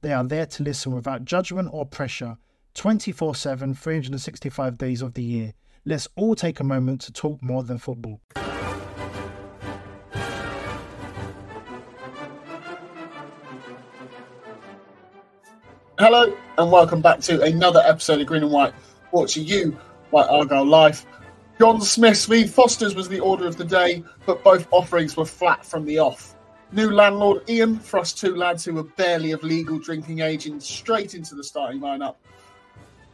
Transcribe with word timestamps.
They 0.00 0.12
are 0.12 0.22
there 0.22 0.46
to 0.46 0.62
listen 0.62 0.94
without 0.94 1.24
judgment 1.24 1.70
or 1.72 1.84
pressure 1.84 2.36
24 2.74 3.34
7, 3.34 3.74
365 3.74 4.78
days 4.78 5.02
of 5.02 5.14
the 5.14 5.22
year. 5.24 5.54
Let's 5.84 6.06
all 6.14 6.36
take 6.36 6.60
a 6.60 6.64
moment 6.64 7.00
to 7.02 7.12
talk 7.12 7.42
more 7.42 7.64
than 7.64 7.78
football. 7.78 8.20
Hello, 15.98 16.32
and 16.58 16.70
welcome 16.70 17.00
back 17.00 17.18
to 17.22 17.42
another 17.42 17.80
episode 17.84 18.20
of 18.20 18.28
Green 18.28 18.44
and 18.44 18.52
White, 18.52 18.74
brought 19.10 19.30
to 19.30 19.42
you 19.42 19.76
by 20.12 20.24
Argyle 20.28 20.64
Life. 20.64 21.06
John 21.58 21.80
Smith, 21.80 22.16
Smith 22.16 22.54
Foster's 22.54 22.94
was 22.94 23.08
the 23.08 23.18
order 23.18 23.48
of 23.48 23.56
the 23.56 23.64
day, 23.64 24.04
but 24.26 24.44
both 24.44 24.68
offerings 24.70 25.16
were 25.16 25.26
flat 25.26 25.66
from 25.66 25.84
the 25.84 25.98
off. 25.98 26.37
New 26.70 26.90
landlord 26.90 27.48
Ian 27.48 27.78
thrust 27.78 28.18
two 28.18 28.36
lads 28.36 28.62
who 28.62 28.74
were 28.74 28.82
barely 28.82 29.32
of 29.32 29.42
legal 29.42 29.78
drinking 29.78 30.20
age 30.20 30.46
in 30.46 30.60
straight 30.60 31.14
into 31.14 31.34
the 31.34 31.42
starting 31.42 31.80
lineup. 31.80 32.16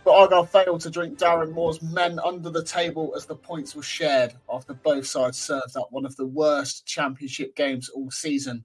But 0.04 0.14
Argyle 0.14 0.44
failed 0.44 0.80
to 0.80 0.90
drink 0.90 1.18
Darren 1.18 1.52
Moore's 1.52 1.80
men 1.80 2.18
under 2.18 2.50
the 2.50 2.64
table 2.64 3.14
as 3.16 3.26
the 3.26 3.36
points 3.36 3.76
were 3.76 3.82
shared 3.82 4.34
after 4.52 4.74
both 4.74 5.06
sides 5.06 5.38
served 5.38 5.76
up 5.76 5.86
one 5.92 6.04
of 6.04 6.16
the 6.16 6.26
worst 6.26 6.84
championship 6.84 7.54
games 7.54 7.88
all 7.88 8.10
season. 8.10 8.64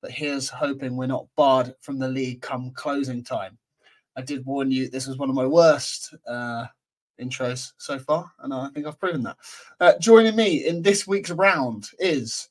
But 0.00 0.10
here's 0.10 0.48
hoping 0.48 0.96
we're 0.96 1.06
not 1.06 1.26
barred 1.36 1.74
from 1.82 1.98
the 1.98 2.08
league 2.08 2.40
come 2.40 2.70
closing 2.70 3.22
time. 3.22 3.58
I 4.16 4.22
did 4.22 4.46
warn 4.46 4.70
you 4.70 4.88
this 4.88 5.06
was 5.06 5.18
one 5.18 5.28
of 5.28 5.36
my 5.36 5.46
worst 5.46 6.14
uh, 6.26 6.64
intros 7.20 7.72
so 7.76 7.98
far, 7.98 8.32
and 8.40 8.54
I 8.54 8.70
think 8.70 8.86
I've 8.86 8.98
proven 8.98 9.22
that. 9.24 9.36
Uh, 9.78 9.92
joining 10.00 10.34
me 10.34 10.66
in 10.66 10.80
this 10.80 11.06
week's 11.06 11.30
round 11.30 11.90
is, 11.98 12.48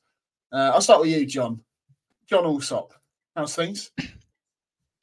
uh, 0.52 0.70
I'll 0.72 0.80
start 0.80 1.00
with 1.00 1.10
you, 1.10 1.26
Jon. 1.26 1.60
Jon 2.30 2.44
Alsop, 2.44 2.94
how's 3.34 3.56
things? 3.56 3.90
I 3.98 4.04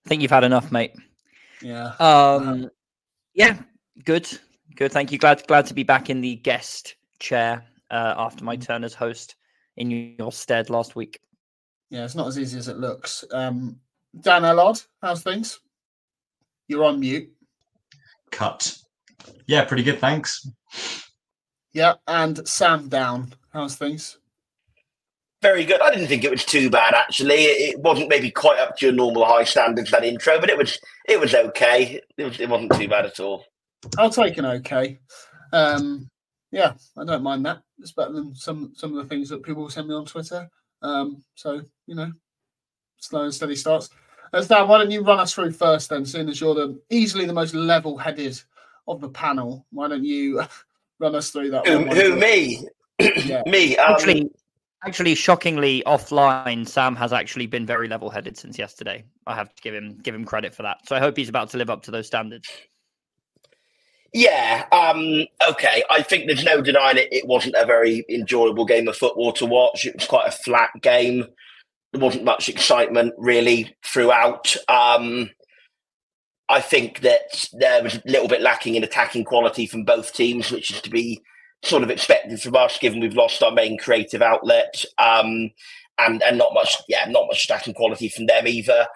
think 0.07 0.21
you've 0.21 0.31
had 0.31 0.45
enough, 0.45 0.71
mate. 0.71 0.93
Yeah. 1.61 1.87
Um, 1.99 2.69
yeah, 3.33 3.57
good, 4.05 4.29
good. 4.77 4.93
Thank 4.93 5.11
you. 5.11 5.17
Glad, 5.17 5.45
glad 5.45 5.65
to 5.65 5.73
be 5.73 5.83
back 5.83 6.09
in 6.09 6.21
the 6.21 6.35
guest 6.37 6.95
chair 7.19 7.65
uh, 7.91 8.13
after 8.17 8.45
my 8.45 8.55
turn 8.55 8.85
as 8.85 8.93
host 8.93 9.35
in 9.75 9.91
your 9.91 10.31
stead 10.31 10.69
last 10.69 10.95
week. 10.95 11.19
Yeah, 11.89 12.05
it's 12.05 12.15
not 12.15 12.27
as 12.27 12.39
easy 12.39 12.57
as 12.59 12.69
it 12.69 12.77
looks. 12.77 13.25
Um, 13.33 13.77
Dan 14.21 14.43
Ellard, 14.43 14.87
how's 15.01 15.21
things? 15.21 15.59
You're 16.69 16.85
on 16.85 17.01
mute. 17.01 17.29
Cut. 18.31 18.73
Yeah, 19.47 19.65
pretty 19.65 19.83
good, 19.83 19.99
thanks. 19.99 20.47
Yeah, 21.73 21.95
and 22.07 22.47
Sam 22.47 22.87
Down, 22.87 23.33
how's 23.51 23.75
things? 23.75 24.17
Very 25.41 25.65
good. 25.65 25.81
I 25.81 25.91
didn't 25.91 26.07
think 26.07 26.23
it 26.23 26.31
was 26.31 26.45
too 26.45 26.69
bad 26.69 26.95
actually. 26.95 27.43
It 27.43 27.79
wasn't 27.79 28.09
maybe 28.09 28.31
quite 28.31 28.59
up 28.59 28.77
to 28.77 28.87
your 28.87 28.95
normal 28.95 29.25
high 29.25 29.43
standards 29.43 29.91
that 29.91 30.03
intro, 30.03 30.39
but 30.39 30.49
it 30.49 30.57
was 30.57 30.79
it 31.07 31.19
was 31.19 31.35
okay. 31.35 32.01
It, 32.17 32.23
was, 32.23 32.39
it 32.39 32.49
wasn't 32.49 32.73
too 32.73 32.87
bad 32.87 33.05
at 33.05 33.19
all. 33.19 33.45
I'll 33.97 34.09
take 34.09 34.37
an 34.37 34.45
okay. 34.45 34.99
Um, 35.53 36.09
yeah, 36.51 36.73
I 36.97 37.05
don't 37.05 37.23
mind 37.23 37.45
that. 37.45 37.61
It's 37.79 37.91
better 37.91 38.13
than 38.13 38.33
some 38.33 38.71
some 38.75 38.97
of 38.97 39.03
the 39.03 39.09
things 39.09 39.29
that 39.29 39.43
people 39.43 39.69
send 39.69 39.87
me 39.87 39.93
on 39.93 40.05
Twitter. 40.05 40.49
Um, 40.81 41.23
so 41.35 41.61
you 41.85 41.95
know, 41.95 42.11
slow 42.97 43.23
and 43.23 43.33
steady 43.33 43.55
starts. 43.55 43.89
Uh, 44.33 44.43
Dan, 44.43 44.67
why 44.67 44.79
don't 44.79 44.91
you 44.91 45.03
run 45.03 45.19
us 45.19 45.33
through 45.33 45.51
first 45.51 45.89
then, 45.89 46.05
seeing 46.05 46.29
as 46.29 46.41
you're 46.41 46.55
the 46.55 46.79
easily 46.89 47.25
the 47.25 47.33
most 47.33 47.53
level-headed 47.53 48.41
of 48.87 48.99
the 49.01 49.09
panel? 49.09 49.65
Why 49.71 49.87
don't 49.87 50.03
you 50.03 50.41
run 50.99 51.15
us 51.15 51.29
through 51.29 51.51
that? 51.51 51.67
Who, 51.67 51.85
who 51.85 52.15
me? 52.15 52.65
Yeah. 53.25 53.43
me. 53.45 53.77
Um, 53.77 53.93
Actually, 53.93 54.31
actually, 54.85 55.15
shockingly, 55.15 55.83
offline, 55.85 56.67
Sam 56.67 56.95
has 56.95 57.13
actually 57.13 57.47
been 57.47 57.65
very 57.65 57.87
level-headed 57.87 58.37
since 58.37 58.57
yesterday. 58.57 59.03
I 59.25 59.35
have 59.35 59.53
to 59.55 59.61
give 59.61 59.73
him 59.73 59.97
give 60.01 60.15
him 60.15 60.25
credit 60.25 60.53
for 60.53 60.63
that. 60.63 60.87
So 60.87 60.95
I 60.95 60.99
hope 60.99 61.17
he's 61.17 61.29
about 61.29 61.49
to 61.51 61.57
live 61.57 61.69
up 61.69 61.83
to 61.83 61.91
those 61.91 62.07
standards. 62.07 62.49
Yeah. 64.13 64.65
Um, 64.71 65.25
okay. 65.47 65.83
I 65.89 66.01
think 66.01 66.27
there's 66.27 66.43
no 66.43 66.61
denying 66.61 66.97
it. 66.97 67.09
It 67.11 67.27
wasn't 67.27 67.55
a 67.55 67.65
very 67.65 68.05
enjoyable 68.09 68.65
game 68.65 68.87
of 68.87 68.95
football 68.95 69.33
to 69.33 69.45
watch. 69.45 69.85
It 69.85 69.95
was 69.95 70.07
quite 70.07 70.27
a 70.27 70.31
flat 70.31 70.69
game. 70.81 71.25
There 71.91 72.01
wasn't 72.01 72.23
much 72.23 72.49
excitement 72.49 73.13
really 73.17 73.75
throughout. 73.83 74.55
Um, 74.69 75.29
I 76.49 76.61
think 76.61 77.01
that 77.01 77.49
there 77.53 77.83
was 77.83 77.95
a 77.95 78.01
little 78.05 78.29
bit 78.29 78.41
lacking 78.41 78.75
in 78.75 78.83
attacking 78.83 79.25
quality 79.25 79.67
from 79.67 79.83
both 79.83 80.13
teams, 80.13 80.51
which 80.51 80.71
is 80.71 80.81
to 80.81 80.89
be 80.89 81.21
sort 81.63 81.83
of 81.83 81.89
expected 81.89 82.41
from 82.41 82.55
us, 82.55 82.77
given 82.77 82.99
we've 82.99 83.15
lost 83.15 83.43
our 83.43 83.51
main 83.51 83.77
creative 83.77 84.21
outlet, 84.21 84.85
um, 84.97 85.51
and 85.99 86.21
and 86.23 86.37
not 86.37 86.53
much, 86.53 86.75
yeah, 86.87 87.05
not 87.09 87.27
much 87.27 87.45
attacking 87.45 87.73
quality 87.73 88.09
from 88.09 88.25
them 88.25 88.47
either. 88.47 88.87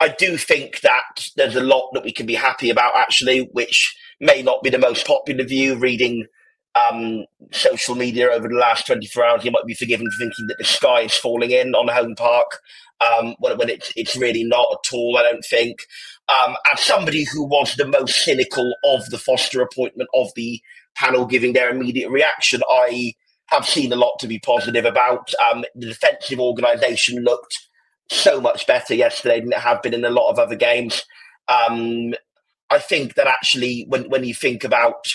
I 0.00 0.08
do 0.08 0.36
think 0.36 0.80
that 0.80 1.28
there's 1.36 1.56
a 1.56 1.62
lot 1.62 1.90
that 1.92 2.04
we 2.04 2.12
can 2.12 2.26
be 2.26 2.34
happy 2.34 2.70
about 2.70 2.96
actually, 2.96 3.48
which 3.52 3.96
may 4.18 4.42
not 4.42 4.62
be 4.62 4.70
the 4.70 4.78
most 4.78 5.06
popular 5.06 5.44
view. 5.44 5.76
Reading 5.76 6.26
um, 6.74 7.24
social 7.52 7.94
media 7.94 8.30
over 8.30 8.48
the 8.48 8.54
last 8.54 8.86
24 8.86 9.24
hours, 9.24 9.44
you 9.44 9.50
might 9.50 9.66
be 9.66 9.74
forgiven 9.74 10.10
for 10.10 10.18
thinking 10.18 10.46
that 10.46 10.58
the 10.58 10.64
sky 10.64 11.02
is 11.02 11.14
falling 11.14 11.50
in 11.50 11.74
on 11.74 11.88
home 11.88 12.14
park 12.14 12.60
um, 13.00 13.34
when, 13.38 13.56
when 13.58 13.68
it's, 13.68 13.92
it's 13.96 14.16
really 14.16 14.44
not 14.44 14.66
at 14.72 14.92
all, 14.92 15.16
I 15.18 15.22
don't 15.22 15.44
think. 15.44 15.80
Um, 16.28 16.56
as 16.72 16.80
somebody 16.80 17.24
who 17.24 17.44
was 17.44 17.74
the 17.74 17.86
most 17.86 18.22
cynical 18.24 18.74
of 18.84 19.06
the 19.10 19.18
Foster 19.18 19.62
appointment 19.62 20.08
of 20.14 20.28
the 20.36 20.60
panel 21.00 21.24
giving 21.24 21.54
their 21.54 21.70
immediate 21.70 22.10
reaction, 22.10 22.60
I 22.68 23.14
have 23.46 23.66
seen 23.66 23.92
a 23.92 23.96
lot 23.96 24.18
to 24.20 24.28
be 24.28 24.38
positive 24.38 24.84
about. 24.84 25.32
Um, 25.50 25.64
the 25.74 25.86
defensive 25.86 26.38
organisation 26.38 27.24
looked 27.24 27.58
so 28.10 28.40
much 28.40 28.66
better 28.66 28.94
yesterday 28.94 29.40
than 29.40 29.52
it 29.52 29.58
had 29.58 29.82
been 29.82 29.94
in 29.94 30.04
a 30.04 30.10
lot 30.10 30.30
of 30.30 30.38
other 30.38 30.56
games. 30.56 31.04
Um, 31.48 32.14
I 32.68 32.78
think 32.78 33.14
that 33.14 33.26
actually, 33.26 33.86
when, 33.88 34.08
when 34.10 34.24
you 34.24 34.34
think 34.34 34.62
about 34.62 35.12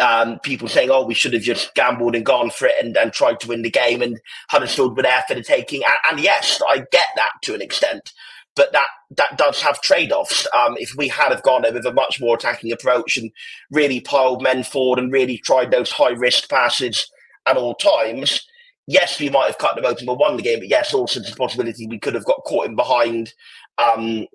um, 0.00 0.38
people 0.40 0.68
saying, 0.68 0.90
"Oh, 0.90 1.04
we 1.04 1.14
should 1.14 1.32
have 1.32 1.42
just 1.42 1.74
gambled 1.74 2.14
and 2.14 2.24
gone 2.24 2.50
for 2.50 2.66
it 2.66 2.74
and, 2.80 2.96
and 2.96 3.12
tried 3.12 3.40
to 3.40 3.48
win 3.48 3.62
the 3.62 3.70
game," 3.70 4.02
and 4.02 4.20
Huddersfield 4.50 4.96
were 4.96 5.02
there 5.02 5.24
for 5.26 5.34
the 5.34 5.42
taking. 5.42 5.82
And, 5.82 6.12
and 6.12 6.20
yes, 6.20 6.60
I 6.68 6.78
get 6.78 7.06
that 7.16 7.32
to 7.42 7.54
an 7.54 7.62
extent, 7.62 8.12
but 8.56 8.72
that 8.72 8.86
that 9.16 9.38
does 9.38 9.60
have 9.62 9.80
trade 9.80 10.10
offs. 10.10 10.48
Um, 10.56 10.76
if 10.78 10.90
we 10.96 11.08
had 11.08 11.30
have 11.30 11.42
gone 11.42 11.62
with 11.62 11.86
a 11.86 11.92
much 11.92 12.20
more 12.20 12.34
attacking 12.34 12.72
approach 12.72 13.16
and 13.16 13.30
really 13.70 14.00
piled 14.00 14.42
men 14.42 14.64
forward 14.64 14.98
and 14.98 15.12
really 15.12 15.38
tried 15.38 15.70
those 15.70 15.92
high 15.92 16.10
risk 16.10 16.48
passes 16.48 17.08
at 17.46 17.56
all 17.56 17.74
times, 17.74 18.44
yes, 18.88 19.20
we 19.20 19.28
might 19.28 19.46
have 19.46 19.58
cut 19.58 19.76
them 19.76 19.84
open 19.84 20.08
and 20.08 20.18
won 20.18 20.36
the 20.36 20.42
game. 20.42 20.58
But 20.58 20.68
yes, 20.68 20.92
also 20.92 21.20
there's 21.20 21.34
a 21.34 21.36
possibility 21.36 21.86
we 21.86 22.00
could 22.00 22.14
have 22.14 22.24
got 22.24 22.42
caught 22.46 22.66
in 22.66 22.74
behind. 22.74 23.32
Um, 23.78 24.26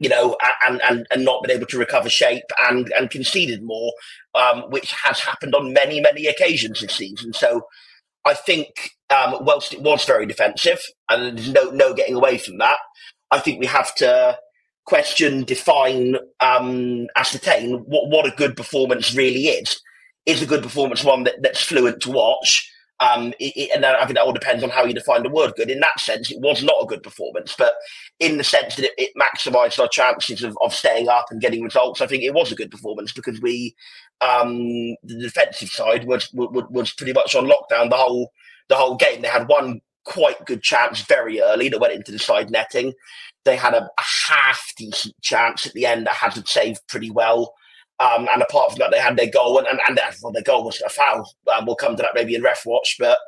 you 0.00 0.08
know, 0.08 0.36
and, 0.64 0.80
and 0.88 1.06
and 1.10 1.24
not 1.24 1.42
been 1.42 1.56
able 1.56 1.66
to 1.66 1.78
recover 1.78 2.08
shape 2.08 2.44
and 2.68 2.92
and 2.96 3.10
conceded 3.10 3.64
more, 3.64 3.92
um, 4.36 4.62
which 4.70 4.92
has 4.92 5.18
happened 5.18 5.56
on 5.56 5.72
many 5.72 6.00
many 6.00 6.26
occasions 6.26 6.80
this 6.80 6.94
season. 6.94 7.32
So 7.32 7.62
I 8.24 8.34
think 8.34 8.68
um, 9.10 9.38
whilst 9.40 9.74
it 9.74 9.82
was 9.82 10.04
very 10.04 10.24
defensive, 10.24 10.80
and 11.10 11.36
there's 11.36 11.52
no 11.52 11.70
no 11.70 11.94
getting 11.94 12.14
away 12.14 12.38
from 12.38 12.58
that, 12.58 12.78
I 13.30 13.40
think 13.40 13.60
we 13.60 13.66
have 13.66 13.94
to 13.96 14.38
question, 14.84 15.44
define, 15.44 16.16
um, 16.40 17.06
ascertain 17.14 17.74
what, 17.86 18.08
what 18.08 18.26
a 18.26 18.36
good 18.36 18.56
performance 18.56 19.14
really 19.14 19.46
is. 19.48 19.80
Is 20.26 20.42
a 20.42 20.46
good 20.46 20.62
performance 20.62 21.04
one 21.04 21.24
that, 21.24 21.42
that's 21.42 21.62
fluent 21.62 22.02
to 22.02 22.10
watch? 22.10 22.70
Um, 23.00 23.32
it, 23.38 23.52
it, 23.54 23.70
and 23.74 23.84
I 23.84 24.04
think 24.04 24.16
that 24.16 24.24
all 24.24 24.32
depends 24.32 24.64
on 24.64 24.70
how 24.70 24.84
you 24.84 24.92
define 24.92 25.22
the 25.22 25.30
word 25.30 25.52
good. 25.56 25.70
In 25.70 25.80
that 25.80 26.00
sense, 26.00 26.30
it 26.30 26.40
was 26.40 26.64
not 26.64 26.82
a 26.82 26.86
good 26.86 27.02
performance, 27.02 27.54
but 27.56 27.74
in 28.18 28.38
the 28.38 28.44
sense 28.44 28.76
that 28.76 28.86
it, 28.86 28.92
it 28.98 29.12
maximised 29.16 29.78
our 29.78 29.88
chances 29.88 30.42
of, 30.42 30.56
of 30.62 30.74
staying 30.74 31.08
up 31.08 31.26
and 31.30 31.40
getting 31.40 31.62
results, 31.62 32.00
I 32.00 32.06
think 32.06 32.24
it 32.24 32.34
was 32.34 32.50
a 32.50 32.56
good 32.56 32.70
performance 32.70 33.12
because 33.12 33.40
we, 33.40 33.76
um, 34.20 34.58
the 35.04 35.20
defensive 35.20 35.68
side 35.68 36.06
was, 36.06 36.28
was 36.32 36.64
was 36.70 36.92
pretty 36.92 37.12
much 37.12 37.36
on 37.36 37.46
lockdown 37.46 37.88
the 37.88 37.96
whole 37.96 38.32
the 38.68 38.74
whole 38.74 38.96
game. 38.96 39.22
They 39.22 39.28
had 39.28 39.48
one 39.48 39.80
quite 40.08 40.44
good 40.46 40.62
chance 40.62 41.02
very 41.02 41.40
early 41.40 41.68
that 41.68 41.80
went 41.80 41.92
into 41.92 42.12
the 42.12 42.18
side 42.18 42.50
netting. 42.50 42.94
They 43.44 43.56
had 43.56 43.74
a, 43.74 43.82
a 43.82 44.04
half 44.28 44.60
decent 44.76 45.14
chance 45.22 45.66
at 45.66 45.74
the 45.74 45.86
end 45.86 46.06
that 46.06 46.14
Hazard 46.14 46.48
saved 46.48 46.80
pretty 46.88 47.10
well. 47.10 47.54
Um, 48.00 48.28
and 48.32 48.42
apart 48.42 48.70
from 48.70 48.78
that, 48.78 48.90
they 48.92 49.00
had 49.00 49.16
their 49.16 49.30
goal, 49.30 49.58
and, 49.58 49.66
and, 49.66 49.80
and 49.86 49.98
well, 50.22 50.32
their 50.32 50.42
goal 50.42 50.64
was 50.64 50.80
a 50.86 50.88
foul. 50.88 51.28
Um, 51.52 51.66
we'll 51.66 51.74
come 51.74 51.96
to 51.96 52.02
that 52.02 52.12
maybe 52.14 52.34
in 52.36 52.42
ref 52.42 52.64
watch, 52.64 52.96
but 52.98 53.18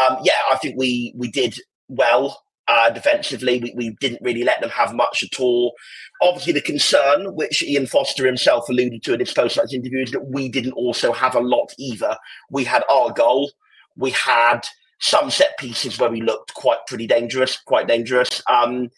um, 0.00 0.18
yeah, 0.22 0.38
I 0.52 0.56
think 0.58 0.76
we 0.78 1.12
we 1.16 1.28
did 1.28 1.56
well 1.88 2.40
uh, 2.68 2.90
defensively. 2.90 3.58
We, 3.58 3.74
we 3.76 3.96
didn't 4.00 4.22
really 4.22 4.44
let 4.44 4.60
them 4.60 4.70
have 4.70 4.94
much 4.94 5.24
at 5.24 5.40
all. 5.40 5.74
Obviously, 6.22 6.52
the 6.52 6.60
concern, 6.60 7.34
which 7.34 7.64
Ian 7.64 7.86
Foster 7.86 8.24
himself 8.24 8.68
alluded 8.68 9.02
to 9.02 9.14
in 9.14 9.20
his 9.20 9.32
post-match 9.32 9.72
interview, 9.72 10.04
is 10.04 10.12
that 10.12 10.28
we 10.28 10.48
didn't 10.48 10.74
also 10.74 11.12
have 11.12 11.34
a 11.34 11.40
lot 11.40 11.72
either. 11.78 12.16
We 12.48 12.62
had 12.62 12.84
our 12.88 13.12
goal, 13.12 13.50
we 13.96 14.12
had 14.12 14.60
some 15.02 15.30
set 15.30 15.58
pieces 15.58 15.98
where 15.98 16.10
we 16.10 16.22
looked 16.22 16.54
quite 16.54 16.78
pretty 16.86 17.08
dangerous, 17.08 17.60
quite 17.60 17.88
dangerous. 17.88 18.40
Um, 18.48 18.88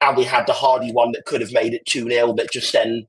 and 0.00 0.16
we 0.16 0.24
had 0.24 0.46
the 0.46 0.54
Hardy 0.54 0.90
one 0.90 1.12
that 1.12 1.26
could 1.26 1.42
have 1.42 1.52
made 1.52 1.74
it 1.74 1.84
2 1.86 2.08
0, 2.08 2.32
but 2.32 2.50
just 2.50 2.72
then 2.72 3.06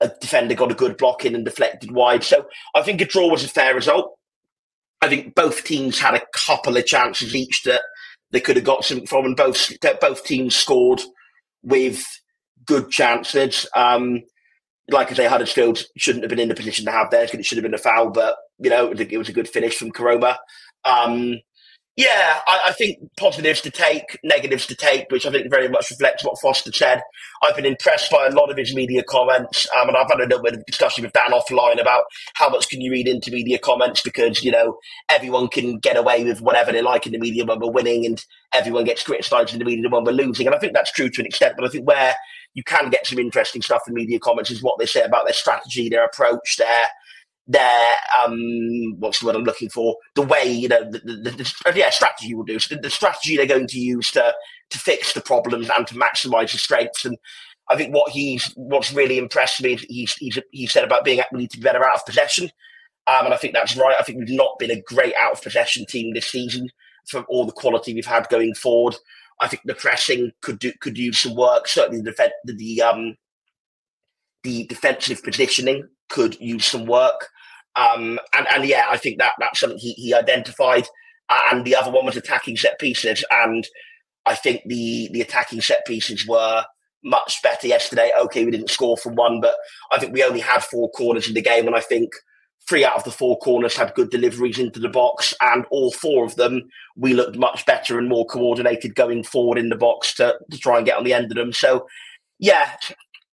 a 0.00 0.08
defender 0.20 0.54
got 0.54 0.70
a 0.70 0.76
good 0.76 0.96
block 0.96 1.24
in 1.24 1.34
and 1.34 1.44
deflected 1.44 1.90
wide. 1.90 2.22
So 2.22 2.46
I 2.76 2.82
think 2.82 3.00
a 3.00 3.04
draw 3.04 3.28
was 3.28 3.44
a 3.44 3.48
fair 3.48 3.74
result. 3.74 4.16
I 5.02 5.08
think 5.08 5.34
both 5.34 5.64
teams 5.64 5.98
had 5.98 6.14
a 6.14 6.22
couple 6.32 6.76
of 6.76 6.86
chances 6.86 7.34
each 7.34 7.64
that 7.64 7.82
they 8.30 8.40
could 8.40 8.56
have 8.56 8.64
got 8.64 8.84
something 8.84 9.06
from, 9.06 9.24
and 9.24 9.36
both 9.36 9.72
both 10.00 10.24
teams 10.24 10.54
scored 10.54 11.02
with 11.62 12.04
good 12.66 12.90
chances. 12.90 13.66
Um, 13.74 14.20
like 14.88 15.10
I 15.10 15.14
say, 15.14 15.26
Huddersfield 15.26 15.82
shouldn't 15.96 16.22
have 16.22 16.30
been 16.30 16.38
in 16.38 16.48
the 16.48 16.54
position 16.54 16.84
to 16.84 16.92
have 16.92 17.10
theirs 17.10 17.30
because 17.30 17.40
it 17.40 17.46
should 17.46 17.58
have 17.58 17.64
been 17.64 17.74
a 17.74 17.78
foul, 17.78 18.10
but 18.10 18.36
you 18.58 18.70
know 18.70 18.92
it 18.92 19.18
was 19.18 19.28
a 19.28 19.32
good 19.32 19.48
finish 19.48 19.76
from 19.76 19.90
Koroma. 19.90 20.36
Um, 20.84 21.40
yeah, 21.96 22.38
I, 22.46 22.60
I, 22.66 22.72
think 22.72 22.98
positives 23.16 23.60
to 23.62 23.70
take, 23.70 24.18
negatives 24.22 24.66
to 24.68 24.76
take, 24.76 25.10
which 25.10 25.26
I 25.26 25.30
think 25.30 25.50
very 25.50 25.68
much 25.68 25.90
reflects 25.90 26.24
what 26.24 26.40
Foster 26.40 26.72
said. 26.72 27.02
I've 27.42 27.56
been 27.56 27.66
impressed 27.66 28.10
by 28.10 28.26
a 28.26 28.30
lot 28.30 28.50
of 28.50 28.56
his 28.56 28.74
media 28.74 29.02
comments, 29.02 29.66
um, 29.76 29.88
and 29.88 29.96
I've 29.96 30.08
had 30.08 30.20
a 30.20 30.22
little 30.22 30.42
bit 30.42 30.54
of 30.54 30.66
discussion 30.66 31.04
with 31.04 31.12
Dan 31.12 31.32
offline 31.32 31.80
about 31.80 32.04
how 32.34 32.48
much 32.48 32.68
can 32.68 32.80
you 32.80 32.90
read 32.92 33.08
into 33.08 33.30
media 33.32 33.58
comments 33.58 34.02
because 34.02 34.44
you 34.44 34.52
know 34.52 34.78
everyone 35.10 35.48
can 35.48 35.78
get 35.78 35.96
away 35.96 36.24
with 36.24 36.40
whatever 36.40 36.72
they 36.72 36.80
like 36.80 37.06
in 37.06 37.12
the 37.12 37.18
media 37.18 37.44
when 37.44 37.58
we're 37.58 37.70
winning, 37.70 38.06
and 38.06 38.24
everyone 38.54 38.84
gets 38.84 39.02
criticised 39.02 39.52
in 39.52 39.58
the 39.58 39.64
media 39.64 39.88
when 39.88 40.04
we're 40.04 40.12
losing, 40.12 40.46
and 40.46 40.54
I 40.54 40.58
think 40.58 40.72
that's 40.72 40.92
true 40.92 41.10
to 41.10 41.20
an 41.20 41.26
extent. 41.26 41.54
But 41.56 41.66
I 41.66 41.68
think 41.68 41.86
where 41.86 42.14
you 42.54 42.62
can 42.64 42.90
get 42.90 43.06
some 43.06 43.18
interesting 43.18 43.62
stuff 43.62 43.82
in 43.86 43.94
media 43.94 44.18
comments 44.18 44.50
is 44.50 44.62
what 44.62 44.78
they 44.78 44.86
say 44.86 45.02
about 45.02 45.24
their 45.24 45.34
strategy, 45.34 45.88
their 45.88 46.04
approach, 46.04 46.56
their 46.56 46.86
their 47.46 47.86
um 48.22 48.94
what's 48.98 49.20
the 49.20 49.26
word 49.26 49.36
I'm 49.36 49.44
looking 49.44 49.70
for? 49.70 49.96
The 50.14 50.22
way 50.22 50.44
you 50.44 50.68
know 50.68 50.84
the, 50.90 50.98
the, 50.98 51.30
the 51.30 51.78
yeah 51.78 51.90
strategy 51.90 52.34
will 52.34 52.44
do. 52.44 52.58
So 52.58 52.74
the, 52.74 52.82
the, 52.82 52.90
strategy 52.90 53.36
they're 53.36 53.46
going 53.46 53.66
to 53.68 53.78
use 53.78 54.10
to 54.12 54.34
to 54.70 54.78
fix 54.78 55.12
the 55.12 55.20
problems 55.20 55.68
and 55.74 55.86
to 55.88 55.94
maximize 55.94 56.52
the 56.52 56.58
strengths. 56.58 57.04
And 57.04 57.16
I 57.68 57.76
think 57.76 57.94
what 57.94 58.12
he's 58.12 58.52
what's 58.56 58.92
really 58.92 59.18
impressed 59.18 59.62
me 59.62 59.74
is 59.74 59.82
he's 59.82 60.14
he's 60.14 60.38
he 60.50 60.66
said 60.66 60.84
about 60.84 61.04
being 61.04 61.20
need 61.32 61.50
to 61.50 61.58
be 61.58 61.64
better 61.64 61.84
out 61.84 61.96
of 61.96 62.06
possession. 62.06 62.50
Um, 63.06 63.24
and 63.24 63.34
I 63.34 63.36
think 63.36 63.54
that's 63.54 63.76
right. 63.76 63.96
I 63.98 64.02
think 64.02 64.18
we've 64.18 64.36
not 64.36 64.58
been 64.58 64.70
a 64.70 64.82
great 64.82 65.14
out 65.18 65.32
of 65.32 65.42
possession 65.42 65.86
team 65.86 66.14
this 66.14 66.26
season 66.26 66.68
for 67.08 67.22
all 67.28 67.44
the 67.44 67.52
quality 67.52 67.94
we've 67.94 68.06
had 68.06 68.28
going 68.28 68.54
forward. 68.54 68.94
I 69.40 69.48
think 69.48 69.62
the 69.64 69.74
pressing 69.74 70.32
could 70.42 70.58
do 70.58 70.72
could 70.80 70.98
use 70.98 71.18
some 71.18 71.34
work. 71.34 71.66
Certainly 71.66 72.02
the 72.02 72.30
the, 72.44 72.52
the 72.52 72.82
um 72.82 73.16
the 74.44 74.66
defensive 74.66 75.22
positioning 75.22 75.88
could 76.10 76.38
use 76.40 76.66
some 76.66 76.86
work. 76.86 77.28
Um, 77.76 78.18
and, 78.34 78.46
and 78.52 78.64
yeah, 78.66 78.86
I 78.90 78.96
think 78.96 79.18
that 79.18 79.32
that's 79.38 79.60
something 79.60 79.78
he, 79.78 79.92
he 79.92 80.12
identified. 80.12 80.86
Uh, 81.28 81.40
and 81.52 81.64
the 81.64 81.76
other 81.76 81.90
one 81.90 82.04
was 82.04 82.16
attacking 82.16 82.56
set 82.56 82.78
pieces. 82.78 83.24
And 83.30 83.66
I 84.26 84.34
think 84.34 84.62
the 84.66 85.08
the 85.12 85.22
attacking 85.22 85.60
set 85.60 85.86
pieces 85.86 86.26
were 86.26 86.64
much 87.02 87.40
better 87.42 87.66
yesterday. 87.66 88.12
Okay, 88.20 88.44
we 88.44 88.50
didn't 88.50 88.70
score 88.70 88.96
from 88.96 89.14
one, 89.14 89.40
but 89.40 89.54
I 89.90 89.98
think 89.98 90.12
we 90.12 90.22
only 90.22 90.40
had 90.40 90.62
four 90.62 90.90
corners 90.90 91.28
in 91.28 91.34
the 91.34 91.42
game, 91.42 91.66
and 91.66 91.76
I 91.76 91.80
think 91.80 92.10
three 92.68 92.84
out 92.84 92.96
of 92.96 93.04
the 93.04 93.10
four 93.10 93.38
corners 93.38 93.76
had 93.76 93.94
good 93.94 94.10
deliveries 94.10 94.58
into 94.58 94.78
the 94.78 94.88
box, 94.88 95.34
and 95.40 95.64
all 95.70 95.90
four 95.92 96.24
of 96.24 96.36
them 96.36 96.68
we 96.96 97.14
looked 97.14 97.36
much 97.36 97.64
better 97.66 97.98
and 97.98 98.08
more 98.08 98.26
coordinated 98.26 98.94
going 98.94 99.24
forward 99.24 99.58
in 99.58 99.70
the 99.70 99.76
box 99.76 100.14
to, 100.14 100.38
to 100.50 100.58
try 100.58 100.76
and 100.76 100.86
get 100.86 100.98
on 100.98 101.04
the 101.04 101.14
end 101.14 101.30
of 101.30 101.36
them. 101.36 101.52
So, 101.52 101.86
yeah, 102.38 102.72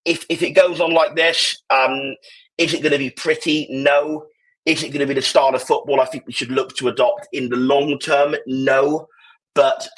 if 0.04 0.24
if 0.28 0.42
it 0.42 0.52
goes 0.52 0.80
on 0.80 0.92
like 0.94 1.14
this, 1.16 1.62
um, 1.70 2.14
is 2.58 2.74
it 2.74 2.82
going 2.82 2.92
to 2.92 2.98
be 2.98 3.10
pretty? 3.10 3.66
No. 3.70 4.26
Is 4.66 4.82
it 4.82 4.88
going 4.88 5.00
to 5.00 5.06
be 5.06 5.14
the 5.14 5.22
start 5.22 5.54
of 5.54 5.62
football? 5.62 6.00
I 6.00 6.06
think 6.06 6.26
we 6.26 6.32
should 6.32 6.50
look 6.50 6.76
to 6.76 6.88
adopt 6.88 7.28
in 7.32 7.48
the 7.48 7.56
long 7.56 7.98
term. 7.98 8.34
No. 8.46 9.06
But 9.54 9.88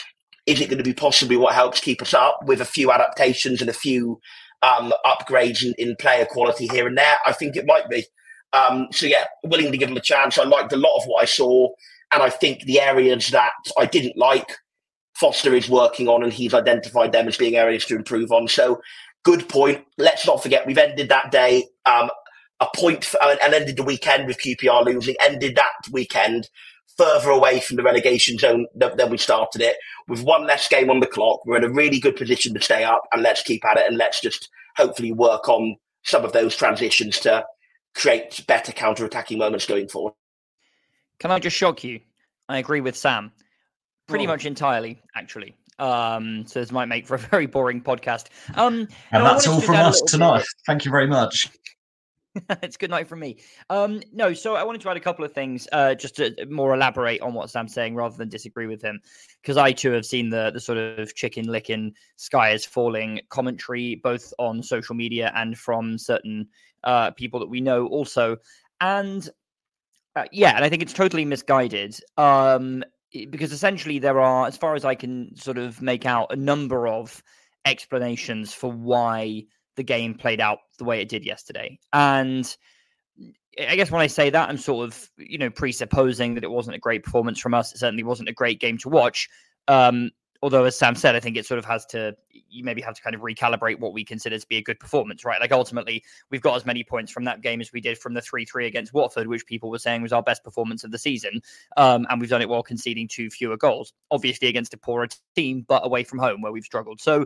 is 0.46 0.60
it 0.60 0.68
going 0.68 0.78
to 0.78 0.84
be 0.84 0.94
possibly 0.94 1.36
what 1.36 1.54
helps 1.54 1.80
keep 1.80 2.00
us 2.02 2.14
up 2.14 2.40
with 2.44 2.60
a 2.60 2.66
few 2.66 2.92
adaptations 2.92 3.60
and 3.60 3.70
a 3.70 3.74
few 3.74 4.20
um, 4.62 4.92
upgrades 5.04 5.64
in, 5.64 5.74
in, 5.78 5.96
player 5.96 6.26
quality 6.26 6.68
here 6.68 6.86
and 6.86 6.96
there? 6.96 7.16
I 7.26 7.32
think 7.32 7.56
it 7.56 7.66
might 7.66 7.88
be. 7.88 8.04
Um, 8.52 8.88
so 8.90 9.06
yeah, 9.06 9.24
willing 9.44 9.72
to 9.72 9.78
give 9.78 9.88
them 9.88 9.96
a 9.96 10.02
chance. 10.02 10.38
I 10.38 10.44
liked 10.44 10.72
a 10.72 10.76
lot 10.76 10.96
of 10.96 11.04
what 11.04 11.22
I 11.22 11.26
saw, 11.26 11.68
and 12.12 12.22
I 12.22 12.30
think 12.30 12.64
the 12.64 12.80
areas 12.80 13.28
that 13.30 13.52
I 13.78 13.86
didn't 13.86 14.16
like, 14.16 14.56
Foster 15.14 15.54
is 15.54 15.68
working 15.68 16.08
on, 16.08 16.22
and 16.22 16.32
he's 16.32 16.54
identified 16.54 17.12
them 17.12 17.28
as 17.28 17.36
being 17.36 17.56
areas 17.56 17.84
to 17.86 17.96
improve 17.96 18.32
on. 18.32 18.48
So 18.48 18.80
good 19.24 19.48
point. 19.48 19.84
Let's 19.98 20.26
not 20.26 20.42
forget 20.42 20.66
we've 20.66 20.78
ended 20.78 21.10
that 21.10 21.30
day 21.30 21.68
um, 21.86 22.10
a 22.60 22.66
point 22.76 23.14
uh, 23.20 23.36
and 23.42 23.54
ended 23.54 23.76
the 23.76 23.82
weekend 23.82 24.26
with 24.26 24.38
QPR 24.38 24.84
losing, 24.84 25.16
ended 25.20 25.56
that 25.56 25.90
weekend 25.90 26.48
further 26.96 27.30
away 27.30 27.60
from 27.60 27.76
the 27.76 27.82
relegation 27.82 28.36
zone 28.36 28.66
than, 28.74 28.96
than 28.96 29.10
we 29.10 29.16
started 29.16 29.62
it. 29.62 29.76
With 30.08 30.22
one 30.22 30.46
less 30.46 30.68
game 30.68 30.90
on 30.90 31.00
the 31.00 31.06
clock, 31.06 31.44
we're 31.46 31.56
in 31.56 31.64
a 31.64 31.72
really 31.72 31.98
good 31.98 32.16
position 32.16 32.52
to 32.54 32.60
stay 32.60 32.84
up, 32.84 33.02
and 33.12 33.22
let's 33.22 33.42
keep 33.42 33.64
at 33.64 33.78
it 33.78 33.86
and 33.86 33.96
let's 33.96 34.20
just 34.20 34.48
hopefully 34.76 35.12
work 35.12 35.48
on 35.48 35.76
some 36.02 36.24
of 36.24 36.32
those 36.32 36.56
transitions 36.56 37.18
to 37.20 37.44
create 37.94 38.44
better 38.46 38.72
counter-attacking 38.72 39.38
moments 39.38 39.66
going 39.66 39.88
forward. 39.88 40.14
Can 41.18 41.30
I 41.30 41.38
just 41.38 41.56
shock 41.56 41.84
you? 41.84 42.00
I 42.48 42.58
agree 42.58 42.80
with 42.80 42.96
Sam 42.96 43.32
pretty 44.10 44.26
oh. 44.26 44.28
much 44.28 44.44
entirely, 44.44 45.00
actually. 45.16 45.54
Um, 45.78 46.46
so 46.46 46.60
this 46.60 46.70
might 46.70 46.86
make 46.86 47.06
for 47.06 47.14
a 47.14 47.18
very 47.30 47.46
boring 47.46 47.80
podcast. 47.80 48.26
Um, 48.54 48.88
and 49.10 49.24
that's 49.24 49.46
all 49.46 49.60
from 49.60 49.76
us 49.76 50.02
tonight. 50.02 50.38
Bit. 50.38 50.46
Thank 50.66 50.84
you 50.84 50.90
very 50.90 51.06
much. 51.06 51.48
it's 52.62 52.76
good 52.76 52.90
night 52.90 53.08
from 53.08 53.20
me. 53.20 53.38
Um, 53.70 54.02
no, 54.12 54.32
so 54.32 54.54
I 54.54 54.62
wanted 54.62 54.80
to 54.82 54.90
add 54.90 54.96
a 54.96 55.00
couple 55.00 55.24
of 55.24 55.32
things, 55.32 55.66
uh, 55.72 55.94
just 55.94 56.16
to 56.16 56.34
more 56.48 56.74
elaborate 56.74 57.20
on 57.22 57.34
what 57.34 57.50
Sam's 57.50 57.74
saying, 57.74 57.94
rather 57.94 58.16
than 58.16 58.28
disagree 58.28 58.66
with 58.66 58.82
him, 58.82 59.00
because 59.42 59.56
I 59.56 59.72
too 59.72 59.90
have 59.92 60.06
seen 60.06 60.30
the 60.30 60.50
the 60.52 60.60
sort 60.60 60.78
of 60.78 61.14
chicken 61.14 61.46
licking, 61.46 61.94
sky 62.16 62.50
is 62.50 62.64
falling 62.64 63.20
commentary, 63.30 63.96
both 63.96 64.32
on 64.38 64.62
social 64.62 64.94
media 64.94 65.32
and 65.34 65.58
from 65.58 65.98
certain 65.98 66.46
uh, 66.84 67.10
people 67.12 67.40
that 67.40 67.48
we 67.48 67.60
know, 67.60 67.86
also, 67.88 68.36
and 68.80 69.28
uh, 70.16 70.24
yeah, 70.30 70.54
and 70.54 70.64
I 70.64 70.68
think 70.68 70.82
it's 70.82 70.92
totally 70.92 71.24
misguided. 71.24 71.98
Um, 72.16 72.84
because 73.30 73.52
essentially 73.52 73.98
there 73.98 74.20
are, 74.20 74.46
as 74.46 74.56
far 74.56 74.76
as 74.76 74.84
I 74.84 74.94
can 74.94 75.34
sort 75.34 75.58
of 75.58 75.82
make 75.82 76.06
out, 76.06 76.32
a 76.32 76.36
number 76.36 76.86
of 76.86 77.22
explanations 77.64 78.54
for 78.54 78.70
why 78.70 79.44
the 79.80 79.84
game 79.84 80.12
played 80.12 80.42
out 80.42 80.58
the 80.76 80.84
way 80.84 81.00
it 81.00 81.08
did 81.08 81.24
yesterday. 81.24 81.78
And 81.94 82.54
I 83.58 83.76
guess 83.76 83.90
when 83.90 84.02
I 84.02 84.08
say 84.08 84.28
that, 84.28 84.50
I'm 84.50 84.58
sort 84.58 84.86
of, 84.86 85.10
you 85.16 85.38
know, 85.38 85.48
presupposing 85.48 86.34
that 86.34 86.44
it 86.44 86.50
wasn't 86.50 86.76
a 86.76 86.78
great 86.78 87.02
performance 87.02 87.40
from 87.40 87.54
us. 87.54 87.72
It 87.72 87.78
certainly 87.78 88.02
wasn't 88.02 88.28
a 88.28 88.34
great 88.34 88.60
game 88.60 88.76
to 88.76 88.90
watch. 88.90 89.26
Um, 89.68 90.10
although, 90.42 90.64
as 90.64 90.78
Sam 90.78 90.94
said, 90.94 91.16
I 91.16 91.20
think 91.20 91.38
it 91.38 91.46
sort 91.46 91.58
of 91.58 91.64
has 91.64 91.86
to, 91.86 92.14
you 92.30 92.62
maybe 92.62 92.82
have 92.82 92.92
to 92.92 93.00
kind 93.00 93.16
of 93.16 93.22
recalibrate 93.22 93.80
what 93.80 93.94
we 93.94 94.04
consider 94.04 94.38
to 94.38 94.46
be 94.48 94.58
a 94.58 94.62
good 94.62 94.78
performance, 94.78 95.24
right? 95.24 95.40
Like 95.40 95.50
ultimately, 95.50 96.04
we've 96.30 96.42
got 96.42 96.56
as 96.56 96.66
many 96.66 96.84
points 96.84 97.10
from 97.10 97.24
that 97.24 97.40
game 97.40 97.62
as 97.62 97.72
we 97.72 97.80
did 97.80 97.96
from 97.96 98.12
the 98.12 98.20
3 98.20 98.44
3 98.44 98.66
against 98.66 98.92
Watford, 98.92 99.28
which 99.28 99.46
people 99.46 99.70
were 99.70 99.78
saying 99.78 100.02
was 100.02 100.12
our 100.12 100.22
best 100.22 100.44
performance 100.44 100.84
of 100.84 100.90
the 100.90 100.98
season. 100.98 101.40
Um, 101.78 102.06
and 102.10 102.20
we've 102.20 102.28
done 102.28 102.42
it 102.42 102.50
while 102.50 102.62
conceding 102.62 103.08
two 103.08 103.30
fewer 103.30 103.56
goals, 103.56 103.94
obviously 104.10 104.48
against 104.48 104.74
a 104.74 104.76
poorer 104.76 105.08
team, 105.34 105.64
but 105.66 105.86
away 105.86 106.04
from 106.04 106.18
home 106.18 106.42
where 106.42 106.52
we've 106.52 106.64
struggled. 106.64 107.00
So, 107.00 107.24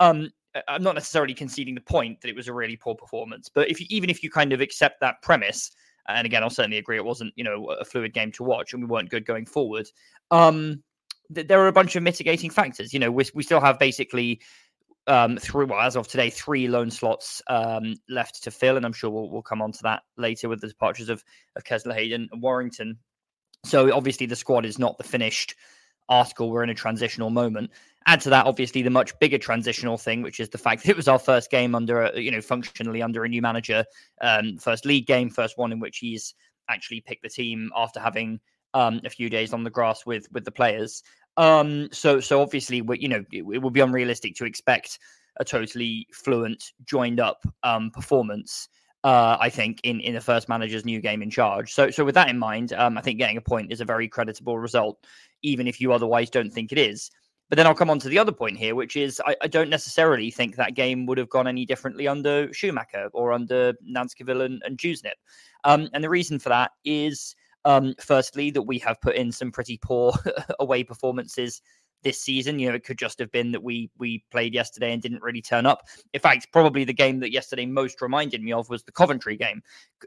um, 0.00 0.28
I'm 0.68 0.82
not 0.82 0.94
necessarily 0.94 1.34
conceding 1.34 1.74
the 1.74 1.80
point 1.80 2.20
that 2.20 2.28
it 2.28 2.36
was 2.36 2.48
a 2.48 2.52
really 2.52 2.76
poor 2.76 2.94
performance, 2.94 3.48
but 3.48 3.70
if 3.70 3.80
you, 3.80 3.86
even 3.90 4.10
if 4.10 4.22
you 4.22 4.30
kind 4.30 4.52
of 4.52 4.60
accept 4.60 5.00
that 5.00 5.22
premise, 5.22 5.70
and 6.08 6.26
again, 6.26 6.42
I'll 6.42 6.50
certainly 6.50 6.78
agree 6.78 6.96
it 6.96 7.04
wasn't 7.04 7.32
you 7.36 7.44
know 7.44 7.70
a 7.70 7.84
fluid 7.84 8.12
game 8.12 8.32
to 8.32 8.44
watch, 8.44 8.72
and 8.72 8.82
we 8.82 8.88
weren't 8.88 9.10
good 9.10 9.26
going 9.26 9.46
forward. 9.46 9.88
Um, 10.30 10.82
th- 11.34 11.46
there 11.48 11.60
are 11.60 11.68
a 11.68 11.72
bunch 11.72 11.96
of 11.96 12.02
mitigating 12.02 12.50
factors. 12.50 12.92
You 12.92 13.00
know, 13.00 13.10
we, 13.10 13.24
we 13.34 13.42
still 13.42 13.60
have 13.60 13.78
basically 13.78 14.40
um, 15.06 15.36
through 15.36 15.66
well, 15.66 15.80
as 15.80 15.96
of 15.96 16.08
today, 16.08 16.30
three 16.30 16.68
loan 16.68 16.90
slots 16.90 17.42
um, 17.48 17.96
left 18.08 18.42
to 18.44 18.50
fill, 18.50 18.76
and 18.76 18.86
I'm 18.86 18.92
sure 18.92 19.10
we'll, 19.10 19.30
we'll 19.30 19.42
come 19.42 19.62
on 19.62 19.72
to 19.72 19.82
that 19.82 20.02
later 20.16 20.48
with 20.48 20.60
the 20.60 20.68
departures 20.68 21.08
of 21.08 21.24
of 21.56 21.64
Kesler 21.64 21.94
Hayden 21.94 22.28
and 22.32 22.42
Warrington. 22.42 22.98
So 23.64 23.94
obviously 23.94 24.26
the 24.26 24.36
squad 24.36 24.66
is 24.66 24.78
not 24.78 24.98
the 24.98 25.04
finished 25.04 25.54
article. 26.08 26.50
We're 26.50 26.64
in 26.64 26.70
a 26.70 26.74
transitional 26.74 27.30
moment. 27.30 27.70
Add 28.06 28.20
to 28.22 28.30
that, 28.30 28.46
obviously, 28.46 28.82
the 28.82 28.90
much 28.90 29.18
bigger 29.18 29.38
transitional 29.38 29.96
thing, 29.96 30.20
which 30.20 30.38
is 30.38 30.50
the 30.50 30.58
fact 30.58 30.82
that 30.82 30.90
it 30.90 30.96
was 30.96 31.08
our 31.08 31.18
first 31.18 31.50
game 31.50 31.74
under, 31.74 32.02
a, 32.02 32.20
you 32.20 32.30
know, 32.30 32.42
functionally 32.42 33.00
under 33.00 33.24
a 33.24 33.28
new 33.28 33.40
manager, 33.40 33.84
um, 34.20 34.58
first 34.58 34.84
league 34.84 35.06
game, 35.06 35.30
first 35.30 35.56
one 35.56 35.72
in 35.72 35.80
which 35.80 35.98
he's 35.98 36.34
actually 36.68 37.00
picked 37.00 37.22
the 37.22 37.28
team 37.30 37.70
after 37.74 38.00
having 38.00 38.40
um, 38.74 39.00
a 39.04 39.10
few 39.10 39.30
days 39.30 39.52
on 39.54 39.64
the 39.64 39.70
grass 39.70 40.04
with 40.04 40.26
with 40.32 40.44
the 40.44 40.52
players. 40.52 41.02
Um, 41.36 41.88
so 41.92 42.20
so 42.20 42.42
obviously, 42.42 42.82
we, 42.82 42.98
you 42.98 43.08
know, 43.08 43.24
it, 43.32 43.44
it 43.52 43.62
would 43.62 43.72
be 43.72 43.80
unrealistic 43.80 44.34
to 44.36 44.44
expect 44.44 44.98
a 45.38 45.44
totally 45.44 46.06
fluent, 46.12 46.72
joined 46.84 47.20
up 47.20 47.42
um, 47.62 47.90
performance. 47.90 48.68
Uh, 49.02 49.36
I 49.38 49.50
think 49.50 49.80
in 49.82 50.00
in 50.00 50.14
the 50.14 50.20
first 50.20 50.48
manager's 50.48 50.84
new 50.84 51.00
game 51.00 51.22
in 51.22 51.30
charge. 51.30 51.72
So 51.72 51.90
so 51.90 52.04
with 52.04 52.14
that 52.14 52.28
in 52.28 52.38
mind, 52.38 52.72
um, 52.72 52.98
I 52.98 53.00
think 53.00 53.18
getting 53.18 53.36
a 53.36 53.42
point 53.42 53.72
is 53.72 53.80
a 53.80 53.84
very 53.84 54.08
creditable 54.08 54.58
result, 54.58 54.98
even 55.42 55.66
if 55.66 55.80
you 55.80 55.92
otherwise 55.92 56.30
don't 56.30 56.50
think 56.50 56.72
it 56.72 56.78
is. 56.78 57.10
But 57.54 57.58
then 57.58 57.68
I'll 57.68 57.74
come 57.76 57.88
on 57.88 58.00
to 58.00 58.08
the 58.08 58.18
other 58.18 58.32
point 58.32 58.58
here, 58.58 58.74
which 58.74 58.96
is 58.96 59.22
I, 59.24 59.36
I 59.42 59.46
don't 59.46 59.70
necessarily 59.70 60.28
think 60.32 60.56
that 60.56 60.74
game 60.74 61.06
would 61.06 61.18
have 61.18 61.28
gone 61.28 61.46
any 61.46 61.64
differently 61.64 62.08
under 62.08 62.52
Schumacher 62.52 63.10
or 63.12 63.32
under 63.32 63.74
Nancekivell 63.88 64.44
and, 64.44 64.60
and 64.66 64.76
Dewsnip. 64.76 65.12
Um, 65.62 65.88
and 65.92 66.02
the 66.02 66.10
reason 66.10 66.40
for 66.40 66.48
that 66.48 66.72
is 66.84 67.36
um, 67.64 67.94
firstly, 68.00 68.50
that 68.50 68.62
we 68.62 68.80
have 68.80 69.00
put 69.00 69.14
in 69.14 69.30
some 69.30 69.52
pretty 69.52 69.78
poor 69.80 70.12
away 70.58 70.82
performances 70.82 71.62
this 72.02 72.20
season. 72.20 72.58
You 72.58 72.70
know, 72.70 72.74
it 72.74 72.82
could 72.82 72.98
just 72.98 73.20
have 73.20 73.30
been 73.30 73.52
that 73.52 73.62
we 73.62 73.88
we 73.98 74.24
played 74.32 74.52
yesterday 74.52 74.92
and 74.92 75.00
didn't 75.00 75.22
really 75.22 75.40
turn 75.40 75.64
up. 75.64 75.82
In 76.12 76.18
fact, 76.18 76.48
probably 76.52 76.82
the 76.82 76.92
game 76.92 77.20
that 77.20 77.30
yesterday 77.30 77.66
most 77.66 78.02
reminded 78.02 78.42
me 78.42 78.52
of 78.52 78.68
was 78.68 78.82
the 78.82 78.90
Coventry 78.90 79.36
game, 79.36 79.62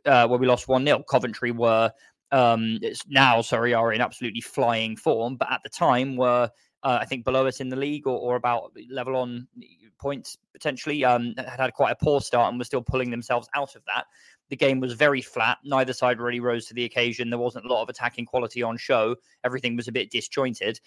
uh, 0.05 0.27
where 0.27 0.37
we 0.37 0.47
lost 0.47 0.67
one 0.67 0.83
0 0.83 1.01
Coventry 1.03 1.51
were 1.51 1.93
um, 2.33 2.77
now 3.07 3.41
sorry 3.41 3.73
are 3.73 3.93
in 3.93 4.01
absolutely 4.01 4.41
flying 4.41 4.97
form, 4.97 5.37
but 5.37 5.49
at 5.49 5.61
the 5.63 5.69
time 5.69 6.17
were 6.17 6.51
uh, 6.83 6.99
I 7.01 7.05
think 7.05 7.25
below 7.25 7.47
us 7.47 7.59
in 7.59 7.69
the 7.69 7.75
league 7.75 8.07
or, 8.07 8.17
or 8.17 8.35
about 8.35 8.71
level 8.89 9.15
on 9.15 9.47
points 9.99 10.37
potentially. 10.53 11.03
Um, 11.03 11.33
had 11.37 11.59
had 11.59 11.73
quite 11.73 11.91
a 11.91 12.03
poor 12.03 12.21
start 12.21 12.49
and 12.49 12.59
were 12.59 12.65
still 12.65 12.81
pulling 12.81 13.11
themselves 13.11 13.49
out 13.55 13.75
of 13.75 13.83
that. 13.85 14.05
The 14.49 14.55
game 14.55 14.79
was 14.79 14.93
very 14.93 15.21
flat. 15.21 15.57
Neither 15.63 15.93
side 15.93 16.19
really 16.19 16.39
rose 16.39 16.65
to 16.67 16.73
the 16.73 16.85
occasion. 16.85 17.29
There 17.29 17.39
wasn't 17.39 17.65
a 17.65 17.67
lot 17.67 17.81
of 17.81 17.89
attacking 17.89 18.25
quality 18.25 18.63
on 18.63 18.77
show. 18.77 19.15
Everything 19.43 19.75
was 19.75 19.87
a 19.87 19.91
bit 19.91 20.09
disjointed. 20.09 20.79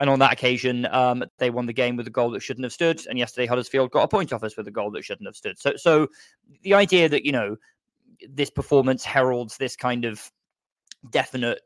And 0.00 0.10
on 0.10 0.18
that 0.18 0.32
occasion, 0.32 0.86
um, 0.90 1.24
they 1.38 1.50
won 1.50 1.66
the 1.66 1.72
game 1.72 1.96
with 1.96 2.08
a 2.08 2.10
goal 2.10 2.30
that 2.32 2.42
shouldn't 2.42 2.64
have 2.64 2.72
stood. 2.72 3.06
And 3.06 3.16
yesterday, 3.16 3.46
Huddersfield 3.46 3.92
got 3.92 4.02
a 4.02 4.08
point 4.08 4.32
off 4.32 4.42
us 4.42 4.56
with 4.56 4.66
a 4.66 4.72
goal 4.72 4.90
that 4.92 5.04
shouldn't 5.04 5.28
have 5.28 5.36
stood. 5.36 5.58
So, 5.58 5.76
so 5.76 6.08
the 6.62 6.74
idea 6.74 7.08
that 7.08 7.24
you 7.24 7.30
know 7.30 7.56
this 8.28 8.50
performance 8.50 9.04
heralds 9.04 9.56
this 9.56 9.76
kind 9.76 10.04
of 10.04 10.32
definite, 11.10 11.60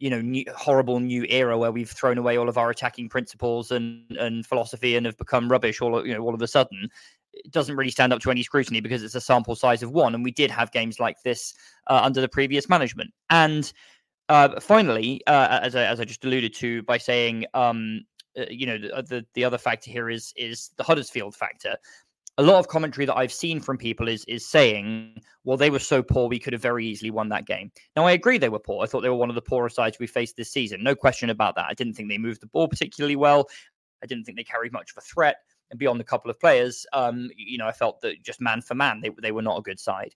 you 0.00 0.10
know, 0.10 0.20
new, 0.20 0.44
horrible 0.56 0.98
new 0.98 1.24
era 1.28 1.56
where 1.56 1.70
we've 1.70 1.90
thrown 1.90 2.18
away 2.18 2.36
all 2.36 2.48
of 2.48 2.58
our 2.58 2.70
attacking 2.70 3.08
principles 3.08 3.70
and 3.70 4.04
and 4.18 4.44
philosophy 4.44 4.96
and 4.96 5.06
have 5.06 5.16
become 5.16 5.48
rubbish 5.48 5.80
all 5.80 6.04
you 6.06 6.14
know 6.14 6.20
all 6.20 6.34
of 6.34 6.42
a 6.42 6.48
sudden 6.48 6.90
it 7.32 7.52
doesn't 7.52 7.76
really 7.76 7.90
stand 7.90 8.12
up 8.12 8.20
to 8.20 8.30
any 8.30 8.42
scrutiny 8.42 8.80
because 8.80 9.02
it's 9.02 9.14
a 9.14 9.20
sample 9.20 9.54
size 9.54 9.82
of 9.82 9.92
one. 9.92 10.14
And 10.14 10.24
we 10.24 10.30
did 10.30 10.50
have 10.50 10.72
games 10.72 10.98
like 10.98 11.22
this 11.22 11.54
uh, 11.86 12.00
under 12.02 12.20
the 12.20 12.28
previous 12.28 12.68
management. 12.68 13.12
And 13.30 13.72
uh, 14.28 14.60
finally, 14.60 15.22
uh, 15.26 15.60
as, 15.62 15.74
I, 15.74 15.84
as 15.84 16.00
I 16.00 16.04
just 16.04 16.24
alluded 16.24 16.54
to 16.54 16.82
by 16.82 16.98
saying, 16.98 17.46
um, 17.54 18.02
uh, 18.38 18.44
you 18.48 18.66
know, 18.66 18.78
the, 18.78 19.02
the, 19.02 19.26
the 19.34 19.44
other 19.44 19.58
factor 19.58 19.90
here 19.90 20.08
is 20.08 20.32
is 20.36 20.70
the 20.76 20.84
Huddersfield 20.84 21.34
factor. 21.34 21.76
A 22.40 22.42
lot 22.42 22.58
of 22.58 22.68
commentary 22.68 23.04
that 23.04 23.16
I've 23.16 23.32
seen 23.32 23.60
from 23.60 23.76
people 23.76 24.08
is 24.08 24.24
is 24.24 24.46
saying, 24.46 25.20
well, 25.44 25.58
they 25.58 25.68
were 25.68 25.78
so 25.78 26.02
poor 26.02 26.26
we 26.26 26.38
could 26.38 26.54
have 26.54 26.62
very 26.62 26.86
easily 26.86 27.10
won 27.10 27.28
that 27.28 27.46
game. 27.46 27.70
Now, 27.96 28.06
I 28.06 28.12
agree 28.12 28.38
they 28.38 28.48
were 28.48 28.58
poor. 28.58 28.82
I 28.82 28.86
thought 28.86 29.02
they 29.02 29.10
were 29.10 29.14
one 29.14 29.28
of 29.28 29.34
the 29.34 29.42
poorer 29.42 29.68
sides 29.68 29.98
we 29.98 30.06
faced 30.06 30.36
this 30.36 30.50
season. 30.50 30.82
No 30.82 30.94
question 30.94 31.28
about 31.28 31.54
that. 31.56 31.66
I 31.68 31.74
didn't 31.74 31.94
think 31.94 32.08
they 32.08 32.16
moved 32.16 32.40
the 32.40 32.46
ball 32.46 32.66
particularly 32.66 33.16
well. 33.16 33.46
I 34.02 34.06
didn't 34.06 34.24
think 34.24 34.38
they 34.38 34.44
carried 34.44 34.72
much 34.72 34.92
of 34.92 34.96
a 34.96 35.02
threat 35.02 35.36
and 35.70 35.78
beyond 35.78 36.00
a 36.00 36.04
couple 36.04 36.30
of 36.30 36.40
players, 36.40 36.86
um, 36.92 37.30
you 37.36 37.58
know, 37.58 37.66
I 37.66 37.72
felt 37.72 38.00
that 38.00 38.22
just 38.22 38.40
man 38.40 38.60
for 38.60 38.74
man, 38.74 39.00
they, 39.00 39.10
they 39.22 39.32
were 39.32 39.42
not 39.42 39.58
a 39.58 39.62
good 39.62 39.78
side. 39.78 40.14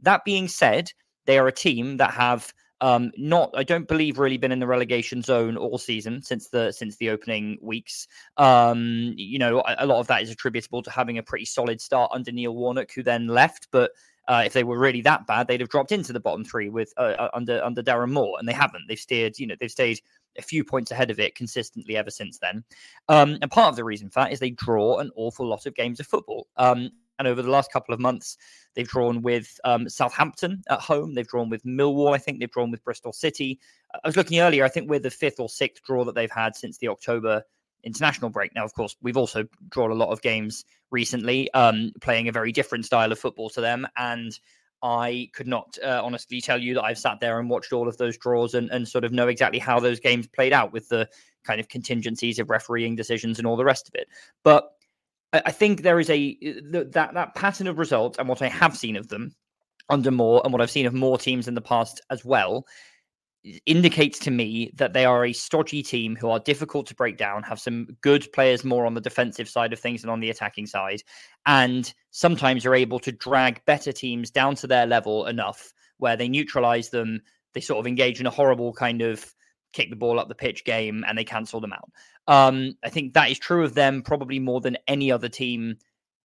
That 0.00 0.24
being 0.24 0.48
said, 0.48 0.92
they 1.26 1.38
are 1.38 1.48
a 1.48 1.52
team 1.52 1.96
that 1.98 2.12
have 2.12 2.52
um, 2.80 3.12
not, 3.16 3.50
I 3.54 3.64
don't 3.64 3.88
believe, 3.88 4.18
really 4.18 4.36
been 4.36 4.52
in 4.52 4.60
the 4.60 4.66
relegation 4.66 5.22
zone 5.22 5.56
all 5.56 5.78
season 5.78 6.22
since 6.22 6.48
the 6.48 6.72
since 6.72 6.96
the 6.96 7.10
opening 7.10 7.58
weeks. 7.60 8.06
Um, 8.36 9.14
you 9.16 9.38
know, 9.38 9.60
a, 9.60 9.76
a 9.80 9.86
lot 9.86 10.00
of 10.00 10.06
that 10.08 10.22
is 10.22 10.30
attributable 10.30 10.82
to 10.82 10.90
having 10.90 11.18
a 11.18 11.22
pretty 11.22 11.46
solid 11.46 11.80
start 11.80 12.10
under 12.12 12.32
Neil 12.32 12.54
Warnock, 12.54 12.92
who 12.92 13.02
then 13.02 13.28
left, 13.28 13.68
but. 13.70 13.92
Uh, 14.28 14.42
if 14.44 14.52
they 14.52 14.64
were 14.64 14.76
really 14.76 15.02
that 15.02 15.24
bad, 15.24 15.46
they'd 15.46 15.60
have 15.60 15.68
dropped 15.68 15.92
into 15.92 16.12
the 16.12 16.18
bottom 16.18 16.44
three 16.44 16.68
with 16.68 16.92
uh, 16.96 17.14
uh 17.16 17.28
under 17.32 17.62
under 17.62 17.80
Darren 17.80 18.10
Moore, 18.10 18.34
and 18.40 18.48
they 18.48 18.52
haven't. 18.52 18.82
They've 18.88 18.98
steered, 18.98 19.38
you 19.38 19.46
know, 19.46 19.54
they've 19.60 19.70
stayed 19.70 20.00
a 20.36 20.42
few 20.42 20.64
points 20.64 20.90
ahead 20.90 21.12
of 21.12 21.20
it 21.20 21.36
consistently 21.36 21.96
ever 21.96 22.10
since 22.10 22.38
then. 22.38 22.64
Um, 23.08 23.38
and 23.40 23.48
part 23.50 23.68
of 23.68 23.76
the 23.76 23.84
reason 23.84 24.10
for 24.10 24.20
that 24.20 24.32
is 24.32 24.40
they 24.40 24.50
draw 24.50 24.98
an 24.98 25.12
awful 25.14 25.46
lot 25.46 25.66
of 25.66 25.76
games 25.76 26.00
of 26.00 26.08
football. 26.08 26.48
Um, 26.56 26.90
and 27.18 27.28
over 27.28 27.42
the 27.42 27.50
last 27.50 27.72
couple 27.72 27.94
of 27.94 28.00
months, 28.00 28.36
they've 28.74 28.88
drawn 28.88 29.22
with 29.22 29.58
um, 29.64 29.88
Southampton 29.88 30.62
at 30.68 30.80
home. 30.80 31.14
They've 31.14 31.26
drawn 31.26 31.48
with 31.48 31.64
Millwall. 31.64 32.14
I 32.14 32.18
think 32.18 32.40
they've 32.40 32.50
drawn 32.50 32.70
with 32.70 32.84
Bristol 32.84 33.12
City. 33.12 33.58
I 33.92 34.06
was 34.06 34.16
looking 34.16 34.40
earlier. 34.40 34.64
I 34.64 34.68
think 34.68 34.90
we're 34.90 34.98
the 34.98 35.10
fifth 35.10 35.40
or 35.40 35.48
sixth 35.48 35.82
draw 35.84 36.04
that 36.04 36.14
they've 36.14 36.30
had 36.30 36.56
since 36.56 36.78
the 36.78 36.88
October 36.88 37.42
international 37.84 38.30
break. 38.30 38.54
Now, 38.54 38.64
of 38.64 38.74
course, 38.74 38.96
we've 39.00 39.16
also 39.16 39.46
drawn 39.68 39.90
a 39.90 39.94
lot 39.94 40.10
of 40.10 40.20
games 40.20 40.64
recently, 40.90 41.50
um, 41.52 41.92
playing 42.00 42.28
a 42.28 42.32
very 42.32 42.52
different 42.52 42.84
style 42.84 43.12
of 43.12 43.18
football 43.18 43.48
to 43.50 43.60
them. 43.60 43.86
And 43.96 44.38
I 44.82 45.30
could 45.32 45.46
not 45.46 45.78
uh, 45.82 46.02
honestly 46.04 46.40
tell 46.40 46.60
you 46.60 46.74
that 46.74 46.82
I've 46.82 46.98
sat 46.98 47.20
there 47.20 47.38
and 47.38 47.48
watched 47.48 47.72
all 47.72 47.88
of 47.88 47.96
those 47.96 48.18
draws 48.18 48.54
and, 48.54 48.70
and 48.70 48.86
sort 48.86 49.04
of 49.04 49.12
know 49.12 49.28
exactly 49.28 49.58
how 49.58 49.80
those 49.80 50.00
games 50.00 50.26
played 50.26 50.52
out 50.52 50.72
with 50.72 50.88
the 50.88 51.08
kind 51.44 51.60
of 51.60 51.68
contingencies 51.68 52.38
of 52.38 52.50
refereeing 52.50 52.96
decisions 52.96 53.38
and 53.38 53.46
all 53.46 53.56
the 53.56 53.64
rest 53.64 53.88
of 53.88 53.94
it. 53.94 54.08
But 54.42 54.75
I, 55.44 55.50
think 55.50 55.82
there 55.82 56.00
is 56.00 56.10
a 56.10 56.36
that 56.70 57.10
that 57.14 57.34
pattern 57.34 57.66
of 57.66 57.78
results 57.78 58.18
and 58.18 58.28
what 58.28 58.42
I 58.42 58.48
have 58.48 58.76
seen 58.76 58.96
of 58.96 59.08
them 59.08 59.34
under 59.88 60.10
Moore 60.10 60.40
and 60.44 60.52
what 60.52 60.62
I've 60.62 60.70
seen 60.70 60.86
of 60.86 60.94
more 60.94 61.18
teams 61.18 61.48
in 61.48 61.54
the 61.54 61.60
past 61.60 62.00
as 62.10 62.24
well 62.24 62.66
indicates 63.64 64.18
to 64.18 64.30
me 64.30 64.72
that 64.74 64.92
they 64.92 65.04
are 65.04 65.24
a 65.24 65.32
stodgy 65.32 65.82
team 65.82 66.16
who 66.16 66.28
are 66.28 66.40
difficult 66.40 66.86
to 66.86 66.94
break 66.94 67.16
down, 67.16 67.42
have 67.44 67.60
some 67.60 67.86
good 68.00 68.26
players 68.32 68.64
more 68.64 68.86
on 68.86 68.94
the 68.94 69.00
defensive 69.00 69.48
side 69.48 69.72
of 69.72 69.78
things 69.78 70.02
than 70.02 70.10
on 70.10 70.20
the 70.20 70.30
attacking 70.30 70.66
side, 70.66 71.02
and 71.46 71.94
sometimes 72.10 72.66
are 72.66 72.74
able 72.74 72.98
to 72.98 73.12
drag 73.12 73.64
better 73.64 73.92
teams 73.92 74.30
down 74.30 74.54
to 74.56 74.66
their 74.66 74.86
level 74.86 75.26
enough 75.26 75.72
where 75.98 76.16
they 76.16 76.28
neutralize 76.28 76.90
them. 76.90 77.20
They 77.54 77.60
sort 77.60 77.78
of 77.78 77.86
engage 77.86 78.20
in 78.20 78.26
a 78.26 78.30
horrible 78.30 78.72
kind 78.72 79.00
of 79.00 79.32
kick 79.72 79.90
the 79.90 79.96
ball 79.96 80.18
up 80.18 80.28
the 80.28 80.34
pitch 80.34 80.64
game 80.64 81.04
and 81.06 81.16
they 81.16 81.24
cancel 81.24 81.60
them 81.60 81.72
out. 81.72 81.90
Um, 82.28 82.74
I 82.84 82.88
think 82.88 83.14
that 83.14 83.30
is 83.30 83.38
true 83.38 83.64
of 83.64 83.74
them 83.74 84.02
probably 84.02 84.38
more 84.38 84.60
than 84.60 84.76
any 84.88 85.12
other 85.12 85.28
team 85.28 85.76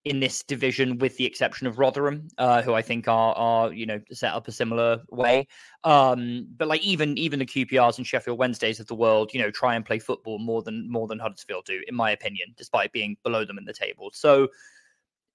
in 0.06 0.22
this 0.22 0.44
division, 0.44 0.98
with 0.98 1.18
the 1.18 1.26
exception 1.26 1.68
of 1.68 1.78
Rotherham, 1.78 2.30
uh, 2.38 2.62
who 2.62 2.74
I 2.74 2.82
think 2.82 3.08
are 3.08 3.34
are 3.36 3.74
you 3.74 3.86
know 3.86 4.00
set 4.12 4.34
up 4.34 4.48
a 4.48 4.52
similar 4.52 5.02
way. 5.10 5.48
Um, 5.84 6.48
but 6.58 6.68
like 6.68 6.82
even 6.82 7.18
even 7.18 7.40
the 7.40 7.46
QPRs 7.46 7.98
and 7.98 8.08
Sheffield 8.08 8.40
Wednesdays 8.40 8.80
of 8.80 8.88
the 8.88 8.96
world, 8.96 9.32
you 9.34 9.42
know, 9.42 9.52
try 9.52 9.76
and 9.76 9.86
play 9.86 10.00
football 10.00 10.40
more 10.40 10.62
than 10.62 10.90
more 10.90 11.08
than 11.08 11.20
Huddersfield 11.20 11.66
do, 11.66 11.82
in 11.88 11.96
my 11.96 12.12
opinion, 12.12 12.54
despite 12.58 12.94
being 12.94 13.18
below 13.24 13.44
them 13.44 13.58
in 13.58 13.66
the 13.66 13.74
table. 13.74 14.10
So 14.14 14.48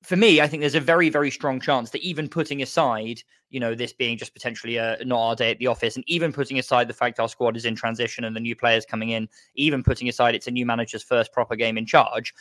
for 0.05 0.17
me, 0.17 0.41
I 0.41 0.47
think 0.47 0.61
there's 0.61 0.75
a 0.75 0.81
very, 0.81 1.09
very 1.09 1.31
strong 1.31 1.61
chance 1.61 1.91
that 1.91 2.03
even 2.03 2.29
putting 2.29 2.63
aside, 2.63 3.23
you 3.51 3.59
know, 3.59 3.75
this 3.75 3.93
being 3.93 4.19
just 4.19 4.35
potentially 4.35 4.77
a 4.77 4.99
not 5.05 5.19
our 5.19 5.37
day 5.37 5.51
at 5.51 5.59
the 5.59 5.67
office, 5.67 5.97
and 5.97 6.05
even 6.07 6.33
putting 6.33 6.59
aside 6.59 6.89
the 6.89 6.95
fact 6.95 7.19
our 7.19 7.29
squad 7.29 7.57
is 7.57 7.65
in 7.65 7.75
transition 7.75 8.25
and 8.25 8.37
the 8.37 8.41
new 8.41 8.55
players 8.55 8.85
coming 8.85 9.11
in, 9.11 9.29
even 9.55 9.83
putting 9.83 10.09
aside 10.09 10.35
it's 10.35 10.47
a 10.47 10.51
new 10.51 10.67
manager's 10.67 11.03
first 11.03 11.33
proper 11.33 11.57
game 11.57 11.79
in 11.79 11.87
charge, 11.87 12.35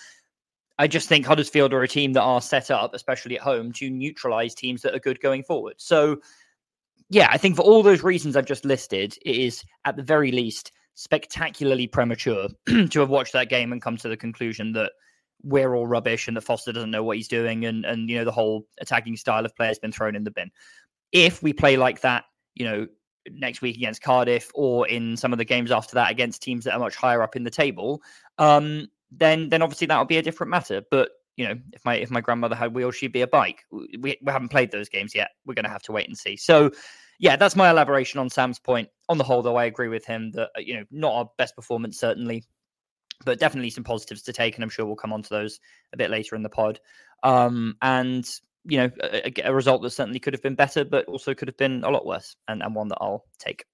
I 0.80 0.88
just 0.88 1.08
think 1.08 1.26
Huddersfield 1.26 1.74
are 1.74 1.84
a 1.84 1.88
team 1.88 2.14
that 2.14 2.24
are 2.24 2.42
set 2.42 2.72
up, 2.72 2.94
especially 2.94 3.36
at 3.38 3.44
home, 3.44 3.72
to 3.74 3.90
neutralize 3.90 4.56
teams 4.56 4.82
that 4.82 4.96
are 4.96 5.00
good 5.00 5.20
going 5.20 5.44
forward. 5.44 5.76
So, 5.78 6.18
yeah, 7.10 7.28
I 7.30 7.38
think 7.38 7.56
for 7.56 7.62
all 7.62 7.84
those 7.84 8.04
reasons 8.04 8.36
I've 8.36 8.46
just 8.46 8.66
listed, 8.66 9.16
it 9.24 9.36
is 9.36 9.64
at 9.86 9.96
the 9.96 10.04
very 10.04 10.32
least 10.32 10.72
spectacularly 10.96 11.88
premature 11.88 12.48
to 12.68 13.00
have 13.00 13.10
watched 13.10 13.34
that 13.34 13.50
game 13.50 13.72
and 13.72 13.82
come 13.82 13.98
to 13.98 14.10
the 14.10 14.18
conclusion 14.18 14.74
that 14.74 14.94
we're 15.44 15.76
all 15.76 15.88
rubbish 15.88 16.28
and 16.28 16.38
that 16.38 16.42
Foster 16.42 16.72
doesn't 16.72 16.92
know 16.92 17.04
what 17.04 17.18
he's 17.18 17.28
doing 17.28 17.66
and 17.66 17.86
and 17.86 18.10
you 18.10 18.18
know 18.18 18.26
the 18.26 18.32
whole 18.32 18.66
attacking 18.80 19.18
style 19.18 19.46
of 19.46 19.56
play 19.56 19.68
has 19.68 19.80
been 19.80 19.92
thrown 19.92 20.16
in 20.16 20.24
the 20.24 20.32
bin. 20.32 20.52
If 21.12 21.44
we 21.44 21.54
play 21.54 21.78
like 21.78 22.02
that, 22.02 22.26
you 22.56 22.66
know, 22.66 22.88
next 23.30 23.62
week 23.62 23.76
against 23.76 24.02
Cardiff 24.02 24.52
or 24.54 24.88
in 24.88 25.16
some 25.18 25.32
of 25.32 25.38
the 25.38 25.46
games 25.46 25.72
after 25.72 25.96
that 25.96 26.12
against 26.12 26.42
teams 26.42 26.66
that 26.66 26.74
are 26.74 26.80
much 26.80 26.96
higher 26.96 27.22
up 27.22 27.36
in 27.36 27.44
the 27.44 27.52
table, 27.52 28.02
um, 28.38 28.88
then 29.12 29.50
then 29.50 29.62
obviously 29.62 29.88
that 29.88 30.00
would 30.00 30.08
be 30.08 30.18
a 30.18 30.24
different 30.24 30.50
matter. 30.50 30.82
But 30.90 31.10
you 31.36 31.48
know, 31.48 31.56
if 31.72 31.84
my 31.84 31.96
if 31.96 32.12
my 32.12 32.22
grandmother 32.22 32.56
had 32.56 32.74
wheels, 32.74 32.96
she'd 32.96 33.12
be 33.12 33.22
a 33.22 33.28
bike. 33.28 33.64
We, 33.72 33.98
we 34.00 34.18
haven't 34.28 34.50
played 34.50 34.72
those 34.72 34.90
games 34.90 35.16
yet. 35.16 35.32
We're 35.46 35.56
going 35.56 35.66
to 35.66 35.72
have 35.72 35.82
to 35.84 35.92
wait 35.92 36.08
and 36.08 36.18
see. 36.18 36.38
So, 36.38 36.72
yeah, 37.20 37.36
that's 37.36 37.56
my 37.56 37.70
elaboration 37.70 38.20
on 38.20 38.30
Sam's 38.30 38.60
point. 38.60 38.90
On 39.10 39.18
the 39.18 39.24
whole, 39.24 39.42
though, 39.42 39.56
I 39.56 39.66
agree 39.66 39.88
with 39.88 40.06
him 40.06 40.32
that 40.32 40.50
uh, 40.56 40.60
you 40.60 40.76
know 40.76 40.84
not 40.92 41.14
our 41.14 41.30
best 41.38 41.56
performance 41.56 42.00
certainly, 42.00 42.44
but 43.24 43.40
definitely 43.40 43.70
some 43.70 43.84
positives 43.84 44.22
to 44.24 44.34
take, 44.34 44.56
and 44.56 44.64
I'm 44.64 44.70
sure 44.70 44.86
we'll 44.86 44.96
come 44.96 45.14
on 45.14 45.24
to 45.24 45.30
those 45.30 45.60
a 45.94 45.98
bit 45.98 46.10
later 46.10 46.36
in 46.36 46.44
the 46.44 46.50
pod. 46.50 46.80
Um, 47.24 47.78
and 47.82 48.30
you 48.66 48.78
know, 48.78 48.90
a, 49.04 49.34
a, 49.44 49.54
result 49.54 49.82
that 49.82 49.90
certainly 49.90 50.20
could 50.20 50.34
have 50.34 50.42
been 50.42 50.56
better, 50.56 50.86
but 50.86 51.06
also 51.06 51.34
could 51.34 51.48
have 51.48 51.58
been 51.58 51.84
a 51.84 51.90
lot 51.90 52.06
worse, 52.06 52.36
and, 52.48 52.62
and 52.62 52.76
one 52.76 52.88
that 52.90 52.98
I'll 53.02 53.26
take. 53.38 53.66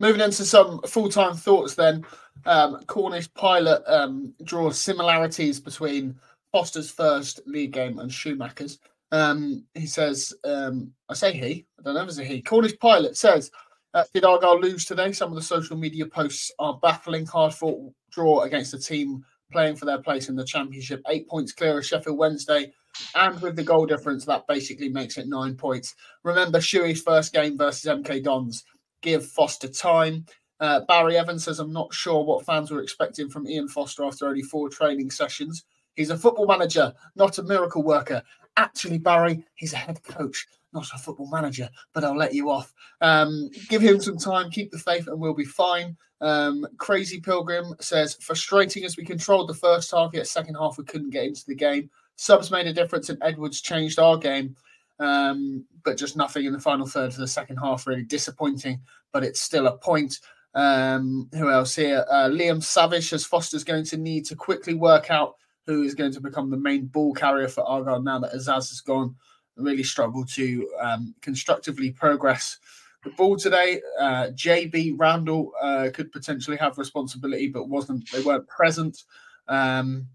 Moving 0.00 0.20
into 0.20 0.44
some 0.44 0.80
full 0.82 1.08
time 1.08 1.34
thoughts, 1.34 1.74
then 1.74 2.04
um, 2.46 2.80
Cornish 2.86 3.32
Pilot 3.34 3.82
um, 3.86 4.34
draws 4.44 4.78
similarities 4.78 5.58
between 5.58 6.16
Foster's 6.52 6.90
first 6.90 7.40
league 7.46 7.72
game 7.72 7.98
and 7.98 8.12
Schumacher's. 8.12 8.78
Um, 9.10 9.64
he 9.74 9.86
says, 9.86 10.34
um, 10.44 10.92
I 11.08 11.14
say 11.14 11.32
he, 11.32 11.66
I 11.78 11.82
don't 11.82 11.94
know 11.94 12.02
if 12.02 12.08
it's 12.08 12.18
a 12.18 12.24
he. 12.24 12.42
Cornish 12.42 12.78
Pilot 12.78 13.16
says, 13.16 13.50
uh, 13.94 14.04
Did 14.12 14.24
Argyle 14.24 14.60
lose 14.60 14.84
today? 14.84 15.12
Some 15.12 15.30
of 15.30 15.36
the 15.36 15.42
social 15.42 15.76
media 15.76 16.06
posts 16.06 16.52
are 16.58 16.78
baffling. 16.82 17.26
Hard 17.26 17.54
fought 17.54 17.92
draw 18.10 18.42
against 18.42 18.74
a 18.74 18.78
team 18.78 19.24
playing 19.50 19.76
for 19.76 19.86
their 19.86 20.02
place 20.02 20.28
in 20.28 20.36
the 20.36 20.44
championship. 20.44 21.00
Eight 21.08 21.28
points 21.28 21.52
clear 21.52 21.78
of 21.78 21.86
Sheffield 21.86 22.18
Wednesday. 22.18 22.72
And 23.14 23.40
with 23.40 23.56
the 23.56 23.62
goal 23.62 23.86
difference, 23.86 24.24
that 24.24 24.46
basically 24.46 24.88
makes 24.88 25.18
it 25.18 25.28
nine 25.28 25.54
points. 25.54 25.94
Remember 26.24 26.58
Shuey's 26.58 27.02
first 27.02 27.32
game 27.32 27.56
versus 27.56 27.90
MK 27.90 28.24
Dons. 28.24 28.64
Give 29.00 29.24
Foster 29.24 29.68
time. 29.68 30.26
Uh, 30.60 30.80
Barry 30.88 31.16
Evans 31.16 31.44
says, 31.44 31.60
I'm 31.60 31.72
not 31.72 31.94
sure 31.94 32.24
what 32.24 32.44
fans 32.44 32.70
were 32.70 32.82
expecting 32.82 33.28
from 33.28 33.46
Ian 33.46 33.68
Foster 33.68 34.04
after 34.04 34.26
only 34.26 34.42
four 34.42 34.68
training 34.68 35.10
sessions. 35.10 35.64
He's 35.94 36.10
a 36.10 36.18
football 36.18 36.46
manager, 36.46 36.92
not 37.16 37.38
a 37.38 37.42
miracle 37.42 37.82
worker. 37.82 38.22
Actually, 38.56 38.98
Barry, 38.98 39.44
he's 39.54 39.72
a 39.72 39.76
head 39.76 40.02
coach, 40.02 40.46
not 40.72 40.86
a 40.94 40.98
football 40.98 41.30
manager, 41.30 41.68
but 41.92 42.04
I'll 42.04 42.16
let 42.16 42.34
you 42.34 42.50
off. 42.50 42.72
Um, 43.00 43.50
give 43.68 43.82
him 43.82 44.00
some 44.00 44.18
time, 44.18 44.50
keep 44.50 44.70
the 44.70 44.78
faith, 44.78 45.06
and 45.06 45.18
we'll 45.18 45.34
be 45.34 45.44
fine. 45.44 45.96
Um, 46.20 46.66
Crazy 46.78 47.20
Pilgrim 47.20 47.74
says, 47.80 48.16
frustrating 48.20 48.84
as 48.84 48.96
we 48.96 49.04
controlled 49.04 49.48
the 49.48 49.54
first 49.54 49.90
half, 49.90 50.12
yet 50.12 50.26
second 50.26 50.56
half 50.56 50.78
we 50.78 50.84
couldn't 50.84 51.10
get 51.10 51.24
into 51.24 51.44
the 51.46 51.54
game. 51.54 51.90
Subs 52.16 52.50
made 52.50 52.66
a 52.66 52.72
difference, 52.72 53.08
and 53.08 53.18
Edwards 53.22 53.60
changed 53.60 53.98
our 53.98 54.16
game, 54.16 54.56
um, 54.98 55.64
but 55.84 55.96
just 55.96 56.16
nothing 56.16 56.44
in 56.44 56.52
the 56.52 56.60
final 56.60 56.86
third 56.86 57.14
for 57.14 57.20
the 57.20 57.28
second 57.28 57.56
half. 57.58 57.86
Really 57.86 58.02
disappointing, 58.02 58.80
but 59.12 59.24
it's 59.24 59.40
still 59.40 59.68
a 59.68 59.78
point. 59.78 60.18
Um, 60.54 61.28
who 61.32 61.50
else 61.50 61.76
here? 61.76 62.04
Uh, 62.10 62.28
Liam 62.28 62.62
Savage 62.62 63.08
says 63.08 63.24
Foster's 63.24 63.64
going 63.64 63.84
to 63.84 63.96
need 63.96 64.24
to 64.26 64.34
quickly 64.34 64.74
work 64.74 65.10
out 65.10 65.36
who 65.66 65.82
is 65.82 65.94
going 65.94 66.12
to 66.12 66.20
become 66.20 66.50
the 66.50 66.56
main 66.56 66.86
ball 66.86 67.12
carrier 67.12 67.46
for 67.46 67.62
Argyle 67.62 68.02
now 68.02 68.18
that 68.18 68.32
Azaz 68.32 68.70
has 68.70 68.80
gone. 68.80 69.14
Really 69.58 69.82
struggled 69.82 70.28
to 70.30 70.70
um, 70.80 71.14
constructively 71.20 71.90
progress 71.90 72.58
the 73.04 73.10
ball 73.10 73.36
today. 73.36 73.80
Uh, 73.98 74.28
Gyabi 74.28 74.94
Randall 74.96 75.52
uh, 75.60 75.88
could 75.92 76.12
potentially 76.12 76.56
have 76.56 76.78
responsibility, 76.78 77.48
but 77.48 77.68
wasn't. 77.68 78.10
They 78.10 78.22
weren't 78.22 78.48
present. 78.48 79.04
Um, 79.48 80.06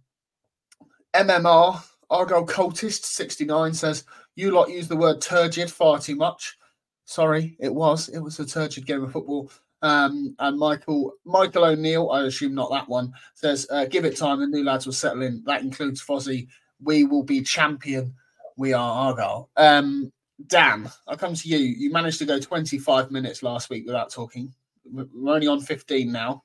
MMR 1.14 1.84
Argo 2.10 2.46
cultist 2.46 3.04
sixty 3.06 3.46
nine 3.46 3.74
says 3.74 4.06
you 4.36 4.52
lot 4.52 4.70
use 4.70 4.88
the 4.88 4.98
word 4.98 5.22
turgid 5.22 5.72
far 5.72 6.00
too 6.00 6.16
much. 6.16 6.58
Sorry, 7.06 7.56
it 7.60 7.74
was. 7.74 8.10
It 8.10 8.20
was 8.20 8.40
a 8.40 8.46
turgid 8.46 8.86
game 8.86 9.04
of 9.04 9.12
football. 9.12 9.52
Um, 9.82 10.36
and 10.40 10.58
Michael 10.58 11.14
Michael 11.26 11.66
O'Neill, 11.66 12.10
I 12.12 12.24
assume 12.24 12.56
not 12.56 12.72
that 12.72 12.88
one, 12.88 13.14
says, 13.34 13.68
uh, 13.70 13.86
"Give 13.86 14.06
it 14.06 14.18
time. 14.18 14.40
The 14.40 14.48
new 14.48 14.64
lads 14.64 14.86
will 14.86 14.94
settle 14.94 15.24
in. 15.24 15.44
That 15.46 15.62
includes 15.62 16.02
Fozzie. 16.02 16.48
We 16.82 17.04
will 17.04 17.24
be 17.24 17.42
champion. 17.42 18.14
We 18.58 18.74
are 18.74 19.08
Argyle." 19.08 19.50
Um, 19.58 20.12
Dan, 20.48 20.90
I'll 21.08 21.18
come 21.18 21.36
to 21.36 21.48
you. 21.48 21.58
You 21.58 21.92
managed 21.92 22.20
to 22.20 22.26
go 22.26 22.40
25 22.40 23.12
minutes 23.12 23.44
last 23.44 23.70
week 23.70 23.86
without 23.86 24.12
talking. 24.12 24.54
We're 24.86 25.08
only 25.34 25.48
on 25.48 25.62
15 25.62 26.12
now, 26.12 26.44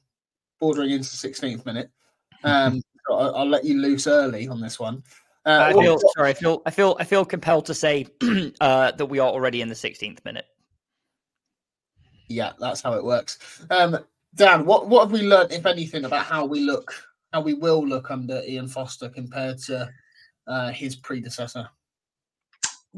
bordering 0.61 0.91
into 0.91 1.09
16th 1.09 1.67
minute. 1.67 1.91
Um, 2.45 2.83
I'll, 3.11 3.37
I'll, 3.37 3.49
let 3.49 3.65
you 3.65 3.81
loose 3.81 4.07
early 4.07 4.49
on 4.49 4.61
this 4.61 4.79
one. 4.79 5.03
Uh, 5.47 5.71
I 5.71 5.73
feel 5.73 5.99
sorry. 6.15 6.31
I 6.31 6.35
feel 6.35 6.62
I 6.67 6.71
feel 6.71 6.97
I 7.00 7.05
feel 7.05 7.25
compelled 7.25 7.67
to 7.67 7.75
say 7.75 8.07
uh, 8.61 8.91
that 8.93 9.07
we 9.07 9.19
are 9.19 9.31
already 9.31 9.62
in 9.62 9.69
the 9.69 9.75
16th 9.75 10.25
minute. 10.25 10.45
Yeah, 12.29 12.53
that's 12.59 12.83
how 12.83 12.93
it 12.93 13.05
works. 13.05 13.38
Um, 13.71 13.99
Dan, 14.35 14.66
what 14.66 14.88
what 14.88 15.05
have 15.05 15.12
we 15.12 15.23
learned, 15.23 15.53
if 15.53 15.64
anything, 15.64 16.05
about 16.05 16.27
how 16.27 16.44
we 16.44 16.61
look, 16.61 16.92
how 17.33 17.40
we 17.40 17.55
will 17.55 17.87
look 17.87 18.11
under 18.11 18.42
Ian 18.47 18.68
Foster 18.68 19.09
compared 19.09 19.59
to 19.61 19.88
uh, 20.47 20.71
his 20.71 20.97
predecessor? 20.97 21.68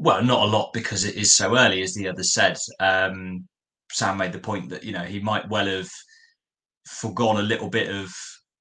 Well, 0.01 0.23
not 0.23 0.41
a 0.41 0.51
lot 0.51 0.73
because 0.73 1.05
it 1.05 1.15
is 1.15 1.31
so 1.31 1.55
early, 1.55 1.83
as 1.83 1.93
the 1.93 2.07
other 2.07 2.23
said. 2.23 2.57
Um, 2.79 3.47
Sam 3.91 4.17
made 4.17 4.31
the 4.31 4.39
point 4.39 4.67
that 4.71 4.83
you 4.83 4.93
know 4.93 5.03
he 5.03 5.19
might 5.19 5.47
well 5.47 5.67
have 5.67 5.91
forgone 6.87 7.37
a 7.37 7.43
little 7.43 7.69
bit 7.69 7.87
of 7.87 8.11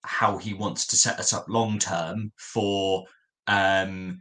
how 0.05 0.37
he 0.37 0.53
wants 0.53 0.87
to 0.89 0.97
set 0.97 1.19
us 1.19 1.33
up 1.33 1.47
long 1.49 1.79
term 1.79 2.31
for 2.37 3.05
um, 3.47 4.19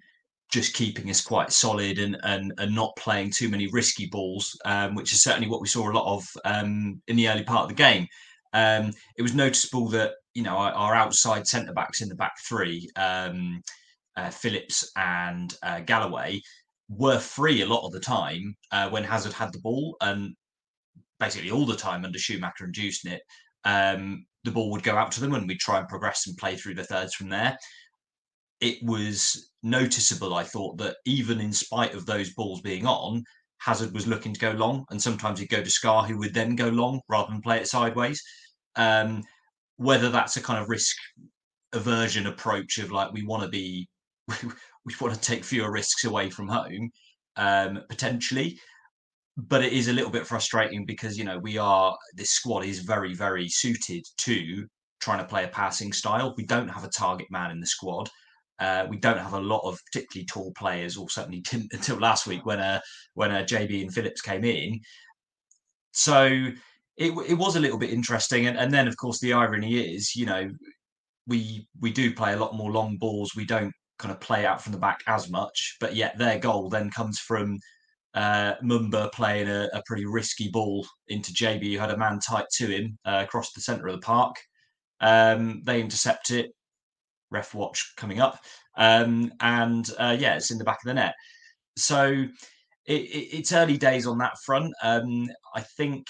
just 0.50 0.74
keeping 0.74 1.10
us 1.10 1.20
quite 1.20 1.52
solid 1.52 2.00
and 2.00 2.16
and, 2.24 2.54
and 2.58 2.74
not 2.74 2.96
playing 2.96 3.32
too 3.32 3.50
many 3.50 3.68
risky 3.68 4.06
balls, 4.06 4.58
um, 4.64 4.96
which 4.96 5.12
is 5.12 5.22
certainly 5.22 5.50
what 5.50 5.60
we 5.60 5.68
saw 5.68 5.92
a 5.92 5.92
lot 5.92 6.16
of 6.16 6.26
um, 6.46 7.02
in 7.10 7.18
the 7.18 7.28
early 7.28 7.44
part 7.44 7.64
of 7.64 7.68
the 7.68 7.76
game. 7.76 8.08
Um, 8.54 8.94
it 9.18 9.24
was 9.24 9.36
noticeable 9.36 9.90
that 9.90 10.14
you 10.36 10.44
know 10.44 10.56
our, 10.56 10.72
our 10.72 10.96
outside 10.96 11.48
centre 11.48 11.74
backs 11.74 12.02
in 12.02 12.08
the 12.08 12.16
back 12.16 12.36
three, 12.48 12.88
um, 12.96 13.62
uh, 14.16 14.30
Phillips 14.30 14.90
and 14.96 15.54
uh, 15.64 15.82
Galloway, 15.82 16.42
were 16.90 17.20
free 17.20 17.62
a 17.62 17.68
lot 17.68 17.86
of 17.86 17.92
the 17.92 18.00
time 18.00 18.56
uh, 18.72 18.90
when 18.90 19.04
Hazard 19.04 19.34
had 19.34 19.54
the 19.54 19.60
ball, 19.60 19.96
and 20.02 20.36
basically 21.20 21.52
all 21.52 21.66
the 21.66 21.76
time 21.76 22.06
under 22.06 22.20
Schumacher 22.20 22.66
and 22.66 22.74
Dewsnip, 22.74 23.20
um, 23.66 24.26
the 24.44 24.52
ball 24.52 24.72
would 24.72 24.84
go 24.84 24.96
out 24.96 25.12
to 25.14 25.22
them, 25.22 25.34
and 25.34 25.48
we'd 25.48 25.60
try 25.60 25.80
and 25.80 25.88
progress 25.88 26.28
and 26.28 26.38
play 26.38 26.56
through 26.56 26.76
the 26.76 26.84
thirds 26.84 27.14
from 27.14 27.30
there 27.30 27.58
it 28.62 28.84
was 28.84 29.52
noticeable, 29.64 30.34
I 30.34 30.44
thought, 30.44 30.78
that 30.78 30.98
even 31.06 31.40
in 31.40 31.54
spite 31.54 31.94
of 31.94 32.06
those 32.06 32.34
balls 32.34 32.62
being 32.62 32.86
on, 32.86 33.24
Hazard 33.60 33.94
was 33.94 34.08
looking 34.08 34.34
to 34.34 34.40
go 34.40 34.52
long, 34.52 34.86
and 34.90 35.02
sometimes 35.02 35.40
he'd 35.40 35.50
go 35.50 35.64
to 35.64 35.70
Scarr, 35.70 36.06
who 36.06 36.18
would 36.18 36.34
then 36.34 36.56
go 36.56 36.70
long 36.70 37.02
rather 37.10 37.32
than 37.32 37.42
play 37.42 37.58
it 37.58 37.68
sideways. 37.68 38.22
Um, 38.76 39.24
whether 39.78 40.10
that's 40.10 40.38
a 40.38 40.42
kind 40.42 40.62
of 40.62 40.70
risk 40.70 40.96
aversion 41.74 42.28
approach 42.28 42.78
of 42.80 42.92
like 42.92 43.12
we 43.14 43.26
want 43.26 43.44
to 43.44 43.50
be, 43.50 43.88
we 45.00 45.08
want 45.08 45.20
to 45.20 45.22
take 45.22 45.44
fewer 45.44 45.72
risks 45.72 46.06
away 46.06 46.30
from 46.30 46.48
home, 46.48 46.92
um, 47.36 47.84
potentially. 47.90 48.60
But 49.38 49.64
it 49.64 49.74
is 49.74 49.88
a 49.88 49.94
little 49.94 50.12
bit 50.12 50.28
frustrating 50.28 50.86
because 50.86 51.18
you 51.18 51.24
know 51.24 51.40
we 51.40 51.58
are 51.58 51.98
this 52.16 52.32
squad 52.32 52.66
is 52.66 52.80
very 52.80 53.14
very 53.14 53.48
suited 53.48 54.04
to 54.18 54.68
trying 55.00 55.20
to 55.20 55.26
play 55.26 55.46
a 55.46 55.50
passing 55.50 55.94
style. 55.94 56.34
We 56.36 56.46
don't 56.46 56.68
have 56.68 56.84
a 56.84 56.90
target 56.90 57.28
man 57.32 57.52
in 57.52 57.60
the 57.60 57.68
squad. 57.68 58.10
Uh, 58.60 58.86
we 58.90 58.98
don't 58.98 59.18
have 59.18 59.34
a 59.34 59.40
lot 59.40 59.62
of 59.64 59.80
particularly 59.86 60.26
tall 60.26 60.52
players, 60.58 60.98
or 60.98 61.10
certainly 61.10 61.44
until 61.52 61.98
last 61.98 62.28
week 62.28 62.46
when 62.46 62.60
uh, 62.60 62.82
when 63.14 63.32
uh, 63.32 63.44
Gyabi 63.44 63.82
and 63.82 63.94
Phillips 63.94 64.22
came 64.22 64.44
in. 64.44 64.82
So 65.92 66.26
it, 66.98 67.12
it 67.28 67.38
was 67.38 67.56
a 67.56 67.60
little 67.60 67.78
bit 67.78 67.92
interesting, 67.92 68.48
and, 68.48 68.58
and 68.58 68.74
then 68.74 68.88
of 68.88 68.98
course 68.98 69.20
the 69.20 69.34
irony 69.34 69.96
is, 69.96 70.16
you 70.16 70.26
know, 70.26 70.50
we 71.28 71.66
we 71.80 71.92
do 71.92 72.14
play 72.14 72.34
a 72.34 72.38
lot 72.38 72.56
more 72.56 72.72
long 72.72 72.98
balls. 72.98 73.32
We 73.36 73.46
don't 73.46 73.74
kind 74.00 74.12
of 74.12 74.20
play 74.20 74.46
out 74.46 74.62
from 74.62 74.72
the 74.72 74.80
back 74.80 75.02
as 75.08 75.30
much, 75.30 75.78
but 75.80 75.96
yet 75.96 76.18
their 76.18 76.40
goal 76.40 76.70
then 76.70 76.90
comes 76.90 77.20
from 77.20 77.60
uh, 78.16 78.56
Mumba 78.64 79.12
playing 79.12 79.48
a, 79.48 79.70
a, 79.72 79.84
pretty 79.86 80.06
risky 80.06 80.50
ball 80.50 80.88
into 81.10 81.32
Gyabi, 81.32 81.74
who 81.74 81.78
had 81.78 81.92
a 81.92 81.98
man 81.98 82.20
tight 82.20 82.48
to 82.54 82.66
him 82.66 82.98
uh, 83.06 83.24
across 83.24 83.54
the 83.54 83.62
centre 83.62 83.88
of 83.88 83.94
the 83.94 84.02
park. 84.02 84.36
Um, 85.00 85.62
they 85.64 85.80
intercept 85.80 86.32
it 86.32 86.52
ref 87.32 87.54
watch 87.54 87.94
coming 87.98 88.20
up. 88.20 88.40
Um, 88.78 89.32
and 89.42 89.90
uh, 90.00 90.16
yeah, 90.20 90.36
it's 90.36 90.52
in 90.52 90.58
the 90.58 90.64
back 90.64 90.80
of 90.84 90.88
the 90.88 90.94
net. 90.94 91.14
So 91.78 92.26
it, 92.86 93.02
it, 93.02 93.38
it's 93.38 93.54
early 93.54 93.78
days 93.78 94.08
on 94.08 94.18
that 94.20 94.38
front. 94.44 94.74
Um, 94.82 95.30
I 95.56 95.62
think 95.62 96.08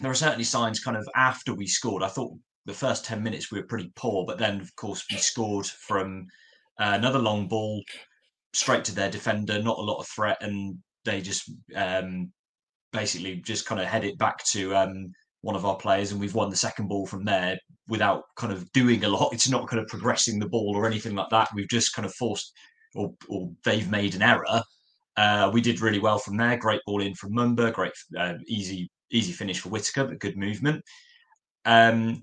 there 0.00 0.10
are 0.10 0.14
certainly 0.14 0.44
signs 0.44 0.80
kind 0.80 0.96
of 0.96 1.08
after 1.14 1.54
we 1.54 1.66
scored. 1.66 2.02
I 2.02 2.08
thought 2.08 2.32
the 2.66 2.74
first 2.74 3.04
10 3.04 3.22
minutes 3.22 3.50
we 3.50 3.60
were 3.60 3.66
pretty 3.66 3.92
poor, 3.96 4.24
but 4.26 4.38
then, 4.38 4.60
of 4.60 4.74
course, 4.76 5.04
we 5.10 5.18
scored 5.18 5.66
from 5.66 6.26
uh, 6.78 6.92
another 6.94 7.18
long 7.18 7.48
ball 7.48 7.82
straight 8.52 8.84
to 8.84 8.94
their 8.94 9.10
defender, 9.10 9.62
not 9.62 9.78
a 9.78 9.82
lot 9.82 9.98
of 9.98 10.06
threat, 10.08 10.38
and 10.40 10.78
they 11.04 11.20
just 11.20 11.52
um, 11.74 12.32
basically 12.92 13.36
just 13.36 13.66
kind 13.66 13.80
of 13.80 13.86
head 13.86 14.04
it 14.04 14.18
back 14.18 14.44
to 14.44 14.74
um, 14.74 15.12
one 15.42 15.56
of 15.56 15.64
our 15.66 15.76
players, 15.76 16.12
and 16.12 16.20
we've 16.20 16.34
won 16.34 16.50
the 16.50 16.56
second 16.56 16.88
ball 16.88 17.06
from 17.06 17.24
there 17.24 17.58
without 17.88 18.22
kind 18.36 18.52
of 18.52 18.70
doing 18.72 19.04
a 19.04 19.08
lot. 19.08 19.30
It's 19.34 19.50
not 19.50 19.68
kind 19.68 19.82
of 19.82 19.88
progressing 19.88 20.38
the 20.38 20.48
ball 20.48 20.74
or 20.74 20.86
anything 20.86 21.14
like 21.14 21.28
that. 21.30 21.48
We've 21.54 21.68
just 21.68 21.94
kind 21.94 22.06
of 22.06 22.14
forced, 22.14 22.52
or, 22.94 23.12
or 23.28 23.50
they've 23.64 23.90
made 23.90 24.14
an 24.14 24.22
error. 24.22 24.62
Uh, 25.16 25.50
we 25.52 25.60
did 25.60 25.80
really 25.80 26.00
well 26.00 26.18
from 26.18 26.36
there. 26.36 26.56
Great 26.56 26.80
ball 26.86 27.02
in 27.02 27.14
from 27.14 27.32
Mumba. 27.32 27.72
Great, 27.72 27.92
uh, 28.18 28.34
easy, 28.46 28.90
easy 29.10 29.32
finish 29.32 29.60
for 29.60 29.68
Whittaker, 29.68 30.04
but 30.04 30.18
good 30.18 30.36
movement. 30.36 30.82
Um, 31.64 32.22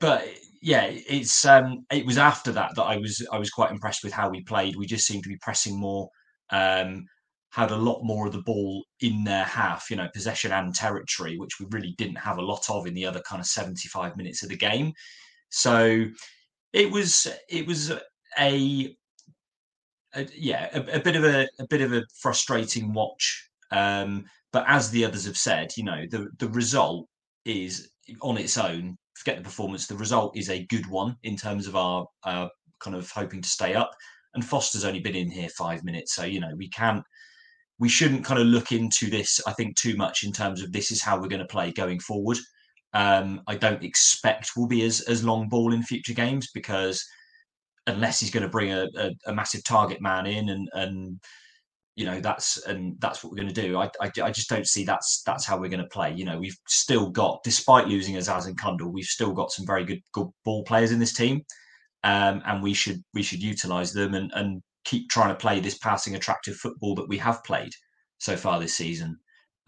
but 0.00 0.26
yeah, 0.64 0.88
it's 0.90 1.44
um, 1.44 1.84
it 1.92 2.06
was 2.06 2.16
after 2.16 2.50
that 2.52 2.74
that 2.76 2.84
I 2.84 2.96
was 2.96 3.26
I 3.30 3.36
was 3.36 3.50
quite 3.50 3.70
impressed 3.70 4.02
with 4.02 4.14
how 4.14 4.30
we 4.30 4.40
played. 4.44 4.76
We 4.76 4.86
just 4.86 5.06
seemed 5.06 5.22
to 5.24 5.28
be 5.28 5.36
pressing 5.42 5.78
more, 5.78 6.08
um, 6.50 7.04
had 7.50 7.70
a 7.70 7.76
lot 7.76 8.02
more 8.02 8.26
of 8.26 8.32
the 8.32 8.40
ball 8.40 8.82
in 9.00 9.24
their 9.24 9.44
half, 9.44 9.90
you 9.90 9.96
know, 9.96 10.08
possession 10.14 10.52
and 10.52 10.74
territory, 10.74 11.36
which 11.36 11.60
we 11.60 11.66
really 11.70 11.94
didn't 11.98 12.16
have 12.16 12.38
a 12.38 12.42
lot 12.42 12.70
of 12.70 12.86
in 12.86 12.94
the 12.94 13.04
other 13.04 13.20
kind 13.28 13.40
of 13.40 13.46
75 13.46 14.16
minutes 14.16 14.42
of 14.42 14.48
the 14.48 14.56
game. 14.56 14.94
So 15.50 16.06
it 16.72 16.90
was 16.90 17.26
it 17.50 17.66
was 17.66 17.92
a, 18.40 18.96
a 20.16 20.26
yeah 20.34 20.70
a, 20.72 20.96
a, 20.96 21.00
bit 21.00 21.16
of 21.16 21.24
a, 21.24 21.46
a 21.60 21.66
bit 21.68 21.82
of 21.82 21.92
a 21.92 22.04
frustrating 22.22 22.94
watch. 22.94 23.50
Um, 23.70 24.24
but 24.50 24.64
as 24.66 24.90
the 24.90 25.04
others 25.04 25.26
have 25.26 25.36
said, 25.36 25.72
you 25.76 25.84
know, 25.84 26.06
the 26.10 26.30
the 26.38 26.48
result 26.48 27.06
is 27.44 27.90
on 28.22 28.38
its 28.38 28.56
own. 28.56 28.96
Forget 29.14 29.38
the 29.38 29.44
performance. 29.44 29.86
The 29.86 29.96
result 29.96 30.36
is 30.36 30.50
a 30.50 30.66
good 30.66 30.86
one 30.86 31.16
in 31.22 31.36
terms 31.36 31.66
of 31.66 31.76
our 31.76 32.06
uh, 32.24 32.48
kind 32.80 32.96
of 32.96 33.10
hoping 33.10 33.42
to 33.42 33.48
stay 33.48 33.74
up. 33.74 33.90
And 34.34 34.44
Foster's 34.44 34.84
only 34.84 35.00
been 35.00 35.14
in 35.14 35.30
here 35.30 35.48
five 35.48 35.84
minutes, 35.84 36.14
so 36.14 36.24
you 36.24 36.40
know 36.40 36.52
we 36.56 36.68
can't 36.68 37.04
we 37.78 37.88
shouldn't 37.88 38.24
kind 38.24 38.40
of 38.40 38.46
look 38.46 38.72
into 38.72 39.10
this, 39.10 39.40
I 39.46 39.52
think, 39.52 39.76
too 39.76 39.96
much 39.96 40.22
in 40.22 40.32
terms 40.32 40.62
of 40.62 40.72
this 40.72 40.90
is 40.92 41.02
how 41.02 41.20
we're 41.20 41.28
going 41.28 41.40
to 41.40 41.46
play 41.46 41.72
going 41.72 41.98
forward. 41.98 42.38
Um, 42.92 43.42
I 43.48 43.56
don't 43.56 43.82
expect 43.82 44.52
we'll 44.56 44.68
be 44.68 44.84
as, 44.84 45.00
as 45.02 45.24
long 45.24 45.48
ball 45.48 45.72
in 45.72 45.82
future 45.82 46.14
games 46.14 46.50
because 46.54 47.04
unless 47.88 48.20
he's 48.20 48.30
going 48.30 48.44
to 48.44 48.48
bring 48.48 48.70
a, 48.70 48.86
a, 48.96 49.10
a 49.26 49.34
massive 49.34 49.64
target 49.64 50.00
man 50.00 50.26
in 50.26 50.48
and, 50.48 50.68
and 50.72 51.20
you 51.96 52.04
know 52.04 52.20
that's 52.20 52.64
and 52.66 52.96
that's 53.00 53.22
what 53.22 53.30
we're 53.30 53.40
going 53.40 53.52
to 53.52 53.62
do. 53.62 53.78
I, 53.78 53.90
I, 54.00 54.10
I 54.22 54.30
just 54.30 54.48
don't 54.48 54.66
see 54.66 54.84
that's 54.84 55.22
that's 55.24 55.44
how 55.44 55.58
we're 55.58 55.68
going 55.68 55.82
to 55.82 55.88
play. 55.88 56.12
You 56.12 56.24
know, 56.24 56.38
we've 56.38 56.58
still 56.66 57.08
got, 57.08 57.42
despite 57.44 57.86
losing 57.86 58.16
Azaz 58.16 58.46
and 58.46 58.58
Cundle, 58.58 58.92
we've 58.92 59.04
still 59.04 59.32
got 59.32 59.52
some 59.52 59.66
very 59.66 59.84
good 59.84 60.00
good 60.12 60.28
ball 60.44 60.64
players 60.64 60.90
in 60.90 60.98
this 60.98 61.12
team, 61.12 61.42
um, 62.02 62.42
and 62.46 62.62
we 62.62 62.74
should 62.74 63.02
we 63.14 63.22
should 63.22 63.42
utilize 63.42 63.92
them 63.92 64.14
and 64.14 64.32
and 64.34 64.62
keep 64.84 65.08
trying 65.08 65.28
to 65.28 65.34
play 65.36 65.60
this 65.60 65.78
passing 65.78 66.14
attractive 66.14 66.56
football 66.56 66.94
that 66.94 67.08
we 67.08 67.16
have 67.18 67.42
played 67.44 67.72
so 68.18 68.36
far 68.36 68.58
this 68.58 68.74
season. 68.74 69.16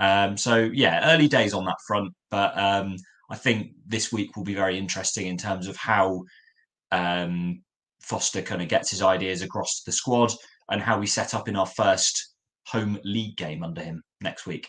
Um, 0.00 0.36
so 0.36 0.56
yeah, 0.56 1.14
early 1.14 1.28
days 1.28 1.54
on 1.54 1.64
that 1.66 1.78
front, 1.86 2.12
but 2.30 2.58
um, 2.58 2.96
I 3.30 3.36
think 3.36 3.70
this 3.86 4.12
week 4.12 4.36
will 4.36 4.44
be 4.44 4.54
very 4.54 4.76
interesting 4.76 5.28
in 5.28 5.38
terms 5.38 5.68
of 5.68 5.76
how 5.76 6.24
um, 6.90 7.62
Foster 8.02 8.42
kind 8.42 8.62
of 8.62 8.68
gets 8.68 8.90
his 8.90 9.02
ideas 9.02 9.42
across 9.42 9.78
to 9.78 9.82
the 9.86 9.92
squad 9.92 10.32
and 10.70 10.80
how 10.80 10.98
we 10.98 11.06
set 11.06 11.34
up 11.34 11.48
in 11.48 11.56
our 11.56 11.66
first 11.66 12.34
home 12.66 12.98
league 13.04 13.36
game 13.36 13.62
under 13.62 13.82
him 13.82 14.02
next 14.20 14.46
week. 14.46 14.68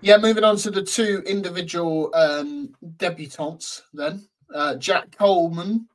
Yeah, 0.00 0.18
moving 0.18 0.44
on 0.44 0.56
to 0.58 0.70
the 0.70 0.82
two 0.82 1.22
individual 1.26 2.10
um, 2.14 2.74
debutantes 2.98 3.82
then. 3.92 4.28
Uh, 4.54 4.76
Jack 4.76 5.16
Coleman 5.16 5.88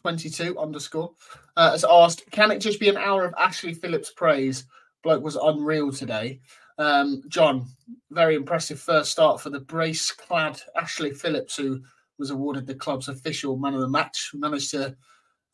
22 0.00 0.58
underscore 0.58 1.12
uh, 1.56 1.70
has 1.72 1.84
asked, 1.88 2.28
can 2.30 2.50
it 2.50 2.58
just 2.58 2.80
be 2.80 2.88
an 2.88 2.96
hour 2.96 3.24
of 3.24 3.34
Ashley 3.38 3.74
Phillips 3.74 4.10
praise? 4.10 4.64
Bloke 5.02 5.22
was 5.22 5.36
unreal 5.36 5.92
today. 5.92 6.40
Um, 6.78 7.22
Jon, 7.28 7.66
very 8.10 8.34
impressive 8.34 8.80
first 8.80 9.12
start 9.12 9.40
for 9.40 9.50
the 9.50 9.60
brace 9.60 10.10
clad 10.10 10.60
Ashley 10.76 11.12
Phillips, 11.12 11.56
who 11.56 11.80
was 12.18 12.30
awarded 12.30 12.66
the 12.66 12.74
club's 12.74 13.08
official 13.08 13.56
man 13.56 13.74
of 13.74 13.80
the 13.80 13.88
match. 13.88 14.30
Managed 14.34 14.70
to 14.70 14.96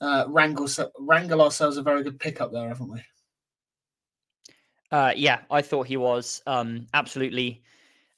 uh, 0.01 0.25
wrangle, 0.29 0.69
wrangle 0.99 1.43
ourselves 1.43 1.77
a 1.77 1.83
very 1.83 2.03
good 2.03 2.19
pickup 2.19 2.53
there, 2.53 2.69
haven't 2.69 2.91
we? 2.91 3.01
Uh, 4.91 5.13
yeah, 5.15 5.41
I 5.51 5.63
thought 5.63 5.87
he 5.87 5.97
was 5.97 6.43
um, 6.47 6.87
absolutely 6.95 7.63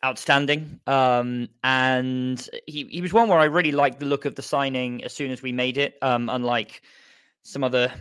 outstanding. 0.04 0.80
Um, 0.86 1.48
and 1.64 2.48
he, 2.66 2.84
he 2.84 3.00
was 3.00 3.12
one 3.12 3.28
where 3.28 3.38
I 3.38 3.44
really 3.44 3.72
liked 3.72 4.00
the 4.00 4.06
look 4.06 4.24
of 4.24 4.34
the 4.34 4.42
signing 4.42 5.04
as 5.04 5.12
soon 5.12 5.30
as 5.30 5.42
we 5.42 5.52
made 5.52 5.78
it. 5.78 5.98
Um, 6.02 6.28
unlike 6.28 6.82
some 7.42 7.64
other 7.64 7.92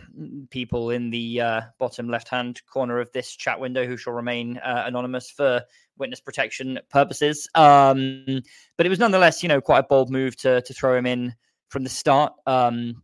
people 0.50 0.90
in 0.90 1.10
the 1.10 1.40
uh, 1.40 1.60
bottom 1.78 2.08
left 2.08 2.28
hand 2.28 2.60
corner 2.66 3.00
of 3.00 3.10
this 3.12 3.34
chat 3.34 3.58
window 3.58 3.86
who 3.86 3.96
shall 3.96 4.12
remain 4.12 4.58
uh, 4.58 4.84
anonymous 4.86 5.30
for 5.30 5.62
witness 5.98 6.20
protection 6.20 6.78
purposes. 6.90 7.48
Um, 7.54 8.42
but 8.76 8.86
it 8.86 8.90
was 8.90 8.98
nonetheless, 8.98 9.42
you 9.42 9.48
know, 9.48 9.60
quite 9.60 9.78
a 9.80 9.82
bold 9.84 10.10
move 10.10 10.36
to 10.38 10.60
to 10.62 10.74
throw 10.74 10.96
him 10.96 11.06
in 11.06 11.34
from 11.68 11.84
the 11.84 11.90
start. 11.90 12.34
Um, 12.46 13.02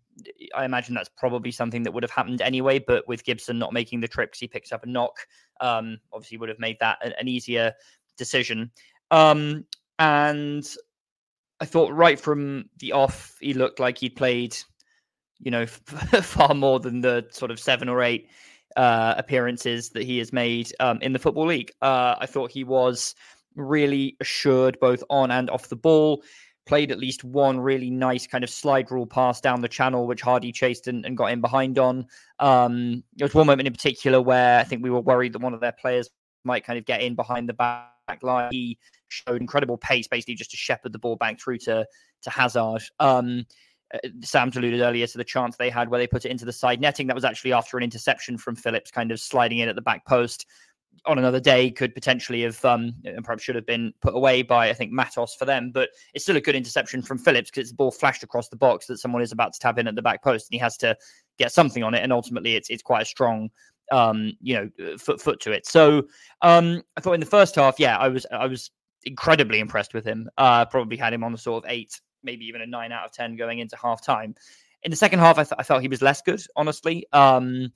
I 0.55 0.65
imagine 0.65 0.95
that's 0.95 1.11
probably 1.17 1.51
something 1.51 1.83
that 1.83 1.93
would 1.93 2.03
have 2.03 2.11
happened 2.11 2.41
anyway, 2.41 2.79
but 2.79 3.07
with 3.07 3.25
Gibson 3.25 3.59
not 3.59 3.73
making 3.73 4.01
the 4.01 4.09
trip 4.09 4.31
because 4.31 4.41
he 4.41 4.49
picks 4.49 4.73
up 4.73 4.85
a 4.85 4.87
knock, 4.87 5.27
um, 5.61 5.99
obviously 6.13 6.39
would 6.39 6.49
have 6.49 6.59
made 6.59 6.79
that 6.81 6.99
an 7.19 7.29
easier 7.29 7.73
decision. 8.17 8.71
Um, 9.11 9.65
and 9.99 10.67
I 11.61 11.65
thought 11.65 11.93
right 11.93 12.19
from 12.19 12.69
the 12.79 12.93
off, 12.93 13.37
he 13.41 13.55
looked 13.55 13.81
like 13.81 13.99
he'd 13.99 14.17
played, 14.17 14.57
you 15.39 15.51
know, 15.51 15.67
far 16.23 16.55
more 16.55 16.81
than 16.81 17.01
the 17.01 17.27
sort 17.31 17.51
of 17.51 17.61
seven 17.61 17.89
or 17.89 18.03
eight 18.03 18.29
uh, 18.77 19.15
appearances 19.17 19.91
that 19.91 20.05
he 20.05 20.19
has 20.19 20.33
made 20.33 20.73
um, 20.81 20.99
in 21.01 21.13
the 21.13 21.19
Football 21.19 21.47
League. 21.47 21.73
Uh, 21.81 22.17
I 22.19 22.27
thought 22.27 22.51
he 22.51 22.65
was 22.65 23.15
really 23.55 24.17
assured 24.21 24.79
both 24.81 25.03
on 25.09 25.31
and 25.31 25.49
off 25.49 25.69
the 25.69 25.77
ball. 25.77 26.23
Played 26.67 26.91
at 26.91 26.99
least 26.99 27.23
one 27.23 27.61
really 27.61 27.91
nice 27.91 28.27
kind 28.27 28.43
of 28.43 28.51
slide 28.51 28.91
rule 28.91 29.07
pass 29.07 29.41
down 29.41 29.61
the 29.61 29.69
channel, 29.69 30.07
which 30.07 30.21
Hardy 30.21 30.51
chased 30.51 30.89
and, 30.89 31.07
and 31.07 31.17
got 31.17 31.33
in 31.33 31.41
behind 31.41 31.79
on. 31.79 32.07
Um, 32.41 33.05
there 33.15 33.25
was 33.25 33.35
one 33.35 33.47
moment 33.47 33.69
in 33.69 33.73
particular 33.73 34.21
where 34.21 34.59
I 34.59 34.65
think 34.65 34.83
we 34.83 34.91
were 34.91 35.01
worried 35.01 35.33
that 35.35 35.43
one 35.43 35.55
of 35.55 35.61
their 35.61 35.73
players 35.73 36.11
might 36.45 36.65
kind 36.65 36.79
of 36.79 36.85
get 36.85 37.03
in 37.03 37.15
behind 37.15 37.49
the 37.49 37.55
back 37.55 37.93
line. 38.23 38.51
He 38.51 38.79
showed 39.09 39.41
incredible 39.41 39.79
pace, 39.79 40.09
basically 40.09 40.35
just 40.35 40.51
to 40.51 40.57
shepherd 40.57 40.93
the 40.93 40.99
ball 40.99 41.17
back 41.17 41.41
through 41.41 41.59
to 41.59 41.87
to 42.23 42.31
Hazard. 42.31 42.83
Um, 42.99 43.47
uh, 43.95 43.99
Sam 44.23 44.51
alluded 44.55 44.81
earlier 44.81 45.07
to 45.07 45.19
the 45.19 45.25
chance 45.25 45.57
they 45.57 45.71
had 45.71 45.89
where 45.89 46.01
they 46.01 46.09
put 46.09 46.25
it 46.25 46.31
into 46.31 46.45
the 46.45 46.53
side 46.53 46.81
netting. 46.81 47.07
That 47.07 47.15
was 47.15 47.25
actually 47.25 47.53
after 47.53 47.77
an 47.77 47.85
interception 47.85 48.37
from 48.39 48.57
Phillips, 48.57 48.91
kind 48.91 49.13
of 49.13 49.21
sliding 49.21 49.59
in 49.59 49.69
at 49.69 49.77
the 49.77 49.83
back 49.83 50.05
post. 50.07 50.47
On 51.05 51.19
another 51.19 51.41
day, 51.41 51.71
could 51.71 51.95
potentially 51.95 52.43
have 52.43 52.65
um, 52.65 52.95
and 53.05 53.25
perhaps 53.25 53.43
should 53.43 53.55
have 53.55 53.67
been 53.67 53.93
put 54.01 54.15
away 54.15 54.43
by 54.43 54.71
I 54.71 54.73
think 54.73 54.93
Matos 54.93 55.35
for 55.35 55.45
them, 55.45 55.71
but 55.73 55.91
it's 56.15 56.25
still 56.25 56.37
a 56.37 56.41
good 56.41 56.55
interception 56.55 57.03
from 57.03 57.19
Phillips 57.19 57.51
because 57.51 57.63
it's 57.63 57.71
the 57.71 57.77
ball 57.77 57.91
flashed 57.91 58.23
across 58.23 58.49
the 58.49 58.57
box 58.57 58.87
that 58.87 58.99
someone 58.99 59.23
is 59.23 59.33
about 59.33 59.53
to 59.53 59.59
tap 59.59 59.79
in 59.79 59.87
at 59.87 59.95
the 59.95 60.03
back 60.03 60.23
post, 60.23 60.49
and 60.49 60.55
he 60.55 60.59
has 60.59 60.77
to 60.79 60.97
get 61.39 61.53
something 61.53 61.83
on 61.83 61.95
it, 61.95 62.03
and 62.03 62.13
ultimately 62.13 62.57
it's 62.57 62.71
it's 62.71 62.83
quite 62.83 63.03
a 63.03 63.07
strong 63.07 63.51
um, 63.93 64.33
you 64.41 64.55
know, 64.55 64.71
uh, 64.85 64.99
foot 64.99 65.21
foot 65.21 65.41
to 65.41 65.53
it. 65.53 65.67
So 65.67 66.05
um, 66.43 66.83
I 66.97 67.01
thought 67.01 67.15
in 67.15 67.21
the 67.21 67.27
first 67.27 67.55
half, 67.55 67.79
yeah, 67.79 67.99
I 67.99 68.09
was 68.09 68.27
I 68.31 68.47
was 68.47 68.71
incredibly 69.05 69.61
impressed 69.61 69.95
with 69.95 70.05
him. 70.05 70.29
Uh, 70.37 70.65
probably 70.67 70.97
had 70.97 71.13
him 71.13 71.25
on 71.25 71.33
the 71.33 71.39
sort 71.39 71.65
of 71.65 71.71
eight, 71.71 72.01
maybe 72.23 72.45
even 72.47 72.61
a 72.61 72.67
nine 72.67 72.93
out 72.93 73.05
of 73.05 73.13
ten 73.13 73.37
going 73.37 73.59
into 73.59 73.77
half 73.77 74.05
time. 74.05 74.35
In 74.83 74.91
the 74.91 74.97
second 74.97 75.19
half, 75.19 75.39
I, 75.39 75.45
th- 75.45 75.57
I 75.59 75.63
felt 75.63 75.83
he 75.83 75.89
was 75.89 76.03
less 76.03 76.23
good, 76.23 76.41
honestly. 76.55 77.07
Um, 77.13 77.73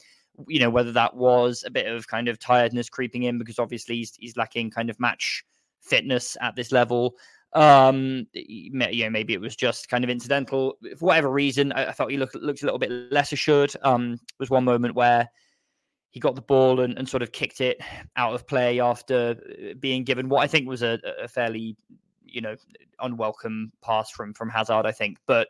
you 0.48 0.60
know, 0.60 0.70
whether 0.70 0.92
that 0.92 1.14
was 1.14 1.64
a 1.66 1.70
bit 1.70 1.86
of 1.86 2.06
kind 2.06 2.28
of 2.28 2.38
tiredness 2.38 2.88
creeping 2.88 3.24
in 3.24 3.38
because 3.38 3.58
obviously 3.58 3.96
he's, 3.96 4.14
he's 4.16 4.36
lacking 4.36 4.70
kind 4.70 4.90
of 4.90 4.98
match 5.00 5.44
fitness 5.80 6.36
at 6.40 6.56
this 6.56 6.72
level. 6.72 7.14
Um, 7.52 8.26
you 8.32 8.70
know, 8.72 9.10
maybe 9.10 9.32
it 9.32 9.40
was 9.40 9.56
just 9.56 9.88
kind 9.88 10.04
of 10.04 10.10
incidental. 10.10 10.76
For 10.96 11.06
whatever 11.06 11.30
reason, 11.30 11.72
I, 11.72 11.86
I 11.86 11.92
thought 11.92 12.10
he 12.10 12.16
looked 12.16 12.36
looked 12.36 12.62
a 12.62 12.64
little 12.64 12.78
bit 12.78 13.12
less 13.12 13.32
assured. 13.32 13.74
Um, 13.82 14.20
was 14.38 14.50
one 14.50 14.64
moment 14.64 14.94
where 14.94 15.28
he 16.10 16.20
got 16.20 16.34
the 16.34 16.42
ball 16.42 16.80
and, 16.80 16.96
and 16.98 17.08
sort 17.08 17.22
of 17.22 17.32
kicked 17.32 17.60
it 17.60 17.80
out 18.16 18.34
of 18.34 18.46
play 18.46 18.80
after 18.80 19.36
uh, 19.48 19.74
being 19.80 20.04
given 20.04 20.28
what 20.28 20.42
I 20.42 20.46
think 20.46 20.68
was 20.68 20.82
a, 20.82 21.00
a 21.20 21.28
fairly, 21.28 21.76
you 22.24 22.40
know, 22.40 22.54
unwelcome 23.00 23.72
pass 23.82 24.10
from 24.10 24.32
from 24.32 24.48
Hazard. 24.48 24.86
I 24.86 24.92
think, 24.92 25.18
but 25.26 25.48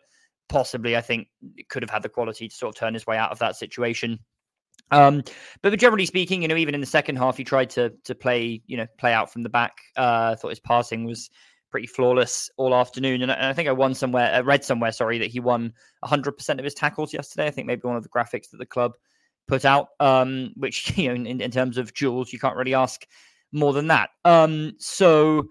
possibly 0.48 0.96
I 0.96 1.00
think 1.00 1.28
could 1.68 1.82
have 1.82 1.90
had 1.90 2.02
the 2.02 2.08
quality 2.08 2.48
to 2.48 2.54
sort 2.54 2.74
of 2.74 2.78
turn 2.80 2.94
his 2.94 3.06
way 3.06 3.18
out 3.18 3.30
of 3.30 3.38
that 3.40 3.56
situation. 3.56 4.18
Um, 4.90 5.22
but 5.62 5.78
generally 5.78 6.06
speaking, 6.06 6.42
you 6.42 6.48
know, 6.48 6.56
even 6.56 6.74
in 6.74 6.80
the 6.80 6.86
second 6.86 7.16
half, 7.16 7.36
he 7.36 7.44
tried 7.44 7.70
to 7.70 7.90
to 8.04 8.14
play, 8.14 8.62
you 8.66 8.76
know, 8.76 8.86
play 8.98 9.12
out 9.12 9.32
from 9.32 9.42
the 9.42 9.48
back. 9.48 9.72
Uh, 9.96 10.32
I 10.32 10.34
thought 10.34 10.48
his 10.48 10.60
passing 10.60 11.04
was 11.04 11.30
pretty 11.70 11.86
flawless 11.86 12.50
all 12.56 12.74
afternoon, 12.74 13.22
and, 13.22 13.30
and 13.30 13.46
I 13.46 13.52
think 13.52 13.68
I 13.68 13.72
won 13.72 13.94
somewhere, 13.94 14.32
I 14.34 14.40
read 14.40 14.64
somewhere, 14.64 14.92
sorry, 14.92 15.18
that 15.18 15.30
he 15.30 15.40
won 15.40 15.72
100% 16.04 16.58
of 16.58 16.64
his 16.64 16.74
tackles 16.74 17.12
yesterday. 17.12 17.46
I 17.46 17.50
think 17.50 17.66
maybe 17.66 17.82
one 17.82 17.96
of 17.96 18.02
the 18.02 18.08
graphics 18.08 18.50
that 18.50 18.58
the 18.58 18.66
club 18.66 18.92
put 19.46 19.64
out, 19.64 19.88
um, 20.00 20.52
which 20.56 20.96
you 20.98 21.08
know, 21.08 21.14
in, 21.14 21.40
in, 21.40 21.50
terms 21.50 21.78
of 21.78 21.94
jewels, 21.94 22.32
you 22.32 22.38
can't 22.38 22.56
really 22.56 22.74
ask 22.74 23.06
more 23.52 23.72
than 23.72 23.88
that. 23.88 24.10
Um, 24.24 24.72
so 24.78 25.48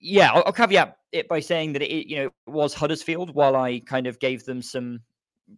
yeah, 0.00 0.32
I'll, 0.32 0.42
I'll, 0.46 0.52
caveat 0.52 0.96
it 1.12 1.28
by 1.28 1.40
saying 1.40 1.72
that 1.74 1.82
it, 1.82 2.08
you 2.08 2.16
know, 2.16 2.30
was 2.46 2.74
Huddersfield. 2.74 3.34
While 3.34 3.56
I 3.56 3.80
kind 3.80 4.06
of 4.06 4.18
gave 4.18 4.44
them 4.44 4.62
some 4.62 5.00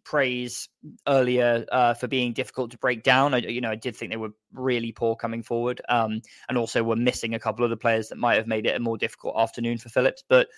praise 0.05 0.69
earlier 1.07 1.65
uh, 1.71 1.95
for 1.95 2.09
being 2.09 2.33
difficult 2.33 2.71
to 2.73 2.79
break 2.79 3.03
down, 3.03 3.35
I, 3.35 3.39
you 3.39 3.61
know, 3.61 3.71
I 3.71 3.77
did 3.77 3.97
think 3.97 4.11
they 4.13 4.17
were 4.17 4.35
really 4.53 4.93
poor 4.93 5.17
coming 5.17 5.43
forward, 5.43 5.81
um, 5.89 6.21
and 6.49 6.59
also 6.59 6.83
were 6.83 6.97
missing 6.97 7.35
a 7.35 7.41
couple 7.41 7.65
of 7.65 7.71
the 7.71 7.77
players 7.77 8.09
that 8.09 8.19
might 8.19 8.37
have 8.37 8.47
made 8.47 8.67
it 8.67 8.77
a 8.77 8.81
more 8.81 8.99
difficult 8.99 9.37
afternoon 9.39 9.79
for 9.79 9.89
Phillips, 9.89 10.23
but. 10.29 10.49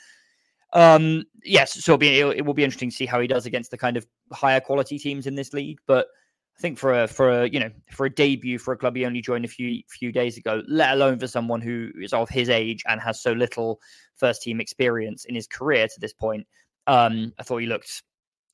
Um, 0.74 1.24
yes, 1.42 1.82
so 1.82 1.94
it'll 1.94 1.98
be, 1.98 2.20
it 2.20 2.44
will 2.44 2.52
be 2.52 2.62
interesting 2.62 2.90
to 2.90 2.96
see 2.96 3.06
how 3.06 3.20
he 3.20 3.26
does 3.26 3.46
against 3.46 3.70
the 3.70 3.78
kind 3.78 3.96
of 3.96 4.06
higher 4.32 4.60
quality 4.60 4.98
teams 4.98 5.26
in 5.26 5.34
this 5.34 5.54
league. 5.54 5.78
But 5.86 6.08
I 6.58 6.60
think 6.60 6.76
for 6.76 7.02
a 7.02 7.06
for 7.06 7.30
a 7.30 7.48
you 7.48 7.60
know 7.60 7.70
for 7.92 8.06
a 8.06 8.10
debut 8.10 8.58
for 8.58 8.72
a 8.72 8.76
club 8.76 8.96
he 8.96 9.06
only 9.06 9.20
joined 9.20 9.44
a 9.44 9.48
few 9.48 9.82
few 9.88 10.10
days 10.10 10.36
ago, 10.36 10.62
let 10.66 10.92
alone 10.92 11.18
for 11.20 11.28
someone 11.28 11.60
who 11.60 11.90
is 12.00 12.12
of 12.12 12.28
his 12.28 12.48
age 12.48 12.82
and 12.88 13.00
has 13.00 13.22
so 13.22 13.32
little 13.32 13.80
first 14.16 14.42
team 14.42 14.60
experience 14.60 15.24
in 15.24 15.36
his 15.36 15.46
career 15.46 15.86
to 15.86 16.00
this 16.00 16.12
point, 16.12 16.46
um, 16.88 17.32
I 17.38 17.44
thought 17.44 17.58
he 17.58 17.66
looked, 17.66 18.02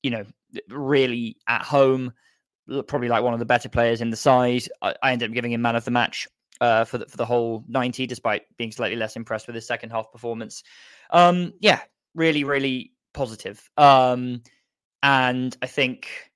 you 0.04 0.10
know, 0.10 0.24
really 0.68 1.38
at 1.48 1.62
home. 1.62 2.12
probably 2.86 3.08
like 3.08 3.24
one 3.24 3.32
of 3.32 3.38
the 3.38 3.46
better 3.46 3.70
players 3.70 4.02
in 4.02 4.10
the 4.10 4.16
side. 4.16 4.62
I, 4.82 4.94
I 5.02 5.12
ended 5.12 5.30
up 5.30 5.34
giving 5.34 5.50
him 5.50 5.62
man 5.62 5.76
of 5.76 5.84
the 5.84 5.90
match 5.90 6.28
uh, 6.60 6.84
for 6.84 6.98
the, 6.98 7.06
for 7.06 7.16
the 7.16 7.24
whole 7.24 7.64
90, 7.66 8.06
despite 8.06 8.42
being 8.58 8.70
slightly 8.70 8.96
less 8.96 9.16
impressed 9.16 9.46
with 9.46 9.56
his 9.56 9.66
second 9.66 9.90
half 9.90 10.12
performance. 10.12 10.62
Um, 11.10 11.54
yeah, 11.58 11.80
really, 12.14 12.44
really 12.44 12.92
positive. 13.14 13.68
Um, 13.78 14.42
and 15.02 15.56
I 15.62 15.66
think, 15.66 16.30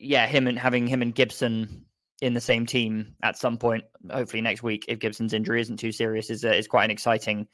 yeah, 0.00 0.26
him 0.26 0.48
and 0.48 0.58
having 0.58 0.88
him 0.88 1.00
and 1.00 1.14
Gibson 1.14 1.84
in 2.20 2.34
the 2.34 2.40
same 2.40 2.66
team 2.66 3.14
at 3.22 3.38
some 3.38 3.56
point, 3.56 3.84
hopefully 4.10 4.40
next 4.40 4.64
week, 4.64 4.86
if 4.88 4.98
Gibson's 4.98 5.32
injury 5.32 5.60
isn't 5.60 5.78
too 5.78 5.92
serious, 5.92 6.28
is 6.28 6.44
uh, 6.44 6.48
is 6.48 6.66
quite 6.66 6.86
an 6.86 6.90
exciting 6.90 7.46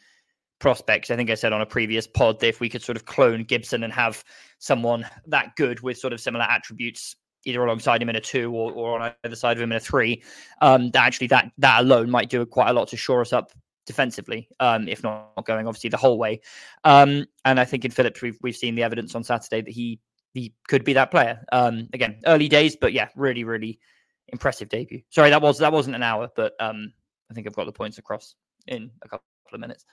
prospect. 0.62 1.10
I 1.10 1.16
think 1.16 1.28
I 1.28 1.34
said 1.34 1.52
on 1.52 1.60
a 1.60 1.66
previous 1.66 2.06
pod 2.06 2.38
that 2.40 2.46
if 2.46 2.60
we 2.60 2.68
could 2.68 2.82
sort 2.82 2.96
of 2.96 3.04
clone 3.04 3.42
Gibson 3.42 3.82
and 3.82 3.92
have 3.92 4.24
someone 4.60 5.04
that 5.26 5.56
good 5.56 5.80
with 5.80 5.98
sort 5.98 6.12
of 6.12 6.20
similar 6.20 6.44
attributes 6.44 7.16
either 7.44 7.64
alongside 7.64 8.00
him 8.00 8.08
in 8.08 8.14
a 8.14 8.20
two 8.20 8.52
or, 8.54 8.70
or 8.70 9.00
on 9.00 9.12
either 9.24 9.34
side 9.34 9.56
of 9.56 9.62
him 9.62 9.72
in 9.72 9.76
a 9.76 9.80
three, 9.80 10.22
um, 10.60 10.90
that 10.92 11.02
actually 11.02 11.26
that 11.26 11.50
that 11.58 11.80
alone 11.80 12.08
might 12.08 12.30
do 12.30 12.46
quite 12.46 12.70
a 12.70 12.72
lot 12.72 12.86
to 12.86 12.96
shore 12.96 13.20
us 13.20 13.32
up 13.32 13.50
defensively, 13.84 14.48
um, 14.60 14.86
if 14.86 15.02
not 15.02 15.44
going 15.44 15.66
obviously 15.66 15.90
the 15.90 15.96
whole 15.96 16.16
way. 16.16 16.40
Um, 16.84 17.26
and 17.44 17.58
I 17.58 17.64
think 17.64 17.84
in 17.84 17.90
Phillips 17.90 18.22
we've 18.22 18.38
we've 18.40 18.56
seen 18.56 18.76
the 18.76 18.84
evidence 18.84 19.16
on 19.16 19.24
Saturday 19.24 19.62
that 19.62 19.72
he 19.72 19.98
he 20.32 20.54
could 20.68 20.84
be 20.84 20.92
that 20.92 21.10
player. 21.10 21.44
Um, 21.50 21.88
again, 21.92 22.20
early 22.24 22.48
days, 22.48 22.76
but 22.76 22.92
yeah, 22.92 23.08
really 23.16 23.42
really 23.42 23.80
impressive 24.28 24.68
debut. 24.68 25.02
Sorry, 25.10 25.30
that 25.30 25.42
was 25.42 25.58
that 25.58 25.72
wasn't 25.72 25.96
an 25.96 26.04
hour, 26.04 26.30
but 26.36 26.54
um, 26.60 26.92
I 27.30 27.34
think 27.34 27.48
I've 27.48 27.56
got 27.56 27.66
the 27.66 27.72
points 27.72 27.98
across 27.98 28.36
in 28.68 28.92
a 29.02 29.08
couple 29.08 29.26
of 29.52 29.58
minutes. 29.58 29.84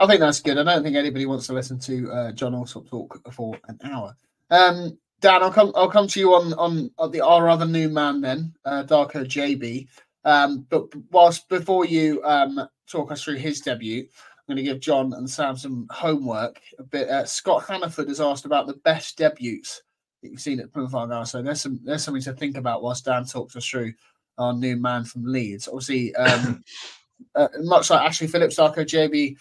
I 0.00 0.06
think 0.06 0.20
that's 0.20 0.40
good. 0.40 0.56
I 0.56 0.64
don't 0.64 0.82
think 0.82 0.96
anybody 0.96 1.26
wants 1.26 1.46
to 1.48 1.52
listen 1.52 1.78
to 1.80 2.10
uh, 2.10 2.32
Jon 2.32 2.54
Alsop 2.54 2.88
talk 2.88 3.20
for 3.32 3.54
an 3.68 3.78
hour. 3.84 4.16
Um, 4.50 4.98
Dan, 5.20 5.42
I'll 5.42 5.52
come. 5.52 5.72
I'll 5.76 5.90
come 5.90 6.08
to 6.08 6.18
you 6.18 6.34
on 6.34 6.54
on, 6.54 6.90
on 6.98 7.10
the 7.10 7.20
our 7.20 7.50
other 7.50 7.66
new 7.66 7.90
man 7.90 8.22
then, 8.22 8.54
uh, 8.64 8.84
Darko 8.84 9.26
Gyabi. 9.26 9.86
Um, 10.24 10.66
but 10.70 10.84
whilst 11.10 11.48
before 11.50 11.84
you 11.84 12.22
um, 12.24 12.66
talk 12.90 13.12
us 13.12 13.22
through 13.22 13.36
his 13.36 13.60
debut, 13.60 14.00
I'm 14.00 14.56
going 14.56 14.56
to 14.56 14.62
give 14.62 14.80
Jon 14.80 15.12
and 15.12 15.28
Sam 15.28 15.56
some 15.58 15.86
homework. 15.90 16.60
A 16.78 16.82
bit. 16.82 17.10
Uh, 17.10 17.26
Scott 17.26 17.66
Hannaford 17.68 18.08
has 18.08 18.22
asked 18.22 18.46
about 18.46 18.66
the 18.66 18.80
best 18.84 19.18
debuts 19.18 19.82
that 20.22 20.30
you've 20.30 20.40
seen 20.40 20.60
at 20.60 20.72
Plymouth 20.72 20.94
Argyle. 20.94 21.26
So 21.26 21.42
there's 21.42 21.60
some 21.60 21.78
there's 21.84 22.02
something 22.02 22.22
to 22.22 22.32
think 22.32 22.56
about 22.56 22.82
whilst 22.82 23.04
Dan 23.04 23.26
talks 23.26 23.54
us 23.54 23.66
through 23.66 23.92
our 24.38 24.54
new 24.54 24.76
man 24.76 25.04
from 25.04 25.24
Leeds. 25.26 25.68
Obviously, 25.68 26.14
um, 26.14 26.64
uh, 27.34 27.48
much 27.58 27.90
like 27.90 28.00
Ashley 28.00 28.26
Phillips, 28.26 28.56
Darko 28.56 28.78
Gyabi 28.78 29.36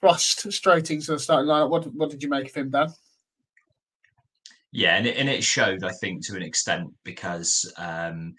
thrust 0.00 0.50
straight 0.52 0.90
into 0.90 1.12
the 1.12 1.18
starting 1.18 1.48
lineup. 1.48 1.70
What 1.70 1.86
what 1.94 2.10
did 2.10 2.22
you 2.22 2.28
make 2.28 2.48
of 2.48 2.54
him, 2.54 2.70
Dan? 2.70 2.92
Yeah, 4.72 4.96
and 4.96 5.06
it, 5.06 5.16
and 5.18 5.28
it 5.28 5.44
showed, 5.44 5.84
I 5.84 5.92
think, 5.92 6.26
to 6.26 6.36
an 6.36 6.42
extent 6.42 6.88
because 7.04 7.70
um, 7.76 8.34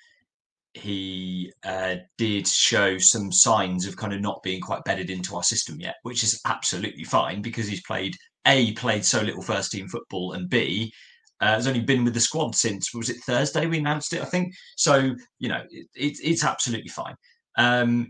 he 0.74 1.54
uh, 1.64 1.98
did 2.18 2.48
show 2.48 2.98
some 2.98 3.32
signs 3.32 3.86
of 3.86 3.96
kind 3.96 4.14
of 4.14 4.22
not 4.22 4.42
being 4.42 4.60
quite 4.60 4.84
bedded 4.84 5.12
into 5.12 5.36
our 5.36 5.44
system 5.44 5.80
yet, 5.80 5.96
which 6.02 6.24
is 6.24 6.42
absolutely 6.46 7.04
fine 7.04 7.42
because 7.42 7.68
he's 7.68 7.84
played 7.84 8.16
a 8.46 8.74
played 8.74 9.06
so 9.06 9.22
little 9.22 9.44
first 9.44 9.72
team 9.72 9.88
football, 9.88 10.34
and 10.34 10.50
b 10.50 10.92
uh, 11.40 11.54
has 11.54 11.68
only 11.68 11.82
been 11.82 12.04
with 12.04 12.14
the 12.14 12.20
squad 12.20 12.56
since 12.56 12.94
was 12.94 13.10
it 13.10 13.18
Thursday 13.18 13.68
we 13.68 13.78
announced 13.78 14.14
it, 14.14 14.22
I 14.22 14.26
think. 14.26 14.54
So 14.76 15.16
you 15.40 15.50
know, 15.50 15.62
it, 15.70 15.88
it, 15.94 16.18
it's 16.24 16.44
absolutely 16.44 16.90
fine. 16.90 17.16
Um, 17.58 18.08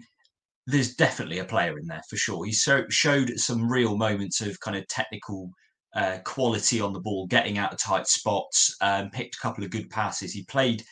there's 0.68 0.96
definitely 0.96 1.40
a 1.40 1.46
player 1.46 1.78
in 1.78 1.88
there 1.88 2.02
for 2.10 2.16
sure. 2.16 2.46
He 2.46 2.52
so, 2.52 2.86
showed 2.90 3.38
some 3.40 3.70
real 3.70 3.98
moments 3.98 4.42
of 4.42 4.60
kind 4.60 4.78
of 4.78 4.88
technical 4.88 5.50
uh, 5.96 6.20
quality 6.24 6.82
on 6.82 6.94
the 6.94 7.00
ball, 7.00 7.28
getting 7.28 7.58
out 7.58 7.74
of 7.74 7.80
tight 7.80 8.08
spots, 8.08 8.76
um, 8.82 9.10
picked 9.12 9.36
a 9.36 9.40
couple 9.40 9.64
of 9.64 9.70
good 9.70 9.90
passes. 9.90 10.32
He 10.32 10.44
played 10.44 10.84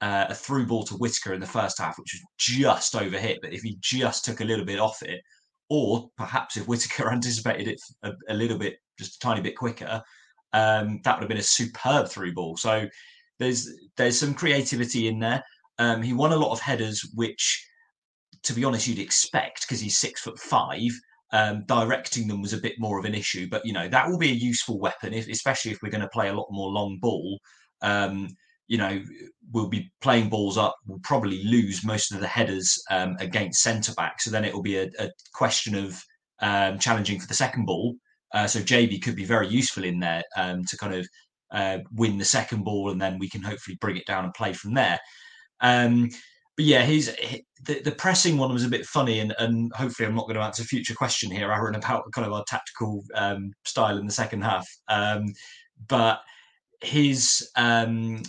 uh, 0.00 0.26
a 0.28 0.34
through 0.34 0.66
ball 0.66 0.84
to 0.84 0.94
Whittaker 0.94 1.34
in 1.34 1.40
the 1.40 1.46
first 1.46 1.78
half, 1.78 1.98
which 1.98 2.14
was 2.14 2.22
just 2.38 2.94
over 2.94 3.18
hit. 3.18 3.38
But 3.42 3.52
if 3.52 3.62
he 3.62 3.76
just 3.80 4.24
took 4.24 4.40
a 4.40 4.44
little 4.44 4.64
bit 4.64 4.78
off 4.78 5.02
it, 5.02 5.20
or 5.68 6.08
perhaps 6.16 6.56
if 6.56 6.68
Whittaker 6.68 7.10
anticipated 7.12 7.68
it 7.68 7.80
a, 8.02 8.12
a 8.28 8.34
little 8.34 8.58
bit, 8.58 8.76
just 8.98 9.16
a 9.16 9.18
tiny 9.18 9.40
bit 9.40 9.56
quicker, 9.56 10.02
um, 10.52 11.00
that 11.04 11.16
would 11.16 11.22
have 11.22 11.28
been 11.28 11.38
a 11.38 11.42
superb 11.42 12.08
through 12.08 12.34
ball. 12.34 12.56
So 12.56 12.86
there's 13.38 13.68
there's 13.96 14.18
some 14.18 14.34
creativity 14.34 15.08
in 15.08 15.18
there. 15.18 15.42
Um, 15.78 16.02
he 16.02 16.12
won 16.12 16.32
a 16.32 16.36
lot 16.36 16.52
of 16.52 16.60
headers, 16.60 17.08
which, 17.14 17.67
to 18.42 18.52
be 18.52 18.64
honest, 18.64 18.86
you'd 18.86 18.98
expect 18.98 19.62
because 19.62 19.80
he's 19.80 19.98
six 19.98 20.20
foot 20.20 20.38
five 20.38 20.90
um, 21.32 21.64
directing 21.66 22.26
them 22.26 22.40
was 22.40 22.52
a 22.52 22.58
bit 22.58 22.76
more 22.78 22.98
of 22.98 23.04
an 23.04 23.14
issue. 23.14 23.48
But 23.50 23.64
you 23.64 23.72
know 23.72 23.88
that 23.88 24.08
will 24.08 24.18
be 24.18 24.30
a 24.30 24.34
useful 24.34 24.78
weapon, 24.78 25.12
if, 25.12 25.28
especially 25.28 25.72
if 25.72 25.78
we're 25.82 25.90
going 25.90 26.02
to 26.02 26.08
play 26.08 26.28
a 26.28 26.34
lot 26.34 26.48
more 26.50 26.70
long 26.70 26.98
ball. 27.00 27.38
Um, 27.82 28.28
you 28.66 28.76
know, 28.76 29.02
we'll 29.52 29.68
be 29.68 29.90
playing 30.02 30.28
balls 30.28 30.58
up. 30.58 30.76
We'll 30.86 31.00
probably 31.02 31.42
lose 31.44 31.84
most 31.84 32.12
of 32.12 32.20
the 32.20 32.26
headers 32.26 32.82
um, 32.90 33.16
against 33.18 33.62
centre 33.62 33.94
back. 33.94 34.20
So 34.20 34.30
then 34.30 34.44
it 34.44 34.52
will 34.52 34.62
be 34.62 34.76
a, 34.76 34.90
a 34.98 35.08
question 35.32 35.74
of 35.74 36.02
um, 36.40 36.78
challenging 36.78 37.18
for 37.18 37.26
the 37.26 37.34
second 37.34 37.64
ball. 37.64 37.94
Uh, 38.34 38.46
so 38.46 38.60
Gyabi 38.60 39.02
could 39.02 39.16
be 39.16 39.24
very 39.24 39.48
useful 39.48 39.84
in 39.84 39.98
there 39.98 40.22
um, 40.36 40.64
to 40.66 40.76
kind 40.76 40.94
of 40.94 41.08
uh, 41.50 41.78
win 41.94 42.18
the 42.18 42.26
second 42.26 42.62
ball, 42.64 42.90
and 42.90 43.00
then 43.00 43.18
we 43.18 43.28
can 43.28 43.42
hopefully 43.42 43.78
bring 43.80 43.96
it 43.96 44.06
down 44.06 44.24
and 44.24 44.34
play 44.34 44.52
from 44.52 44.74
there. 44.74 44.98
Um, 45.60 46.10
but 46.58 46.64
yeah, 46.64 46.84
he's 46.84 47.14
he, 47.14 47.46
the, 47.66 47.80
the 47.82 47.92
pressing 47.92 48.36
one 48.36 48.52
was 48.52 48.64
a 48.64 48.68
bit 48.68 48.84
funny, 48.84 49.20
and, 49.20 49.32
and 49.38 49.72
hopefully 49.74 50.08
I'm 50.08 50.16
not 50.16 50.26
going 50.26 50.34
to 50.34 50.42
answer 50.42 50.64
a 50.64 50.66
future 50.66 50.92
question 50.92 51.30
here, 51.30 51.52
Aaron, 51.52 51.76
about 51.76 52.10
kind 52.12 52.26
of 52.26 52.32
our 52.32 52.42
tactical 52.48 53.04
um, 53.14 53.52
style 53.64 53.96
in 53.96 54.06
the 54.06 54.12
second 54.12 54.42
half. 54.42 54.66
Um, 54.88 55.26
but 55.86 56.20
his 56.82 57.48
um, 57.54 58.24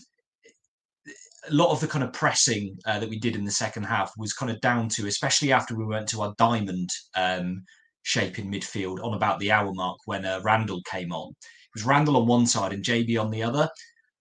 a 1.50 1.54
lot 1.54 1.72
of 1.72 1.82
the 1.82 1.88
kind 1.88 2.04
of 2.04 2.14
pressing 2.14 2.78
uh, 2.86 3.00
that 3.00 3.10
we 3.10 3.18
did 3.18 3.36
in 3.36 3.46
the 3.46 3.52
second 3.52 3.82
half 3.82 4.12
was 4.16 4.34
kind 4.34 4.52
of 4.52 4.62
down 4.62 4.90
to, 4.90 5.08
especially 5.08 5.52
after 5.52 5.76
we 5.76 5.86
went 5.86 6.08
to 6.10 6.22
our 6.22 6.36
diamond 6.38 6.92
um, 7.16 7.64
shape 8.04 8.38
in 8.38 8.52
midfield 8.52 9.04
on 9.04 9.16
about 9.16 9.40
the 9.40 9.52
hour 9.52 9.74
mark 9.74 9.98
when 10.06 10.24
uh, 10.24 10.40
Randall 10.44 10.82
came 10.84 11.12
on. 11.12 11.32
It 11.32 11.74
was 11.74 11.84
Randall 11.84 12.18
on 12.18 12.28
one 12.28 12.46
side 12.46 12.74
and 12.74 12.86
Gyabi 12.86 13.20
on 13.20 13.32
the 13.32 13.42
other. 13.42 13.68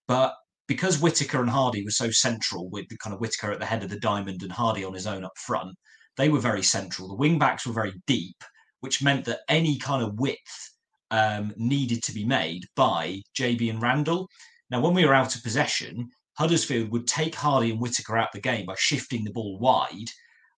But 0.07 0.33
because 0.68 1.00
Whittaker 1.00 1.40
and 1.40 1.50
Hardy 1.50 1.83
were 1.83 1.90
so 1.90 2.11
central, 2.11 2.68
with 2.70 2.88
the 2.88 2.98
kind 2.98 3.14
of 3.14 3.20
Whittaker 3.20 3.50
at 3.50 3.59
the 3.59 3.66
head 3.66 3.83
of 3.83 3.90
the 3.90 3.98
diamond 3.98 4.42
and 4.42 4.52
Hardy 4.52 4.85
on 4.85 4.94
his 4.94 5.07
own 5.07 5.24
up 5.24 5.37
front, 5.37 5.74
they 6.16 6.28
were 6.28 6.38
very 6.38 6.62
central. 6.62 7.09
The 7.09 7.16
wing 7.16 7.38
backs 7.38 7.66
were 7.66 7.72
very 7.72 7.94
deep, 8.07 8.37
which 8.81 9.02
meant 9.02 9.24
that 9.24 9.40
any 9.48 9.78
kind 9.78 10.02
of 10.02 10.20
width 10.20 10.70
um, 11.11 11.54
needed 11.57 12.02
to 12.04 12.12
be 12.12 12.24
made 12.24 12.64
by 12.76 13.22
Gyabi 13.37 13.70
and 13.70 13.83
Randall. 13.83 14.28
Now, 14.70 14.81
when 14.81 14.94
we 14.94 15.07
were 15.07 15.14
out 15.14 15.35
of 15.35 15.42
possession, 15.42 16.07
Huddersfield 16.37 16.90
would 16.90 17.07
take 17.07 17.35
Hardy 17.35 17.70
and 17.70 17.81
Whittaker 17.81 18.18
out 18.18 18.28
of 18.28 18.33
the 18.35 18.40
game 18.40 18.66
by 18.66 18.74
shifting 18.78 19.24
the 19.24 19.33
ball 19.33 19.59
wide. 19.59 20.11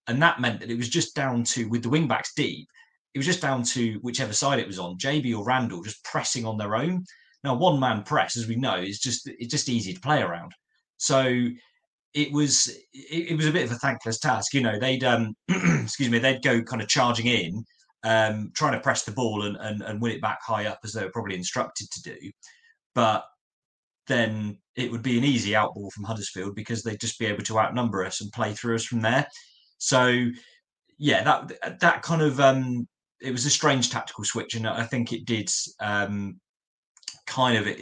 And 0.08 0.20
that 0.20 0.40
meant 0.40 0.58
that 0.60 0.70
it 0.70 0.76
was 0.76 0.88
just 0.88 1.14
down 1.14 1.44
to, 1.44 1.66
with 1.66 1.82
the 1.84 1.88
wing 1.88 2.08
backs 2.08 2.34
deep, 2.34 2.68
it 3.14 3.18
was 3.18 3.26
just 3.26 3.42
down 3.42 3.62
to 3.62 3.98
whichever 4.02 4.32
side 4.32 4.58
it 4.58 4.66
was 4.66 4.78
on, 4.78 4.98
Gyabi 4.98 5.36
or 5.36 5.44
Randall 5.44 5.82
just 5.82 6.02
pressing 6.04 6.44
on 6.44 6.58
their 6.58 6.74
own. 6.74 7.04
Now, 7.42 7.54
one 7.54 7.80
man 7.80 8.02
press, 8.02 8.36
as 8.36 8.46
we 8.46 8.56
know, 8.56 8.76
is 8.76 8.98
just 8.98 9.26
it's 9.26 9.50
just 9.50 9.68
easy 9.68 9.92
to 9.94 10.00
play 10.00 10.22
around. 10.22 10.52
So 10.98 11.48
it 12.12 12.32
was 12.32 12.68
it, 12.92 13.30
it 13.30 13.36
was 13.36 13.46
a 13.46 13.52
bit 13.52 13.64
of 13.64 13.72
a 13.72 13.76
thankless 13.76 14.18
task. 14.18 14.52
You 14.54 14.62
know, 14.62 14.78
they'd 14.78 15.04
um, 15.04 15.34
excuse 15.48 16.10
me, 16.10 16.18
they'd 16.18 16.42
go 16.42 16.62
kind 16.62 16.82
of 16.82 16.88
charging 16.88 17.26
in, 17.26 17.64
um, 18.04 18.50
trying 18.54 18.72
to 18.72 18.80
press 18.80 19.04
the 19.04 19.12
ball 19.12 19.44
and, 19.44 19.56
and 19.56 19.82
and 19.82 20.00
win 20.00 20.12
it 20.12 20.22
back 20.22 20.40
high 20.42 20.66
up 20.66 20.80
as 20.84 20.92
they 20.92 21.04
were 21.04 21.12
probably 21.12 21.36
instructed 21.36 21.88
to 21.90 22.02
do, 22.02 22.30
but 22.94 23.24
then 24.06 24.58
it 24.76 24.90
would 24.90 25.02
be 25.02 25.16
an 25.16 25.24
easy 25.24 25.52
outball 25.52 25.90
from 25.92 26.04
Huddersfield 26.04 26.54
because 26.54 26.82
they'd 26.82 27.00
just 27.00 27.18
be 27.18 27.26
able 27.26 27.44
to 27.44 27.58
outnumber 27.58 28.04
us 28.04 28.20
and 28.20 28.32
play 28.32 28.52
through 28.52 28.74
us 28.74 28.84
from 28.84 29.00
there. 29.00 29.26
So 29.78 30.26
yeah, 30.98 31.22
that 31.22 31.80
that 31.80 32.02
kind 32.02 32.20
of 32.20 32.40
um, 32.40 32.86
it 33.20 33.32
was 33.32 33.46
a 33.46 33.50
strange 33.50 33.90
tactical 33.90 34.24
switch, 34.24 34.54
and 34.54 34.66
I 34.66 34.84
think 34.84 35.12
it 35.12 35.24
did 35.24 35.50
um, 35.80 36.38
kind 37.30 37.56
of 37.56 37.76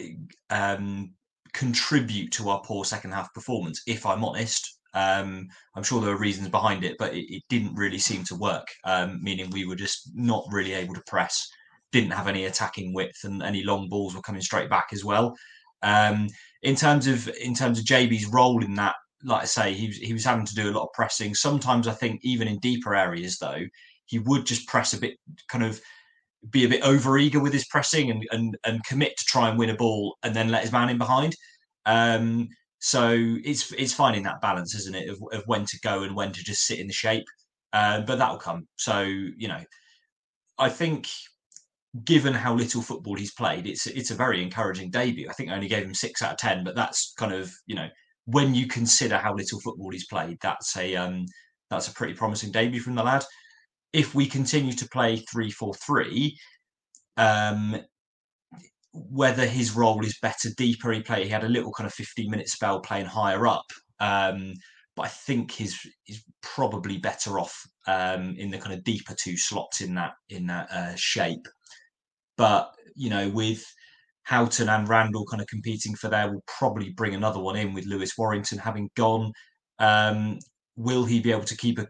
um, 0.51 1.11
contribute 1.55 2.31
to 2.33 2.51
our 2.51 2.61
poor 2.61 2.85
second 2.85 3.13
half 3.13 3.33
performance. 3.33 3.83
If 3.87 4.05
I'm 4.05 4.23
honest, 4.23 4.79
um, 4.95 5.49
I'm 5.75 5.83
sure 5.83 6.01
there 6.01 6.15
are 6.15 6.19
reasons 6.19 6.49
behind 6.49 6.85
it, 6.85 6.97
but 6.99 7.15
it, 7.15 7.35
it 7.35 7.43
didn't 7.49 7.75
really 7.75 7.99
seem 7.99 8.25
to 8.25 8.35
work. 8.37 8.69
Um, 8.85 9.21
meaning 9.23 9.51
we 9.51 9.65
were 9.65 9.75
just 9.75 10.11
not 10.15 10.45
really 10.51 10.75
able 10.75 10.95
to 10.95 11.03
press, 11.07 11.49
didn't 11.93 12.13
have 12.13 12.29
any 12.29 12.45
attacking 12.45 12.93
width, 12.93 13.25
and 13.25 13.43
any 13.43 13.63
long 13.63 13.89
balls 13.89 14.15
were 14.15 14.23
coming 14.23 14.43
straight 14.43 14.71
back 14.71 14.89
as 14.93 15.05
well. 15.05 15.35
Um, 15.83 16.29
in 16.63 16.75
terms 16.75 17.07
of 17.07 17.29
in 17.41 17.55
terms 17.55 17.79
of 17.79 17.85
Gyabi's 17.85 18.27
role 18.27 18.63
in 18.63 18.75
that, 18.75 18.97
like 19.25 19.43
I 19.43 19.47
say, 19.47 19.73
he 19.73 19.89
was, 19.89 19.97
he 19.97 20.13
was 20.13 20.25
having 20.25 20.47
to 20.47 20.55
do 20.55 20.71
a 20.71 20.75
lot 20.77 20.85
of 20.85 20.93
pressing. 20.93 21.35
Sometimes 21.35 21.89
I 21.89 21.93
think 21.93 22.21
even 22.23 22.49
in 22.49 22.59
deeper 22.59 22.95
areas 22.95 23.39
though, 23.39 23.63
he 24.07 24.19
would 24.19 24.45
just 24.45 24.67
press 24.67 24.93
a 24.93 25.01
bit, 25.01 25.17
kind 25.49 25.65
of 25.65 25.81
be 26.51 26.65
a 26.65 26.69
bit 26.69 26.83
over 26.83 27.19
eager 27.19 27.41
with 27.41 27.53
his 27.53 27.67
pressing 27.67 28.11
and, 28.11 28.27
and 28.31 28.57
and 28.65 28.85
commit 28.85 29.17
to 29.17 29.25
try 29.25 29.49
and 29.49 29.59
win 29.59 29.71
a 29.71 29.75
ball 29.75 30.17
and 30.23 30.35
then 30.35 30.51
let 30.51 30.63
his 30.63 30.73
man 30.73 30.89
in 30.89 30.99
behind. 30.99 31.35
Um, 31.87 32.49
so 32.81 33.11
it's 33.45 33.73
it's 33.73 33.93
finding 33.93 34.23
that 34.25 34.41
balance, 34.41 34.75
isn't 34.75 34.95
it, 34.95 35.09
of, 35.09 35.19
of 35.33 35.43
when 35.47 35.65
to 35.67 35.81
go 35.83 36.03
and 36.03 36.15
when 36.15 36.33
to 36.33 36.45
just 36.45 36.67
sit 36.67 36.79
in 36.79 36.87
the 36.87 36.93
shape. 36.93 37.25
Uh, 37.73 38.01
but 38.03 38.19
that'll 38.19 38.39
come. 38.39 38.67
So 38.77 39.03
you 39.03 39.49
know, 39.49 39.61
I 40.59 40.69
think 40.69 41.09
given 42.05 42.35
how 42.35 42.55
little 42.55 42.83
football 42.83 43.17
he's 43.17 43.35
played, 43.35 43.67
it's 43.67 43.87
it's 43.87 44.11
a 44.11 44.15
very 44.15 44.43
encouraging 44.43 44.91
debut. 44.91 45.29
I 45.29 45.33
think 45.33 45.51
I 45.51 45.55
only 45.55 45.69
gave 45.69 45.85
him 45.85 45.95
six 45.95 46.23
out 46.23 46.33
of 46.33 46.39
ten, 46.39 46.65
but 46.65 46.77
that's 46.77 47.15
kind 47.19 47.33
of 47.33 47.53
you 47.67 47.75
know 47.75 47.89
when 48.27 48.55
you 48.55 48.67
consider 48.67 49.17
how 49.17 49.35
little 49.35 49.61
football 49.61 49.91
he's 49.91 50.07
played, 50.07 50.39
that's 50.41 50.77
a 50.77 50.95
um, 50.95 51.27
that's 51.71 51.89
a 51.89 51.95
pretty 51.95 52.15
promising 52.15 52.53
debut 52.53 52.81
from 52.81 52.95
the 52.95 53.03
lad. 53.03 53.25
If 53.93 54.15
we 54.15 54.27
continue 54.27 54.73
to 54.75 54.89
play 54.89 55.17
three 55.17 55.51
four 55.51 55.75
three, 55.75 56.37
um, 57.17 57.77
whether 58.93 59.47
his 59.47 59.75
role 59.75 60.05
is 60.05 60.19
better 60.21 60.51
deeper, 60.57 60.93
he 60.93 61.03
played. 61.03 61.25
He 61.25 61.31
had 61.31 61.45
a 61.45 61.49
little 61.49 61.73
kind 61.73 61.87
of 61.87 61.95
fifteen 61.95 62.31
minute 62.31 62.49
spell 62.49 62.81
playing 62.81 63.07
higher 63.07 63.47
up, 63.47 63.67
um, 64.01 64.53
but 64.97 65.03
I 65.03 65.09
think 65.09 65.51
he's 65.53 65.79
he's 66.05 66.23
probably 66.43 66.99
better 66.99 67.39
off 67.39 67.57
um, 67.87 68.35
in 68.39 68.51
the 68.51 68.59
kind 68.59 68.75
of 68.75 68.85
deeper 68.85 69.15
two 69.19 69.37
slots 69.37 69.81
in 69.81 69.95
that 69.95 70.13
in 70.29 70.47
that 70.47 70.71
uh, 70.71 70.95
shape. 70.97 71.47
But 72.37 72.71
you 72.95 73.11
know, 73.11 73.29
with 73.31 73.65
Houghton 74.29 74.69
and 74.69 74.87
Randall 74.87 75.25
kind 75.25 75.41
of 75.41 75.49
competing 75.49 75.95
for 75.95 76.09
there. 76.09 76.31
We'll 76.31 76.45
probably 76.47 76.91
bring 76.91 77.15
another 77.15 77.41
one 77.41 77.57
in 77.57 77.73
with 77.73 77.87
Lewis 77.87 78.13
Warrington 78.19 78.59
having 78.59 78.91
gone. 78.95 79.33
Um, 79.79 80.39
will 80.77 81.07
he 81.07 81.21
be 81.21 81.33
able 81.33 81.45
to 81.45 81.57
keep 81.57 81.79
a 81.79 81.87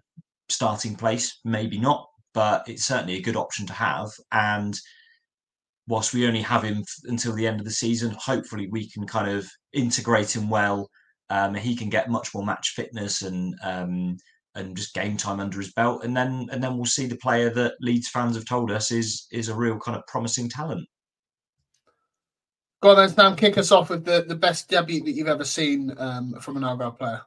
starting 0.49 0.95
place? 0.95 1.39
Maybe 1.45 1.79
not, 1.79 2.07
but 2.35 2.69
it's 2.69 2.85
certainly 2.85 3.17
a 3.17 3.23
good 3.23 3.37
option 3.37 3.67
to 3.67 3.73
have. 3.73 4.11
And 4.33 4.79
whilst 5.87 6.15
we 6.15 6.27
only 6.27 6.43
have 6.43 6.63
him 6.63 6.85
until 7.05 7.35
the 7.35 7.47
end 7.47 7.61
of 7.61 7.67
the 7.67 7.73
season, 7.73 8.15
hopefully 8.19 8.69
we 8.71 8.89
can 8.91 9.07
kind 9.07 9.31
of 9.31 9.49
integrate 9.73 10.35
him 10.35 10.49
well. 10.49 10.89
Um, 11.31 11.55
he 11.55 11.75
can 11.77 11.89
get 11.89 12.11
much 12.11 12.35
more 12.35 12.45
match 12.45 12.73
fitness 12.75 13.23
and 13.23 13.55
um, 13.63 14.17
and 14.55 14.77
just 14.77 14.95
game 14.95 15.17
time 15.17 15.41
under 15.41 15.59
his 15.59 15.73
belt, 15.73 16.05
and 16.05 16.17
then 16.17 16.49
and 16.51 16.63
then 16.63 16.77
we'll 16.77 16.87
see 16.87 17.07
the 17.07 17.17
player 17.17 17.51
that 17.51 17.75
Leeds 17.81 18.09
fans 18.09 18.35
have 18.35 18.47
told 18.47 18.71
us 18.71 18.91
is 18.91 19.27
is 19.31 19.49
a 19.49 19.57
real 19.57 19.79
kind 19.79 19.97
of 19.97 20.07
promising 20.07 20.49
talent. 20.49 20.87
Go 22.81 22.91
on 22.91 22.97
then, 22.97 23.09
Sam. 23.09 23.37
Kick 23.37 23.59
us 23.59 23.73
off 23.73 23.91
with 23.91 24.05
the, 24.05 24.25
the 24.27 24.37
best 24.37 24.69
debut 24.69 25.03
that 25.05 25.13
you've 25.13 25.27
ever 25.27 25.45
seen 25.45 25.93
um, 25.99 26.35
from 26.41 26.57
an 26.57 26.65
Argyle 26.65 26.93
player. 26.93 27.23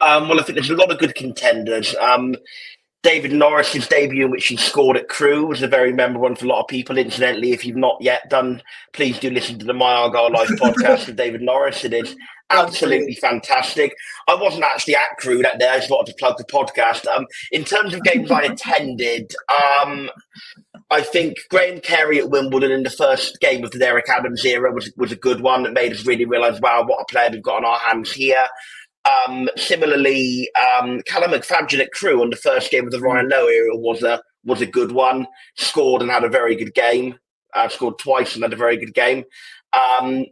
Um, 0.00 0.28
well, 0.28 0.40
I 0.40 0.42
think 0.42 0.56
there's 0.56 0.70
a 0.70 0.76
lot 0.76 0.90
of 0.90 0.98
good 0.98 1.14
contenders. 1.14 1.94
Um, 1.96 2.36
David 3.02 3.32
Norris's 3.32 3.86
debut, 3.86 4.24
in 4.24 4.32
which 4.32 4.48
he 4.48 4.56
scored 4.56 4.96
at 4.96 5.08
Crewe, 5.08 5.46
was 5.46 5.62
a 5.62 5.68
very 5.68 5.92
memorable 5.92 6.22
one 6.22 6.34
for 6.34 6.44
a 6.44 6.48
lot 6.48 6.62
of 6.62 6.66
people. 6.66 6.98
Incidentally, 6.98 7.52
if 7.52 7.64
you've 7.64 7.76
not 7.76 7.96
yet 8.00 8.28
done, 8.28 8.62
please 8.92 9.18
do 9.20 9.30
listen 9.30 9.58
to 9.60 9.64
the 9.64 9.72
My 9.72 9.92
Argyle 9.92 10.32
Life 10.32 10.48
podcast 10.60 11.06
with 11.06 11.16
David 11.16 11.40
Norris. 11.40 11.84
It 11.84 11.94
is 11.94 12.16
absolutely 12.50 13.14
fantastic. 13.14 13.94
I 14.28 14.34
wasn't 14.34 14.64
actually 14.64 14.96
at 14.96 15.16
Crewe 15.18 15.42
that 15.42 15.60
day. 15.60 15.68
I 15.68 15.78
just 15.78 15.90
wanted 15.90 16.10
to 16.12 16.16
plug 16.18 16.36
the 16.36 16.44
podcast. 16.44 17.06
Um, 17.06 17.26
in 17.52 17.64
terms 17.64 17.94
of 17.94 18.02
games 18.02 18.30
I 18.30 18.42
attended, 18.42 19.32
um, 19.82 20.10
I 20.90 21.00
think 21.00 21.36
Graham 21.50 21.80
Carey 21.80 22.18
at 22.18 22.30
Wimbledon 22.30 22.72
in 22.72 22.82
the 22.82 22.90
first 22.90 23.38
game 23.40 23.64
of 23.64 23.70
the 23.70 23.78
Derek 23.78 24.08
Adams 24.08 24.44
era 24.44 24.72
was 24.72 24.92
was 24.96 25.12
a 25.12 25.16
good 25.16 25.40
one 25.40 25.62
that 25.62 25.72
made 25.72 25.92
us 25.92 26.06
really 26.06 26.24
realise, 26.24 26.60
wow, 26.60 26.84
what 26.84 27.00
a 27.00 27.04
player 27.12 27.28
we've 27.30 27.42
got 27.42 27.58
on 27.58 27.64
our 27.64 27.78
hands 27.78 28.12
here. 28.12 28.46
Um, 29.06 29.48
similarly, 29.56 30.50
um, 30.60 31.02
Callum 31.02 31.30
McFadzean 31.30 31.80
at 31.80 31.92
Crewe 31.92 32.22
on 32.22 32.30
the 32.30 32.36
first 32.36 32.70
game 32.70 32.86
of 32.86 32.92
the 32.92 33.00
Ryan 33.00 33.28
Lowe 33.28 33.46
era 33.46 33.76
was 33.76 34.02
a 34.02 34.20
was 34.44 34.60
a 34.60 34.66
good 34.66 34.92
one. 34.92 35.26
Scored 35.56 36.02
and 36.02 36.10
had 36.10 36.24
a 36.24 36.28
very 36.28 36.56
good 36.56 36.74
game. 36.74 37.18
Uh, 37.54 37.68
scored 37.68 37.98
twice 37.98 38.34
and 38.34 38.42
had 38.42 38.52
a 38.52 38.56
very 38.56 38.76
good 38.76 38.94
game. 38.94 39.24
Um, 39.72 40.26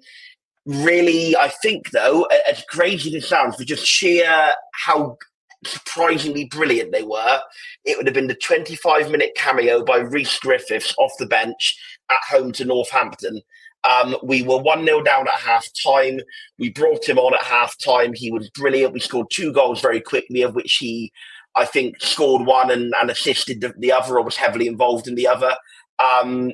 really, 0.67 1.37
I 1.37 1.49
think 1.49 1.91
though, 1.91 2.27
as 2.49 2.63
crazy 2.69 3.17
as 3.17 3.25
it 3.25 3.27
sounds, 3.27 3.57
for 3.57 3.65
just 3.65 3.87
sheer 3.87 4.53
how 4.73 5.17
surprisingly 5.65 6.45
brilliant 6.45 6.93
they 6.93 7.03
were, 7.03 7.41
it 7.85 7.97
would 7.97 8.07
have 8.07 8.15
been 8.15 8.27
the 8.27 8.35
25 8.35 9.11
minute 9.11 9.33
cameo 9.37 9.85
by 9.85 9.99
Rhys 9.99 10.39
Griffiths 10.39 10.95
off 10.99 11.13
the 11.19 11.27
bench 11.27 11.79
at 12.11 12.19
home 12.29 12.53
to 12.53 12.65
Northampton. 12.65 13.41
Um, 13.89 14.17
we 14.23 14.43
were 14.43 14.59
1 14.59 14.85
0 14.85 15.03
down 15.03 15.29
at 15.29 15.35
half 15.35 15.67
time. 15.83 16.21
We 16.59 16.71
brought 16.71 17.09
him 17.09 17.19
on 17.19 17.35
at 17.35 17.43
half 17.43 17.77
time. 17.79 18.15
He 18.15 18.31
was 18.31 18.51
brilliant. 18.51 18.95
We 18.95 19.01
scored 19.01 19.29
two 19.31 19.53
goals 19.53 19.81
very 19.81 20.01
quickly, 20.01 20.43
of 20.43 20.55
which 20.55 20.77
he, 20.77 21.13
I 21.55 21.67
think, 21.67 22.01
scored 22.01 22.47
one 22.47 22.71
and, 22.71 22.95
and 22.99 23.11
assisted 23.11 23.61
the, 23.61 23.75
the, 23.79 23.93
other 23.93 24.19
or 24.19 24.25
was 24.25 24.37
heavily 24.37 24.67
involved 24.67 25.07
in 25.07 25.15
the 25.15 25.27
other. 25.27 25.55
Um, 25.99 26.53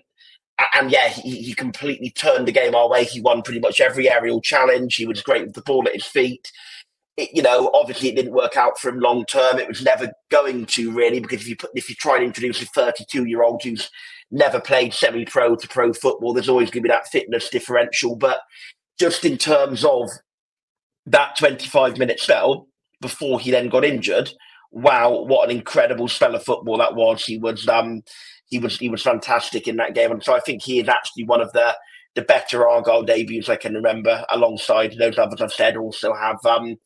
and 0.75 0.90
yeah, 0.90 1.09
he, 1.09 1.40
he 1.43 1.55
completely 1.55 2.11
turned 2.11 2.47
the 2.47 2.53
game 2.53 2.75
our 2.75 2.88
way. 2.88 3.05
He 3.05 3.21
won 3.21 3.43
pretty 3.43 3.61
much 3.61 3.81
every 3.81 4.11
aerial 4.11 4.40
challenge. 4.40 4.97
He 4.97 5.07
was 5.07 5.23
great 5.23 5.47
with 5.47 5.55
the 5.55 5.62
ball 5.62 5.87
at 5.87 5.95
his 5.95 6.05
feet 6.05 6.51
it, 7.21 7.31
you 7.35 7.43
know, 7.43 7.71
obviously 7.75 8.09
it 8.09 8.16
didn't 8.16 8.33
work 8.33 8.57
out 8.57 8.79
for 8.79 8.88
him 8.88 8.99
long 8.99 9.25
term. 9.27 9.59
It 9.59 9.69
was 9.69 9.83
never 9.83 10.11
going 10.31 10.66
to 10.66 10.90
really 10.93 11.21
because 11.21 11.43
if 11.43 11.49
you 11.49 11.57
put 11.57 11.71
if 11.75 11.88
you 11.88 11.95
try 11.95 12.16
and 12.16 12.25
introduce 12.25 12.62
a 12.62 12.66
32 12.66 13.25
year 13.27 13.43
old 13.43 13.62
who's 13.62 13.90
never 14.31 14.61
played 14.61 14.95
semi 14.95 15.25
pro 15.25 15.57
to 15.57 15.69
pro 15.69 15.93
football, 15.93 16.33
there's 16.33 16.49
always 16.49 16.71
going 16.71 16.83
to 16.83 16.88
be 16.88 16.93
that 16.93 17.09
fitness 17.09 17.49
differential. 17.49 18.16
But 18.16 18.40
just 18.99 19.25
in 19.25 19.38
terms 19.38 19.85
of 19.85 20.09
that 21.07 21.37
25 21.37 21.99
minute 21.99 22.21
spell 22.21 22.69
before 23.01 23.40
he 23.40 23.51
then 23.51 23.69
got 23.69 23.85
injured, 23.85 24.31
wow, 24.71 25.23
what 25.23 25.49
an 25.49 25.57
incredible 25.57 26.09
spell 26.09 26.35
of 26.35 26.45
football 26.45 26.79
that 26.79 26.95
was. 26.95 27.25
He 27.25 27.38
was 27.38 27.69
um 27.69 28.03
he 28.47 28.59
was 28.59 28.79
he 28.79 28.88
was 28.88 29.03
fantastic 29.03 29.66
in 29.66 29.77
that 29.77 29.95
game, 29.95 30.11
and 30.12 30.23
so 30.23 30.35
I 30.35 30.40
think 30.40 30.62
he 30.62 30.81
is 30.81 30.88
actually 30.88 31.25
one 31.25 31.40
of 31.40 31.53
the 31.53 31.77
the 32.14 32.23
better 32.23 32.69
Argyle 32.69 33.05
debuts 33.05 33.49
I 33.49 33.57
can 33.57 33.75
remember, 33.75 34.25
alongside 34.31 34.97
those 34.99 35.16
others 35.16 35.40
I've 35.40 35.53
said, 35.53 35.77
also 35.77 36.12
have 36.12 36.45
um, 36.45 36.77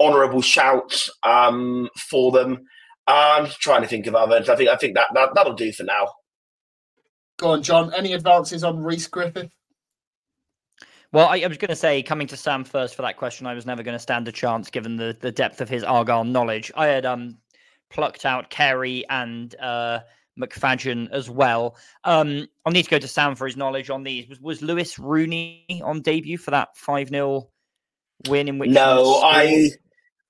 honourable 0.00 0.42
shouts 0.42 1.10
um, 1.22 1.88
for 1.96 2.32
them. 2.32 2.58
I'm 3.06 3.46
trying 3.46 3.80
to 3.80 3.88
think 3.88 4.06
of 4.06 4.14
others. 4.14 4.48
I 4.48 4.56
think 4.56 4.68
I 4.68 4.76
think 4.76 4.94
that, 4.94 5.08
that 5.14 5.30
that'll 5.34 5.54
do 5.54 5.72
for 5.72 5.84
now. 5.84 6.08
Go 7.38 7.52
on, 7.52 7.62
Jon. 7.62 7.94
Any 7.94 8.12
advances 8.12 8.64
on 8.64 8.82
Rhys 8.82 9.06
Griffith? 9.06 9.50
Well, 11.12 11.28
I, 11.28 11.40
I 11.40 11.46
was 11.46 11.56
going 11.56 11.70
to 11.70 11.76
say, 11.76 12.02
coming 12.02 12.26
to 12.26 12.36
Sam 12.36 12.64
first 12.64 12.94
for 12.94 13.02
that 13.02 13.16
question, 13.16 13.46
I 13.46 13.54
was 13.54 13.64
never 13.64 13.82
going 13.82 13.94
to 13.94 13.98
stand 13.98 14.28
a 14.28 14.32
chance 14.32 14.68
given 14.68 14.96
the, 14.96 15.16
the 15.18 15.32
depth 15.32 15.60
of 15.60 15.68
his 15.68 15.82
Argyle 15.82 16.24
knowledge. 16.24 16.70
I 16.76 16.86
had 16.86 17.06
um, 17.06 17.38
plucked 17.88 18.26
out 18.26 18.50
Carey 18.50 19.04
and 19.08 19.54
uh, 19.56 20.00
McFadzean 20.38 21.10
as 21.10 21.30
well. 21.30 21.76
Um, 22.04 22.46
I'll 22.66 22.72
need 22.72 22.82
to 22.82 22.90
go 22.90 22.98
to 22.98 23.08
Sam 23.08 23.36
for 23.36 23.46
his 23.46 23.56
knowledge 23.56 23.88
on 23.88 24.02
these. 24.02 24.28
Was, 24.28 24.40
was 24.40 24.60
Lewis 24.60 24.98
Rooney 24.98 25.80
on 25.82 26.02
debut 26.02 26.36
for 26.36 26.50
that 26.50 26.76
5 26.76 27.08
0 27.08 27.48
win 28.28 28.48
in 28.48 28.58
which 28.58 28.70
no, 28.70 29.20
I 29.22 29.70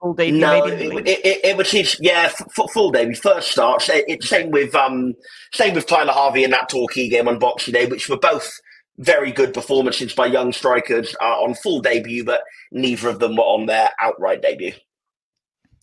full 0.01 0.15
debut. 0.15 0.41
No, 0.41 0.65
maybe 0.67 1.11
it, 1.11 1.21
it, 1.25 1.45
it, 1.45 1.57
was 1.57 1.71
his 1.71 1.97
yeah 2.01 2.31
f- 2.31 2.71
full 2.73 2.91
debut 2.91 3.15
first 3.15 3.51
start. 3.51 3.89
It, 3.89 4.23
same 4.23 4.51
with 4.51 4.75
um 4.75 5.15
same 5.53 5.75
with 5.75 5.87
Tyler 5.87 6.13
Harvey 6.13 6.45
in 6.45 6.51
that 6.51 6.69
Torquay 6.69 7.09
game 7.09 7.29
on 7.29 7.39
Boxing 7.39 7.75
Day, 7.75 7.87
which 7.87 8.09
were 8.09 8.19
both 8.19 8.51
very 8.99 9.31
good 9.31 9.55
performances 9.55 10.13
by 10.13 10.27
young 10.27 10.53
strikers 10.53 11.15
uh, 11.21 11.41
on 11.43 11.55
full 11.55 11.81
debut, 11.81 12.25
but 12.25 12.43
neither 12.73 13.09
of 13.09 13.21
them 13.21 13.37
were 13.37 13.45
on 13.45 13.67
their 13.67 13.91
outright 14.01 14.43
debut. 14.43 14.73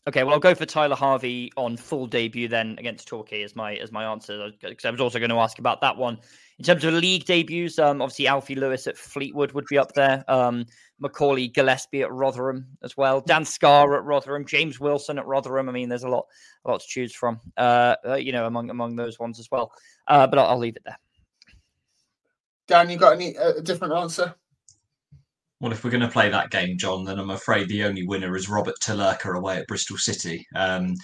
Okay, 0.07 0.23
well, 0.23 0.35
I'll 0.35 0.39
go 0.39 0.53
for 0.53 0.67
Tyler 0.67 0.95
Harvey 0.95 1.51
on 1.57 1.77
full 1.77 2.05
debut 2.05 2.47
then 2.47 2.75
against 2.77 3.07
Torquay 3.07 3.41
as 3.41 3.55
my 3.55 3.75
as 3.75 3.91
my 3.91 4.03
answer 4.03 4.51
because 4.61 4.85
I 4.85 4.91
was 4.91 5.01
also 5.01 5.17
going 5.17 5.31
to 5.31 5.39
ask 5.39 5.57
about 5.57 5.81
that 5.81 5.97
one 5.97 6.19
in 6.59 6.65
terms 6.65 6.83
of 6.83 6.93
league 6.93 7.25
debuts. 7.25 7.79
Um, 7.79 8.03
obviously 8.03 8.27
Alfie 8.27 8.53
Lewis 8.53 8.85
at 8.85 8.97
Fleetwood 8.97 9.53
would 9.53 9.65
be 9.67 9.79
up 9.79 9.93
there. 9.93 10.23
Um, 10.27 10.65
Macaulay 10.99 11.47
Gillespie 11.47 12.03
at 12.03 12.11
Rotherham 12.11 12.65
as 12.83 12.95
well. 12.95 13.21
Dan 13.21 13.43
Scarr 13.43 13.95
at 13.95 14.03
Rotherham. 14.03 14.45
James 14.45 14.79
Wilson 14.79 15.19
at 15.19 15.25
Rotherham. 15.25 15.67
I 15.67 15.71
mean, 15.71 15.89
there's 15.89 16.03
a 16.03 16.09
lot 16.09 16.25
a 16.63 16.71
lot 16.71 16.81
to 16.81 16.87
choose 16.87 17.13
from. 17.13 17.39
Uh, 17.57 17.95
uh 18.07 18.15
you 18.15 18.31
know, 18.31 18.45
among 18.47 18.69
among 18.69 18.95
those 18.95 19.19
ones 19.19 19.39
as 19.39 19.49
well. 19.51 19.71
Uh, 20.07 20.27
but 20.27 20.39
I'll, 20.39 20.47
I'll, 20.47 20.57
leave 20.57 20.75
it 20.75 20.83
there. 20.85 20.97
Dan, 22.67 22.89
you 22.89 22.97
got 22.97 23.13
any 23.13 23.37
uh, 23.37 23.59
different 23.61 23.93
answer? 23.93 24.33
Well, 25.59 25.71
if 25.71 25.83
we're 25.83 25.91
going 25.91 26.01
to 26.01 26.07
play 26.07 26.29
that 26.29 26.51
game, 26.51 26.77
Jon, 26.77 27.05
then 27.05 27.17
I'm 27.17 27.29
afraid 27.29 27.69
the 27.69 27.83
only 27.83 28.05
winner 28.05 28.35
is 28.35 28.49
Robert 28.49 28.75
Telurka 28.81 29.35
away 29.35 29.57
at 29.57 29.67
Bristol 29.67 29.97
City. 29.97 30.45
Um, 30.55 30.95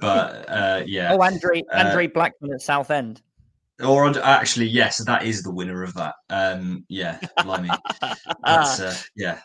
but 0.00 0.48
uh, 0.48 0.82
yeah. 0.86 1.12
Oh, 1.12 1.22
Andre 1.22 1.62
uh, 1.72 1.86
Andre 1.86 2.06
Blackman 2.06 2.52
at 2.52 2.62
Southend. 2.62 3.22
Or 3.82 4.06
actually, 4.18 4.66
yes, 4.66 5.02
that 5.04 5.24
is 5.24 5.42
the 5.42 5.52
winner 5.52 5.82
of 5.82 5.94
that. 5.94 6.14
Um, 6.28 6.84
yeah, 6.88 7.18
blimey. 7.42 7.70
that's, 8.44 8.80
uh, 8.80 8.96
yeah. 9.16 9.40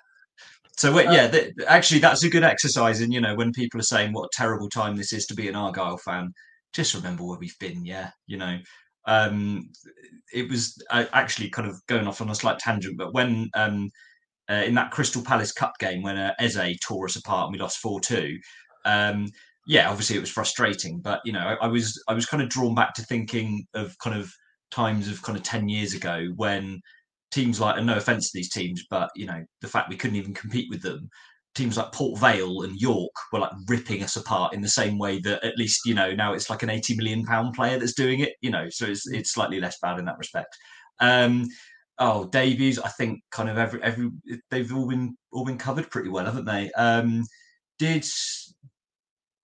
So 0.77 0.99
yeah, 0.99 1.29
th- 1.29 1.53
actually, 1.67 2.01
that's 2.01 2.23
a 2.23 2.29
good 2.29 2.43
exercise. 2.43 2.99
And 2.99 3.13
you 3.13 3.21
know, 3.21 3.35
when 3.35 3.53
people 3.53 3.79
are 3.79 3.83
saying 3.83 4.11
what 4.11 4.25
a 4.25 4.29
terrible 4.33 4.69
time 4.69 4.97
this 4.97 5.13
is 5.13 5.25
to 5.27 5.35
be 5.35 5.47
an 5.47 5.55
Argyle 5.55 5.97
fan, 5.97 6.33
just 6.73 6.93
remember 6.93 7.23
where 7.23 7.39
we've 7.39 7.57
been. 7.59 7.85
Yeah, 7.85 8.09
you 8.27 8.37
know, 8.37 8.57
um, 9.07 9.69
it 10.33 10.49
was 10.49 10.75
uh, 10.89 11.05
actually 11.13 11.49
kind 11.49 11.69
of 11.69 11.79
going 11.87 12.07
off 12.07 12.21
on 12.21 12.29
a 12.29 12.35
slight 12.35 12.59
tangent, 12.59 12.97
but 12.97 13.13
when 13.13 13.49
um, 13.53 13.89
uh, 14.49 14.63
in 14.65 14.75
that 14.75 14.91
Crystal 14.91 15.23
Palace 15.23 15.51
Cup 15.51 15.73
game 15.79 16.01
when 16.01 16.17
uh, 16.17 16.33
Eze 16.39 16.77
tore 16.85 17.05
us 17.05 17.15
apart 17.15 17.47
and 17.47 17.53
we 17.53 17.59
lost 17.59 17.77
four 17.77 17.99
two. 17.99 18.37
Um, 18.83 19.27
yeah, 19.67 19.89
obviously 19.89 20.15
it 20.15 20.21
was 20.21 20.29
frustrating, 20.29 20.99
but 21.01 21.21
you 21.25 21.33
know, 21.33 21.39
I, 21.39 21.65
I, 21.65 21.67
was 21.67 22.01
I 22.07 22.13
was 22.13 22.25
kind 22.25 22.43
of 22.43 22.49
drawn 22.49 22.75
back 22.75 22.93
to 22.95 23.03
thinking 23.03 23.65
of 23.73 23.97
kind 23.99 24.17
of 24.17 24.31
times 24.71 25.07
of 25.09 25.21
kind 25.21 25.37
of 25.37 25.43
ten 25.43 25.69
years 25.69 25.93
ago 25.93 26.27
when 26.35 26.81
teams 27.31 27.59
like, 27.59 27.77
and 27.77 27.87
no 27.87 27.97
offense 27.97 28.31
to 28.31 28.37
these 28.37 28.51
teams, 28.51 28.83
but 28.89 29.09
you 29.15 29.25
know, 29.25 29.43
the 29.61 29.67
fact 29.67 29.89
we 29.89 29.97
couldn't 29.97 30.17
even 30.17 30.33
compete 30.33 30.67
with 30.69 30.81
them. 30.81 31.09
Teams 31.55 31.77
like 31.77 31.93
Port 31.93 32.19
Vale 32.19 32.63
and 32.63 32.75
York 32.81 33.13
were 33.31 33.39
like 33.39 33.51
ripping 33.69 34.03
us 34.03 34.17
apart 34.17 34.53
in 34.53 34.59
the 34.59 34.67
same 34.67 34.97
way 34.99 35.19
that 35.19 35.41
at 35.41 35.57
least 35.57 35.79
you 35.85 35.93
know 35.93 36.13
now 36.13 36.33
it's 36.33 36.49
like 36.49 36.63
an 36.63 36.69
eighty 36.69 36.97
million 36.97 37.23
pound 37.23 37.53
player 37.53 37.79
that's 37.79 37.93
doing 37.93 38.19
it. 38.19 38.33
You 38.41 38.51
know, 38.51 38.67
so 38.69 38.85
it's 38.85 39.07
it's 39.07 39.31
slightly 39.31 39.61
less 39.61 39.77
bad 39.81 39.97
in 39.97 40.05
that 40.05 40.17
respect. 40.17 40.55
Um, 40.99 41.47
Oh, 41.97 42.25
debuts. 42.25 42.79
I 42.79 42.89
think 42.89 43.21
kind 43.31 43.49
of 43.49 43.57
every 43.57 43.81
every 43.81 44.09
they've 44.51 44.75
all 44.75 44.87
been 44.87 45.15
all 45.31 45.45
been 45.45 45.57
covered 45.57 45.89
pretty 45.89 46.09
well, 46.09 46.25
haven't 46.25 46.45
they? 46.45 46.71
Um, 46.73 47.23
did 47.79 48.03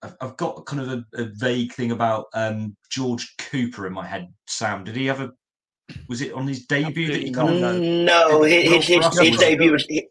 I've, 0.02 0.16
I've 0.20 0.36
got 0.36 0.64
kind 0.66 0.82
of 0.82 0.88
a, 0.88 1.04
a 1.22 1.24
vague 1.36 1.72
thing 1.72 1.92
about 1.92 2.26
um, 2.34 2.76
George 2.90 3.34
Cooper 3.38 3.86
in 3.86 3.92
my 3.92 4.06
head. 4.06 4.32
Sam, 4.46 4.84
did 4.84 4.96
he 4.96 5.06
have 5.06 5.20
a? 5.20 5.30
Was 6.08 6.20
it 6.22 6.32
on 6.32 6.46
his 6.46 6.66
debut 6.66 7.08
that 7.12 7.20
he 7.20 7.28
Absolutely 7.28 7.60
kind 7.60 7.64
of? 7.64 7.82
Mm, 7.82 8.04
No, 8.04 8.42
his, 8.42 8.64
his, 8.64 8.86
his, 8.86 9.18
his 9.18 9.36
debut 9.38 9.72
was. 9.72 9.84
he- 9.88 10.08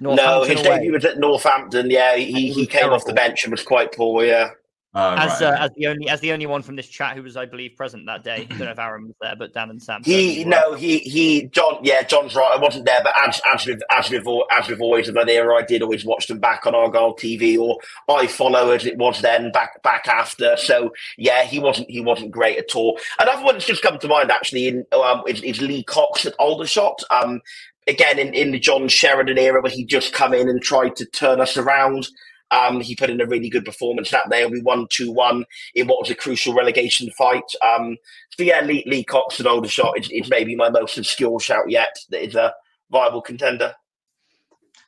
no, 0.00 0.44
his 0.44 0.60
away. 0.60 0.76
debut 0.76 0.92
was 0.92 1.04
at 1.04 1.18
Northampton. 1.18 1.90
Yeah, 1.90 2.16
he, 2.16 2.26
he 2.26 2.52
he 2.52 2.60
was 2.60 2.68
came 2.68 2.90
off 2.90 3.04
the 3.04 3.12
bench 3.12 3.42
and 3.44 3.50
was 3.50 3.62
quite 3.64 3.92
poor. 3.92 4.24
Yeah. 4.24 4.50
Oh, 4.94 5.14
as 5.14 5.40
right, 5.40 5.42
uh, 5.42 5.52
okay. 5.52 5.64
as 5.64 5.70
the 5.76 5.86
only 5.86 6.08
as 6.08 6.20
the 6.20 6.32
only 6.32 6.46
one 6.46 6.62
from 6.62 6.74
this 6.74 6.88
chat 6.88 7.14
who 7.14 7.22
was, 7.22 7.36
I 7.36 7.44
believe, 7.44 7.76
present 7.76 8.06
that 8.06 8.24
day. 8.24 8.48
I 8.50 8.54
don't 8.54 8.58
know 8.60 8.70
if 8.70 8.78
Aaron 8.78 9.08
was 9.08 9.16
there, 9.20 9.36
but 9.36 9.52
Dan 9.52 9.68
and 9.68 9.82
Sam. 9.82 10.02
He 10.02 10.44
no, 10.44 10.72
he 10.74 10.98
he 11.00 11.44
Jon. 11.48 11.78
Yeah, 11.82 12.02
Jon's 12.02 12.34
right. 12.34 12.50
I 12.54 12.58
wasn't 12.58 12.86
there, 12.86 13.00
but 13.04 13.12
as 13.28 13.38
as 13.52 13.66
with 13.66 13.82
as 13.90 14.08
with 14.08 14.26
al- 14.26 14.46
as 14.50 14.66
with 14.66 14.80
always 14.80 15.08
of 15.08 15.16
an 15.16 15.28
era, 15.28 15.54
I 15.56 15.62
did 15.62 15.82
always 15.82 16.06
watch 16.06 16.26
them 16.26 16.38
back 16.38 16.66
on 16.66 16.74
Argyle 16.74 17.14
TV, 17.14 17.58
or 17.58 17.78
iFollow 18.08 18.74
as 18.74 18.86
it 18.86 18.96
was 18.96 19.20
then 19.20 19.52
back 19.52 19.82
back 19.82 20.08
after. 20.08 20.56
So 20.56 20.90
yeah, 21.18 21.44
he 21.44 21.58
wasn't 21.58 21.90
he 21.90 22.00
wasn't 22.00 22.30
great 22.30 22.56
at 22.56 22.74
all. 22.74 22.98
Another 23.18 23.44
one 23.44 23.56
that's 23.56 23.66
just 23.66 23.82
come 23.82 23.98
to 23.98 24.08
mind 24.08 24.30
actually 24.30 24.68
in 24.68 24.86
um, 24.92 25.22
is, 25.28 25.42
is 25.42 25.60
Lee 25.60 25.84
Cox 25.84 26.24
at 26.24 26.34
Aldershot. 26.38 27.02
Um, 27.10 27.42
again 27.86 28.18
in, 28.18 28.34
in 28.34 28.52
the 28.52 28.58
John 28.58 28.88
Sheridan 28.88 29.38
era, 29.38 29.60
where 29.60 29.72
he 29.72 29.84
just 29.84 30.12
come 30.12 30.32
in 30.32 30.48
and 30.48 30.62
tried 30.62 30.96
to 30.96 31.04
turn 31.06 31.40
us 31.40 31.56
around. 31.58 32.08
Um, 32.50 32.80
he 32.80 32.96
put 32.96 33.10
in 33.10 33.20
a 33.20 33.26
really 33.26 33.50
good 33.50 33.64
performance 33.64 34.10
that 34.10 34.30
day, 34.30 34.46
we 34.46 34.62
won 34.62 34.86
two 34.90 35.12
one 35.12 35.44
in 35.74 35.86
what 35.86 36.00
was 36.00 36.10
a 36.10 36.14
crucial 36.14 36.54
relegation 36.54 37.10
fight. 37.16 37.44
Um, 37.62 37.96
so 38.36 38.42
yeah, 38.42 38.62
Lee, 38.62 38.84
Lee 38.86 39.04
Cox 39.04 39.38
at 39.40 39.46
Aldershot 39.46 39.98
is, 39.98 40.10
is 40.10 40.30
maybe 40.30 40.56
my 40.56 40.70
most 40.70 40.96
obscure 40.96 41.40
shout 41.40 41.68
yet. 41.68 41.94
That 42.10 42.24
is 42.24 42.34
a 42.34 42.54
viable 42.90 43.22
contender. 43.22 43.74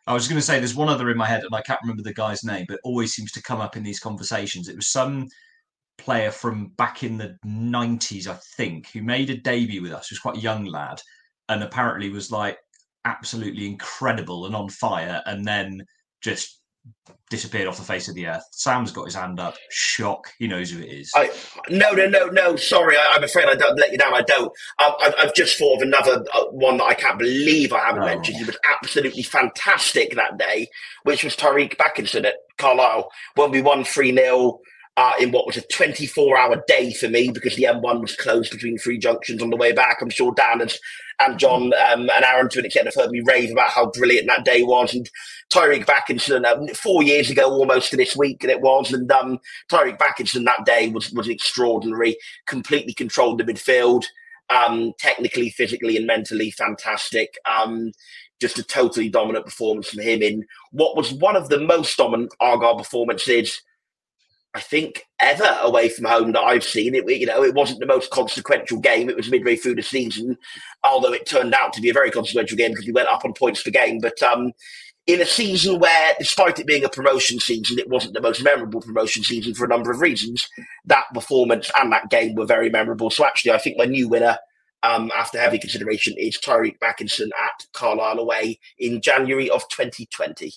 I 0.06 0.14
was 0.14 0.26
going 0.26 0.40
to 0.40 0.44
say 0.44 0.58
there's 0.58 0.74
one 0.74 0.88
other 0.88 1.10
in 1.10 1.18
my 1.18 1.26
head, 1.26 1.44
and 1.44 1.54
I 1.54 1.60
can't 1.60 1.80
remember 1.82 2.02
the 2.02 2.14
guy's 2.14 2.42
name, 2.42 2.64
but 2.68 2.80
always 2.82 3.12
seems 3.12 3.32
to 3.32 3.42
come 3.42 3.60
up 3.60 3.76
in 3.76 3.82
these 3.82 4.00
conversations. 4.00 4.68
It 4.68 4.76
was 4.76 4.88
some 4.88 5.28
player 5.98 6.30
from 6.30 6.68
back 6.78 7.02
in 7.04 7.18
the 7.18 7.36
90s, 7.46 8.26
I 8.26 8.38
think, 8.56 8.90
who 8.90 9.02
made 9.02 9.30
a 9.30 9.36
debut 9.36 9.82
with 9.82 9.92
us. 9.92 10.08
He 10.08 10.14
was 10.14 10.20
quite 10.20 10.38
a 10.38 10.40
young 10.40 10.64
lad, 10.64 11.00
and 11.48 11.62
apparently 11.62 12.08
was 12.10 12.32
like 12.32 12.58
absolutely 13.04 13.66
incredible 13.66 14.46
and 14.46 14.56
on 14.56 14.68
fire, 14.70 15.22
and 15.26 15.46
then 15.46 15.84
just 16.22 16.59
disappeared 17.30 17.68
off 17.68 17.76
the 17.76 17.84
face 17.84 18.08
of 18.08 18.14
the 18.16 18.26
earth. 18.26 18.42
Sam's 18.50 18.90
got 18.90 19.04
his 19.04 19.14
hand 19.14 19.38
up. 19.38 19.54
Shock. 19.70 20.26
He 20.38 20.48
knows 20.48 20.70
who 20.70 20.80
it 20.80 20.86
is. 20.88 21.12
I 21.14 21.30
no 21.68 21.92
no 21.92 22.06
no 22.06 22.26
no. 22.26 22.56
Sorry, 22.56 22.96
I, 22.96 23.12
I'm 23.12 23.22
afraid 23.22 23.48
I 23.48 23.54
don't 23.54 23.78
let 23.78 23.92
you 23.92 23.98
down. 23.98 24.14
I 24.14 24.22
don't. 24.22 24.50
I've, 24.78 25.14
I've 25.18 25.34
just 25.34 25.56
thought 25.56 25.76
of 25.76 25.82
another 25.82 26.24
uh, 26.34 26.44
one 26.46 26.78
that 26.78 26.84
I 26.84 26.94
can't 26.94 27.18
believe 27.18 27.72
I 27.72 27.80
haven't 27.86 28.02
Oh. 28.02 28.06
mentioned. 28.06 28.38
He 28.38 28.44
was 28.44 28.58
absolutely 28.68 29.22
fantastic 29.22 30.14
that 30.16 30.38
day, 30.38 30.68
which 31.04 31.22
was 31.22 31.36
Tyreeq 31.36 31.76
Bakinson 31.76 32.24
at 32.24 32.34
Carlisle 32.58 33.08
when 33.36 33.50
we 33.52 33.62
won 33.62 33.84
three 33.84 34.14
0 34.14 34.58
uh, 35.00 35.12
in 35.18 35.32
what 35.32 35.46
was 35.46 35.56
a 35.56 35.62
24 35.62 36.36
hour 36.36 36.62
day 36.66 36.92
for 36.92 37.08
me 37.08 37.30
because 37.30 37.56
the 37.56 37.62
M1 37.62 38.02
was 38.02 38.14
closed 38.16 38.50
between 38.50 38.76
three 38.76 38.98
junctions 38.98 39.40
on 39.40 39.48
the 39.48 39.56
way 39.56 39.72
back. 39.72 39.96
I'm 40.02 40.10
sure 40.10 40.34
Dan 40.36 40.60
and, 40.60 40.76
and 41.20 41.38
Jon 41.38 41.72
um, 41.72 42.10
and 42.10 42.22
Aaron 42.22 42.50
to 42.50 42.58
an 42.58 42.66
extent 42.66 42.84
have 42.84 42.94
heard 42.94 43.10
me 43.10 43.22
rave 43.24 43.50
about 43.50 43.70
how 43.70 43.90
brilliant 43.92 44.26
that 44.26 44.44
day 44.44 44.62
was. 44.62 44.92
And 44.92 45.08
Tyreeq 45.50 45.86
Bakinson, 45.86 46.44
um, 46.44 46.68
four 46.74 47.02
years 47.02 47.30
ago 47.30 47.50
almost 47.50 47.90
to 47.90 47.96
this 47.96 48.14
week, 48.14 48.44
and 48.44 48.50
it 48.50 48.60
was. 48.60 48.92
And 48.92 49.10
um, 49.10 49.38
Tyreeq 49.72 49.96
Bakinson 49.96 50.44
that 50.44 50.66
day 50.66 50.88
was, 50.88 51.10
was 51.12 51.28
extraordinary, 51.28 52.18
completely 52.46 52.92
controlled 52.92 53.38
the 53.38 53.44
midfield, 53.44 54.04
um, 54.50 54.92
technically, 54.98 55.48
physically, 55.48 55.96
and 55.96 56.06
mentally 56.06 56.50
fantastic. 56.50 57.38
Um, 57.50 57.92
just 58.38 58.58
a 58.58 58.62
totally 58.62 59.08
dominant 59.08 59.46
performance 59.46 59.88
from 59.88 60.02
him 60.02 60.20
in 60.20 60.44
what 60.72 60.94
was 60.94 61.10
one 61.10 61.36
of 61.36 61.48
the 61.48 61.60
most 61.60 61.96
dominant 61.96 62.34
Argyle 62.38 62.76
performances 62.76 63.62
I 64.52 64.60
think 64.60 65.04
ever 65.20 65.58
away 65.62 65.88
from 65.88 66.06
home 66.06 66.32
that 66.32 66.40
I've 66.40 66.64
seen. 66.64 66.94
It 66.94 67.08
you 67.08 67.26
know 67.26 67.44
it 67.44 67.54
wasn't 67.54 67.80
the 67.80 67.86
most 67.86 68.10
consequential 68.10 68.80
game. 68.80 69.08
It 69.08 69.16
was 69.16 69.30
midway 69.30 69.56
through 69.56 69.76
the 69.76 69.82
season, 69.82 70.36
although 70.82 71.12
it 71.12 71.26
turned 71.26 71.54
out 71.54 71.72
to 71.74 71.80
be 71.80 71.90
a 71.90 71.94
very 71.94 72.10
consequential 72.10 72.56
game 72.56 72.72
because 72.72 72.86
we 72.86 72.92
went 72.92 73.08
up 73.08 73.24
on 73.24 73.32
points 73.32 73.62
per 73.62 73.70
game. 73.70 74.00
But 74.00 74.20
um, 74.22 74.52
in 75.06 75.20
a 75.20 75.26
season 75.26 75.78
where, 75.78 76.14
despite 76.18 76.58
it 76.58 76.66
being 76.66 76.84
a 76.84 76.88
promotion 76.88 77.38
season, 77.38 77.78
it 77.78 77.88
wasn't 77.88 78.14
the 78.14 78.20
most 78.20 78.42
memorable 78.42 78.80
promotion 78.80 79.22
season 79.22 79.54
for 79.54 79.64
a 79.64 79.68
number 79.68 79.92
of 79.92 80.00
reasons. 80.00 80.48
That 80.84 81.04
performance 81.14 81.70
and 81.78 81.92
that 81.92 82.10
game 82.10 82.34
were 82.34 82.46
very 82.46 82.70
memorable. 82.70 83.10
So 83.10 83.24
actually, 83.24 83.52
I 83.52 83.58
think 83.58 83.78
my 83.78 83.86
new 83.86 84.08
winner. 84.08 84.38
Um, 84.82 85.12
after 85.14 85.38
heavy 85.38 85.58
consideration, 85.58 86.14
is 86.16 86.38
Tyreeq 86.38 86.78
Bakinson 86.82 87.28
at 87.38 87.66
Carlisle 87.74 88.18
away 88.18 88.58
in 88.78 89.02
January 89.02 89.50
of 89.50 89.60
2020. 89.68 90.54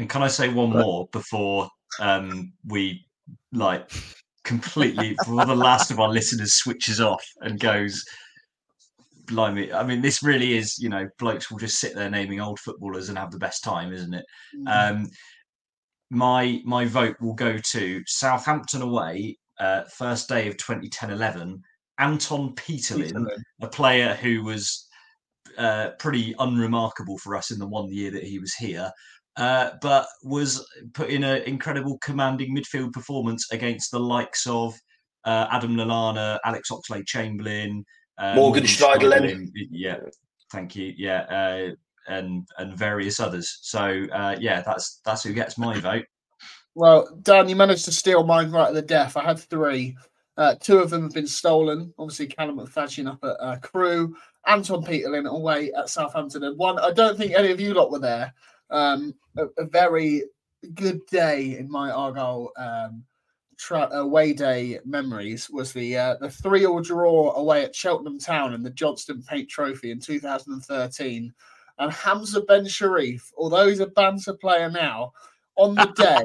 And 0.00 0.10
can 0.10 0.24
I 0.24 0.26
say 0.26 0.48
one 0.48 0.70
more 0.70 1.08
before 1.12 1.70
um, 2.00 2.52
we 2.66 3.05
like 3.56 3.90
completely 4.44 5.14
before 5.18 5.44
the 5.44 5.54
last 5.54 5.90
of 5.90 6.00
our 6.00 6.08
listeners 6.08 6.54
switches 6.54 7.00
off 7.00 7.24
and 7.40 7.58
goes 7.60 8.04
blimey. 9.26 9.72
I 9.72 9.84
mean 9.84 10.02
this 10.02 10.22
really 10.22 10.56
is 10.56 10.78
you 10.78 10.88
know 10.88 11.08
blokes 11.18 11.50
will 11.50 11.58
just 11.58 11.80
sit 11.80 11.94
there 11.94 12.10
naming 12.10 12.40
old 12.40 12.60
footballers 12.60 13.08
and 13.08 13.18
have 13.18 13.32
the 13.32 13.38
best 13.38 13.64
time 13.64 13.92
isn't 13.92 14.14
it? 14.14 14.24
Um 14.66 15.08
my 16.10 16.60
my 16.64 16.84
vote 16.84 17.16
will 17.20 17.34
go 17.34 17.58
to 17.58 18.02
southampton 18.06 18.82
away 18.82 19.36
uh, 19.58 19.82
first 19.84 20.28
day 20.28 20.46
of 20.46 20.56
2010-11 20.56 21.60
anton 21.98 22.54
peterlin 22.54 23.26
a 23.62 23.68
player 23.68 24.14
who 24.14 24.42
was 24.42 24.86
uh, 25.58 25.90
pretty 25.98 26.34
unremarkable 26.38 27.16
for 27.18 27.34
us 27.34 27.50
in 27.50 27.58
the 27.58 27.66
one 27.66 27.90
year 27.90 28.10
that 28.10 28.22
he 28.22 28.38
was 28.38 28.54
here 28.54 28.90
uh, 29.36 29.70
but 29.82 30.06
was 30.22 30.66
put 30.94 31.10
in 31.10 31.24
an 31.24 31.42
incredible 31.42 31.98
commanding 31.98 32.56
midfield 32.56 32.92
performance 32.92 33.50
against 33.52 33.90
the 33.90 34.00
likes 34.00 34.46
of 34.46 34.74
uh, 35.24 35.46
Adam 35.50 35.76
Lallana, 35.76 36.38
Alex 36.44 36.70
Oxlade 36.70 37.06
Chamberlain, 37.06 37.84
uh, 38.18 38.34
Morgan 38.34 38.64
Schneiderlin. 38.64 39.50
Yeah, 39.54 39.98
thank 40.52 40.76
you. 40.76 40.94
Yeah, 40.96 41.20
uh, 41.22 41.74
and 42.08 42.46
and 42.58 42.76
various 42.76 43.20
others. 43.20 43.58
So 43.62 44.06
uh, 44.12 44.36
yeah, 44.40 44.62
that's 44.62 45.00
that's 45.04 45.22
who 45.24 45.32
gets 45.32 45.58
my 45.58 45.78
vote. 45.80 46.06
Well, 46.74 47.08
Dan, 47.22 47.48
you 47.48 47.56
managed 47.56 47.86
to 47.86 47.92
steal 47.92 48.24
mine 48.24 48.50
right 48.50 48.68
at 48.68 48.74
the 48.74 48.82
death. 48.82 49.16
I 49.16 49.24
had 49.24 49.38
three. 49.38 49.96
Uh, 50.36 50.54
two 50.60 50.78
of 50.78 50.90
them 50.90 51.04
have 51.04 51.14
been 51.14 51.26
stolen. 51.26 51.94
Obviously, 51.98 52.26
Callum 52.26 52.58
McFadzean 52.58 53.10
up 53.10 53.18
at 53.24 53.36
uh, 53.40 53.56
Crewe, 53.60 54.14
Anton 54.46 54.84
Peterlin 54.84 55.26
away 55.26 55.72
at 55.72 55.88
Southampton, 55.88 56.44
and 56.44 56.58
one. 56.58 56.78
I 56.78 56.92
don't 56.92 57.16
think 57.16 57.32
any 57.32 57.50
of 57.50 57.60
you 57.60 57.72
lot 57.72 57.90
were 57.90 57.98
there. 57.98 58.34
Um, 58.70 59.14
a, 59.36 59.46
a 59.58 59.64
very 59.64 60.24
good 60.74 61.06
day 61.06 61.56
in 61.58 61.70
my 61.70 61.90
Argyle 61.90 62.50
um, 62.56 63.04
tra- 63.56 63.88
away 63.92 64.32
day 64.32 64.78
memories 64.84 65.50
was 65.50 65.72
the 65.72 65.96
uh, 65.96 66.16
the 66.20 66.30
three 66.30 66.66
all 66.66 66.80
draw 66.80 67.32
away 67.34 67.64
at 67.64 67.74
Cheltenham 67.74 68.18
Town 68.18 68.54
in 68.54 68.62
the 68.62 68.70
Johnston 68.70 69.22
Paint 69.22 69.48
Trophy 69.48 69.90
in 69.90 70.00
2013. 70.00 71.32
And 71.78 71.92
Hamza 71.92 72.40
Bencherif, 72.40 73.32
although 73.36 73.68
he's 73.68 73.80
a 73.80 73.86
banter 73.86 74.32
player 74.32 74.70
now, 74.70 75.12
on 75.56 75.74
the 75.74 75.84
day, 75.86 76.24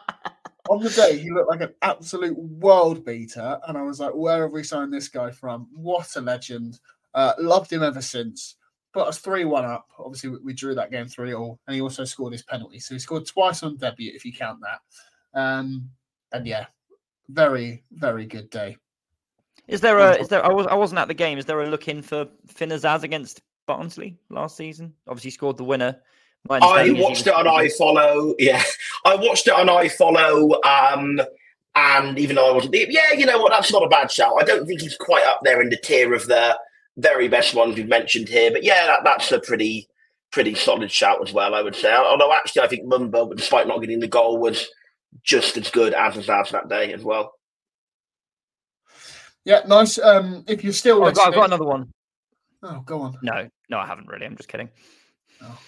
on 0.70 0.82
the 0.82 0.88
day 0.90 1.18
he 1.18 1.30
looked 1.30 1.50
like 1.50 1.60
an 1.60 1.74
absolute 1.82 2.38
world 2.38 3.04
beater, 3.04 3.58
and 3.66 3.76
I 3.76 3.82
was 3.82 4.00
like, 4.00 4.14
"Where 4.14 4.42
have 4.42 4.52
we 4.52 4.62
signed 4.62 4.92
this 4.92 5.08
guy 5.08 5.30
from? 5.30 5.68
What 5.74 6.16
a 6.16 6.20
legend! 6.20 6.80
Uh, 7.14 7.34
loved 7.38 7.72
him 7.72 7.82
ever 7.82 8.00
since." 8.02 8.56
Put 8.92 9.06
us 9.08 9.18
three 9.18 9.44
one 9.44 9.64
up. 9.64 9.86
Obviously, 9.98 10.30
we, 10.30 10.38
we 10.38 10.52
drew 10.54 10.74
that 10.74 10.90
game 10.90 11.06
three 11.06 11.34
all, 11.34 11.58
and 11.66 11.74
he 11.74 11.82
also 11.82 12.04
scored 12.04 12.32
his 12.32 12.42
penalty, 12.42 12.78
so 12.78 12.94
he 12.94 12.98
scored 12.98 13.26
twice 13.26 13.62
on 13.62 13.76
debut 13.76 14.12
if 14.14 14.24
you 14.24 14.32
count 14.32 14.60
that. 14.60 15.38
Um, 15.38 15.90
and 16.32 16.46
yeah, 16.46 16.66
very 17.28 17.84
very 17.92 18.24
good 18.26 18.48
day. 18.50 18.76
Is 19.66 19.82
there 19.82 19.98
a? 19.98 20.14
Is 20.14 20.28
there? 20.28 20.44
I 20.44 20.48
was. 20.48 20.66
I 20.66 20.74
wasn't 20.74 21.00
at 21.00 21.08
the 21.08 21.14
game. 21.14 21.36
Is 21.38 21.44
there 21.44 21.60
a 21.60 21.68
look 21.68 21.88
in 21.88 22.00
for 22.00 22.26
Finn 22.46 22.70
Azaz 22.70 23.02
against 23.02 23.42
Barnsley 23.66 24.16
last 24.30 24.56
season? 24.56 24.94
Obviously, 25.06 25.32
scored 25.32 25.58
the 25.58 25.64
winner. 25.64 25.96
I 26.48 26.54
understanding 26.54 26.94
is 26.94 26.98
he 26.98 27.02
watched 27.02 27.26
was- 27.26 27.26
it 27.26 27.34
on 27.34 27.96
iFollow. 27.96 28.34
Yeah, 28.38 28.62
I 29.04 29.16
watched 29.16 29.46
it 29.46 29.52
on 29.52 29.66
iFollow. 29.66 30.64
Um, 30.64 31.20
and 31.74 32.18
even 32.18 32.36
though 32.36 32.50
I 32.50 32.54
wasn't, 32.54 32.74
yeah, 32.74 33.12
you 33.16 33.26
know 33.26 33.38
what? 33.38 33.52
That's 33.52 33.70
not 33.70 33.84
a 33.84 33.88
bad 33.88 34.10
shout. 34.10 34.34
I 34.40 34.44
don't 34.44 34.66
think 34.66 34.80
he's 34.80 34.96
quite 34.96 35.24
up 35.24 35.40
there 35.44 35.60
in 35.60 35.68
the 35.68 35.76
tier 35.76 36.14
of 36.14 36.26
the 36.26 36.58
very 36.98 37.28
best 37.28 37.54
ones 37.54 37.76
we've 37.76 37.88
mentioned 37.88 38.28
here. 38.28 38.50
But 38.50 38.64
yeah, 38.64 38.86
that, 38.86 39.00
that's 39.04 39.32
a 39.32 39.40
pretty, 39.40 39.88
pretty 40.30 40.54
solid 40.54 40.90
shout 40.90 41.26
as 41.26 41.32
well. 41.32 41.54
I 41.54 41.62
would 41.62 41.74
say. 41.76 41.94
Although 41.94 42.32
actually, 42.32 42.62
I 42.62 42.68
think 42.68 42.84
Mumba, 42.84 43.34
despite 43.36 43.66
not 43.66 43.80
getting 43.80 44.00
the 44.00 44.08
goal, 44.08 44.38
was 44.38 44.66
just 45.22 45.56
as 45.56 45.70
good 45.70 45.94
as 45.94 46.14
Azaz 46.14 46.50
that 46.50 46.68
day 46.68 46.92
as 46.92 47.02
well. 47.02 47.32
Yeah, 49.44 49.62
nice. 49.66 49.98
Um, 49.98 50.44
if 50.46 50.62
you're 50.62 50.72
still 50.74 51.02
Oh, 51.02 51.06
I've, 51.06 51.14
got, 51.14 51.28
I've 51.28 51.34
got 51.34 51.46
another 51.46 51.64
one. 51.64 51.90
oh, 52.62 52.80
go 52.84 53.00
on. 53.00 53.16
No, 53.22 53.48
no, 53.70 53.78
I 53.78 53.86
haven't 53.86 54.08
really. 54.08 54.26
I'm 54.26 54.36
just 54.36 54.48
kidding. 54.48 54.68
Oh, 55.42 55.58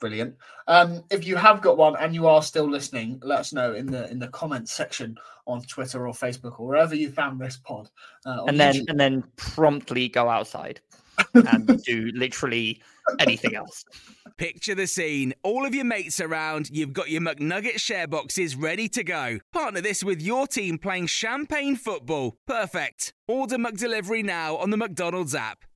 Brilliant. 0.00 0.36
Um, 0.68 1.02
if 1.10 1.26
you 1.26 1.34
have 1.36 1.62
got 1.62 1.76
one 1.78 1.96
and 1.98 2.14
you 2.14 2.28
are 2.28 2.42
still 2.42 2.68
listening, 2.70 3.18
let 3.24 3.40
us 3.40 3.52
know 3.52 3.72
in 3.74 3.86
the 3.86 4.08
in 4.10 4.18
the 4.18 4.28
comments 4.28 4.72
section 4.72 5.16
on 5.46 5.62
Twitter 5.62 6.06
or 6.06 6.12
Facebook 6.12 6.60
or 6.60 6.66
wherever 6.68 6.94
you 6.94 7.10
found 7.10 7.40
this 7.40 7.56
pod. 7.56 7.88
Uh, 8.26 8.42
on 8.42 8.50
And 8.50 8.60
then 8.60 8.74
YouTube. 8.74 8.84
and 8.90 9.00
then 9.00 9.24
promptly 9.36 10.08
go 10.08 10.28
outside. 10.28 10.80
and 11.34 11.82
do 11.82 12.12
literally 12.14 12.80
anything 13.18 13.56
else. 13.56 13.84
Picture 14.36 14.76
the 14.76 14.86
scene. 14.86 15.34
All 15.42 15.66
of 15.66 15.74
your 15.74 15.84
mates 15.84 16.20
around, 16.20 16.70
you've 16.70 16.92
got 16.92 17.10
your 17.10 17.20
McNugget 17.20 17.80
share 17.80 18.06
boxes 18.06 18.54
ready 18.54 18.88
to 18.90 19.02
go. 19.02 19.40
Partner 19.52 19.80
this 19.80 20.04
with 20.04 20.22
your 20.22 20.46
team 20.46 20.78
playing 20.78 21.08
champagne 21.08 21.74
football. 21.74 22.36
Perfect. 22.46 23.12
Order 23.26 23.56
McDelivery 23.56 24.24
now 24.24 24.56
on 24.58 24.70
the 24.70 24.76
McDonald's 24.76 25.34
app. 25.34 25.64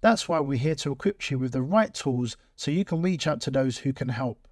That's 0.00 0.28
why 0.28 0.40
we're 0.40 0.58
here 0.58 0.74
to 0.76 0.92
equip 0.92 1.30
you 1.30 1.38
with 1.38 1.52
the 1.52 1.62
right 1.62 1.92
tools 1.92 2.36
so 2.56 2.70
you 2.70 2.84
can 2.84 3.02
reach 3.02 3.26
out 3.26 3.40
to 3.42 3.50
those 3.50 3.78
who 3.78 3.92
can 3.92 4.08
help. 4.08 4.48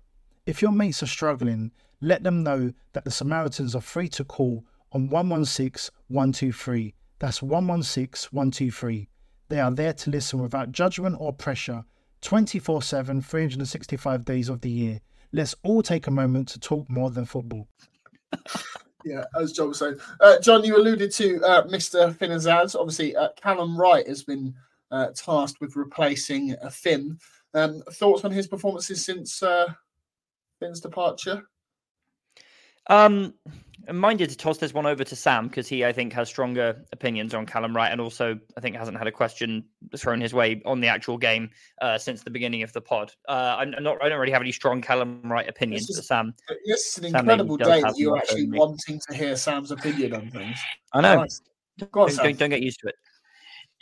If 0.46 0.60
your 0.60 0.72
mates 0.72 1.02
are 1.02 1.06
struggling, 1.06 1.72
let 2.00 2.22
them 2.22 2.42
know 2.42 2.72
that 2.92 3.04
the 3.04 3.10
Samaritans 3.10 3.74
are 3.74 3.80
free 3.80 4.08
to 4.10 4.24
call 4.24 4.64
on 4.92 5.08
116 5.08 5.94
123. 6.08 6.94
That's 7.18 7.42
116 7.42 8.28
123. 8.30 9.08
They 9.48 9.60
are 9.60 9.70
there 9.70 9.94
to 9.94 10.10
listen 10.10 10.40
without 10.40 10.72
judgment 10.72 11.16
or 11.18 11.32
pressure 11.32 11.84
24 12.20 12.82
7, 12.82 13.22
365 13.22 14.24
days 14.24 14.48
of 14.48 14.60
the 14.60 14.70
year. 14.70 15.00
Let's 15.32 15.54
all 15.62 15.82
take 15.82 16.06
a 16.06 16.10
moment 16.10 16.48
to 16.48 16.60
talk 16.60 16.88
more 16.88 17.10
than 17.10 17.24
football. 17.24 17.68
Yeah, 19.04 19.24
as 19.40 19.52
Jon 19.52 19.68
was 19.68 19.78
saying. 19.78 19.96
Uh, 20.20 20.38
Jon, 20.40 20.64
you 20.64 20.76
alluded 20.76 21.12
to 21.12 21.40
uh, 21.42 21.66
Mr. 21.68 22.14
Finn 22.16 22.30
Azaz. 22.30 22.74
Obviously, 22.74 23.14
uh, 23.14 23.28
Callum 23.40 23.76
Wright 23.76 24.06
has 24.06 24.24
been 24.24 24.54
uh, 24.90 25.08
tasked 25.14 25.60
with 25.60 25.76
replacing 25.76 26.54
uh, 26.62 26.70
Finn. 26.70 27.18
Um, 27.54 27.82
thoughts 27.92 28.24
on 28.24 28.30
his 28.30 28.46
performances 28.46 29.04
since 29.04 29.42
uh, 29.42 29.72
Finn's 30.60 30.80
departure? 30.80 31.42
Um, 32.88 33.34
I'm 33.86 33.98
minded 33.98 34.28
to 34.30 34.36
toss 34.36 34.58
this 34.58 34.74
one 34.74 34.86
over 34.86 35.02
to 35.04 35.16
Sam 35.16 35.48
because 35.48 35.66
he, 35.68 35.84
I 35.84 35.92
think, 35.92 36.12
has 36.12 36.28
stronger 36.28 36.84
opinions 36.92 37.32
on 37.32 37.46
Callum 37.46 37.74
Wright, 37.74 37.90
and 37.90 38.00
also 38.00 38.38
I 38.56 38.60
think 38.60 38.76
hasn't 38.76 38.98
had 38.98 39.06
a 39.06 39.12
question 39.12 39.64
thrown 39.96 40.20
his 40.20 40.34
way 40.34 40.60
on 40.66 40.80
the 40.80 40.88
actual 40.88 41.16
game 41.16 41.50
uh, 41.80 41.96
since 41.96 42.22
the 42.22 42.30
beginning 42.30 42.62
of 42.62 42.72
the 42.72 42.80
pod. 42.80 43.12
Uh, 43.28 43.56
I'm 43.58 43.70
not, 43.82 44.02
I 44.02 44.08
don't 44.08 44.18
really 44.18 44.32
have 44.32 44.42
any 44.42 44.52
strong 44.52 44.82
Callum 44.82 45.22
Wright 45.24 45.48
opinions, 45.48 45.86
This 45.86 45.90
is- 45.90 45.96
but 45.96 46.04
Sam, 46.04 46.34
This 46.66 46.98
is 46.98 47.04
an 47.04 47.10
Sam 47.10 47.20
incredible 47.20 47.56
day 47.56 47.80
that 47.80 47.96
you're 47.96 48.16
actually 48.16 48.50
wanting 48.50 49.00
to 49.08 49.16
hear 49.16 49.36
Sam's 49.36 49.70
opinion 49.70 50.14
on 50.14 50.30
things. 50.30 50.58
I 50.92 51.00
know. 51.00 51.16
Nice. 51.16 51.40
On, 51.80 51.88
Don't, 51.92 52.16
don't, 52.16 52.38
don't 52.38 52.50
get 52.50 52.60
used 52.62 52.80
to 52.80 52.88
it. 52.88 52.94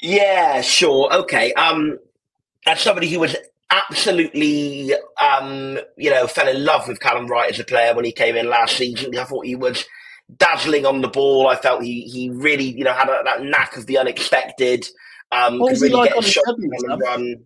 Yeah, 0.01 0.61
sure. 0.61 1.13
Okay. 1.13 1.53
Um, 1.55 1.99
as 2.67 2.81
somebody 2.81 3.09
who 3.09 3.21
was 3.21 3.37
absolutely, 3.71 4.93
um, 5.21 5.79
you 5.97 6.11
know, 6.11 6.27
fell 6.27 6.49
in 6.49 6.65
love 6.65 6.87
with 6.89 7.01
Callum 7.01 7.27
Wright 7.27 7.51
as 7.51 7.61
a 7.61 7.65
player 7.65 7.95
when 7.95 8.05
he 8.05 8.13
came 8.13 8.37
in 8.37 8.49
last 8.49 8.77
season. 8.77 9.17
I 9.19 9.25
thought 9.25 9.47
he 9.47 9.57
was 9.57 9.85
dazzling 10.37 10.85
on 10.87 11.01
the 11.01 11.09
ball. 11.09 11.49
I 11.49 11.57
felt 11.57 11.83
he 11.83 12.03
he 12.03 12.31
really, 12.31 12.65
you 12.65 12.85
know, 12.85 12.93
had 12.93 13.09
a, 13.09 13.23
that 13.25 13.43
knack 13.43 13.77
of 13.77 13.87
the 13.87 13.99
unexpected. 13.99 14.87
Um, 15.33 15.59
What 15.59 15.71
was 15.71 15.81
he 15.81 15.89
really 15.89 15.95
like 15.95 16.11
get 16.11 16.17
on 16.17 16.25
his 16.25 16.39
debut, 16.47 16.71
on 16.73 16.79
Sam? 16.79 16.89
the 16.89 16.99
run. 16.99 17.37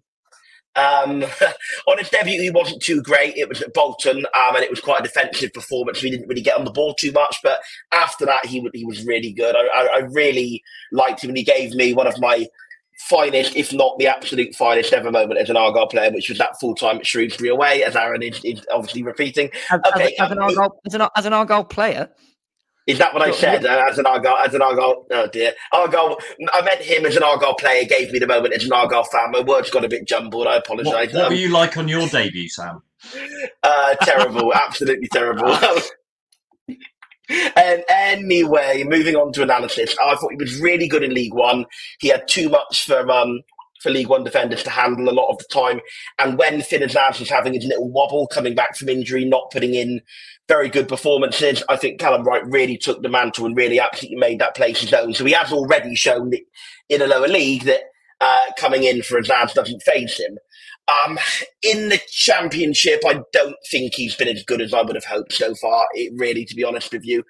Um, 0.80 1.24
on 1.86 1.98
his 1.98 2.08
debut, 2.08 2.40
he 2.40 2.50
wasn't 2.50 2.82
too 2.82 3.02
great. 3.02 3.36
It 3.36 3.48
was 3.48 3.62
at 3.62 3.74
Bolton, 3.74 4.18
um, 4.18 4.56
and 4.56 4.64
it 4.64 4.70
was 4.70 4.80
quite 4.80 5.00
a 5.00 5.02
defensive 5.02 5.52
performance. 5.52 6.02
We 6.02 6.10
didn't 6.10 6.28
really 6.28 6.42
get 6.42 6.58
on 6.58 6.64
the 6.64 6.70
ball 6.70 6.94
too 6.94 7.12
much, 7.12 7.38
but 7.42 7.60
after 7.92 8.24
that, 8.26 8.46
he 8.46 8.66
he 8.74 8.84
was 8.84 9.04
really 9.04 9.32
good. 9.32 9.54
I, 9.54 9.66
I, 9.66 9.86
I 9.96 9.98
really 9.98 10.62
liked 10.92 11.22
him, 11.22 11.30
and 11.30 11.38
he 11.38 11.44
gave 11.44 11.74
me 11.74 11.92
one 11.92 12.06
of 12.06 12.18
my 12.18 12.46
finest, 13.08 13.56
if 13.56 13.72
not 13.72 13.98
the 13.98 14.06
absolute 14.06 14.54
finest 14.54 14.92
ever 14.92 15.10
moment 15.10 15.40
as 15.40 15.50
an 15.50 15.56
Argyle 15.56 15.86
player, 15.86 16.10
which 16.12 16.28
was 16.28 16.38
that 16.38 16.58
full 16.60 16.74
time 16.74 16.98
at 16.98 17.06
Shrewsbury 17.06 17.48
away, 17.48 17.82
as 17.82 17.96
Aaron 17.96 18.22
is, 18.22 18.40
is 18.44 18.64
obviously 18.72 19.02
repeating. 19.02 19.50
As, 19.70 19.80
Okay, 19.94 20.14
as, 20.18 20.26
as, 20.26 20.30
an 20.32 20.38
um, 20.38 20.44
Argyle, 20.44 20.80
as, 20.86 20.94
an, 20.94 21.02
as 21.16 21.26
an 21.26 21.32
Argyle 21.32 21.64
player, 21.64 22.08
Is 22.90 22.98
that 22.98 23.14
what 23.14 23.22
I 23.22 23.30
said 23.30 23.64
uh, 23.64 23.84
as 23.88 23.98
an 23.98 24.06
Argyle? 24.06 24.36
As 24.36 24.54
an 24.54 24.62
Argyle, 24.62 25.06
oh 25.10 25.26
dear, 25.28 25.52
Argyle. 25.72 26.18
I 26.52 26.62
meant 26.62 26.80
him 26.82 27.06
as 27.06 27.16
an 27.16 27.22
Argyle 27.22 27.54
player. 27.54 27.84
Gave 27.84 28.12
me 28.12 28.18
the 28.18 28.26
moment 28.26 28.54
as 28.54 28.64
an 28.64 28.72
Argyle 28.72 29.04
fan. 29.04 29.30
My 29.30 29.40
words 29.40 29.70
got 29.70 29.84
a 29.84 29.88
bit 29.88 30.06
jumbled. 30.06 30.46
I 30.46 30.56
What, 30.56 30.58
apologise. 30.66 31.14
what 31.14 31.24
Um, 31.24 31.28
were 31.30 31.34
you 31.38 31.50
like 31.50 31.76
on 31.76 31.88
your 31.88 32.06
debut, 32.08 32.48
Sam? 32.48 32.82
uh, 33.62 33.94
terrible, 34.02 34.52
absolutely 34.66 35.08
terrible. 35.08 35.56
and 37.56 37.84
anyway, 37.88 38.84
moving 38.86 39.14
on 39.16 39.32
to 39.32 39.42
analysis, 39.42 39.96
I 40.02 40.16
thought 40.16 40.30
he 40.30 40.36
was 40.36 40.60
really 40.60 40.88
good 40.88 41.02
in 41.02 41.14
League 41.14 41.34
One. 41.34 41.64
He 42.00 42.08
had 42.08 42.26
too 42.28 42.48
much 42.48 42.86
for 42.86 43.08
um 43.10 43.40
for 43.80 43.90
League 43.90 44.08
One 44.08 44.24
defenders 44.24 44.62
to 44.64 44.70
handle 44.70 45.08
a 45.08 45.14
lot 45.14 45.30
of 45.30 45.38
the 45.38 45.46
time. 45.50 45.80
And 46.18 46.36
when 46.38 46.60
Finn 46.62 46.82
Azaz 46.82 47.18
was 47.18 47.30
having 47.30 47.54
his 47.54 47.64
little 47.64 47.90
wobble 47.90 48.26
coming 48.26 48.54
back 48.54 48.76
from 48.76 48.88
injury, 48.90 49.24
not 49.24 49.50
putting 49.50 49.74
in 49.74 50.00
very 50.50 50.68
good 50.68 50.88
performances, 50.88 51.62
I 51.68 51.76
think 51.76 52.00
Callum 52.00 52.24
Wright 52.24 52.44
really 52.44 52.76
took 52.76 53.02
the 53.02 53.08
mantle 53.08 53.46
and 53.46 53.56
really 53.56 53.78
absolutely 53.78 54.18
made 54.18 54.40
that 54.40 54.56
place 54.56 54.80
his 54.80 54.92
own. 54.92 55.14
So 55.14 55.24
he 55.24 55.32
has 55.32 55.52
already 55.52 55.94
shown 55.94 56.30
that 56.30 56.42
in 56.88 57.00
a 57.00 57.06
lower 57.06 57.28
league 57.28 57.62
that 57.66 57.82
uh, 58.20 58.46
coming 58.58 58.82
in 58.82 59.02
for 59.02 59.20
Azaz 59.20 59.54
doesn't 59.54 59.84
phase 59.84 60.18
him. 60.18 60.38
Um, 60.88 61.20
in 61.62 61.88
the 61.88 62.00
championship, 62.10 63.02
I 63.06 63.20
don't 63.32 63.54
think 63.70 63.94
he's 63.94 64.16
been 64.16 64.26
as 64.26 64.42
good 64.42 64.60
as 64.60 64.74
I 64.74 64.82
would 64.82 64.96
have 64.96 65.04
hoped 65.04 65.32
so 65.32 65.54
far. 65.54 65.86
It 65.94 66.12
really, 66.16 66.44
to 66.44 66.56
be 66.56 66.64
honest 66.64 66.90
with 66.92 67.04
you. 67.04 67.22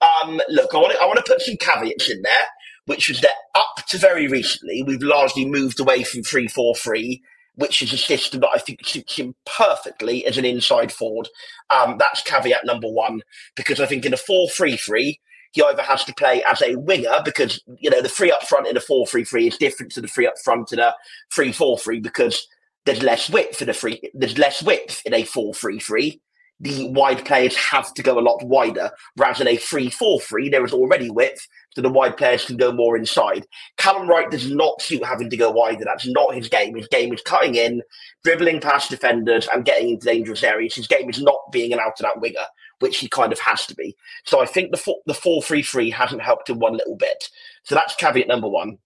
Um, 0.00 0.40
look, 0.48 0.72
I 0.72 0.78
want 0.78 0.92
to 0.92 1.00
I 1.02 1.22
put 1.26 1.42
some 1.42 1.56
caveats 1.56 2.08
in 2.08 2.22
there, 2.22 2.46
which 2.86 3.08
was 3.08 3.20
that 3.22 3.34
up 3.56 3.86
to 3.88 3.98
very 3.98 4.28
recently, 4.28 4.84
we've 4.84 5.02
largely 5.02 5.44
moved 5.44 5.80
away 5.80 6.04
from 6.04 6.22
three 6.22 6.46
four 6.46 6.76
three, 6.76 7.22
which 7.58 7.82
is 7.82 7.92
a 7.92 7.98
system 7.98 8.40
that 8.40 8.50
I 8.54 8.58
think 8.58 8.86
suits 8.86 9.16
him 9.16 9.34
perfectly 9.44 10.26
as 10.26 10.38
an 10.38 10.44
inside 10.44 10.90
forward. 10.90 11.28
Um, 11.70 11.96
that's 11.98 12.22
caveat 12.22 12.64
number 12.64 12.88
one, 12.88 13.22
because 13.56 13.80
I 13.80 13.86
think 13.86 14.04
in 14.06 14.14
a 14.14 14.18
four 14.18 14.48
three 14.48 14.76
three. 14.76 15.20
He 15.52 15.62
either 15.62 15.82
has 15.82 16.04
to 16.04 16.12
play 16.12 16.44
as 16.44 16.60
a 16.60 16.76
winger 16.76 17.22
because 17.24 17.62
you 17.78 17.88
know 17.88 18.02
the 18.02 18.08
three 18.08 18.30
up 18.30 18.42
front 18.42 18.66
in 18.66 18.76
a 18.76 18.80
four 18.80 19.06
three 19.06 19.24
three 19.24 19.48
is 19.48 19.56
different 19.56 19.90
to 19.92 20.02
the 20.02 20.06
three 20.06 20.26
up 20.26 20.38
front 20.44 20.74
in 20.74 20.78
a 20.78 20.94
three 21.32 21.52
four 21.52 21.78
three 21.78 22.00
because 22.00 22.46
there's 22.88 23.02
less 23.02 23.28
width 23.28 23.60
in 23.60 23.68
a 23.68 23.74
free 23.74 24.00
there's 24.14 24.38
less 24.38 24.62
width 24.62 25.02
in 25.04 25.12
a 25.12 25.22
4-3-3 25.22 26.20
the 26.60 26.88
wide 26.90 27.24
players 27.24 27.54
have 27.56 27.94
to 27.94 28.02
go 28.02 28.18
a 28.18 28.20
lot 28.20 28.42
wider 28.44 28.90
rather 29.16 29.44
than 29.44 29.54
a 29.54 29.56
3-4-3 29.56 30.50
there 30.50 30.64
is 30.64 30.72
already 30.72 31.08
width 31.08 31.46
so 31.70 31.82
the 31.82 31.88
wide 31.88 32.16
players 32.16 32.44
can 32.44 32.56
go 32.56 32.72
more 32.72 32.96
inside. 32.96 33.46
Callum 33.76 34.08
Wright 34.08 34.28
does 34.30 34.50
not 34.50 34.82
suit 34.82 35.04
having 35.04 35.30
to 35.30 35.36
go 35.36 35.50
wider. 35.52 35.84
That's 35.84 36.08
not 36.08 36.34
his 36.34 36.48
game. 36.48 36.74
His 36.74 36.88
game 36.88 37.12
is 37.14 37.22
cutting 37.22 37.54
in 37.54 37.82
dribbling 38.24 38.60
past 38.60 38.90
defenders 38.90 39.46
and 39.52 39.64
getting 39.64 39.90
into 39.90 40.06
dangerous 40.06 40.42
areas. 40.42 40.74
His 40.74 40.88
game 40.88 41.08
is 41.08 41.22
not 41.22 41.38
being 41.52 41.72
an 41.72 41.78
out 41.78 42.00
and 42.00 42.06
out 42.06 42.20
winger 42.20 42.46
which 42.80 42.98
he 42.98 43.08
kind 43.08 43.32
of 43.32 43.38
has 43.40 43.66
to 43.66 43.74
be. 43.74 43.96
So 44.24 44.40
I 44.40 44.46
think 44.46 44.70
the 44.70 44.94
the 45.06 45.12
4-3-3 45.12 45.92
hasn't 45.92 46.22
helped 46.22 46.48
him 46.48 46.58
one 46.58 46.74
little 46.74 46.96
bit. 46.96 47.28
So 47.64 47.74
that's 47.74 47.96
caveat 47.96 48.28
number 48.28 48.48
one. 48.48 48.78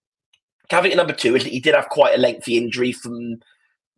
Caveat 0.68 0.96
number 0.96 1.12
two 1.12 1.36
is 1.36 1.44
that 1.44 1.52
he 1.52 1.60
did 1.60 1.74
have 1.74 1.88
quite 1.88 2.14
a 2.14 2.20
lengthy 2.20 2.56
injury 2.56 2.92
from 2.92 3.40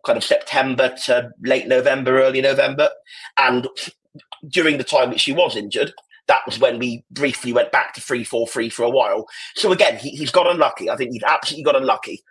kind 0.05 0.16
of 0.16 0.24
September 0.24 0.94
to 1.05 1.30
late 1.42 1.66
November, 1.66 2.22
early 2.22 2.40
November. 2.40 2.90
And 3.38 3.68
during 4.48 4.78
the 4.78 4.84
time 4.84 5.11
which 5.11 5.24
he 5.24 5.32
was 5.32 5.57
injured, 5.57 5.92
that 6.26 6.40
was 6.46 6.59
when 6.59 6.78
we 6.78 7.05
briefly 7.11 7.52
went 7.52 7.72
back 7.72 7.94
to 7.94 8.00
3 8.00 8.24
4 8.24 8.46
3 8.46 8.68
for 8.70 8.82
a 8.82 8.90
while. 8.90 9.26
So 9.57 9.72
again, 9.72 9.98
he, 9.98 10.11
he's 10.11 10.30
got 10.30 10.50
unlucky. 10.50 10.88
I 10.88 10.96
think 10.96 11.12
he's 11.12 11.22
absolutely 11.22 11.64
got 11.64 11.76
unlucky. 11.76 12.22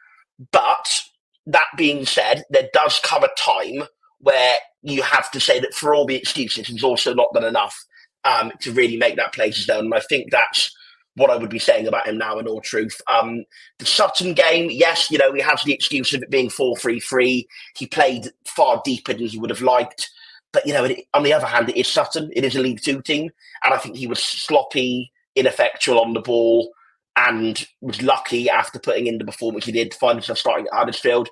But 0.51 1.01
that 1.45 1.67
being 1.77 2.05
said, 2.05 2.43
there 2.49 2.69
does 2.73 2.99
come 2.99 3.23
a 3.23 3.29
time 3.37 3.87
where 4.19 4.55
you 4.81 5.01
have 5.03 5.29
to 5.31 5.39
say 5.39 5.59
that 5.59 5.73
for 5.73 5.93
all 5.93 6.05
the 6.05 6.15
excuses, 6.15 6.67
he's 6.67 6.83
also 6.83 7.13
not 7.13 7.33
done 7.33 7.43
enough 7.43 7.77
um, 8.23 8.51
to 8.61 8.71
really 8.71 8.97
make 8.97 9.15
that 9.17 9.33
place 9.33 9.57
his 9.57 9.69
own. 9.69 9.85
And 9.85 9.93
I 9.93 9.99
think 9.99 10.31
that's 10.31 10.75
what 11.15 11.29
I 11.29 11.35
would 11.35 11.49
be 11.49 11.59
saying 11.59 11.87
about 11.87 12.07
him 12.07 12.17
now 12.17 12.39
in 12.39 12.47
all 12.47 12.61
truth. 12.61 12.99
Um, 13.07 13.45
the 13.79 13.85
Sutton 13.85 14.33
game, 14.33 14.69
yes, 14.71 15.11
you 15.11 15.17
know, 15.17 15.31
he 15.33 15.41
has 15.41 15.63
the 15.63 15.73
excuse 15.73 16.13
of 16.13 16.23
it 16.23 16.29
being 16.29 16.49
4 16.49 16.77
3 16.77 16.99
3. 16.99 17.47
He 17.75 17.87
played 17.87 18.29
far 18.45 18.81
deeper 18.83 19.13
than 19.13 19.27
he 19.27 19.37
would 19.37 19.49
have 19.49 19.61
liked. 19.61 20.09
But, 20.51 20.65
you 20.67 20.73
know, 20.73 20.87
on 21.13 21.23
the 21.23 21.33
other 21.33 21.47
hand, 21.47 21.69
it 21.69 21.77
is 21.77 21.87
Sutton. 21.87 22.31
It 22.35 22.45
is 22.45 22.55
a 22.55 22.61
League 22.61 22.81
Two 22.81 23.01
team. 23.01 23.29
And 23.63 23.73
I 23.73 23.77
think 23.77 23.95
he 23.95 24.07
was 24.07 24.21
sloppy, 24.21 25.11
ineffectual 25.35 25.99
on 25.99 26.13
the 26.13 26.21
ball, 26.21 26.71
and 27.15 27.65
was 27.81 28.01
lucky 28.01 28.49
after 28.49 28.79
putting 28.79 29.07
in 29.07 29.17
the 29.17 29.25
performance 29.25 29.65
he 29.65 29.71
did 29.71 29.91
to 29.91 29.97
find 29.97 30.15
himself 30.15 30.37
starting 30.37 30.67
at 30.67 30.77
Huddersfield. 30.77 31.29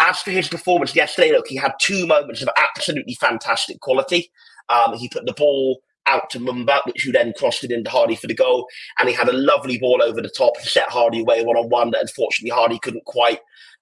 As 0.00 0.20
for 0.20 0.30
his 0.32 0.48
performance 0.48 0.96
yesterday, 0.96 1.30
look, 1.30 1.46
he 1.46 1.56
had 1.56 1.72
two 1.80 2.06
moments 2.06 2.42
of 2.42 2.48
absolutely 2.56 3.14
fantastic 3.14 3.80
quality. 3.80 4.32
Um, 4.68 4.94
he 4.96 5.08
put 5.08 5.26
the 5.26 5.32
ball 5.32 5.80
out 6.06 6.30
to 6.30 6.38
Mumba, 6.38 6.80
which 6.86 7.02
who 7.02 7.12
then 7.12 7.32
crossed 7.36 7.64
it 7.64 7.70
into 7.70 7.90
Hardie 7.90 8.18
for 8.18 8.26
the 8.26 8.34
goal. 8.34 8.66
And 8.98 9.08
he 9.08 9.14
had 9.14 9.28
a 9.28 9.32
lovely 9.32 9.78
ball 9.78 10.02
over 10.02 10.20
the 10.20 10.28
top. 10.28 10.56
He 10.58 10.68
set 10.68 10.88
Hardie 10.88 11.22
away 11.22 11.44
one 11.44 11.56
on 11.56 11.68
one. 11.68 11.90
That 11.90 12.02
unfortunately, 12.02 12.56
Hardie 12.56 12.80
couldn't 12.80 13.04
quite 13.04 13.40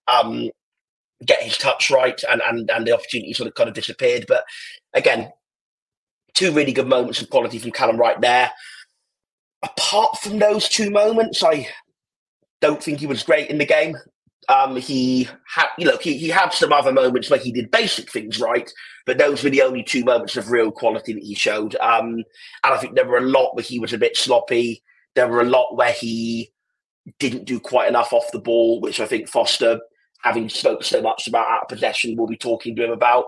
um, 0.09 0.51
get 1.25 1.43
his 1.43 1.59
touch 1.59 1.91
right, 1.91 2.21
and 2.31 2.43
and 2.47 2.71
and 2.71 2.87
the 2.87 2.95
opportunity 2.95 3.33
sort 3.33 3.49
of 3.49 3.55
kind 3.55 3.69
of 3.69 3.75
disappeared. 3.75 4.27
But 4.29 4.45
again, 4.95 5.33
two 6.35 6.53
really 6.53 6.73
good 6.73 6.89
moments 6.89 7.21
of 7.21 7.31
quality 7.31 7.59
from 7.59 7.73
Callum 7.73 7.97
right 7.97 8.21
there. 8.21 8.51
Apart 9.63 10.19
from 10.19 10.39
those 10.39 10.69
two 10.69 10.91
moments, 10.91 11.43
I 11.43 11.69
don't 12.61 12.83
think 12.83 13.01
he 13.01 13.07
was 13.07 13.23
great 13.23 13.51
in 13.51 13.59
the 13.59 13.67
game. 13.67 13.97
Um, 14.49 14.77
he 14.77 15.29
had, 15.47 15.69
you 15.79 15.85
know, 15.85 15.99
he, 16.01 16.17
he 16.17 16.29
had 16.29 16.51
some 16.53 16.73
other 16.73 16.93
moments 16.93 17.31
where 17.31 17.39
he 17.39 17.53
did 17.53 17.71
basic 17.71 18.11
things 18.11 18.41
right, 18.41 18.69
but 19.07 19.19
those 19.19 19.45
were 19.45 19.51
the 19.51 19.63
only 19.63 19.85
two 19.85 20.05
moments 20.05 20.37
of 20.37 20.51
real 20.51 20.73
quality 20.73 21.13
that 21.13 21.23
he 21.23 21.35
showed. 21.35 21.77
Um, 21.77 22.15
and 22.15 22.25
I 22.65 22.77
think 22.79 22.95
there 22.95 23.07
were 23.07 23.19
a 23.19 23.23
lot 23.23 23.55
where 23.55 23.63
he 23.63 23.79
was 23.79 23.93
a 23.93 23.99
bit 23.99 24.17
sloppy. 24.17 24.83
There 25.15 25.29
were 25.29 25.41
a 25.41 25.45
lot 25.45 25.77
where 25.77 25.93
he 25.93 26.53
didn't 27.19 27.45
do 27.45 27.61
quite 27.61 27.89
enough 27.89 28.13
off 28.13 28.31
the 28.33 28.41
ball, 28.41 28.81
which 28.81 29.01
I 29.01 29.07
think 29.07 29.29
Foster, 29.29 29.81
having 30.23 30.49
spoke 30.49 30.83
so 30.83 31.01
much 31.01 31.27
about 31.27 31.49
out 31.49 31.69
possession, 31.69 32.17
will 32.17 32.27
be 32.27 32.37
talking 32.37 32.75
to 32.77 32.85
him 32.85 32.93
about. 32.93 33.27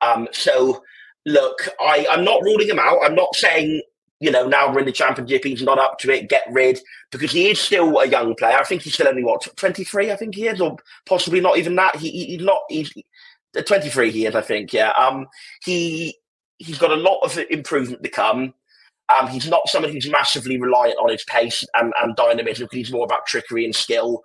Um, 0.00 0.28
so, 0.32 0.82
look, 1.26 1.68
I, 1.80 2.06
I'm 2.10 2.24
not 2.24 2.42
ruling 2.42 2.68
him 2.68 2.78
out. 2.78 2.98
I'm 3.04 3.14
not 3.14 3.34
saying 3.34 3.82
you 4.22 4.30
know, 4.30 4.46
now 4.46 4.72
we're 4.72 4.78
in 4.78 4.86
the 4.86 4.92
championship, 4.92 5.42
he's 5.42 5.62
not 5.62 5.80
up 5.80 5.98
to 5.98 6.12
it, 6.12 6.28
get 6.28 6.44
rid, 6.48 6.78
because 7.10 7.32
he 7.32 7.50
is 7.50 7.58
still 7.58 7.98
a 7.98 8.06
young 8.06 8.36
player. 8.36 8.56
I 8.56 8.62
think 8.62 8.82
he's 8.82 8.94
still 8.94 9.08
only, 9.08 9.24
what, 9.24 9.48
23, 9.56 10.12
I 10.12 10.16
think 10.16 10.36
he 10.36 10.46
is, 10.46 10.60
or 10.60 10.76
possibly 11.06 11.40
not 11.40 11.58
even 11.58 11.74
that. 11.74 11.96
He, 11.96 12.08
he, 12.08 12.24
he's 12.26 12.44
not, 12.44 12.60
he's 12.68 12.92
23 13.66 14.12
he 14.12 14.26
is, 14.26 14.36
I 14.36 14.40
think, 14.40 14.72
yeah. 14.72 14.92
Um, 14.92 15.26
he, 15.64 16.16
he's 16.58 16.78
got 16.78 16.92
a 16.92 16.96
lot 16.96 17.18
of 17.24 17.36
improvement 17.50 18.04
to 18.04 18.08
come. 18.08 18.54
Um, 19.08 19.26
he's 19.26 19.48
not 19.48 19.66
someone 19.66 19.90
who's 19.90 20.08
massively 20.08 20.56
reliant 20.56 21.00
on 21.00 21.10
his 21.10 21.24
pace 21.24 21.64
and, 21.74 21.92
and 22.00 22.14
dynamism, 22.14 22.66
because 22.66 22.76
he's 22.76 22.92
more 22.92 23.04
about 23.04 23.26
trickery 23.26 23.64
and 23.64 23.74
skill. 23.74 24.22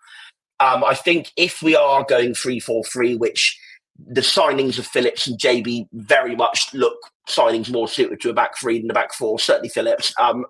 Um, 0.60 0.84
I 0.84 0.94
think 0.94 1.32
if 1.38 1.64
we 1.64 1.76
are 1.76 2.04
going 2.04 2.36
3 2.36 2.60
4 2.60 2.84
3, 2.84 3.16
which 3.16 3.60
the 3.98 4.22
signings 4.22 4.78
of 4.78 4.86
Phillips 4.86 5.26
and 5.26 5.40
Gyabi 5.40 5.88
very 5.92 6.36
much 6.36 6.72
look 6.76 7.00
signings 7.28 7.72
more 7.72 7.88
suited 7.88 8.22
to 8.22 8.30
a 8.30 8.34
back 8.34 8.58
three 8.58 8.80
than 8.80 8.90
a 8.90 8.94
back 8.94 9.14
four. 9.14 9.40
Certainly 9.40 9.70
Phillips. 9.70 10.14
Um, 10.20 10.46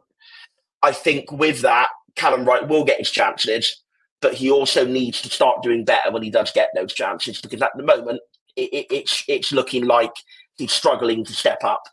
I 0.83 0.91
think 0.91 1.31
with 1.31 1.61
that, 1.61 1.89
Callum 2.15 2.45
Wright 2.45 2.67
will 2.67 2.83
get 2.83 2.99
his 2.99 3.11
chances, 3.11 3.81
but 4.21 4.33
he 4.33 4.49
also 4.49 4.85
needs 4.85 5.21
to 5.21 5.29
start 5.29 5.63
doing 5.63 5.85
better 5.85 6.11
when 6.11 6.23
he 6.23 6.29
does 6.29 6.51
get 6.51 6.69
those 6.75 6.93
chances 6.93 7.41
because 7.41 7.61
at 7.61 7.71
the 7.75 7.83
moment 7.83 8.21
it, 8.55 8.69
it, 8.73 8.87
it's 8.89 9.23
it's 9.27 9.51
looking 9.51 9.85
like 9.85 10.13
he's 10.57 10.71
struggling 10.71 11.23
to 11.25 11.33
step 11.33 11.63
up. 11.63 11.83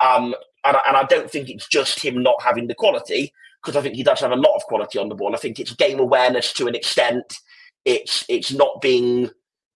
Um, 0.00 0.34
and, 0.64 0.76
and 0.86 0.96
I 0.96 1.04
don't 1.04 1.30
think 1.30 1.48
it's 1.48 1.68
just 1.68 2.04
him 2.04 2.22
not 2.22 2.42
having 2.42 2.66
the 2.66 2.74
quality 2.74 3.32
because 3.62 3.76
I 3.76 3.82
think 3.82 3.94
he 3.94 4.02
does 4.02 4.20
have 4.20 4.32
a 4.32 4.36
lot 4.36 4.56
of 4.56 4.62
quality 4.64 4.98
on 4.98 5.08
the 5.08 5.14
ball. 5.14 5.34
I 5.34 5.38
think 5.38 5.58
it's 5.58 5.74
game 5.74 5.98
awareness 5.98 6.52
to 6.54 6.66
an 6.68 6.74
extent. 6.74 7.38
It's 7.84 8.24
it's 8.28 8.52
not 8.52 8.80
being 8.80 9.30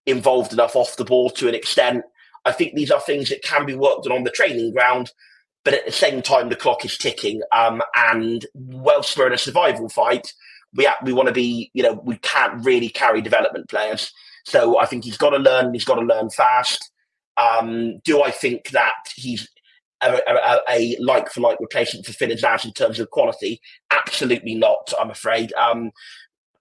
involved 0.06 0.52
enough 0.52 0.76
off 0.76 0.96
the 0.96 1.04
ball 1.04 1.30
to 1.30 1.48
an 1.48 1.54
extent. 1.54 2.04
I 2.44 2.52
think 2.52 2.74
these 2.74 2.90
are 2.90 3.00
things 3.00 3.28
that 3.28 3.42
can 3.42 3.66
be 3.66 3.74
worked 3.74 4.06
on 4.06 4.12
on 4.12 4.24
the 4.24 4.30
training 4.30 4.72
ground, 4.72 5.12
but 5.64 5.74
at 5.74 5.86
the 5.86 5.92
same 5.92 6.22
time, 6.22 6.48
the 6.48 6.56
clock 6.56 6.84
is 6.84 6.98
ticking. 6.98 7.42
Um, 7.52 7.82
and 7.96 8.46
whilst 8.54 9.16
we're 9.16 9.28
in 9.28 9.32
a 9.32 9.38
survival 9.38 9.88
fight, 9.88 10.32
we 10.74 10.88
we 11.04 11.12
want 11.12 11.28
to 11.28 11.34
be, 11.34 11.70
you 11.74 11.82
know, 11.82 12.00
we 12.04 12.16
can't 12.18 12.64
really 12.64 12.88
carry 12.88 13.20
development 13.20 13.68
players. 13.68 14.12
So 14.44 14.78
I 14.78 14.86
think 14.86 15.04
he's 15.04 15.16
got 15.16 15.30
to 15.30 15.38
learn. 15.38 15.72
He's 15.72 15.84
got 15.84 15.96
to 15.96 16.02
learn 16.02 16.30
fast. 16.30 16.90
Um, 17.36 17.98
do 18.04 18.22
I 18.22 18.30
think 18.30 18.70
that 18.70 18.92
he's 19.14 19.48
a, 20.02 20.96
like 21.00 21.30
for 21.30 21.40
like 21.40 21.60
replacement 21.60 22.06
for 22.06 22.12
Finn 22.12 22.30
Azaz 22.30 22.64
in 22.64 22.72
terms 22.72 22.98
of 22.98 23.10
quality? 23.10 23.60
Absolutely 23.90 24.54
not. 24.54 24.92
I'm 25.00 25.10
afraid. 25.10 25.52
Um, 25.52 25.92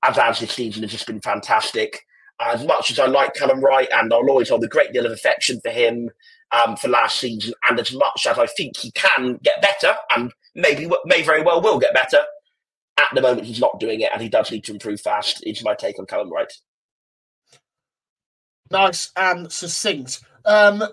Azaz 0.06 0.40
this 0.40 0.52
season 0.52 0.84
has 0.84 0.92
just 0.92 1.08
been 1.08 1.22
fantastic 1.22 2.02
as 2.42 2.66
much 2.66 2.92
as 2.92 3.00
I 3.00 3.08
like 3.08 3.34
Callum 3.34 3.62
Wright 3.62 3.90
and 3.94 4.14
I'll 4.14 4.30
always 4.30 4.50
hold 4.50 4.64
a 4.64 4.68
great 4.68 4.94
deal 4.94 5.06
of 5.06 5.12
affection 5.12 5.60
for 5.62 5.70
him 5.70 6.10
um, 6.52 6.76
for 6.76 6.88
last 6.88 7.20
season, 7.20 7.54
and 7.70 7.80
as 7.80 7.94
much 7.94 8.26
as 8.28 8.38
I 8.38 8.46
think 8.46 8.78
he 8.78 8.92
can 8.92 9.40
get 9.44 9.62
better 9.62 9.96
and 10.16 10.34
maybe 10.56 10.90
may 11.06 11.22
very 11.22 11.42
well 11.42 11.62
will 11.62 11.80
get 11.80 11.94
better, 11.94 12.20
at 12.98 13.08
the 13.16 13.22
moment 13.22 13.48
he's 13.48 13.60
not 13.60 13.80
doing 13.80 14.02
it 14.02 14.12
and 14.14 14.22
he 14.22 14.30
does 14.30 14.52
need 14.52 14.64
to 14.66 14.74
improve 14.74 15.02
fast. 15.02 15.44
Is 15.46 15.64
my 15.64 15.76
take 15.76 16.00
on 16.00 16.06
Callum 16.06 16.32
Wright. 16.32 16.52
Nice 18.70 19.12
and 19.16 19.52
succinct. 19.52 20.22
Um, 20.46 20.84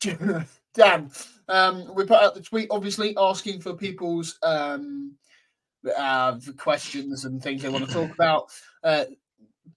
Dan, 0.74 1.10
um, 1.48 1.94
we 1.94 2.04
put 2.04 2.22
out 2.22 2.34
the 2.34 2.42
tweet 2.42 2.68
obviously 2.70 3.14
asking 3.18 3.60
for 3.60 3.74
people's 3.74 4.38
um, 4.42 5.16
uh, 5.96 6.38
questions 6.56 7.24
and 7.24 7.42
things 7.42 7.62
they 7.62 7.68
want 7.68 7.86
to 7.86 7.92
talk 7.92 8.12
about. 8.12 8.46
Uh, 8.82 9.04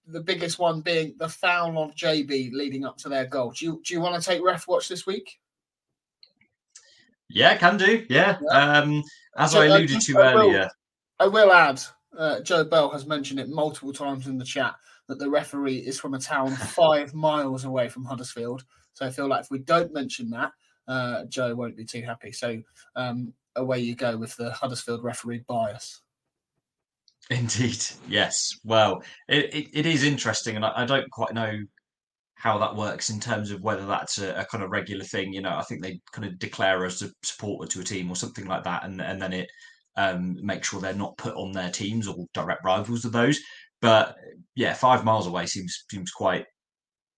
the 0.07 0.21
biggest 0.21 0.59
one 0.59 0.81
being 0.81 1.15
the 1.17 1.29
foul 1.29 1.77
of 1.81 1.95
Gyabi 1.95 2.51
leading 2.51 2.85
up 2.85 2.97
to 2.97 3.09
their 3.09 3.25
goal. 3.25 3.51
Do 3.51 3.65
you 3.65 3.81
do 3.85 3.93
you 3.93 4.01
want 4.01 4.21
to 4.21 4.29
take 4.29 4.43
ref 4.43 4.67
watch 4.67 4.87
this 4.87 5.05
week? 5.05 5.39
Yeah, 7.29 7.57
can 7.57 7.77
do. 7.77 8.05
Yeah. 8.09 8.37
yeah. 8.41 8.79
Um, 8.79 9.03
as 9.37 9.51
so, 9.51 9.61
I 9.61 9.67
uh, 9.67 9.77
alluded 9.77 9.97
uh, 9.97 9.99
to 9.99 10.19
I 10.19 10.33
earlier. 10.33 10.59
Will, 10.59 10.69
I 11.19 11.27
will 11.27 11.51
add, 11.51 11.81
uh, 12.17 12.39
Joe 12.41 12.63
Bell 12.63 12.89
has 12.91 13.05
mentioned 13.05 13.39
it 13.39 13.49
multiple 13.49 13.93
times 13.93 14.27
in 14.27 14.37
the 14.37 14.45
chat 14.45 14.75
that 15.07 15.19
the 15.19 15.29
referee 15.29 15.77
is 15.77 15.99
from 15.99 16.13
a 16.13 16.19
town 16.19 16.51
five 16.55 17.13
miles 17.13 17.65
away 17.65 17.89
from 17.89 18.05
Huddersfield. 18.05 18.63
So 18.93 19.05
I 19.05 19.09
feel 19.09 19.27
like 19.27 19.41
if 19.41 19.51
we 19.51 19.59
don't 19.59 19.93
mention 19.93 20.29
that, 20.31 20.51
uh, 20.87 21.25
Joe 21.25 21.55
won't 21.55 21.75
be 21.75 21.85
too 21.85 22.01
happy. 22.01 22.31
So 22.31 22.61
um, 22.95 23.33
away 23.55 23.79
you 23.79 23.95
go 23.95 24.17
with 24.17 24.35
the 24.35 24.51
Huddersfield 24.51 25.03
referee 25.03 25.43
bias. 25.47 26.01
Indeed, 27.29 27.83
yes. 28.07 28.51
Well, 28.63 29.01
it, 29.27 29.53
it, 29.53 29.67
it 29.73 29.85
is 29.85 30.03
interesting, 30.03 30.55
and 30.55 30.65
I, 30.65 30.83
I, 30.83 30.85
don't 30.85 31.09
quite 31.09 31.33
know 31.33 31.57
how 32.35 32.59
that 32.59 32.75
works 32.75 33.09
in 33.09 33.19
terms 33.19 33.49
of 33.49 33.61
whether 33.61 33.85
that's 33.87 34.19
a, 34.19 34.35
a, 34.35 34.45
kind 34.45 34.63
of 34.63 34.69
regular 34.69 35.03
thing. 35.03 35.33
You 35.33 35.41
know, 35.41 35.55
I 35.57 35.63
think 35.63 35.81
they 35.81 35.99
kind 36.11 36.27
of 36.27 36.37
declare 36.37 36.85
as 36.85 37.01
a 37.01 37.09
supporter 37.23 37.67
to 37.71 37.81
a 37.81 37.83
team 37.83 38.11
or 38.11 38.15
something 38.15 38.45
like 38.45 38.63
that, 38.65 38.85
and 38.85 39.01
and 39.01 39.19
then 39.21 39.33
it 39.33 39.49
um, 39.97 40.35
makes 40.45 40.69
sure 40.69 40.79
they're 40.79 40.93
not 40.93 41.17
put 41.17 41.35
on 41.35 41.51
their 41.51 41.71
teams 41.71 42.07
or 42.07 42.25
direct 42.33 42.63
rivals 42.63 43.05
of 43.05 43.11
those. 43.11 43.39
But 43.81 44.15
yeah, 44.55 44.73
five 44.73 45.03
miles 45.03 45.27
away 45.27 45.47
seems 45.47 45.85
seems 45.89 46.11
quite 46.11 46.45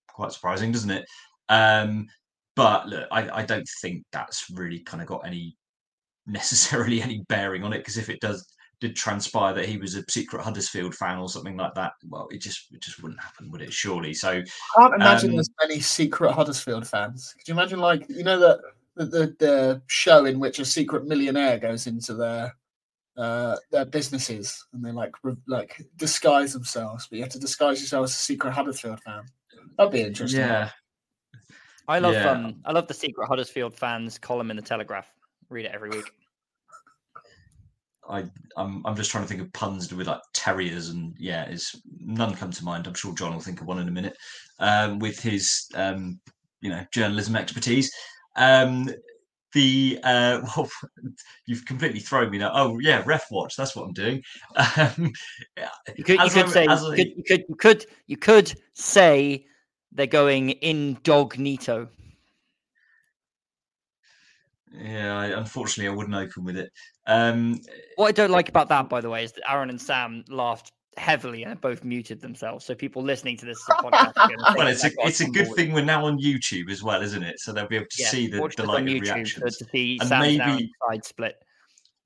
quite 0.09 0.31
surprising, 0.31 0.71
doesn't 0.71 0.91
it? 0.91 1.05
Um, 1.49 2.07
but 2.55 2.87
look, 2.87 3.07
I, 3.11 3.41
I 3.41 3.45
don't 3.45 3.67
think 3.81 4.03
that's 4.11 4.45
really 4.51 4.79
kind 4.79 5.01
of 5.01 5.07
got 5.07 5.25
any 5.27 5.57
necessarily 6.27 7.01
any 7.01 7.23
bearing 7.29 7.63
on 7.63 7.73
it 7.73 7.79
because 7.79 7.97
if 7.97 8.09
it 8.09 8.21
does 8.21 8.45
did 8.79 8.95
transpire 8.95 9.53
that 9.53 9.65
he 9.65 9.77
was 9.77 9.95
a 9.95 10.03
secret 10.09 10.43
Huddersfield 10.43 10.93
fan 10.93 11.17
or 11.17 11.29
something 11.29 11.57
like 11.57 11.73
that, 11.75 11.93
well, 12.07 12.27
it 12.31 12.41
just 12.41 12.67
it 12.71 12.81
just 12.81 13.01
wouldn't 13.01 13.21
happen, 13.21 13.49
would 13.51 13.61
it? 13.61 13.73
Surely. 13.73 14.13
So 14.13 14.29
I 14.29 14.43
can't 14.77 14.95
imagine 14.95 15.31
um, 15.31 15.35
there's 15.35 15.49
many 15.61 15.79
secret 15.79 16.33
Huddersfield 16.33 16.87
fans. 16.87 17.33
Could 17.37 17.47
you 17.47 17.53
imagine, 17.53 17.79
like 17.79 18.05
you 18.09 18.23
know, 18.23 18.39
the, 18.39 18.59
the 18.95 19.05
the, 19.05 19.35
the 19.39 19.81
show 19.87 20.25
in 20.25 20.39
which 20.39 20.59
a 20.59 20.65
secret 20.65 21.05
millionaire 21.05 21.57
goes 21.57 21.87
into 21.87 22.13
their 22.13 22.55
uh, 23.17 23.55
their 23.71 23.85
businesses 23.85 24.65
and 24.73 24.85
they 24.85 24.91
like 24.91 25.11
re- 25.23 25.35
like 25.47 25.81
disguise 25.95 26.53
themselves, 26.53 27.07
but 27.07 27.17
you 27.17 27.23
have 27.23 27.31
to 27.33 27.39
disguise 27.39 27.81
yourself 27.81 28.05
as 28.05 28.11
a 28.11 28.15
secret 28.15 28.53
Huddersfield 28.53 29.01
fan. 29.01 29.23
That'd 29.77 29.93
be 29.93 30.01
interesting. 30.01 30.41
Yeah. 30.41 30.69
I 31.87 31.99
love 31.99 32.13
yeah. 32.13 32.31
um 32.31 32.55
I 32.65 32.73
love 32.73 32.87
the 32.87 32.93
secret 32.93 33.27
Huddersfield 33.27 33.73
fans 33.73 34.19
column 34.19 34.51
in 34.51 34.57
the 34.57 34.61
Telegraph. 34.61 35.11
Read 35.49 35.65
it 35.65 35.71
every 35.73 35.89
week. 35.89 36.11
I 38.09 38.25
I'm 38.55 38.85
I'm 38.85 38.95
just 38.95 39.11
trying 39.11 39.23
to 39.23 39.27
think 39.27 39.41
of 39.41 39.53
puns 39.53 39.93
with 39.93 40.07
like 40.07 40.21
terriers 40.33 40.89
and 40.89 41.13
yeah, 41.19 41.49
is 41.49 41.75
none 41.99 42.35
come 42.35 42.51
to 42.51 42.63
mind. 42.63 42.87
I'm 42.87 42.93
sure 42.93 43.13
Jon 43.13 43.33
will 43.33 43.39
think 43.39 43.61
of 43.61 43.67
one 43.67 43.79
in 43.79 43.87
a 43.87 43.91
minute. 43.91 44.17
Um, 44.59 44.99
with 44.99 45.19
his 45.19 45.67
um, 45.75 46.19
you 46.61 46.69
know 46.69 46.83
journalism 46.91 47.35
expertise. 47.35 47.91
Um, 48.35 48.89
the 49.53 49.99
uh, 50.03 50.41
well, 50.55 50.69
you've 51.45 51.65
completely 51.65 51.99
thrown 51.99 52.29
me 52.29 52.37
now. 52.37 52.51
Oh 52.53 52.79
yeah, 52.79 53.03
ref 53.05 53.25
watch. 53.31 53.55
That's 53.55 53.75
what 53.75 53.83
I'm 53.83 53.93
doing. 53.93 54.21
Um, 54.55 55.11
you 55.95 56.03
could, 56.03 56.19
you 56.19 56.29
could 56.29 56.49
say 56.49 56.63
you, 56.63 56.69
I, 56.69 56.95
could, 56.95 57.07
you 57.15 57.23
could 57.25 57.45
you 57.47 57.55
could 57.55 57.85
you 58.07 58.17
could 58.17 58.61
say 58.73 59.45
they're 59.91 60.07
going 60.07 60.53
incognito. 60.61 61.89
Yeah, 64.79 65.17
I, 65.17 65.25
unfortunately, 65.27 65.91
I 65.91 65.95
wouldn't 65.95 66.15
open 66.15 66.43
with 66.43 66.57
it. 66.57 66.71
Um, 67.05 67.59
what 67.95 68.07
I 68.07 68.11
don't 68.11 68.31
like 68.31 68.49
about 68.49 68.69
that, 68.69 68.89
by 68.89 69.01
the 69.01 69.09
way, 69.09 69.23
is 69.23 69.31
that 69.33 69.49
Aaron 69.49 69.69
and 69.69 69.81
Sam 69.81 70.23
laughed 70.29 70.71
heavily 70.97 71.43
and 71.43 71.59
both 71.61 71.83
muted 71.83 72.21
themselves. 72.21 72.65
So 72.65 72.75
people 72.75 73.03
listening 73.03 73.37
to 73.37 73.45
this 73.45 73.63
podcast, 73.69 74.13
well, 74.55 74.67
it's 74.67 74.83
a 74.83 74.91
it's 74.99 75.21
a 75.21 75.29
good 75.29 75.53
thing 75.55 75.73
we're 75.73 75.85
now 75.85 76.05
on 76.05 76.19
YouTube 76.19 76.69
as 76.69 76.83
well, 76.83 77.01
isn't 77.01 77.23
it? 77.23 77.39
So 77.39 77.53
they'll 77.53 77.67
be 77.67 77.77
able 77.77 77.87
to 77.89 78.01
yeah, 78.03 78.09
see 78.09 78.27
the 78.27 78.47
delighted 78.55 79.01
reactions 79.01 79.57
to 79.57 79.65
see 79.65 79.99
and 80.01 80.09
maybe 80.09 80.71
side 80.87 81.05
split. 81.05 81.35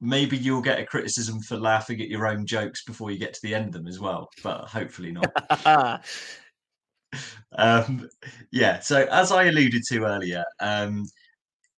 Maybe 0.03 0.35
you'll 0.35 0.61
get 0.61 0.79
a 0.79 0.85
criticism 0.85 1.41
for 1.41 1.57
laughing 1.57 2.01
at 2.01 2.09
your 2.09 2.25
own 2.25 2.45
jokes 2.45 2.83
before 2.83 3.11
you 3.11 3.19
get 3.19 3.33
to 3.35 3.39
the 3.43 3.53
end 3.53 3.67
of 3.67 3.73
them 3.73 3.87
as 3.87 3.99
well, 3.99 4.29
but 4.43 4.65
hopefully 4.65 5.11
not. 5.11 6.03
um, 7.57 8.09
yeah. 8.51 8.79
So 8.79 9.05
as 9.11 9.31
I 9.31 9.45
alluded 9.45 9.83
to 9.89 10.05
earlier, 10.05 10.43
um, 10.59 11.05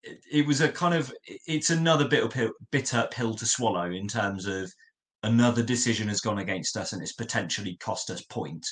it, 0.04 0.46
was 0.46 0.62
a 0.62 0.70
kind 0.70 0.94
of 0.94 1.14
it's 1.48 1.70
another 1.70 2.08
bit 2.08 2.24
of 2.24 2.52
bitter 2.72 3.08
pill 3.12 3.34
to 3.36 3.46
swallow 3.46 3.92
in 3.92 4.08
terms 4.08 4.46
of 4.46 4.72
another 5.24 5.64
decision 5.64 6.08
has 6.10 6.20
gone 6.20 6.40
against 6.40 6.76
us 6.76 6.92
and 6.92 7.02
it's 7.02 7.14
potentially 7.14 7.78
cost 7.78 8.10
us 8.10 8.22
points. 8.24 8.72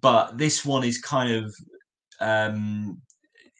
But 0.00 0.36
this 0.36 0.64
one 0.64 0.84
is 0.84 1.00
kind 1.00 1.32
of 1.32 1.54
um, 2.20 3.00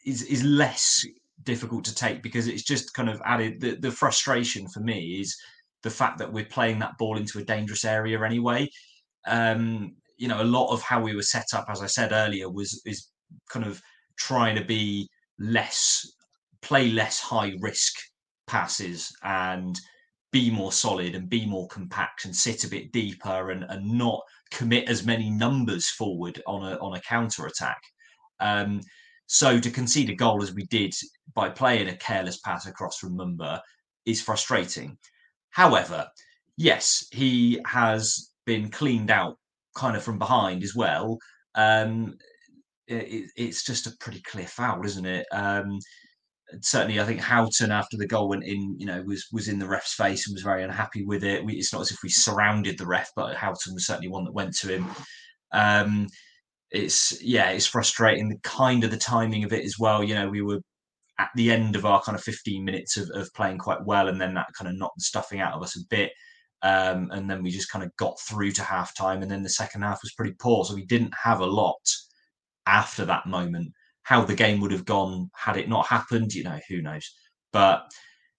is 0.05 0.23
is 0.23 0.43
less 0.43 1.05
difficult 1.43 1.83
to 1.85 1.95
take 1.95 2.23
because 2.23 2.47
it's 2.47 2.63
just 2.63 2.93
kind 2.93 3.09
of 3.09 3.21
added 3.25 3.61
the, 3.61 3.75
the 3.75 3.91
frustration 3.91 4.67
for 4.67 4.79
me 4.79 5.19
is 5.19 5.35
the 5.83 5.89
fact 5.89 6.17
that 6.17 6.31
we're 6.31 6.45
playing 6.45 6.79
that 6.79 6.97
ball 6.97 7.17
into 7.17 7.39
a 7.39 7.43
dangerous 7.43 7.85
area 7.85 8.21
anyway. 8.23 8.67
Um, 9.27 9.95
you 10.17 10.27
know, 10.27 10.41
a 10.41 10.43
lot 10.43 10.71
of 10.71 10.81
how 10.81 11.01
we 11.01 11.15
were 11.15 11.21
set 11.21 11.47
up, 11.53 11.65
as 11.69 11.81
I 11.81 11.87
said 11.87 12.11
earlier, 12.11 12.49
was 12.49 12.81
is 12.85 13.09
kind 13.49 13.65
of 13.65 13.81
trying 14.17 14.55
to 14.55 14.63
be 14.63 15.09
less 15.39 16.05
play 16.65 16.89
less 16.89 17.19
high 17.19 17.53
risk 17.59 17.93
passes 18.47 19.15
and 19.23 19.79
be 20.31 20.49
more 20.49 20.71
solid 20.71 21.13
and 21.13 21.29
be 21.29 21.45
more 21.45 21.67
compact 21.67 22.25
and 22.25 22.35
sit 22.35 22.63
a 22.63 22.67
bit 22.67 22.91
deeper 22.91 23.51
and, 23.51 23.63
and 23.69 23.87
not 23.87 24.19
commit 24.51 24.89
as 24.89 25.05
many 25.05 25.29
numbers 25.29 25.87
forward 25.89 26.41
on 26.47 26.63
a 26.63 26.75
on 26.79 26.95
a 26.95 27.01
counter 27.01 27.45
attack. 27.45 27.81
Um, 28.39 28.81
so 29.27 29.59
to 29.59 29.71
concede 29.71 30.09
a 30.09 30.15
goal 30.15 30.41
as 30.41 30.53
we 30.53 30.65
did 30.65 30.93
by 31.35 31.49
playing 31.49 31.87
a 31.89 31.97
careless 31.97 32.39
pass 32.39 32.65
across 32.65 32.97
from 32.97 33.17
Mumba 33.17 33.61
is 34.05 34.21
frustrating. 34.21 34.97
However, 35.51 36.07
yes, 36.57 37.07
he 37.11 37.59
has 37.65 38.31
been 38.45 38.69
cleaned 38.69 39.11
out 39.11 39.37
kind 39.75 39.95
of 39.95 40.03
from 40.03 40.17
behind 40.17 40.63
as 40.63 40.75
well. 40.75 41.17
Um, 41.55 42.15
it, 42.87 43.29
it's 43.35 43.63
just 43.63 43.87
a 43.87 43.95
pretty 43.99 44.21
clear 44.21 44.47
foul, 44.47 44.85
isn't 44.85 45.05
it? 45.05 45.25
Um, 45.31 45.79
certainly, 46.61 46.99
I 46.99 47.05
think 47.05 47.21
Houghton 47.21 47.71
after 47.71 47.97
the 47.97 48.07
goal 48.07 48.29
went 48.29 48.43
in, 48.43 48.75
you 48.79 48.85
know, 48.85 49.01
was 49.03 49.27
was 49.31 49.47
in 49.47 49.59
the 49.59 49.67
ref's 49.67 49.93
face 49.93 50.27
and 50.27 50.33
was 50.33 50.43
very 50.43 50.63
unhappy 50.63 51.05
with 51.05 51.23
it. 51.23 51.43
We, 51.43 51.53
it's 51.53 51.73
not 51.73 51.81
as 51.81 51.91
if 51.91 51.97
we 52.03 52.09
surrounded 52.09 52.77
the 52.77 52.87
ref, 52.87 53.09
but 53.15 53.35
Houghton 53.35 53.73
was 53.73 53.85
certainly 53.85 54.09
one 54.09 54.25
that 54.25 54.33
went 54.33 54.55
to 54.57 54.73
him. 54.73 54.89
Um, 55.51 56.07
it's 56.71 57.21
yeah, 57.23 57.51
it's 57.51 57.65
frustrating. 57.67 58.29
The 58.29 58.39
kind 58.43 58.83
of 58.83 58.91
the 58.91 58.97
timing 58.97 59.43
of 59.43 59.53
it 59.53 59.65
as 59.65 59.77
well. 59.79 60.03
You 60.03 60.15
know, 60.15 60.29
we 60.29 60.41
were 60.41 60.59
at 61.19 61.29
the 61.35 61.51
end 61.51 61.75
of 61.75 61.85
our 61.85 62.01
kind 62.01 62.17
of 62.17 62.23
15 62.23 62.63
minutes 62.63 62.97
of, 62.97 63.09
of 63.13 63.33
playing 63.33 63.57
quite 63.57 63.85
well, 63.85 64.07
and 64.07 64.19
then 64.19 64.33
that 64.35 64.47
kind 64.57 64.69
of 64.69 64.77
knocked 64.77 64.97
the 64.97 65.03
stuffing 65.03 65.39
out 65.39 65.53
of 65.53 65.63
us 65.63 65.77
a 65.77 65.85
bit. 65.89 66.11
Um, 66.61 67.11
and 67.11 67.29
then 67.29 67.43
we 67.43 67.51
just 67.51 67.71
kind 67.71 67.85
of 67.85 67.95
got 67.97 68.19
through 68.19 68.51
to 68.53 68.63
half 68.63 68.95
time, 68.95 69.21
and 69.21 69.31
then 69.31 69.43
the 69.43 69.49
second 69.49 69.83
half 69.83 69.99
was 70.01 70.13
pretty 70.13 70.35
poor. 70.39 70.65
So 70.65 70.75
we 70.75 70.85
didn't 70.85 71.13
have 71.21 71.39
a 71.39 71.45
lot 71.45 71.75
after 72.65 73.05
that 73.05 73.27
moment. 73.27 73.71
How 74.05 74.23
the 74.23 74.35
game 74.35 74.59
would 74.61 74.71
have 74.71 74.85
gone 74.85 75.29
had 75.35 75.57
it 75.57 75.67
not 75.67 75.87
happened, 75.87 76.33
you 76.33 76.43
know, 76.43 76.59
who 76.69 76.81
knows? 76.81 77.13
But 77.51 77.83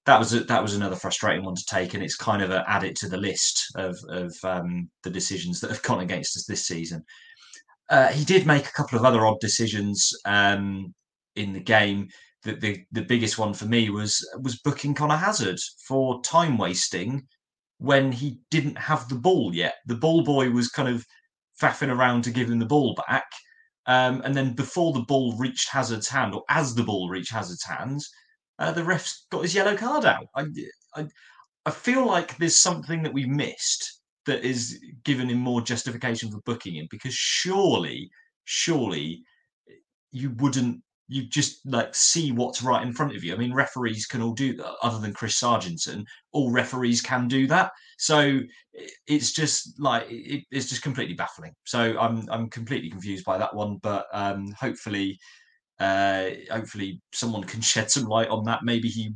that 0.06 0.18
was 0.18 0.32
a, 0.32 0.40
that 0.44 0.62
was 0.62 0.74
another 0.74 0.96
frustrating 0.96 1.44
one 1.44 1.56
to 1.56 1.64
take, 1.68 1.94
and 1.94 2.02
it's 2.02 2.16
kind 2.16 2.40
of 2.40 2.50
a, 2.50 2.64
add 2.68 2.84
it 2.84 2.96
to 2.96 3.08
the 3.08 3.16
list 3.16 3.66
of 3.74 3.98
of 4.08 4.34
um, 4.44 4.88
the 5.02 5.10
decisions 5.10 5.60
that 5.60 5.70
have 5.70 5.82
gone 5.82 6.00
against 6.00 6.36
us 6.36 6.46
this 6.46 6.66
season. 6.66 7.04
Uh, 7.90 8.08
he 8.08 8.24
did 8.24 8.46
make 8.46 8.66
a 8.66 8.72
couple 8.72 8.98
of 8.98 9.04
other 9.04 9.26
odd 9.26 9.38
decisions 9.40 10.12
um, 10.24 10.94
in 11.34 11.52
the 11.52 11.60
game. 11.60 12.08
The, 12.42 12.54
the, 12.54 12.84
the 12.92 13.02
biggest 13.02 13.38
one 13.38 13.54
for 13.54 13.66
me 13.66 13.90
was 13.90 14.24
was 14.40 14.60
booking 14.60 14.94
Conor 14.94 15.16
Hazard 15.16 15.58
for 15.86 16.20
time 16.22 16.56
wasting 16.58 17.26
when 17.78 18.12
he 18.12 18.38
didn't 18.50 18.78
have 18.78 19.08
the 19.08 19.16
ball 19.16 19.52
yet. 19.54 19.74
The 19.86 19.96
ball 19.96 20.22
boy 20.22 20.50
was 20.50 20.68
kind 20.68 20.88
of 20.88 21.04
faffing 21.60 21.94
around 21.94 22.22
to 22.22 22.30
give 22.30 22.48
him 22.48 22.60
the 22.60 22.66
ball 22.66 22.94
back, 23.08 23.26
um, 23.86 24.20
and 24.24 24.34
then 24.34 24.54
before 24.54 24.92
the 24.92 25.00
ball 25.00 25.36
reached 25.38 25.68
Hazard's 25.68 26.08
hand, 26.08 26.34
or 26.34 26.42
as 26.48 26.74
the 26.74 26.82
ball 26.82 27.08
reached 27.08 27.32
Hazard's 27.32 27.64
hands, 27.64 28.10
uh, 28.58 28.72
the 28.72 28.84
ref's 28.84 29.26
got 29.30 29.42
his 29.42 29.54
yellow 29.54 29.76
card 29.76 30.04
out. 30.04 30.26
I, 30.34 30.46
I, 30.94 31.06
I 31.64 31.70
feel 31.70 32.06
like 32.06 32.36
there's 32.36 32.56
something 32.56 33.02
that 33.02 33.12
we've 33.12 33.28
missed 33.28 34.00
that 34.26 34.44
is 34.44 34.80
giving 35.04 35.28
him 35.28 35.38
more 35.38 35.60
justification 35.60 36.30
for 36.30 36.40
booking 36.40 36.74
him 36.74 36.88
because 36.90 37.14
surely, 37.14 38.10
surely 38.44 39.22
you 40.10 40.30
wouldn't 40.38 40.82
you 41.08 41.26
just 41.28 41.64
like 41.66 41.94
see 41.94 42.32
what's 42.32 42.62
right 42.62 42.84
in 42.84 42.92
front 42.92 43.14
of 43.14 43.22
you. 43.22 43.32
I 43.32 43.36
mean, 43.36 43.54
referees 43.54 44.06
can 44.06 44.22
all 44.22 44.32
do 44.32 44.56
that, 44.56 44.74
other 44.82 44.98
than 44.98 45.12
Chris 45.12 45.38
Sarginson. 45.38 46.04
All 46.32 46.50
referees 46.50 47.00
can 47.00 47.28
do 47.28 47.46
that. 47.46 47.70
So 47.98 48.40
it's 49.06 49.32
just 49.32 49.80
like 49.80 50.06
it, 50.10 50.44
it's 50.50 50.68
just 50.68 50.82
completely 50.82 51.14
baffling. 51.14 51.52
So 51.64 51.96
I'm 51.98 52.28
I'm 52.30 52.50
completely 52.50 52.90
confused 52.90 53.24
by 53.24 53.38
that 53.38 53.54
one. 53.54 53.78
But 53.82 54.06
um, 54.12 54.52
hopefully, 54.58 55.18
uh, 55.78 56.30
hopefully 56.50 57.00
someone 57.12 57.44
can 57.44 57.60
shed 57.60 57.90
some 57.90 58.04
light 58.04 58.28
on 58.28 58.44
that. 58.44 58.64
Maybe 58.64 58.88
he 58.88 59.14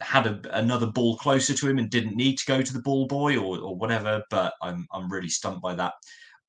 had 0.00 0.26
a, 0.26 0.40
another 0.58 0.86
ball 0.86 1.16
closer 1.18 1.54
to 1.54 1.68
him 1.68 1.78
and 1.78 1.88
didn't 1.88 2.16
need 2.16 2.38
to 2.38 2.46
go 2.46 2.62
to 2.62 2.72
the 2.72 2.82
ball 2.82 3.06
boy 3.06 3.36
or, 3.36 3.58
or 3.58 3.76
whatever. 3.76 4.22
But 4.28 4.54
I'm 4.60 4.86
I'm 4.92 5.10
really 5.10 5.28
stumped 5.28 5.62
by 5.62 5.74
that 5.76 5.92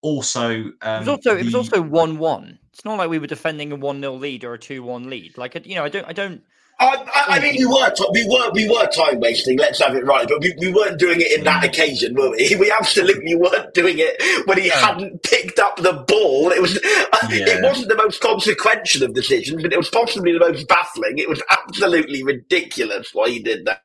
also 0.04 0.50
um, 0.50 0.74
it 0.84 1.00
was 1.00 1.08
also 1.08 1.34
the... 1.34 1.40
it 1.40 1.46
was 1.46 1.56
also 1.56 1.82
one 1.82 2.20
one. 2.20 2.60
It's 2.74 2.86
not 2.86 2.98
like 2.98 3.10
we 3.10 3.20
were 3.20 3.28
defending 3.28 3.72
a 3.72 3.76
one 3.76 4.00
0 4.00 4.16
lead 4.16 4.44
or 4.44 4.54
a 4.54 4.60
two 4.60 4.84
one 4.84 5.10
lead. 5.10 5.38
Like 5.38 5.66
you 5.66 5.76
know, 5.76 5.84
I 5.84 5.90
don't 5.90 6.06
I 6.06 6.14
don't. 6.14 6.44
I, 6.80 6.88
I, 6.88 7.38
I 7.38 7.40
mean, 7.40 7.56
we 7.58 7.66
were 7.66 7.92
we 8.12 8.28
were 8.28 8.52
we 8.52 8.68
were 8.68 8.88
time 8.88 9.20
wasting. 9.20 9.58
Let's 9.58 9.80
have 9.80 9.96
it 9.96 10.06
right, 10.06 10.28
but 10.28 10.42
we, 10.42 10.54
we 10.60 10.74
weren't 10.74 11.00
doing 11.00 11.22
it 11.22 11.32
in 11.32 11.44
that 11.46 11.64
mm. 11.64 11.68
occasion, 11.68 12.16
were 12.16 12.32
we? 12.32 12.56
We 12.60 12.72
absolutely 12.72 13.36
weren't 13.36 13.74
doing 13.74 13.98
it 14.00 14.48
when 14.48 14.58
he 14.58 14.68
yeah. 14.68 14.86
hadn't 14.86 15.24
picked 15.24 15.60
up 15.60 15.78
the 15.78 15.94
ball. 15.94 16.52
It 16.52 16.62
was 16.62 16.74
yeah. 16.84 17.58
it 17.58 17.64
wasn't 17.64 17.90
the 17.90 17.96
most 17.96 18.22
consequential 18.22 19.04
of 19.04 19.14
decisions, 19.14 19.62
but 19.62 19.72
it 19.72 19.78
was 19.78 19.90
possibly 19.90 20.34
the 20.34 20.40
most 20.40 20.68
baffling. 20.68 21.20
It 21.20 21.30
was 21.30 21.42
absolutely 21.50 22.24
ridiculous 22.24 23.12
why 23.14 23.30
he 23.30 23.40
did 23.40 23.66
that. 23.66 23.82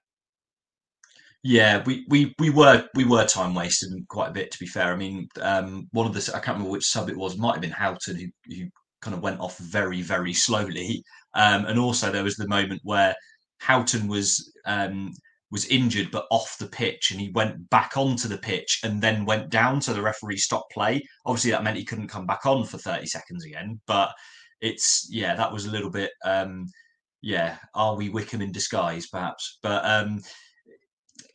Yeah, 1.45 1.83
we, 1.87 2.05
we 2.09 2.35
we 2.39 2.51
were 2.51 2.89
we 2.95 3.05
were 3.05 3.25
time 3.25 3.55
wasted 3.55 3.91
quite 4.09 4.29
a 4.31 4.33
bit. 4.33 4.51
To 4.51 4.59
be 4.59 4.67
fair, 4.67 4.93
I 4.93 4.97
mean, 4.97 5.29
um, 5.41 5.89
one 5.93 6.07
of 6.07 6.13
the 6.13 6.21
I 6.35 6.41
can't 6.41 6.57
remember 6.57 6.71
which 6.71 6.85
sub 6.87 7.09
it 7.09 7.17
was. 7.17 7.39
Might 7.39 7.53
have 7.53 7.61
been 7.61 7.71
Houghton 7.71 8.17
who 8.17 8.27
who 8.55 8.67
kind 9.01 9.15
of 9.17 9.23
went 9.23 9.41
off 9.41 9.57
very 9.59 10.03
very 10.03 10.33
slowly, 10.35 11.03
um, 11.35 11.65
and 11.67 11.79
also 11.79 12.11
there 12.11 12.25
was 12.25 12.37
the 12.37 12.49
moment 12.49 12.81
where 12.83 13.15
Houghton 13.61 14.09
was 14.09 14.53
um, 14.67 15.13
was 15.53 15.65
injured 15.67 16.11
but 16.11 16.27
off 16.33 16.57
the 16.59 16.67
pitch, 16.67 17.13
and 17.13 17.21
he 17.21 17.31
went 17.31 17.71
back 17.71 17.97
onto 17.97 18.27
the 18.29 18.39
pitch 18.39 18.81
and 18.83 19.01
then 19.01 19.25
went 19.25 19.49
down. 19.51 19.81
So 19.81 19.93
the 19.95 20.03
referee 20.03 20.39
stopped 20.39 20.73
play. 20.73 21.03
Obviously, 21.25 21.53
that 21.53 21.63
meant 21.63 21.77
he 21.77 21.85
couldn't 21.85 22.09
come 22.09 22.27
back 22.27 22.47
on 22.47 22.65
for 22.65 22.79
thirty 22.79 23.07
seconds 23.07 23.45
again. 23.45 23.81
But 23.87 24.13
it's 24.61 25.07
yeah, 25.11 25.37
that 25.37 25.53
was 25.53 25.67
a 25.67 25.71
little 25.71 25.91
bit. 25.91 26.11
Um, 26.25 26.67
yeah, 27.23 27.59
are 27.75 27.97
we 27.97 28.09
Wycombe 28.11 28.43
in 28.43 28.53
disguise, 28.53 29.07
perhaps? 29.09 29.59
But 29.63 29.85
um, 29.85 30.21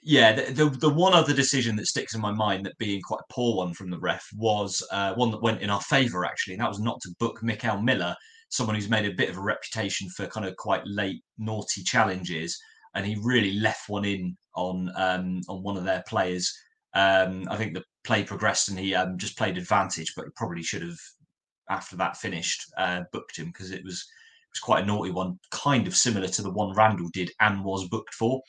yeah, 0.03 0.33
the, 0.33 0.51
the, 0.51 0.69
the 0.69 0.89
one 0.89 1.13
other 1.13 1.33
decision 1.33 1.77
that 1.77 1.87
sticks 1.87 2.13
in 2.13 2.19
my 2.19 2.31
mind 2.31 2.65
that 2.65 2.77
being 2.77 3.01
quite 3.01 3.21
a 3.21 3.33
poor 3.33 3.55
one 3.55 3.73
from 3.73 3.89
the 3.89 3.99
ref 3.99 4.27
was 4.35 4.85
uh, 4.91 5.13
one 5.13 5.31
that 5.31 5.41
went 5.41 5.61
in 5.61 5.69
our 5.69 5.81
favour 5.81 6.25
actually, 6.25 6.55
and 6.55 6.61
that 6.61 6.69
was 6.69 6.79
not 6.79 6.99
to 7.01 7.15
book 7.19 7.39
Mickel 7.41 7.81
Miller, 7.81 8.13
someone 8.49 8.75
who's 8.75 8.89
made 8.89 9.05
a 9.05 9.15
bit 9.15 9.29
of 9.29 9.37
a 9.37 9.41
reputation 9.41 10.09
for 10.09 10.27
kind 10.27 10.45
of 10.45 10.55
quite 10.57 10.85
late 10.85 11.23
naughty 11.37 11.83
challenges, 11.83 12.59
and 12.95 13.05
he 13.05 13.17
really 13.23 13.53
left 13.53 13.87
one 13.87 14.03
in 14.03 14.35
on 14.55 14.91
um, 14.97 15.39
on 15.47 15.63
one 15.63 15.77
of 15.77 15.85
their 15.85 16.03
players. 16.05 16.53
Um, 16.93 17.47
I 17.49 17.55
think 17.55 17.73
the 17.73 17.83
play 18.03 18.23
progressed 18.23 18.69
and 18.69 18.77
he 18.77 18.93
um, 18.93 19.17
just 19.17 19.37
played 19.37 19.57
advantage, 19.57 20.13
but 20.15 20.25
he 20.25 20.31
probably 20.35 20.63
should 20.63 20.83
have 20.83 20.99
after 21.69 21.95
that 21.95 22.17
finished 22.17 22.65
uh, 22.77 23.03
booked 23.13 23.37
him 23.37 23.47
because 23.47 23.71
it 23.71 23.83
was 23.85 23.95
it 23.95 24.51
was 24.51 24.59
quite 24.59 24.83
a 24.83 24.85
naughty 24.85 25.11
one, 25.11 25.39
kind 25.51 25.87
of 25.87 25.95
similar 25.95 26.27
to 26.27 26.41
the 26.41 26.51
one 26.51 26.75
Randall 26.75 27.09
did 27.13 27.31
and 27.39 27.63
was 27.63 27.87
booked 27.87 28.13
for. 28.13 28.41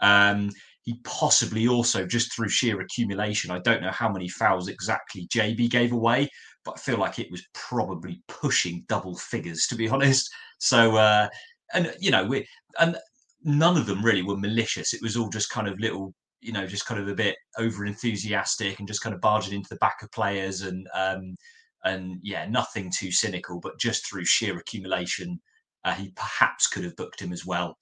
Um, 0.00 0.50
he 0.82 0.98
possibly 1.04 1.68
also 1.68 2.06
just 2.06 2.34
through 2.34 2.48
sheer 2.48 2.80
accumulation. 2.80 3.50
I 3.50 3.60
don't 3.60 3.82
know 3.82 3.90
how 3.90 4.10
many 4.10 4.28
fouls 4.28 4.68
exactly 4.68 5.28
Gyabi 5.28 5.70
gave 5.70 5.92
away, 5.92 6.28
but 6.64 6.74
I 6.76 6.80
feel 6.80 6.98
like 6.98 7.18
it 7.18 7.30
was 7.30 7.46
probably 7.54 8.22
pushing 8.28 8.84
double 8.88 9.16
figures 9.16 9.66
to 9.68 9.76
be 9.76 9.88
honest. 9.90 10.28
So 10.58 10.96
uh, 10.96 11.28
and 11.72 11.94
you 12.00 12.10
know 12.10 12.24
we 12.24 12.46
and 12.80 12.96
none 13.44 13.76
of 13.76 13.86
them 13.86 14.04
really 14.04 14.22
were 14.22 14.36
malicious. 14.36 14.92
It 14.92 15.02
was 15.02 15.16
all 15.16 15.28
just 15.28 15.50
kind 15.50 15.68
of 15.68 15.78
little 15.78 16.14
you 16.40 16.52
know 16.52 16.66
just 16.66 16.86
kind 16.86 17.00
of 17.00 17.08
a 17.08 17.14
bit 17.14 17.36
over 17.58 17.86
enthusiastic 17.86 18.78
and 18.78 18.88
just 18.88 19.02
kind 19.02 19.14
of 19.14 19.20
barging 19.20 19.54
into 19.54 19.68
the 19.70 19.76
back 19.76 20.02
of 20.02 20.10
players 20.10 20.62
and 20.62 20.88
um, 20.94 21.36
and 21.84 22.18
yeah 22.22 22.46
nothing 22.46 22.90
too 22.90 23.12
cynical, 23.12 23.60
but 23.60 23.78
just 23.78 24.08
through 24.08 24.24
sheer 24.24 24.58
accumulation. 24.58 25.40
Uh, 25.84 25.94
he 25.94 26.12
perhaps 26.14 26.68
could 26.68 26.84
have 26.84 26.94
booked 26.94 27.20
him 27.20 27.32
as 27.32 27.44
well. 27.44 27.76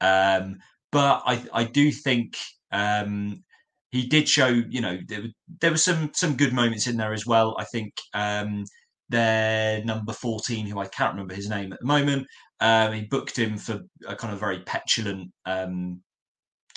Um, 0.00 0.56
but 0.92 1.22
I 1.26 1.44
I 1.52 1.64
do 1.64 1.90
think 1.92 2.36
um, 2.72 3.44
he 3.90 4.06
did 4.06 4.28
show 4.28 4.46
you 4.46 4.80
know 4.80 4.98
there, 5.08 5.24
there 5.60 5.70
were 5.70 5.76
some 5.76 6.10
some 6.14 6.36
good 6.36 6.52
moments 6.52 6.86
in 6.86 6.96
there 6.96 7.12
as 7.12 7.26
well. 7.26 7.56
I 7.58 7.64
think 7.64 7.94
um, 8.14 8.64
their 9.08 9.84
number 9.84 10.12
fourteen, 10.12 10.66
who 10.66 10.78
I 10.78 10.86
can't 10.86 11.14
remember 11.14 11.34
his 11.34 11.48
name 11.48 11.72
at 11.72 11.80
the 11.80 11.86
moment, 11.86 12.26
um, 12.60 12.92
he 12.92 13.02
booked 13.02 13.38
him 13.38 13.58
for 13.58 13.80
a 14.06 14.16
kind 14.16 14.32
of 14.32 14.40
very 14.40 14.60
petulant. 14.60 15.30
Um, 15.46 16.02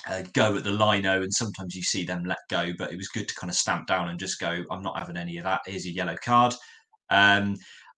uh, 0.07 0.23
go 0.33 0.55
at 0.55 0.63
the 0.63 0.71
lino, 0.71 1.21
and 1.21 1.33
sometimes 1.33 1.75
you 1.75 1.83
see 1.83 2.03
them 2.03 2.23
let 2.25 2.39
go, 2.49 2.71
but 2.77 2.91
it 2.91 2.97
was 2.97 3.07
good 3.09 3.27
to 3.27 3.35
kind 3.35 3.51
of 3.51 3.55
stamp 3.55 3.85
down 3.87 4.09
and 4.09 4.19
just 4.19 4.39
go, 4.39 4.63
I'm 4.71 4.81
not 4.81 4.97
having 4.97 5.17
any 5.17 5.37
of 5.37 5.43
that. 5.43 5.61
Here's 5.65 5.85
a 5.85 5.91
yellow 5.91 6.15
card. 6.23 6.55
Um, 7.11 7.55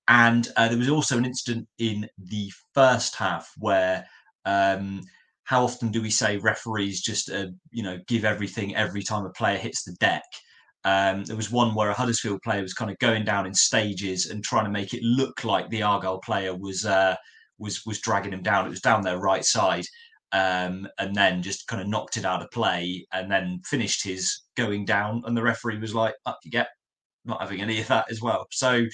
and 0.08 0.50
uh, 0.58 0.68
there 0.68 0.78
was 0.78 0.90
also 0.90 1.18
an 1.18 1.26
incident 1.26 1.68
in 1.80 2.08
the 2.18 2.52
first 2.74 3.16
half 3.16 3.50
where 3.58 4.06
um, 4.44 5.02
how 5.46 5.64
often 5.64 5.92
do 5.92 6.02
we 6.02 6.10
say 6.10 6.38
referees 6.38 7.02
just 7.02 7.30
uh, 7.30 7.48
you 7.72 7.84
know 7.84 7.98
give 8.08 8.26
everything 8.26 8.76
every 8.76 9.04
time 9.04 9.26
a 9.26 9.30
player 9.32 9.58
hits 9.58 9.84
the 9.84 9.96
deck? 10.00 10.24
Um, 10.86 11.24
there 11.26 11.38
was 11.38 11.52
one 11.52 11.76
where 11.76 11.90
a 11.90 11.94
Huddersfield 11.94 12.42
player 12.42 12.62
was 12.62 12.74
kind 12.74 12.92
of 12.92 13.00
going 13.00 13.24
down 13.24 13.46
in 13.46 13.54
stages 13.54 14.26
and 14.26 14.44
trying 14.44 14.66
to 14.66 14.72
make 14.72 14.94
it 14.94 15.02
look 15.02 15.44
like 15.44 15.70
the 15.70 15.84
Argyle 15.84 16.20
player 16.20 16.56
was 16.56 16.86
uh, 16.86 17.16
was 17.58 17.86
was 17.86 18.02
dragging 18.02 18.34
him 18.34 18.44
down. 18.44 18.66
It 18.66 18.70
was 18.70 18.82
down 18.82 19.02
their 19.02 19.20
right 19.20 19.46
side, 19.46 19.86
um, 20.32 20.88
and 21.00 21.16
then 21.16 21.42
just 21.42 21.68
kind 21.68 21.82
of 21.82 21.88
knocked 21.88 22.18
it 22.18 22.26
out 22.26 22.42
of 22.42 22.52
play, 22.52 23.06
and 23.14 23.32
then 23.32 23.62
finished 23.66 24.04
his 24.04 24.42
going 24.58 24.86
down. 24.86 25.24
And 25.26 25.36
the 25.38 25.44
referee 25.44 25.80
was 25.80 25.96
like, 25.96 26.16
"Up 26.26 26.40
you 26.44 26.52
get," 26.52 26.68
not 27.26 27.42
having 27.42 27.62
any 27.62 27.80
of 27.80 27.88
that 27.88 28.06
as 28.10 28.22
well. 28.22 28.48
So 28.52 28.86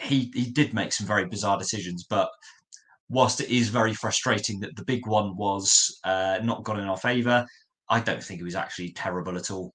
he 0.00 0.30
he 0.34 0.50
did 0.50 0.74
make 0.74 0.92
some 0.92 1.06
very 1.06 1.26
bizarre 1.26 1.58
decisions, 1.58 2.04
but 2.08 2.28
whilst 3.08 3.40
it 3.40 3.50
is 3.50 3.68
very 3.68 3.94
frustrating 3.94 4.60
that 4.60 4.76
the 4.76 4.84
big 4.84 5.06
one 5.06 5.36
was 5.36 5.98
uh, 6.04 6.38
not 6.42 6.64
gone 6.64 6.80
in 6.80 6.88
our 6.88 6.96
favour, 6.96 7.46
I 7.88 8.00
don't 8.00 8.22
think 8.22 8.40
it 8.40 8.44
was 8.44 8.54
actually 8.54 8.92
terrible 8.92 9.36
at 9.36 9.50
all. 9.50 9.72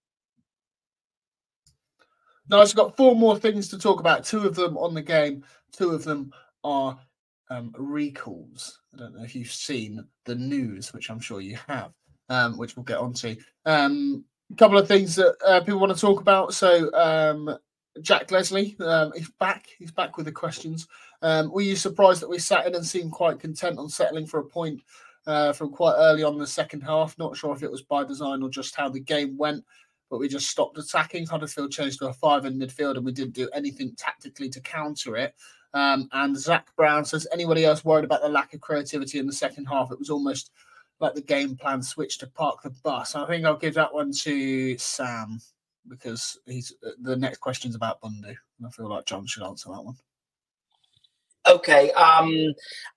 Now, 2.49 2.61
I've 2.61 2.75
got 2.75 2.97
four 2.97 3.15
more 3.15 3.37
things 3.37 3.69
to 3.69 3.79
talk 3.79 3.99
about. 3.99 4.25
Two 4.25 4.45
of 4.45 4.55
them 4.55 4.77
on 4.77 4.93
the 4.93 5.01
game. 5.01 5.43
Two 5.71 5.91
of 5.91 6.03
them 6.03 6.31
are 6.63 6.99
um, 7.49 7.73
recalls. 7.77 8.79
I 8.93 8.97
don't 8.97 9.15
know 9.15 9.23
if 9.23 9.35
you've 9.35 9.51
seen 9.51 10.03
the 10.25 10.35
news, 10.35 10.93
which 10.93 11.09
I'm 11.09 11.19
sure 11.19 11.41
you 11.41 11.57
have, 11.67 11.91
um, 12.29 12.57
which 12.57 12.75
we'll 12.75 12.83
get 12.83 12.97
onto. 12.97 13.35
Um, 13.65 14.25
a 14.51 14.55
couple 14.55 14.77
of 14.77 14.87
things 14.87 15.15
that 15.15 15.35
uh, 15.45 15.61
people 15.61 15.79
want 15.79 15.93
to 15.93 15.99
talk 15.99 16.19
about. 16.19 16.53
So 16.53 16.93
um, 16.93 17.57
Jack 18.01 18.31
Leslie, 18.31 18.75
um, 18.79 19.11
he's 19.15 19.31
back. 19.39 19.67
He's 19.79 19.91
back 19.91 20.17
with 20.17 20.25
the 20.25 20.31
questions. 20.31 20.87
Um, 21.23 21.51
were 21.51 21.61
you 21.61 21.75
surprised 21.75 22.21
that 22.21 22.29
we 22.29 22.37
sat 22.37 22.67
in 22.67 22.75
and 22.75 22.85
seemed 22.85 23.11
quite 23.11 23.39
content 23.39 23.79
on 23.79 23.89
settling 23.89 24.27
for 24.27 24.39
a 24.39 24.45
point 24.45 24.81
uh, 25.25 25.53
from 25.53 25.71
quite 25.71 25.95
early 25.97 26.21
on 26.21 26.33
in 26.33 26.39
the 26.39 26.45
second 26.45 26.81
half? 26.81 27.17
Not 27.17 27.35
sure 27.35 27.55
if 27.55 27.63
it 27.63 27.71
was 27.71 27.81
by 27.81 28.03
design 28.03 28.43
or 28.43 28.49
just 28.49 28.75
how 28.75 28.89
the 28.89 28.99
game 28.99 29.37
went 29.37 29.63
but 30.13 30.19
we 30.19 30.27
just 30.27 30.47
stopped 30.51 30.77
attacking. 30.77 31.25
Huddersfield 31.25 31.71
changed 31.71 31.97
to 31.97 32.05
a 32.05 32.13
five 32.13 32.45
in 32.45 32.59
midfield, 32.59 32.97
and 32.97 33.03
we 33.03 33.11
didn't 33.11 33.33
do 33.33 33.49
anything 33.51 33.95
tactically 33.97 34.47
to 34.47 34.61
counter 34.61 35.17
it. 35.17 35.33
Um, 35.73 36.07
and 36.11 36.37
Zach 36.37 36.67
Brown 36.75 37.03
says, 37.03 37.25
anybody 37.33 37.65
else 37.65 37.83
worried 37.83 38.05
about 38.05 38.21
the 38.21 38.29
lack 38.29 38.53
of 38.53 38.61
creativity 38.61 39.17
in 39.17 39.25
the 39.25 39.33
second 39.33 39.65
half? 39.65 39.91
It 39.91 39.97
was 39.97 40.11
almost 40.11 40.51
like 40.99 41.15
the 41.15 41.21
game 41.21 41.55
plan 41.55 41.81
switched 41.81 42.19
to 42.19 42.27
park 42.27 42.61
the 42.61 42.69
bus. 42.83 43.15
I 43.15 43.25
think 43.25 43.43
I'll 43.43 43.57
give 43.57 43.73
that 43.73 43.91
one 43.91 44.11
to 44.19 44.77
Sam 44.77 45.41
because 45.87 46.37
he's 46.45 46.71
uh, 46.85 46.91
the 47.01 47.15
next 47.15 47.39
question's 47.39 47.73
about 47.73 47.99
Bundu, 47.99 48.27
and 48.27 48.67
I 48.67 48.69
feel 48.69 48.89
like 48.89 49.05
John 49.05 49.25
should 49.25 49.41
answer 49.41 49.69
that 49.69 49.83
one. 49.83 49.95
Okay, 51.47 51.91
um, 51.91 52.29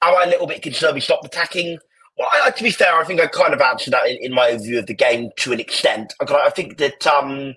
am 0.02 0.16
I 0.16 0.24
a 0.24 0.28
little 0.28 0.46
bit 0.46 0.62
concerned 0.62 0.94
we 0.94 1.00
stopped 1.00 1.24
attacking? 1.24 1.78
Well, 2.16 2.28
I, 2.32 2.50
to 2.50 2.62
be 2.62 2.70
fair, 2.70 2.94
I 2.94 3.04
think 3.04 3.20
I 3.20 3.26
kind 3.26 3.52
of 3.52 3.60
answered 3.60 3.92
that 3.92 4.08
in, 4.08 4.16
in 4.22 4.32
my 4.32 4.50
overview 4.50 4.78
of 4.78 4.86
the 4.86 4.94
game 4.94 5.30
to 5.38 5.52
an 5.52 5.60
extent. 5.60 6.14
I, 6.20 6.32
I 6.32 6.50
think 6.50 6.78
that 6.78 7.06
um, 7.06 7.54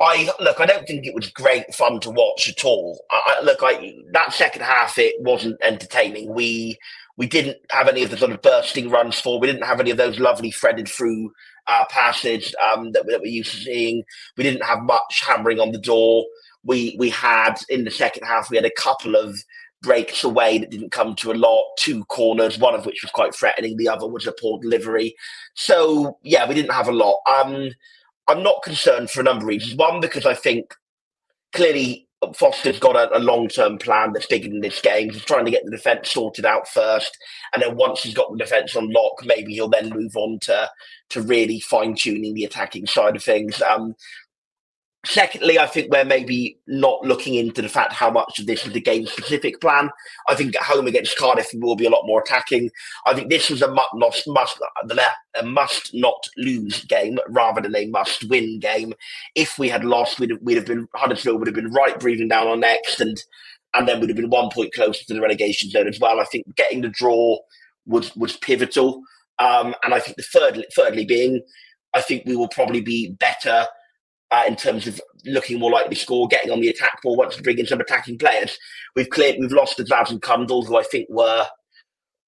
I 0.00 0.30
look. 0.40 0.60
I 0.60 0.66
don't 0.66 0.86
think 0.86 1.06
it 1.06 1.14
was 1.14 1.30
great 1.30 1.72
fun 1.74 2.00
to 2.00 2.10
watch 2.10 2.48
at 2.48 2.64
all. 2.64 3.02
I, 3.10 3.36
I, 3.38 3.42
look, 3.42 3.60
I 3.62 3.94
that 4.12 4.32
second 4.32 4.62
half 4.62 4.98
it 4.98 5.14
wasn't 5.20 5.58
entertaining. 5.62 6.34
We 6.34 6.78
we 7.16 7.26
didn't 7.26 7.58
have 7.70 7.86
any 7.86 8.02
of 8.02 8.10
the 8.10 8.16
sort 8.16 8.32
of 8.32 8.42
bursting 8.42 8.90
runs 8.90 9.20
for. 9.20 9.38
We 9.38 9.46
didn't 9.46 9.64
have 9.64 9.78
any 9.78 9.90
of 9.90 9.96
those 9.96 10.18
lovely 10.18 10.50
threaded 10.50 10.88
through 10.88 11.32
uh, 11.66 11.84
passes 11.90 12.54
um, 12.64 12.92
that, 12.92 13.06
that 13.06 13.20
we're 13.20 13.26
used 13.26 13.52
to 13.52 13.58
seeing. 13.58 14.02
We 14.36 14.44
didn't 14.44 14.64
have 14.64 14.80
much 14.80 15.22
hammering 15.26 15.60
on 15.60 15.72
the 15.72 15.78
door. 15.78 16.24
We 16.64 16.96
we 16.98 17.10
had 17.10 17.54
in 17.68 17.84
the 17.84 17.90
second 17.90 18.24
half 18.24 18.50
we 18.50 18.56
had 18.56 18.66
a 18.66 18.70
couple 18.70 19.16
of 19.16 19.38
breaks 19.82 20.24
away 20.24 20.58
that 20.58 20.70
didn't 20.70 20.92
come 20.92 21.14
to 21.16 21.32
a 21.32 21.34
lot, 21.34 21.64
two 21.78 22.04
corners, 22.04 22.58
one 22.58 22.74
of 22.74 22.86
which 22.86 23.02
was 23.02 23.10
quite 23.10 23.34
threatening, 23.34 23.76
the 23.76 23.88
other 23.88 24.06
was 24.06 24.26
a 24.26 24.32
poor 24.32 24.58
delivery. 24.60 25.14
So 25.54 26.18
yeah, 26.22 26.48
we 26.48 26.54
didn't 26.54 26.72
have 26.72 26.88
a 26.88 26.92
lot. 26.92 27.20
Um, 27.26 27.70
I'm 28.28 28.42
not 28.42 28.62
concerned 28.62 29.10
for 29.10 29.20
a 29.20 29.24
number 29.24 29.44
of 29.44 29.48
reasons. 29.48 29.76
One, 29.76 30.00
because 30.00 30.26
I 30.26 30.34
think 30.34 30.74
clearly 31.52 32.08
Foster's 32.34 32.78
got 32.78 32.96
a, 32.96 33.16
a 33.16 33.18
long 33.18 33.48
term 33.48 33.78
plan 33.78 34.12
that's 34.12 34.26
bigger 34.26 34.48
than 34.48 34.60
this 34.60 34.80
game. 34.80 35.10
He's 35.10 35.24
trying 35.24 35.46
to 35.46 35.50
get 35.50 35.64
the 35.64 35.70
defence 35.70 36.10
sorted 36.10 36.44
out 36.44 36.68
first, 36.68 37.16
and 37.54 37.62
then 37.62 37.76
once 37.76 38.02
he's 38.02 38.14
got 38.14 38.30
the 38.30 38.38
defence 38.38 38.76
on 38.76 38.92
lock, 38.92 39.24
maybe 39.24 39.54
he'll 39.54 39.68
then 39.68 39.88
move 39.88 40.14
on 40.16 40.38
to 40.40 40.70
to 41.10 41.22
really 41.22 41.60
fine 41.60 41.94
tuning 41.94 42.34
the 42.34 42.44
attacking 42.44 42.86
side 42.86 43.16
of 43.16 43.24
things. 43.24 43.62
Um, 43.62 43.94
Secondly, 45.06 45.58
I 45.58 45.66
think 45.66 45.90
we're 45.90 46.04
maybe 46.04 46.58
not 46.66 47.02
looking 47.02 47.34
into 47.34 47.62
the 47.62 47.70
fact 47.70 47.94
how 47.94 48.10
much 48.10 48.38
of 48.38 48.46
this 48.46 48.66
is 48.66 48.76
a 48.76 48.80
game 48.80 49.06
specific 49.06 49.58
plan. 49.58 49.88
I 50.28 50.34
think 50.34 50.54
at 50.54 50.62
home 50.62 50.86
against 50.86 51.16
Cardiff 51.16 51.48
we 51.54 51.60
will 51.60 51.74
be 51.74 51.86
a 51.86 51.90
lot 51.90 52.06
more 52.06 52.20
attacking. 52.20 52.70
I 53.06 53.14
think 53.14 53.30
this 53.30 53.48
was 53.48 53.62
a 53.62 53.72
must 53.72 54.26
must 54.26 54.60
a 55.38 55.42
must 55.42 55.94
not 55.94 56.28
lose 56.36 56.84
game 56.84 57.18
rather 57.30 57.62
than 57.62 57.74
a 57.74 57.86
must 57.86 58.28
win 58.28 58.60
game. 58.60 58.92
If 59.34 59.58
we 59.58 59.70
had 59.70 59.84
lost, 59.84 60.20
we'd 60.20 60.32
we'd 60.42 60.56
have 60.56 60.66
been 60.66 60.86
Huddersfield 60.94 61.38
would 61.38 61.48
have 61.48 61.56
been 61.56 61.72
right 61.72 61.98
breathing 61.98 62.28
down 62.28 62.46
our 62.46 62.56
necks, 62.56 63.00
and 63.00 63.16
and 63.72 63.88
then 63.88 64.00
we'd 64.00 64.10
have 64.10 64.18
been 64.18 64.28
one 64.28 64.50
point 64.50 64.74
closer 64.74 65.02
to 65.06 65.14
the 65.14 65.20
relegation 65.22 65.70
zone 65.70 65.88
as 65.88 65.98
well. 65.98 66.20
I 66.20 66.24
think 66.24 66.54
getting 66.56 66.82
the 66.82 66.90
draw 66.90 67.38
was 67.86 68.14
was 68.16 68.36
pivotal, 68.36 69.02
um, 69.38 69.74
and 69.82 69.94
I 69.94 70.00
think 70.00 70.18
the 70.18 70.24
third 70.24 70.62
thirdly 70.76 71.06
being, 71.06 71.40
I 71.94 72.02
think 72.02 72.24
we 72.26 72.36
will 72.36 72.48
probably 72.48 72.82
be 72.82 73.12
better 73.12 73.66
uh, 74.30 74.44
in 74.46 74.56
terms 74.56 74.86
of 74.86 75.00
looking 75.24 75.58
more 75.58 75.70
likely 75.70 75.94
to 75.94 76.00
score, 76.00 76.28
getting 76.28 76.50
on 76.50 76.60
the 76.60 76.68
attack 76.68 77.02
ball 77.02 77.16
once 77.16 77.36
we 77.36 77.42
bring 77.42 77.58
in 77.58 77.66
some 77.66 77.80
attacking 77.80 78.18
players. 78.18 78.56
We've 78.96 79.10
cleared, 79.10 79.36
we've 79.38 79.52
lost 79.52 79.78
Azaz 79.78 80.10
and 80.10 80.22
Cundle, 80.22 80.64
who 80.64 80.78
I 80.78 80.82
think 80.82 81.08
were 81.10 81.46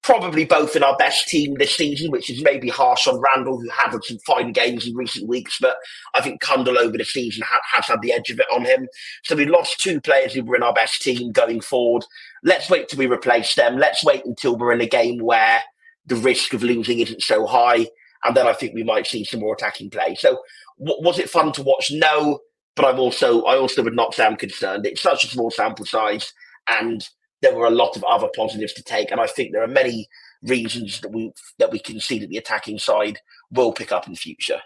probably 0.03 0.43
both 0.43 0.75
in 0.75 0.83
our 0.83 0.97
best 0.97 1.29
team 1.29 1.55
this 1.55 1.75
season, 1.75 2.11
which 2.11 2.29
is 2.29 2.43
maybe 2.43 2.69
harsh 2.69 3.07
on 3.07 3.21
Randall, 3.21 3.59
who 3.59 3.69
had 3.69 3.97
some 4.03 4.19
fine 4.27 4.51
games 4.51 4.85
in 4.85 4.95
recent 4.95 5.29
weeks, 5.29 5.57
but 5.59 5.77
I 6.13 6.21
think 6.21 6.41
Cundle 6.41 6.77
over 6.77 6.97
the 6.97 7.05
season 7.05 7.43
ha- 7.47 7.61
has 7.71 7.87
had 7.87 8.01
the 8.01 8.11
edge 8.11 8.29
of 8.29 8.39
it 8.39 8.45
on 8.53 8.65
him. 8.65 8.87
So 9.23 9.35
we 9.35 9.45
lost 9.45 9.79
two 9.79 10.01
players 10.01 10.33
who 10.33 10.43
were 10.43 10.57
in 10.57 10.63
our 10.63 10.73
best 10.73 11.01
team 11.01 11.31
going 11.31 11.61
forward. 11.61 12.03
Let's 12.43 12.69
wait 12.69 12.89
till 12.89 12.99
we 12.99 13.07
replace 13.07 13.55
them. 13.55 13.77
Let's 13.77 14.03
wait 14.03 14.25
until 14.25 14.57
we're 14.57 14.73
in 14.73 14.81
a 14.81 14.85
game 14.85 15.19
where 15.19 15.61
the 16.05 16.17
risk 16.17 16.53
of 16.53 16.63
losing 16.63 16.99
isn't 16.99 17.23
so 17.23 17.45
high. 17.47 17.87
And 18.25 18.35
then 18.35 18.47
I 18.47 18.53
think 18.53 18.73
we 18.73 18.83
might 18.83 19.07
see 19.07 19.23
some 19.23 19.39
more 19.39 19.53
attacking 19.53 19.89
play. 19.89 20.15
So 20.15 20.41
was 20.77 21.19
it 21.19 21.29
fun 21.29 21.51
to 21.53 21.63
watch? 21.63 21.91
No, 21.91 22.39
but 22.75 22.85
I'm 22.85 22.99
also 22.99 23.43
I 23.43 23.57
also 23.57 23.83
would 23.83 23.95
not 23.95 24.19
I'm 24.19 24.35
concerned. 24.35 24.85
It's 24.85 25.01
such 25.01 25.23
a 25.23 25.27
small 25.27 25.51
sample 25.51 25.85
size, 25.85 26.33
and 26.67 27.07
there 27.41 27.55
were 27.55 27.65
a 27.65 27.71
lot 27.71 27.95
of 27.95 28.03
other 28.03 28.29
positives 28.35 28.73
to 28.73 28.83
take. 28.83 29.11
And 29.11 29.19
I 29.19 29.27
think 29.27 29.51
there 29.51 29.63
are 29.63 29.67
many 29.67 30.07
reasons 30.43 31.01
that 31.01 31.11
we 31.11 31.31
that 31.59 31.71
we 31.71 31.79
can 31.79 31.99
see 31.99 32.19
that 32.19 32.29
the 32.29 32.37
attacking 32.37 32.79
side 32.79 33.19
will 33.51 33.73
pick 33.73 33.91
up 33.91 34.07
in 34.07 34.13
the 34.13 34.19
future. 34.19 34.61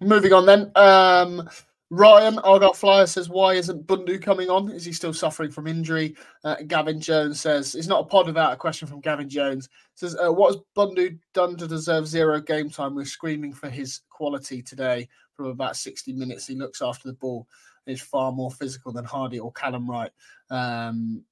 Moving 0.00 0.32
on 0.32 0.46
then. 0.46 0.70
Um, 0.74 1.48
Ryan 1.90 2.38
Argyle 2.40 2.72
Flyer 2.72 3.06
says, 3.06 3.28
"Why 3.28 3.54
isn't 3.54 3.86
Bundu 3.86 4.20
coming 4.20 4.50
on? 4.50 4.70
Is 4.70 4.84
he 4.84 4.92
still 4.92 5.12
suffering 5.12 5.50
from 5.50 5.66
injury?" 5.66 6.16
Uh, 6.42 6.56
Gavin 6.66 6.98
Jones 6.98 7.40
says, 7.40 7.74
"It's 7.74 7.86
not 7.86 8.00
a 8.00 8.06
pod 8.06 8.26
without 8.26 8.52
a 8.52 8.56
question 8.56 8.88
from 8.88 9.00
Gavin 9.00 9.28
Jones." 9.28 9.68
Says, 9.94 10.16
uh, 10.16 10.32
"What 10.32 10.54
has 10.54 10.62
Bundu 10.74 11.18
done 11.34 11.56
to 11.56 11.68
deserve 11.68 12.08
zero 12.08 12.40
game 12.40 12.70
time? 12.70 12.94
We're 12.94 13.04
screaming 13.04 13.52
for 13.52 13.68
his 13.68 14.00
quality 14.08 14.62
today. 14.62 15.08
From 15.34 15.46
about 15.46 15.76
sixty 15.76 16.12
minutes, 16.12 16.46
he 16.46 16.54
looks 16.54 16.80
after 16.80 17.08
the 17.08 17.14
ball. 17.14 17.46
Is 17.86 18.00
far 18.00 18.32
more 18.32 18.50
physical 18.50 18.90
than 18.90 19.04
Hardie 19.04 19.40
or 19.40 19.52
Callum 19.52 19.88
Wright. 19.88 20.10
Um, 20.50 21.22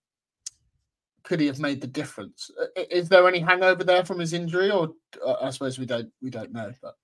could 1.22 1.40
he 1.40 1.46
have 1.46 1.60
made 1.60 1.80
the 1.80 1.86
difference? 1.86 2.50
Is 2.76 3.08
there 3.08 3.26
any 3.26 3.38
hangover 3.38 3.84
there 3.84 4.04
from 4.04 4.18
his 4.18 4.34
injury, 4.34 4.70
or 4.70 4.90
uh, 5.26 5.36
I 5.40 5.50
suppose 5.50 5.78
we 5.78 5.86
don't 5.86 6.12
we 6.20 6.28
don't 6.30 6.52
know, 6.52 6.72
but." 6.82 6.96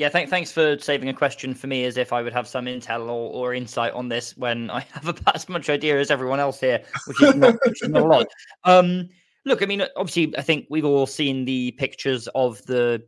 Yeah, 0.00 0.08
th- 0.08 0.30
thanks 0.30 0.50
for 0.50 0.78
saving 0.78 1.10
a 1.10 1.12
question 1.12 1.52
for 1.52 1.66
me 1.66 1.84
as 1.84 1.98
if 1.98 2.10
I 2.10 2.22
would 2.22 2.32
have 2.32 2.48
some 2.48 2.64
intel 2.64 3.10
or, 3.10 3.50
or 3.50 3.52
insight 3.52 3.92
on 3.92 4.08
this 4.08 4.34
when 4.34 4.70
I 4.80 4.80
have 4.92 5.08
about 5.08 5.36
as 5.36 5.46
much 5.46 5.68
idea 5.68 6.00
as 6.00 6.10
everyone 6.10 6.40
else 6.40 6.58
here, 6.58 6.82
which 7.06 7.22
is 7.22 7.34
not, 7.34 7.56
which 7.66 7.82
is 7.82 7.90
not 7.90 8.00
a 8.00 8.06
lot. 8.06 8.26
Um, 8.64 9.10
look, 9.44 9.62
I 9.62 9.66
mean, 9.66 9.82
obviously, 9.96 10.34
I 10.38 10.40
think 10.40 10.68
we've 10.70 10.86
all 10.86 11.06
seen 11.06 11.44
the 11.44 11.72
pictures 11.72 12.28
of 12.34 12.64
the 12.64 13.02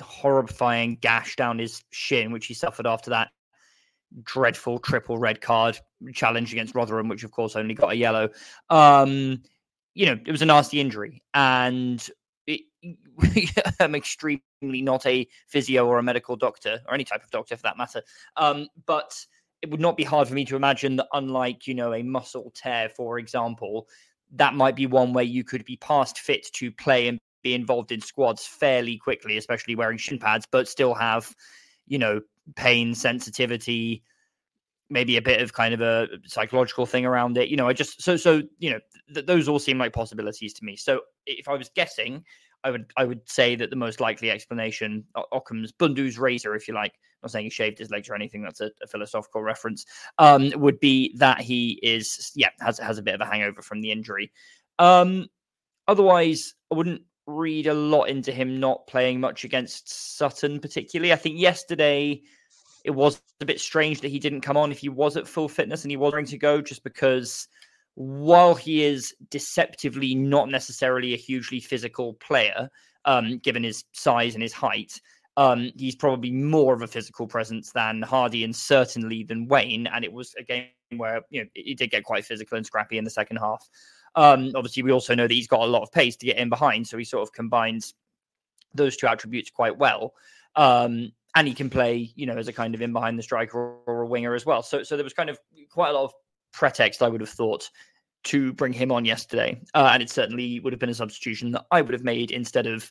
horrifying 0.00 0.96
gash 0.96 1.36
down 1.36 1.60
his 1.60 1.84
shin, 1.92 2.32
which 2.32 2.46
he 2.46 2.54
suffered 2.54 2.88
after 2.88 3.10
that 3.10 3.30
dreadful 4.24 4.80
triple 4.80 5.18
red 5.18 5.40
card 5.40 5.78
challenge 6.12 6.50
against 6.52 6.74
Rotherham, 6.74 7.06
which 7.06 7.22
of 7.22 7.30
course 7.30 7.54
only 7.54 7.74
got 7.74 7.92
a 7.92 7.96
yellow. 7.96 8.30
Um, 8.68 9.42
you 9.94 10.06
know, 10.06 10.18
it 10.26 10.32
was 10.32 10.42
a 10.42 10.46
nasty 10.46 10.80
injury, 10.80 11.22
and 11.34 12.04
I'm 13.80 13.94
extremely 13.94 14.42
not 14.62 15.06
a 15.06 15.26
physio 15.48 15.86
or 15.86 15.98
a 15.98 16.02
medical 16.02 16.36
doctor 16.36 16.80
or 16.86 16.94
any 16.94 17.04
type 17.04 17.22
of 17.22 17.30
doctor 17.30 17.56
for 17.56 17.62
that 17.62 17.78
matter. 17.78 18.02
Um, 18.36 18.68
but 18.86 19.14
it 19.62 19.70
would 19.70 19.80
not 19.80 19.96
be 19.96 20.04
hard 20.04 20.28
for 20.28 20.34
me 20.34 20.44
to 20.46 20.56
imagine 20.56 20.96
that, 20.96 21.06
unlike 21.12 21.66
you 21.66 21.74
know 21.74 21.94
a 21.94 22.02
muscle 22.02 22.52
tear, 22.54 22.88
for 22.88 23.18
example, 23.18 23.88
that 24.32 24.54
might 24.54 24.76
be 24.76 24.86
one 24.86 25.12
where 25.12 25.24
you 25.24 25.44
could 25.44 25.64
be 25.64 25.76
past 25.76 26.18
fit 26.18 26.46
to 26.54 26.72
play 26.72 27.08
and 27.08 27.18
be 27.42 27.54
involved 27.54 27.92
in 27.92 28.00
squads 28.00 28.46
fairly 28.46 28.96
quickly, 28.98 29.36
especially 29.36 29.74
wearing 29.74 29.98
shin 29.98 30.18
pads, 30.18 30.46
but 30.50 30.68
still 30.68 30.94
have 30.94 31.34
you 31.86 31.98
know 31.98 32.20
pain 32.56 32.94
sensitivity 32.94 34.02
maybe 34.90 35.16
a 35.16 35.22
bit 35.22 35.40
of 35.40 35.52
kind 35.54 35.72
of 35.72 35.80
a 35.80 36.06
psychological 36.26 36.84
thing 36.84 37.06
around 37.06 37.36
it 37.38 37.48
you 37.48 37.56
know 37.56 37.66
i 37.68 37.72
just 37.72 38.02
so 38.02 38.16
so 38.16 38.42
you 38.58 38.70
know 38.70 38.78
th- 39.14 39.26
those 39.26 39.48
all 39.48 39.58
seem 39.58 39.78
like 39.78 39.92
possibilities 39.92 40.52
to 40.52 40.64
me 40.64 40.76
so 40.76 41.00
if 41.26 41.48
i 41.48 41.54
was 41.54 41.70
guessing 41.74 42.22
I 42.64 42.70
would 42.70 42.92
I 42.96 43.04
would 43.04 43.28
say 43.28 43.56
that 43.56 43.70
the 43.70 43.76
most 43.76 44.00
likely 44.00 44.30
explanation, 44.30 45.04
Occam's 45.32 45.72
Bundu's 45.72 46.18
razor, 46.18 46.54
if 46.54 46.68
you 46.68 46.74
like, 46.74 46.92
I'm 46.92 47.24
not 47.24 47.30
saying 47.32 47.44
he 47.44 47.50
shaved 47.50 47.78
his 47.78 47.90
legs 47.90 48.08
or 48.08 48.14
anything. 48.14 48.42
That's 48.42 48.60
a, 48.60 48.70
a 48.82 48.86
philosophical 48.86 49.42
reference. 49.42 49.84
Um, 50.18 50.52
would 50.56 50.80
be 50.80 51.14
that 51.18 51.40
he 51.40 51.80
is 51.82 52.32
yeah 52.34 52.50
has 52.60 52.78
has 52.78 52.98
a 52.98 53.02
bit 53.02 53.14
of 53.14 53.20
a 53.20 53.26
hangover 53.26 53.62
from 53.62 53.80
the 53.80 53.90
injury. 53.90 54.32
Um, 54.78 55.28
otherwise, 55.88 56.54
I 56.70 56.76
wouldn't 56.76 57.02
read 57.26 57.66
a 57.66 57.74
lot 57.74 58.04
into 58.04 58.32
him 58.32 58.58
not 58.58 58.86
playing 58.86 59.20
much 59.20 59.44
against 59.44 60.16
Sutton, 60.16 60.58
particularly. 60.58 61.12
I 61.12 61.16
think 61.16 61.38
yesterday 61.38 62.22
it 62.84 62.90
was 62.90 63.20
a 63.40 63.44
bit 63.44 63.60
strange 63.60 64.00
that 64.00 64.08
he 64.08 64.18
didn't 64.18 64.40
come 64.40 64.56
on 64.56 64.72
if 64.72 64.78
he 64.78 64.88
was 64.88 65.16
at 65.16 65.28
full 65.28 65.48
fitness 65.48 65.84
and 65.84 65.90
he 65.90 65.96
was 65.96 66.12
going 66.12 66.26
to 66.26 66.38
go, 66.38 66.60
just 66.60 66.82
because 66.82 67.48
while 67.94 68.54
he 68.54 68.82
is 68.82 69.14
deceptively 69.30 70.14
not 70.14 70.48
necessarily 70.48 71.12
a 71.12 71.18
hugely 71.18 71.60
physical 71.60 72.14
player, 72.14 72.70
um, 73.04 73.38
given 73.38 73.62
his 73.62 73.84
size 73.92 74.34
and 74.34 74.42
his 74.42 74.52
height, 74.52 75.00
um, 75.36 75.70
he's 75.76 75.96
probably 75.96 76.30
more 76.30 76.74
of 76.74 76.82
a 76.82 76.86
physical 76.86 77.26
presence 77.26 77.72
than 77.72 78.02
Hardie 78.02 78.44
and 78.44 78.54
certainly 78.54 79.24
than 79.24 79.48
Waine. 79.48 79.86
And 79.86 80.04
it 80.04 80.12
was 80.12 80.34
a 80.38 80.42
game 80.42 80.66
where 80.96 81.22
you 81.30 81.42
know 81.42 81.48
he 81.54 81.74
did 81.74 81.90
get 81.90 82.04
quite 82.04 82.24
physical 82.24 82.56
and 82.56 82.66
scrappy 82.66 82.98
in 82.98 83.04
the 83.04 83.10
second 83.10 83.38
half. 83.38 83.68
Um, 84.14 84.52
obviously, 84.54 84.82
we 84.82 84.92
also 84.92 85.14
know 85.14 85.26
that 85.26 85.32
he's 85.32 85.48
got 85.48 85.60
a 85.60 85.66
lot 85.66 85.82
of 85.82 85.92
pace 85.92 86.16
to 86.16 86.26
get 86.26 86.36
in 86.36 86.48
behind, 86.48 86.86
so 86.86 86.98
he 86.98 87.04
sort 87.04 87.22
of 87.22 87.32
combines 87.32 87.94
those 88.74 88.96
two 88.96 89.06
attributes 89.06 89.50
quite 89.50 89.76
well. 89.78 90.14
Um, 90.54 91.12
and 91.34 91.48
he 91.48 91.54
can 91.54 91.70
play, 91.70 92.12
you 92.14 92.26
know, 92.26 92.34
as 92.34 92.48
a 92.48 92.52
kind 92.52 92.74
of 92.74 92.82
in 92.82 92.92
behind 92.92 93.18
the 93.18 93.22
striker 93.22 93.58
or, 93.58 93.78
or, 93.86 94.02
a 94.02 94.06
winger 94.06 94.34
as 94.34 94.44
well. 94.44 94.62
So, 94.62 94.82
so 94.82 94.96
there 94.96 95.04
was 95.04 95.14
kind 95.14 95.30
of 95.30 95.38
quite 95.70 95.88
a 95.88 95.92
lot 95.94 96.04
of 96.04 96.12
pretext, 96.52 97.02
I 97.02 97.08
would 97.08 97.20
have 97.20 97.30
thought, 97.30 97.70
to 98.24 98.52
bring 98.52 98.72
him 98.72 98.92
on 98.92 99.04
yesterday, 99.04 99.60
uh, 99.74 99.90
and 99.92 100.02
it 100.02 100.10
certainly 100.10 100.60
would 100.60 100.72
have 100.72 100.80
been 100.80 100.90
a 100.90 100.94
substitution 100.94 101.50
that 101.52 101.66
I 101.70 101.82
would 101.82 101.92
have 101.92 102.04
made 102.04 102.30
instead 102.30 102.66
of 102.66 102.90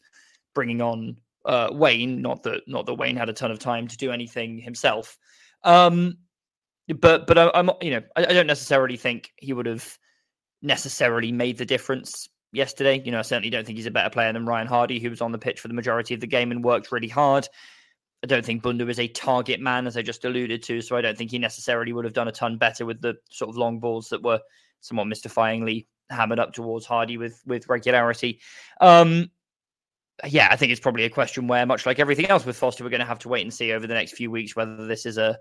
bringing 0.53 0.81
on 0.81 1.17
uh, 1.45 1.69
Waine. 1.71 2.21
Not 2.21 2.43
that, 2.43 2.67
not 2.67 2.85
that 2.85 2.95
Waine 2.95 3.15
had 3.15 3.29
a 3.29 3.33
ton 3.33 3.51
of 3.51 3.59
time 3.59 3.87
to 3.87 3.97
do 3.97 4.11
anything 4.11 4.57
himself. 4.57 5.17
Um, 5.63 6.17
but, 6.99 7.27
but 7.27 7.37
I, 7.37 7.51
am 7.53 7.71
you 7.81 7.91
know, 7.91 8.01
I, 8.15 8.25
I 8.25 8.33
don't 8.33 8.47
necessarily 8.47 8.97
think 8.97 9.31
he 9.37 9.53
would 9.53 9.65
have 9.65 9.97
necessarily 10.61 11.31
made 11.31 11.57
the 11.57 11.65
difference 11.65 12.27
yesterday. 12.51 13.01
You 13.03 13.11
know, 13.11 13.19
I 13.19 13.23
certainly 13.23 13.49
don't 13.49 13.65
think 13.65 13.77
he's 13.77 13.85
a 13.85 13.91
better 13.91 14.09
player 14.09 14.33
than 14.33 14.45
Ryan 14.45 14.67
Hardie, 14.67 15.01
who 15.01 15.09
was 15.09 15.21
on 15.21 15.31
the 15.31 15.37
pitch 15.37 15.59
for 15.59 15.67
the 15.67 15.73
majority 15.73 16.13
of 16.13 16.19
the 16.19 16.27
game 16.27 16.51
and 16.51 16.63
worked 16.63 16.91
really 16.91 17.07
hard. 17.07 17.47
I 18.23 18.27
don't 18.27 18.45
think 18.45 18.61
Bundu 18.61 18.89
is 18.89 18.99
a 18.99 19.07
target 19.07 19.59
man, 19.59 19.87
as 19.87 19.97
I 19.97 20.01
just 20.01 20.25
alluded 20.25 20.61
to. 20.63 20.81
So 20.81 20.95
I 20.95 21.01
don't 21.01 21.17
think 21.17 21.31
he 21.31 21.39
necessarily 21.39 21.91
would 21.91 22.05
have 22.05 22.13
done 22.13 22.27
a 22.27 22.31
ton 22.31 22.57
better 22.57 22.85
with 22.85 23.01
the 23.01 23.15
sort 23.29 23.49
of 23.49 23.57
long 23.57 23.79
balls 23.79 24.09
that 24.09 24.21
were 24.21 24.39
somewhat 24.81 25.07
mystifyingly 25.07 25.87
hammered 26.09 26.39
up 26.39 26.53
towards 26.53 26.85
Hardie 26.85 27.17
with 27.17 27.41
with 27.45 27.67
regularity. 27.69 28.39
Um, 28.79 29.31
yeah, 30.27 30.49
I 30.51 30.55
think 30.55 30.71
it's 30.71 30.81
probably 30.81 31.05
a 31.05 31.09
question 31.09 31.47
where, 31.47 31.65
much 31.65 31.85
like 31.85 31.99
everything 31.99 32.27
else 32.27 32.45
with 32.45 32.57
Foster, 32.57 32.83
we're 32.83 32.91
going 32.91 32.99
to 32.99 33.05
have 33.05 33.19
to 33.19 33.29
wait 33.29 33.41
and 33.41 33.53
see 33.53 33.71
over 33.71 33.87
the 33.87 33.93
next 33.93 34.13
few 34.13 34.29
weeks 34.29 34.55
whether 34.55 34.85
this 34.85 35.05
is 35.05 35.17
a 35.17 35.37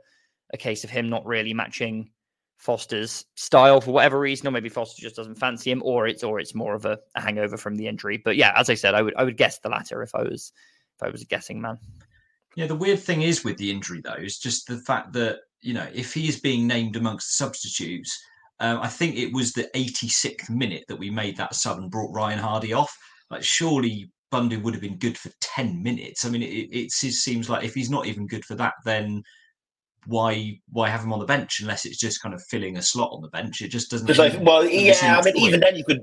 a 0.53 0.57
case 0.57 0.83
of 0.83 0.91
him 0.91 1.09
not 1.09 1.25
really 1.27 1.55
matching 1.55 2.11
Foster's 2.57 3.25
style 3.37 3.81
for 3.81 3.93
whatever 3.93 4.19
reason, 4.19 4.49
or 4.49 4.51
maybe 4.51 4.69
Foster 4.69 5.01
just 5.01 5.17
doesn't 5.17 5.37
fancy 5.37 5.71
him, 5.71 5.83
or 5.85 6.07
it's 6.07 6.23
or 6.23 6.41
it's 6.41 6.55
more 6.55 6.75
of 6.75 6.85
a, 6.85 6.99
a, 7.15 7.21
hangover 7.21 7.57
from 7.57 7.77
the 7.77 7.87
injury. 7.87 8.19
But 8.19 8.37
yeah, 8.37 8.53
as 8.57 8.69
I 8.69 8.75
said, 8.75 8.95
I 8.95 9.03
would 9.03 9.15
I 9.17 9.25
would 9.25 9.37
guess 9.37 9.59
the 9.59 9.69
latter 9.69 10.03
if 10.03 10.15
I 10.15 10.23
was 10.23 10.53
if 10.97 11.03
I 11.03 11.11
was 11.11 11.23
a 11.23 11.27
guessing 11.27 11.61
man. 11.61 11.79
Yeah, 12.57 12.67
the 12.67 12.75
weird 12.75 12.99
thing 12.99 13.23
is 13.23 13.45
with 13.45 13.57
the 13.59 13.71
injury 13.71 14.01
though 14.03 14.15
is 14.15 14.39
just 14.39 14.67
the 14.67 14.79
fact 14.79 15.13
that 15.15 15.39
you 15.61 15.75
know 15.75 15.87
if 15.95 16.15
he 16.15 16.29
is 16.29 16.41
being 16.41 16.67
named 16.67 16.97
amongst 16.97 17.29
the 17.29 17.45
substitutes, 17.45 18.19
um, 18.61 18.81
I 18.81 18.89
think 18.89 19.17
it 19.17 19.33
was 19.33 19.53
the 19.53 19.71
86th 19.75 20.51
minute 20.51 20.85
that 20.89 20.99
we 20.99 21.11
made 21.11 21.37
that 21.37 21.55
sub 21.55 21.79
and 21.79 21.91
brought 21.91 22.15
Ryan 22.15 22.39
Hardie 22.39 22.77
off. 22.77 22.95
Like 23.31 23.45
surely 23.45 24.11
Bundu 24.33 24.63
would 24.63 24.75
have 24.75 24.83
been 24.83 24.99
good 24.99 25.19
for 25.19 25.31
10 25.41 25.83
minutes. 25.83 26.25
I 26.25 26.31
mean, 26.31 26.43
it, 26.43 26.69
it 26.73 26.91
seems 26.93 27.49
like 27.49 27.65
if 27.65 27.75
he's 27.75 27.91
not 27.91 28.07
even 28.07 28.27
good 28.27 28.45
for 28.45 28.55
that, 28.57 28.75
then 28.85 29.23
why 30.07 30.59
why 30.71 30.89
have 30.89 31.03
him 31.03 31.13
on 31.13 31.19
the 31.19 31.27
bench 31.27 31.61
unless 31.61 31.85
it's 31.85 31.99
just 31.99 32.23
kind 32.23 32.35
of 32.35 32.43
filling 32.45 32.77
a 32.77 32.83
slot 32.83 33.11
on 33.13 33.23
the 33.23 33.29
bench? 33.29 33.61
It 33.61 33.69
just 33.69 33.91
doesn't. 33.91 34.17
Like, 34.17 34.41
well, 34.41 34.65
yeah, 34.65 34.95
I 35.03 35.25
mean, 35.25 35.35
point. 35.35 35.37
even 35.37 35.61
then 35.61 35.77
you 35.77 35.85
could. 35.85 36.01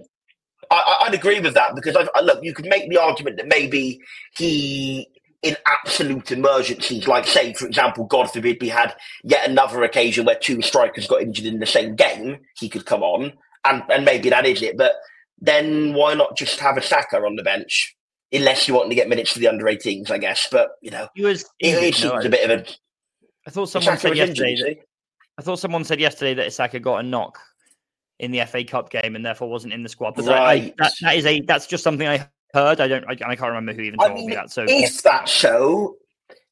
I, 0.69 1.05
would 1.05 1.13
agree 1.13 1.39
with 1.39 1.53
that 1.53 1.75
because 1.75 1.95
I, 1.95 2.19
look, 2.19 2.39
you 2.43 2.53
could 2.53 2.65
make 2.65 2.89
the 2.89 2.97
argument 2.97 3.37
that 3.37 3.47
maybe 3.47 4.01
he, 4.35 5.07
in 5.47 5.57
absolute 5.65 6.31
emergencies, 6.31 7.07
like 7.07 7.25
say, 7.25 7.53
for 7.53 7.67
example, 7.67 8.05
God 8.05 8.31
forbid, 8.31 8.57
we 8.61 8.69
had 8.69 8.95
yet 9.23 9.49
another 9.49 9.83
occasion 9.83 10.25
where 10.25 10.35
two 10.35 10.61
strikers 10.61 11.07
got 11.07 11.21
injured 11.21 11.45
in 11.45 11.59
the 11.59 11.65
same 11.65 11.95
game, 11.95 12.39
he 12.57 12.69
could 12.69 12.85
come 12.85 13.03
on, 13.03 13.33
and 13.65 13.83
and 13.89 14.05
maybe 14.05 14.29
that 14.29 14.45
is 14.45 14.61
it. 14.61 14.77
But 14.77 14.93
then 15.39 15.93
why 15.93 16.13
not 16.13 16.35
just 16.35 16.59
have 16.59 16.77
a 16.77 16.81
Saka 16.81 17.17
on 17.17 17.35
the 17.35 17.43
bench? 17.43 17.95
Unless 18.33 18.67
you 18.67 18.73
want 18.73 18.89
to 18.89 18.95
get 18.95 19.07
minutes 19.07 19.33
to 19.33 19.39
the 19.39 19.47
under 19.47 19.65
18s, 19.65 20.11
I 20.11 20.17
guess. 20.17 20.49
But 20.51 20.71
you 20.81 20.91
know, 20.91 21.07
he 21.15 21.23
was 21.23 21.43
it, 21.59 21.81
it 21.81 21.95
seems 21.95 22.25
a 22.25 22.29
bit 22.29 22.49
of 22.49 22.59
a 22.59 22.65
I 23.47 23.49
thought 23.49 23.69
someone 23.69 23.97
said 23.97 24.17
yesterday. 24.17 24.55
That, 24.55 24.77
I 25.37 25.41
thought 25.41 25.59
someone 25.59 25.85
said 25.85 26.01
yesterday 26.01 26.33
that 26.33 26.47
Issaka 26.47 26.81
got 26.81 26.97
a 26.97 27.03
knock 27.03 27.39
in 28.19 28.31
the 28.31 28.43
FA 28.45 28.65
Cup 28.65 28.89
game 28.89 29.15
and 29.15 29.25
therefore 29.25 29.49
wasn't 29.49 29.73
in 29.73 29.83
the 29.83 29.89
squad. 29.89 30.15
But 30.15 30.25
right. 30.25 30.63
I, 30.63 30.73
that, 30.79 30.93
that 31.01 31.15
is 31.15 31.25
a 31.25 31.39
that's 31.41 31.67
just 31.67 31.83
something 31.83 32.07
I 32.07 32.27
heard. 32.57 32.81
I 32.81 32.87
don't. 32.87 33.05
I, 33.07 33.11
I 33.11 33.35
can't 33.35 33.49
remember 33.49 33.73
who 33.73 33.81
even 33.81 33.99
told 33.99 34.11
I 34.11 34.15
mean, 34.15 34.27
me 34.27 34.35
that. 34.35 34.51
So 34.51 34.65
if 34.67 35.03
that 35.03 35.27
show, 35.27 35.95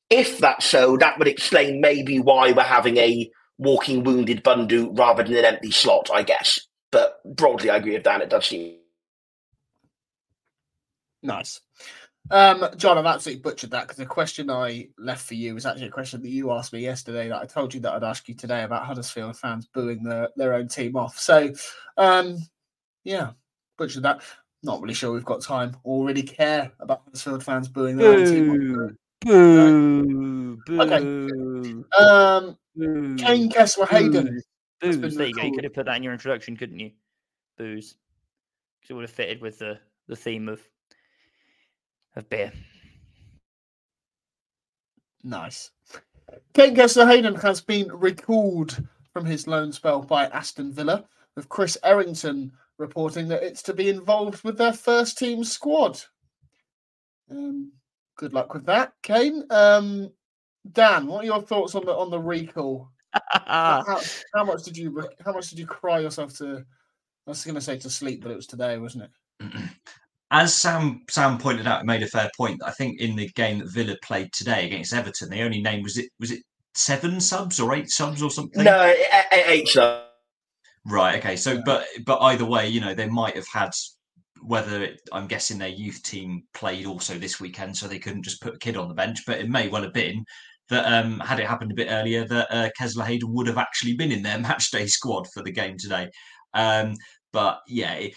if 0.09 0.37
that's 0.39 0.65
so, 0.65 0.97
that 0.97 1.17
would 1.17 1.27
explain 1.27 1.81
maybe 1.81 2.19
why 2.19 2.51
we're 2.51 2.63
having 2.63 2.97
a 2.97 3.29
walking 3.57 4.03
wounded 4.03 4.43
Bundu 4.43 4.97
rather 4.97 5.23
than 5.23 5.35
an 5.35 5.45
empty 5.45 5.71
slot. 5.71 6.09
I 6.13 6.23
guess. 6.23 6.59
But 6.91 7.17
broadly, 7.25 7.69
I 7.69 7.77
agree 7.77 7.93
with 7.93 8.03
Dan. 8.03 8.21
It 8.21 8.29
does 8.29 8.45
seem 8.45 8.77
nice. 11.21 11.59
Um, 12.31 12.65
Jon, 12.75 12.97
I've 12.97 13.05
absolutely 13.05 13.41
butchered 13.41 13.71
that 13.71 13.83
because 13.83 13.97
the 13.97 14.05
question 14.05 14.49
I 14.49 14.87
left 14.97 15.27
for 15.27 15.35
you 15.35 15.53
was 15.53 15.65
actually 15.65 15.87
a 15.87 15.91
question 15.91 16.21
that 16.21 16.29
you 16.29 16.51
asked 16.51 16.73
me 16.73 16.79
yesterday 16.79 17.27
that 17.29 17.41
I 17.41 17.45
told 17.45 17.73
you 17.73 17.79
that 17.81 17.93
I'd 17.93 18.03
ask 18.03 18.27
you 18.27 18.33
today 18.33 18.63
about 18.63 18.85
Huddersfield 18.85 19.37
fans 19.37 19.67
booing 19.73 20.03
their, 20.03 20.29
their 20.35 20.55
own 20.55 20.67
team 20.67 20.95
off. 20.95 21.19
So, 21.19 21.53
um, 21.97 22.37
yeah, 23.03 23.31
butchered 23.77 24.03
that. 24.03 24.21
Not 24.65 24.81
really 24.81 24.95
sure 24.95 25.13
we've 25.13 25.23
got 25.23 25.41
time 25.41 25.77
or 25.83 26.05
really 26.05 26.23
care 26.23 26.71
about 26.79 27.03
Huddersfield 27.05 27.43
fans 27.43 27.67
booing 27.67 27.97
their 27.97 28.15
boo, 28.15 28.19
own 28.19 28.25
team. 28.25 28.97
Boo, 29.21 30.57
boo, 30.65 30.81
okay. 30.81 30.97
Um, 32.03 32.57
boo, 32.75 33.15
Kaine 33.15 33.49
Kesler 33.49 33.87
Hayden. 33.87 34.41
Booze. 34.81 35.15
There 35.15 35.27
you 35.27 35.35
go. 35.35 35.43
You 35.43 35.53
could 35.53 35.65
have 35.65 35.73
put 35.73 35.85
that 35.85 35.97
in 35.97 36.03
your 36.03 36.13
introduction, 36.13 36.57
couldn't 36.57 36.79
you? 36.79 36.91
Booze. 37.59 37.95
Because 38.81 38.89
it 38.89 38.93
would 38.93 39.03
have 39.03 39.11
fitted 39.11 39.39
with 39.39 39.59
the, 39.59 39.79
the 40.07 40.15
theme 40.15 40.49
of 40.49 40.61
of 42.15 42.27
beer. 42.29 42.51
Nice. 45.23 45.69
Kaine 46.53 46.75
Kesler 46.75 47.07
Hayden 47.07 47.35
has 47.35 47.61
been 47.61 47.87
recalled 47.91 48.81
from 49.13 49.25
his 49.25 49.45
loan 49.47 49.71
spell 49.71 50.01
by 50.01 50.25
Aston 50.27 50.71
Villa, 50.71 51.05
with 51.35 51.49
Chris 51.49 51.77
Errington 51.83 52.51
reporting 52.77 53.27
that 53.29 53.43
it's 53.43 53.61
to 53.63 53.73
be 53.73 53.89
involved 53.89 54.43
with 54.43 54.57
their 54.57 54.73
first 54.73 55.17
team 55.17 55.43
squad. 55.43 56.01
Um, 57.29 57.71
good 58.17 58.33
luck 58.33 58.53
with 58.53 58.65
that, 58.65 58.93
Kaine. 59.01 59.43
Um, 59.49 60.11
Dan, 60.71 61.07
what 61.07 61.23
are 61.23 61.27
your 61.27 61.41
thoughts 61.41 61.75
on 61.75 61.85
the 61.85 61.93
on 61.93 62.09
the 62.09 62.19
recall? 62.19 62.89
how, 63.45 64.01
how, 64.33 64.43
much 64.43 64.63
did 64.63 64.77
you 64.77 65.07
how 65.23 65.31
much 65.31 65.49
did 65.49 65.59
you 65.59 65.65
cry 65.65 65.99
yourself 65.99 66.37
to? 66.37 66.65
I 67.27 67.31
was 67.31 67.43
going 67.43 67.55
to 67.55 67.61
say 67.61 67.77
to 67.77 67.89
sleep, 67.89 68.21
but 68.21 68.31
it 68.31 68.35
was 68.35 68.47
today, 68.47 68.77
wasn't 68.77 69.05
it? 69.39 69.51
as 70.31 70.53
Sam 70.53 71.03
Sam 71.09 71.37
pointed 71.37 71.67
out, 71.67 71.85
made 71.85 72.03
a 72.03 72.07
fair 72.07 72.29
point. 72.35 72.61
I 72.63 72.71
think 72.71 72.99
in 72.99 73.15
the 73.15 73.29
game 73.29 73.59
that 73.59 73.71
Villa 73.71 73.95
played 74.03 74.31
today 74.33 74.65
against 74.65 74.93
Everton, 74.93 75.29
the 75.29 75.41
only 75.41 75.61
name 75.61 75.83
was 75.83 75.97
it 75.97 76.09
was 76.19 76.31
it 76.31 76.43
seven 76.73 77.19
subs 77.21 77.59
or 77.59 77.73
eight 77.73 77.89
subs 77.89 78.21
or 78.21 78.29
something. 78.29 78.63
No, 78.63 78.93
eight 79.31 79.67
subs. 79.67 80.04
Right. 80.85 81.17
Okay. 81.17 81.35
So, 81.35 81.61
but 81.65 81.85
but 82.05 82.21
either 82.21 82.45
way, 82.45 82.67
you 82.67 82.81
know, 82.81 82.93
they 82.93 83.07
might 83.07 83.35
have 83.35 83.47
had 83.51 83.71
whether 84.41 84.83
it, 84.83 85.01
I'm 85.11 85.27
guessing 85.27 85.57
their 85.57 85.69
youth 85.69 86.03
team 86.03 86.43
played 86.53 86.85
also 86.85 87.17
this 87.17 87.39
weekend, 87.39 87.75
so 87.75 87.87
they 87.87 87.99
couldn't 87.99 88.23
just 88.23 88.41
put 88.41 88.55
a 88.55 88.59
kid 88.59 88.77
on 88.77 88.87
the 88.87 88.93
bench. 88.93 89.25
But 89.25 89.39
it 89.39 89.49
may 89.49 89.67
well 89.67 89.83
have 89.83 89.93
been 89.93 90.23
that 90.69 90.85
um, 90.85 91.19
had 91.19 91.39
it 91.39 91.47
happened 91.47 91.71
a 91.71 91.75
bit 91.75 91.89
earlier, 91.89 92.27
that 92.27 92.47
uh, 92.51 92.69
Kesler 92.79 93.05
Hayden 93.05 93.33
would 93.33 93.47
have 93.47 93.57
actually 93.57 93.95
been 93.95 94.11
in 94.11 94.23
their 94.23 94.37
matchday 94.39 94.87
squad 94.89 95.27
for 95.33 95.43
the 95.43 95.51
game 95.51 95.77
today. 95.77 96.09
Um, 96.53 96.95
but 97.33 97.59
yeah, 97.67 97.93
it, 97.93 98.13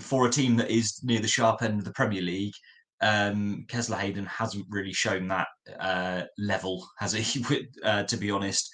for 0.00 0.26
a 0.26 0.30
team 0.30 0.56
that 0.56 0.70
is 0.70 1.00
near 1.02 1.20
the 1.20 1.28
sharp 1.28 1.62
end 1.62 1.78
of 1.78 1.84
the 1.84 1.92
Premier 1.92 2.22
League, 2.22 2.54
um, 3.00 3.64
Kesler 3.68 3.98
Hayden 3.98 4.26
hasn't 4.26 4.66
really 4.68 4.92
shown 4.92 5.28
that 5.28 5.48
uh, 5.80 6.22
level, 6.38 6.86
has 6.98 7.12
he? 7.12 7.44
uh, 7.84 8.04
to 8.04 8.16
be 8.16 8.30
honest, 8.30 8.70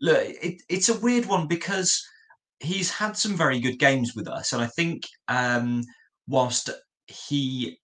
look, 0.00 0.18
it, 0.20 0.60
it's 0.68 0.88
a 0.88 0.98
weird 1.00 1.26
one 1.26 1.46
because 1.46 2.04
he's 2.60 2.90
had 2.90 3.16
some 3.16 3.36
very 3.36 3.60
good 3.60 3.78
games 3.78 4.14
with 4.14 4.28
us, 4.28 4.52
and 4.52 4.62
I 4.62 4.66
think 4.66 5.02
um, 5.28 5.82
whilst 6.26 6.70
he, 7.06 7.78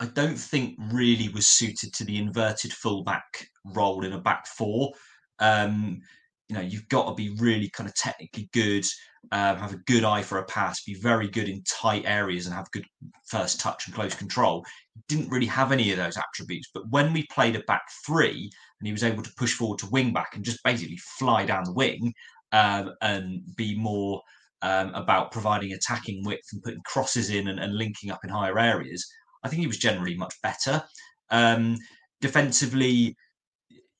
I 0.00 0.06
don't 0.06 0.38
think 0.38 0.76
really 0.92 1.28
was 1.28 1.46
suited 1.46 1.92
to 1.94 2.04
the 2.04 2.18
inverted 2.18 2.72
fullback 2.72 3.48
role 3.64 4.04
in 4.04 4.12
a 4.12 4.20
back 4.20 4.46
four. 4.46 4.92
Um, 5.38 6.00
you 6.48 6.56
know 6.58 6.62
you've 6.62 6.88
got 6.88 7.08
to 7.08 7.14
be 7.14 7.34
really 7.38 7.70
kind 7.70 7.88
of 7.88 7.94
technically 7.94 8.48
good, 8.52 8.84
um, 9.30 9.56
have 9.56 9.72
a 9.72 9.80
good 9.86 10.04
eye 10.04 10.22
for 10.22 10.38
a 10.38 10.44
pass, 10.44 10.82
be 10.84 10.94
very 10.94 11.28
good 11.28 11.48
in 11.48 11.62
tight 11.62 12.02
areas, 12.04 12.46
and 12.46 12.54
have 12.54 12.70
good 12.72 12.84
first 13.26 13.60
touch 13.60 13.86
and 13.86 13.94
close 13.94 14.14
control. 14.14 14.64
Didn't 15.08 15.30
really 15.30 15.46
have 15.46 15.72
any 15.72 15.90
of 15.92 15.96
those 15.96 16.18
attributes. 16.18 16.68
But 16.74 16.90
when 16.90 17.12
we 17.12 17.26
played 17.32 17.56
a 17.56 17.60
back 17.60 17.82
three, 18.04 18.50
and 18.80 18.86
he 18.86 18.92
was 18.92 19.04
able 19.04 19.22
to 19.22 19.32
push 19.36 19.54
forward 19.54 19.78
to 19.78 19.90
wing 19.90 20.12
back 20.12 20.34
and 20.34 20.44
just 20.44 20.62
basically 20.64 20.98
fly 21.18 21.46
down 21.46 21.64
the 21.64 21.72
wing 21.72 22.12
um, 22.52 22.92
and 23.00 23.42
be 23.56 23.76
more 23.76 24.22
um, 24.62 24.94
about 24.94 25.32
providing 25.32 25.72
attacking 25.72 26.24
width 26.24 26.48
and 26.52 26.62
putting 26.62 26.82
crosses 26.84 27.30
in 27.30 27.48
and, 27.48 27.58
and, 27.58 27.76
linking 27.76 28.10
up 28.10 28.20
in 28.22 28.30
higher 28.30 28.58
areas, 28.58 29.04
I 29.42 29.48
think 29.48 29.60
he 29.60 29.66
was 29.66 29.78
generally 29.78 30.16
much 30.16 30.34
better. 30.42 30.82
Um, 31.30 31.76
defensively, 32.20 33.16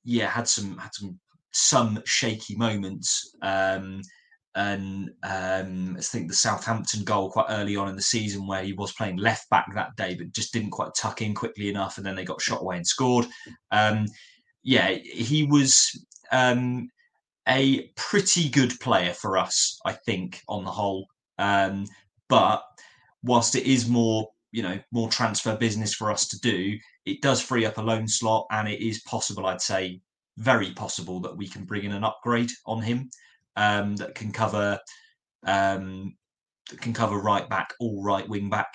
yeah, 0.04 0.28
had 0.28 0.46
some 0.46 0.78
had 0.78 0.94
some 0.94 1.18
some 1.52 2.02
shaky 2.04 2.56
moments. 2.56 3.34
Um, 3.42 4.02
and 4.54 5.10
um, 5.22 5.96
I 5.98 6.02
think 6.02 6.28
the 6.28 6.34
Southampton 6.34 7.04
goal 7.04 7.30
quite 7.30 7.46
early 7.48 7.74
on 7.74 7.88
in 7.88 7.96
the 7.96 8.02
season 8.02 8.46
where 8.46 8.62
he 8.62 8.74
was 8.74 8.92
playing 8.92 9.16
left 9.16 9.48
back 9.48 9.66
that 9.74 9.96
day, 9.96 10.14
but 10.14 10.32
just 10.32 10.52
didn't 10.52 10.70
quite 10.70 10.90
tuck 10.94 11.22
in 11.22 11.34
quickly 11.34 11.70
enough, 11.70 11.96
and 11.96 12.06
then 12.06 12.14
they 12.14 12.24
got 12.24 12.40
shot 12.40 12.60
away 12.60 12.76
and 12.76 12.86
scored. 12.86 13.26
Um, 13.70 14.06
yeah, 14.62 14.90
he 14.90 15.44
was 15.44 16.04
um, 16.30 16.90
a 17.48 17.88
pretty 17.96 18.48
good 18.48 18.78
player 18.80 19.12
for 19.12 19.36
us, 19.36 19.78
I 19.84 19.92
think, 19.92 20.42
on 20.48 20.64
the 20.64 20.70
whole. 20.70 21.06
Um, 21.38 21.86
but 22.28 22.62
whilst 23.22 23.56
it 23.56 23.64
is 23.64 23.88
more, 23.88 24.28
you 24.52 24.62
know, 24.62 24.78
more 24.92 25.08
transfer 25.08 25.56
business 25.56 25.94
for 25.94 26.10
us 26.10 26.28
to 26.28 26.40
do, 26.40 26.76
it 27.04 27.20
does 27.20 27.40
free 27.40 27.66
up 27.66 27.78
a 27.78 27.82
loan 27.82 28.06
slot, 28.06 28.46
and 28.50 28.68
it 28.68 28.80
is 28.80 29.02
possible, 29.02 29.46
I'd 29.46 29.60
say, 29.60 30.00
very 30.38 30.70
possible 30.72 31.20
that 31.20 31.36
we 31.36 31.48
can 31.48 31.64
bring 31.64 31.84
in 31.84 31.92
an 31.92 32.04
upgrade 32.04 32.50
on 32.66 32.80
him 32.82 33.10
um, 33.56 33.96
that 33.96 34.14
can 34.14 34.32
cover 34.32 34.78
um, 35.44 36.14
that 36.70 36.80
can 36.80 36.92
cover 36.92 37.18
right 37.18 37.48
back 37.48 37.74
or 37.80 38.02
right 38.04 38.28
wing 38.28 38.48
back. 38.48 38.72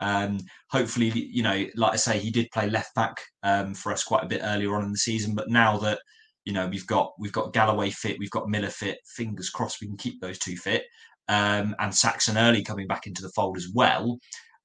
Um, 0.00 0.38
hopefully, 0.68 1.08
you 1.08 1.42
know, 1.42 1.66
like 1.74 1.92
I 1.92 1.96
say, 1.96 2.18
he 2.18 2.30
did 2.30 2.50
play 2.52 2.68
left 2.68 2.94
back 2.94 3.16
um, 3.42 3.74
for 3.74 3.92
us 3.92 4.04
quite 4.04 4.24
a 4.24 4.28
bit 4.28 4.40
earlier 4.42 4.74
on 4.74 4.84
in 4.84 4.92
the 4.92 4.98
season, 4.98 5.34
but 5.34 5.48
now 5.48 5.78
that 5.78 6.00
you 6.44 6.52
know 6.52 6.66
we've 6.66 6.86
got 6.86 7.12
we've 7.18 7.32
got 7.32 7.52
Galloway 7.52 7.90
fit, 7.90 8.18
we've 8.18 8.30
got 8.30 8.48
Miller 8.48 8.70
fit. 8.70 8.98
Fingers 9.16 9.50
crossed 9.50 9.80
we 9.80 9.86
can 9.86 9.96
keep 9.96 10.20
those 10.20 10.38
two 10.38 10.56
fit, 10.56 10.84
um, 11.28 11.74
and 11.78 11.94
Saxon 11.94 12.36
Earley 12.36 12.62
coming 12.62 12.86
back 12.86 13.06
into 13.06 13.22
the 13.22 13.30
fold 13.30 13.56
as 13.56 13.68
well. 13.74 14.18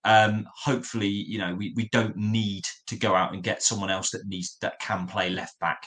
Um, 0.04 0.46
hopefully, 0.64 1.08
you 1.08 1.38
know 1.38 1.56
we, 1.56 1.74
we 1.76 1.90
don't 1.92 2.16
need 2.16 2.64
to 2.88 2.98
go 2.98 3.16
out 3.16 3.34
and 3.34 3.44
get 3.44 3.64
someone 3.64 3.90
else 3.90 4.12
that 4.12 4.28
needs 4.28 4.58
that 4.62 4.80
can 4.80 5.08
play 5.08 5.30
left 5.30 5.60
back 5.60 5.86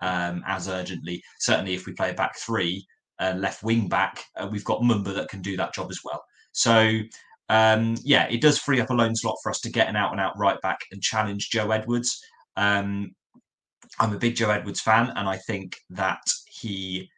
um, 0.00 0.42
as 0.46 0.68
urgently. 0.68 1.22
Certainly, 1.40 1.74
if 1.74 1.86
we 1.86 1.92
play 1.92 2.12
back 2.12 2.38
three, 2.38 2.86
uh, 3.18 3.34
left 3.36 3.62
wing 3.62 3.88
back, 3.88 4.24
uh, 4.36 4.48
we've 4.50 4.64
got 4.64 4.82
Mumba 4.82 5.14
that 5.14 5.28
can 5.28 5.42
do 5.42 5.56
that 5.56 5.74
job 5.74 5.88
as 5.90 6.00
well. 6.04 6.22
So 6.52 7.00
um, 7.48 7.96
yeah, 8.02 8.26
it 8.28 8.40
does 8.40 8.58
free 8.58 8.80
up 8.80 8.90
a 8.90 8.94
loan 8.94 9.14
slot 9.14 9.36
for 9.42 9.50
us 9.50 9.60
to 9.60 9.70
get 9.70 9.88
an 9.88 9.96
out 9.96 10.12
and 10.12 10.20
out 10.20 10.38
right 10.38 10.60
back 10.62 10.78
and 10.90 11.02
challenge 11.02 11.50
Joe 11.50 11.70
Edwards. 11.70 12.20
Um, 12.56 13.12
I'm 13.98 14.14
a 14.14 14.18
big 14.18 14.36
Joe 14.36 14.50
Edwards 14.50 14.80
fan, 14.80 15.12
and 15.16 15.28
I 15.28 15.36
think 15.36 15.76
that 15.90 16.22
he, 16.46 17.08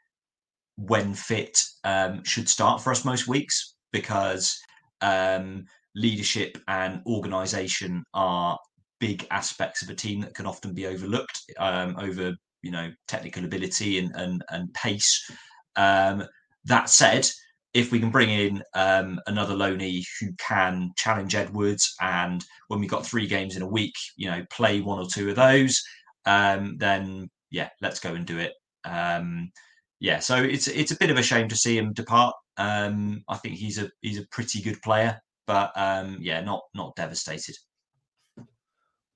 when 0.76 1.14
fit, 1.14 1.60
um, 1.84 2.22
should 2.24 2.48
start 2.48 2.80
for 2.80 2.90
us 2.90 3.04
most 3.04 3.26
weeks 3.26 3.74
because 3.92 4.58
um, 5.00 5.64
leadership 5.94 6.58
and 6.68 7.02
organisation 7.06 8.04
are 8.14 8.58
big 9.00 9.26
aspects 9.30 9.82
of 9.82 9.90
a 9.90 9.94
team 9.94 10.20
that 10.20 10.34
can 10.34 10.46
often 10.46 10.74
be 10.74 10.86
overlooked 10.86 11.40
um, 11.58 11.96
over 11.98 12.34
you 12.62 12.70
know 12.70 12.90
technical 13.06 13.44
ability 13.44 13.98
and 13.98 14.12
and, 14.14 14.42
and 14.50 14.72
pace. 14.74 15.30
Um, 15.76 16.24
that 16.64 16.90
said, 16.90 17.28
if 17.74 17.92
we 17.92 18.00
can 18.00 18.10
bring 18.10 18.30
in 18.30 18.62
um, 18.74 19.20
another 19.26 19.54
loanee 19.54 20.04
who 20.20 20.28
can 20.38 20.90
challenge 20.96 21.34
Edwards, 21.34 21.94
and 22.00 22.44
when 22.68 22.80
we've 22.80 22.90
got 22.90 23.06
three 23.06 23.26
games 23.26 23.56
in 23.56 23.62
a 23.62 23.68
week, 23.68 23.94
you 24.16 24.28
know, 24.28 24.44
play 24.50 24.80
one 24.80 24.98
or 24.98 25.06
two 25.06 25.30
of 25.30 25.36
those, 25.36 25.82
um, 26.28 26.76
then 26.78 27.30
yeah, 27.50 27.70
let's 27.80 28.00
go 28.00 28.14
and 28.14 28.26
do 28.26 28.38
it. 28.38 28.52
Um, 28.84 29.50
yeah, 29.98 30.18
so 30.18 30.36
it's 30.36 30.68
it's 30.68 30.92
a 30.92 30.96
bit 30.96 31.10
of 31.10 31.16
a 31.16 31.22
shame 31.22 31.48
to 31.48 31.56
see 31.56 31.76
him 31.76 31.92
depart. 31.94 32.34
Um, 32.56 33.24
I 33.28 33.36
think 33.36 33.54
he's 33.54 33.78
a 33.78 33.90
he's 34.02 34.18
a 34.18 34.26
pretty 34.30 34.60
good 34.60 34.80
player, 34.82 35.20
but 35.46 35.72
um, 35.74 36.18
yeah, 36.20 36.40
not 36.42 36.62
not 36.74 36.94
devastated. 36.96 37.56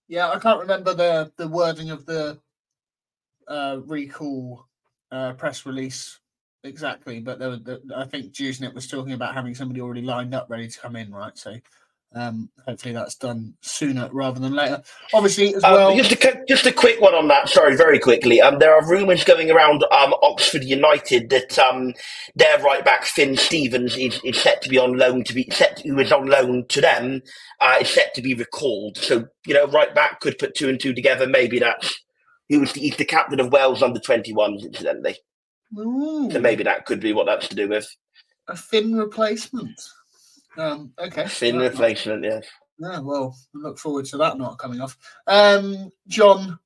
Yeah, 0.09 0.31
I 0.31 0.39
can't 0.39 0.61
remember 0.61 0.95
the 0.95 1.33
the 1.37 1.49
wording 1.49 1.91
of 1.91 2.07
the 2.07 2.41
uh, 3.47 3.79
recall 3.85 4.67
uh, 5.11 5.35
press 5.35 5.67
release 5.67 6.19
exactly, 6.65 7.21
but 7.21 7.39
there 7.39 7.51
was, 7.51 7.61
I 7.95 8.05
think 8.05 8.33
Dewsnip 8.33 8.75
was 8.75 8.87
talking 8.87 9.13
about 9.13 9.35
having 9.35 9.55
somebody 9.55 9.81
already 9.81 10.03
lined 10.03 10.35
up 10.35 10.49
ready 10.49 10.69
to 10.69 10.81
come 10.81 10.97
in, 10.97 11.13
right? 11.13 11.37
So 11.37 11.57
um, 12.15 12.51
hopefully 12.67 12.95
that's 12.95 13.15
done 13.15 13.55
sooner 13.61 14.09
rather 14.13 14.41
than 14.41 14.55
later. 14.55 14.83
Obviously, 15.15 15.55
as 15.55 15.65
uh, 15.65 15.71
well. 15.73 15.97
just 15.97 16.13
a 16.13 16.45
just 16.47 16.67
a 16.67 16.73
quick 16.73 17.01
one 17.01 17.15
on 17.15 17.29
that. 17.29 17.49
Sorry, 17.49 17.77
very 17.77 17.99
quickly. 17.99 18.41
Um, 18.41 18.59
there 18.59 18.75
are 18.75 18.89
rumours 18.89 19.25
going 19.25 19.51
around 19.51 19.85
um, 19.91 20.15
Oxford 20.23 20.65
United 20.65 21.31
that 21.31 21.59
um, 21.59 21.95
their 22.35 22.59
right 22.59 22.85
back 22.85 23.05
Finn 23.05 23.37
Stevens 23.37 23.97
is, 23.97 24.21
is 24.25 24.39
set 24.39 24.63
to 24.63 24.69
be 24.69 24.79
on 24.79 24.99
loan 24.99 25.25
to 25.25 25.35
be 25.35 25.49
set 25.51 25.81
who 25.81 25.99
is 25.99 26.13
on 26.13 26.27
loan 26.27 26.67
to 26.69 26.81
them 26.81 27.23
uh, 27.61 27.79
is 27.81 27.91
set 27.91 28.15
to 28.15 28.23
be 28.23 28.35
recalled. 28.35 28.99
So 28.99 29.27
you 29.47 29.55
know, 29.55 29.67
right 29.67 29.95
back 29.95 30.21
could 30.21 30.39
put 30.39 30.55
two 30.55 30.69
and 30.69 30.79
two 30.79 30.95
together. 30.95 31.27
Maybe 31.27 31.59
that's 31.59 31.99
he 32.49 32.59
was 32.59 32.73
he's 32.73 32.97
the 32.97 33.05
captain 33.05 33.41
of 33.41 33.53
Wales 33.53 33.83
under 33.83 34.01
twenty 34.01 34.33
ones, 34.33 34.65
incidentally. 34.65 35.17
Ooh. 35.79 36.31
So 36.31 36.39
maybe 36.39 36.63
that 36.65 36.85
could 36.85 37.01
be 37.01 37.13
what 37.13 37.27
that's 37.27 37.49
to 37.49 37.55
do 37.55 37.69
with 37.69 37.89
a 38.49 38.57
Finn 38.57 38.95
replacement. 38.95 39.81
Um, 40.57 40.93
okay, 40.99 41.27
Finn 41.27 41.59
replacement, 41.59 42.25
yes. 42.25 42.47
Yeah, 42.79 43.01
well, 43.01 43.37
look 43.55 43.79
forward 43.79 44.07
to 44.07 44.17
that 44.19 44.39
not 44.39 44.59
coming 44.59 44.81
off. 44.81 44.97
Um, 45.27 45.91
Jon, 46.09 46.59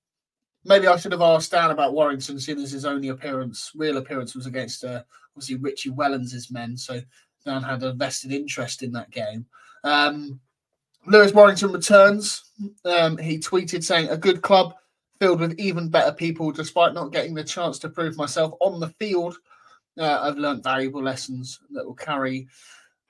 maybe 0.64 0.86
I 0.86 0.96
should 0.96 1.12
have 1.12 1.20
asked 1.20 1.50
Dan 1.50 1.70
about 1.70 1.94
Warrington, 1.94 2.40
seeing 2.40 2.60
as 2.60 2.72
his 2.72 2.84
only 2.84 3.08
appearance, 3.08 3.72
real 3.74 3.98
appearance, 3.98 4.34
was 4.34 4.46
against 4.46 4.84
uh, 4.84 5.02
obviously 5.36 5.56
Richie 5.56 5.90
Wellens' 5.90 6.50
men. 6.50 6.76
So 6.76 7.00
Dan 7.44 7.62
had 7.62 7.82
a 7.82 7.92
vested 7.92 8.32
interest 8.32 8.82
in 8.82 8.92
that 8.92 9.10
game. 9.10 9.46
Um, 9.84 10.40
Lewis 11.06 11.32
Warrington 11.32 11.70
returns. 11.70 12.50
Um, 12.84 13.16
he 13.18 13.38
tweeted 13.38 13.84
saying, 13.84 14.08
"A 14.08 14.16
good 14.16 14.42
club 14.42 14.74
filled 15.20 15.40
with 15.40 15.58
even 15.58 15.88
better 15.88 16.12
people, 16.12 16.50
despite 16.50 16.94
not 16.94 17.12
getting 17.12 17.34
the 17.34 17.44
chance 17.44 17.78
to 17.80 17.88
prove 17.88 18.16
myself 18.16 18.52
on 18.60 18.80
the 18.80 18.88
field. 18.98 19.36
Uh, 19.98 20.18
I've 20.22 20.36
learned 20.36 20.62
valuable 20.62 21.02
lessons 21.02 21.60
that 21.70 21.84
will 21.84 21.94
carry 21.94 22.48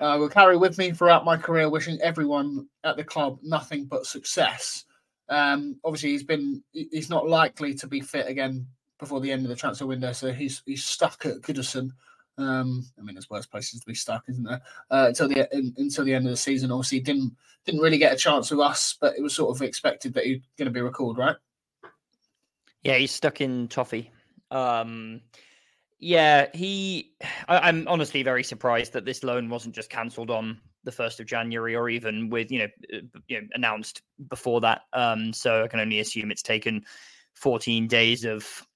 uh, 0.01 0.17
will 0.19 0.29
carry 0.29 0.57
with 0.57 0.79
me 0.79 0.93
throughout 0.93 1.25
my 1.25 1.37
career. 1.37 1.69
Wishing 1.69 1.99
everyone 2.03 2.69
at 2.85 2.97
the 2.97 3.05
club 3.05 3.39
nothing 3.43 3.87
but 3.87 4.07
success. 4.07 4.85
Um, 5.29 5.77
obviously, 5.85 6.11
he's 6.11 6.25
been 6.25 6.63
he's 6.73 7.11
not 7.11 7.29
likely 7.29 7.75
to 7.75 7.87
be 7.87 8.01
fit 8.01 8.29
again 8.29 8.67
before 8.99 9.21
the 9.21 9.33
end 9.33 9.43
of 9.43 9.49
the 9.49 9.57
transfer 9.57 9.87
window, 9.87 10.13
so 10.13 10.33
he's 10.33 10.63
he's 10.67 10.85
stuck 10.85 11.27
at 11.27 11.41
Goodison. 11.41 11.91
Um, 12.39 12.85
I 12.99 13.03
mean, 13.03 13.15
there's 13.15 13.31
worse 13.31 13.47
places 13.47 13.81
to 13.81 13.87
be 13.87 13.95
stuck, 13.95 14.25
isn't 14.29 14.45
there? 14.45 14.61
Uh, 14.91 15.07
until 15.09 15.29
the 15.29 15.49
in, 15.57 15.75
until 15.79 16.05
the 16.05 16.15
end 16.15 16.27
of 16.27 16.31
the 16.31 16.37
season. 16.37 16.71
Obviously, 16.71 17.01
didn't 17.01 17.35
didn't 17.65 17.81
really 17.81 17.99
get 17.99 18.13
a 18.13 18.17
chance 18.17 18.51
with 18.51 18.61
us, 18.61 18.97
but 19.01 19.17
it 19.17 19.23
was 19.23 19.35
sort 19.35 19.55
of 19.55 19.63
expected 19.63 20.15
that 20.15 20.25
he's 20.25 20.41
going 20.57 20.67
to 20.67 20.73
be 20.73 20.81
recalled, 20.81 21.19
right? 21.19 21.37
Yeah, 22.83 22.99
he's 22.99 23.11
stuck 23.11 23.41
in 23.41 23.67
toffee. 23.69 24.13
Um, 24.51 25.23
yeah, 25.99 26.47
he. 26.55 27.13
I, 27.49 27.69
am 27.69 27.87
honestly 27.89 28.23
very 28.23 28.45
surprised 28.45 28.93
that 28.95 29.05
this 29.05 29.23
loan 29.23 29.49
wasn't 29.49 29.75
just 29.75 29.91
cancelled 29.91 30.31
on 30.31 30.61
the 30.85 30.93
first 30.93 31.21
of 31.21 31.27
January, 31.27 31.75
or 31.75 31.89
even 31.89 32.31
with 32.31 32.51
you 32.51 32.61
know, 32.61 32.69
uh, 32.95 33.19
you 33.29 33.41
know 33.41 33.47
announced 33.55 34.03
before 34.29 34.61
that. 34.63 34.83
Um, 34.93 35.33
so 35.33 35.65
I 35.65 35.69
can 35.69 35.81
only 35.81 36.01
assume 36.01 36.31
it's 36.31 36.43
taken 36.43 36.85
14 37.35 37.87
days 37.87 38.25
of 38.25 38.67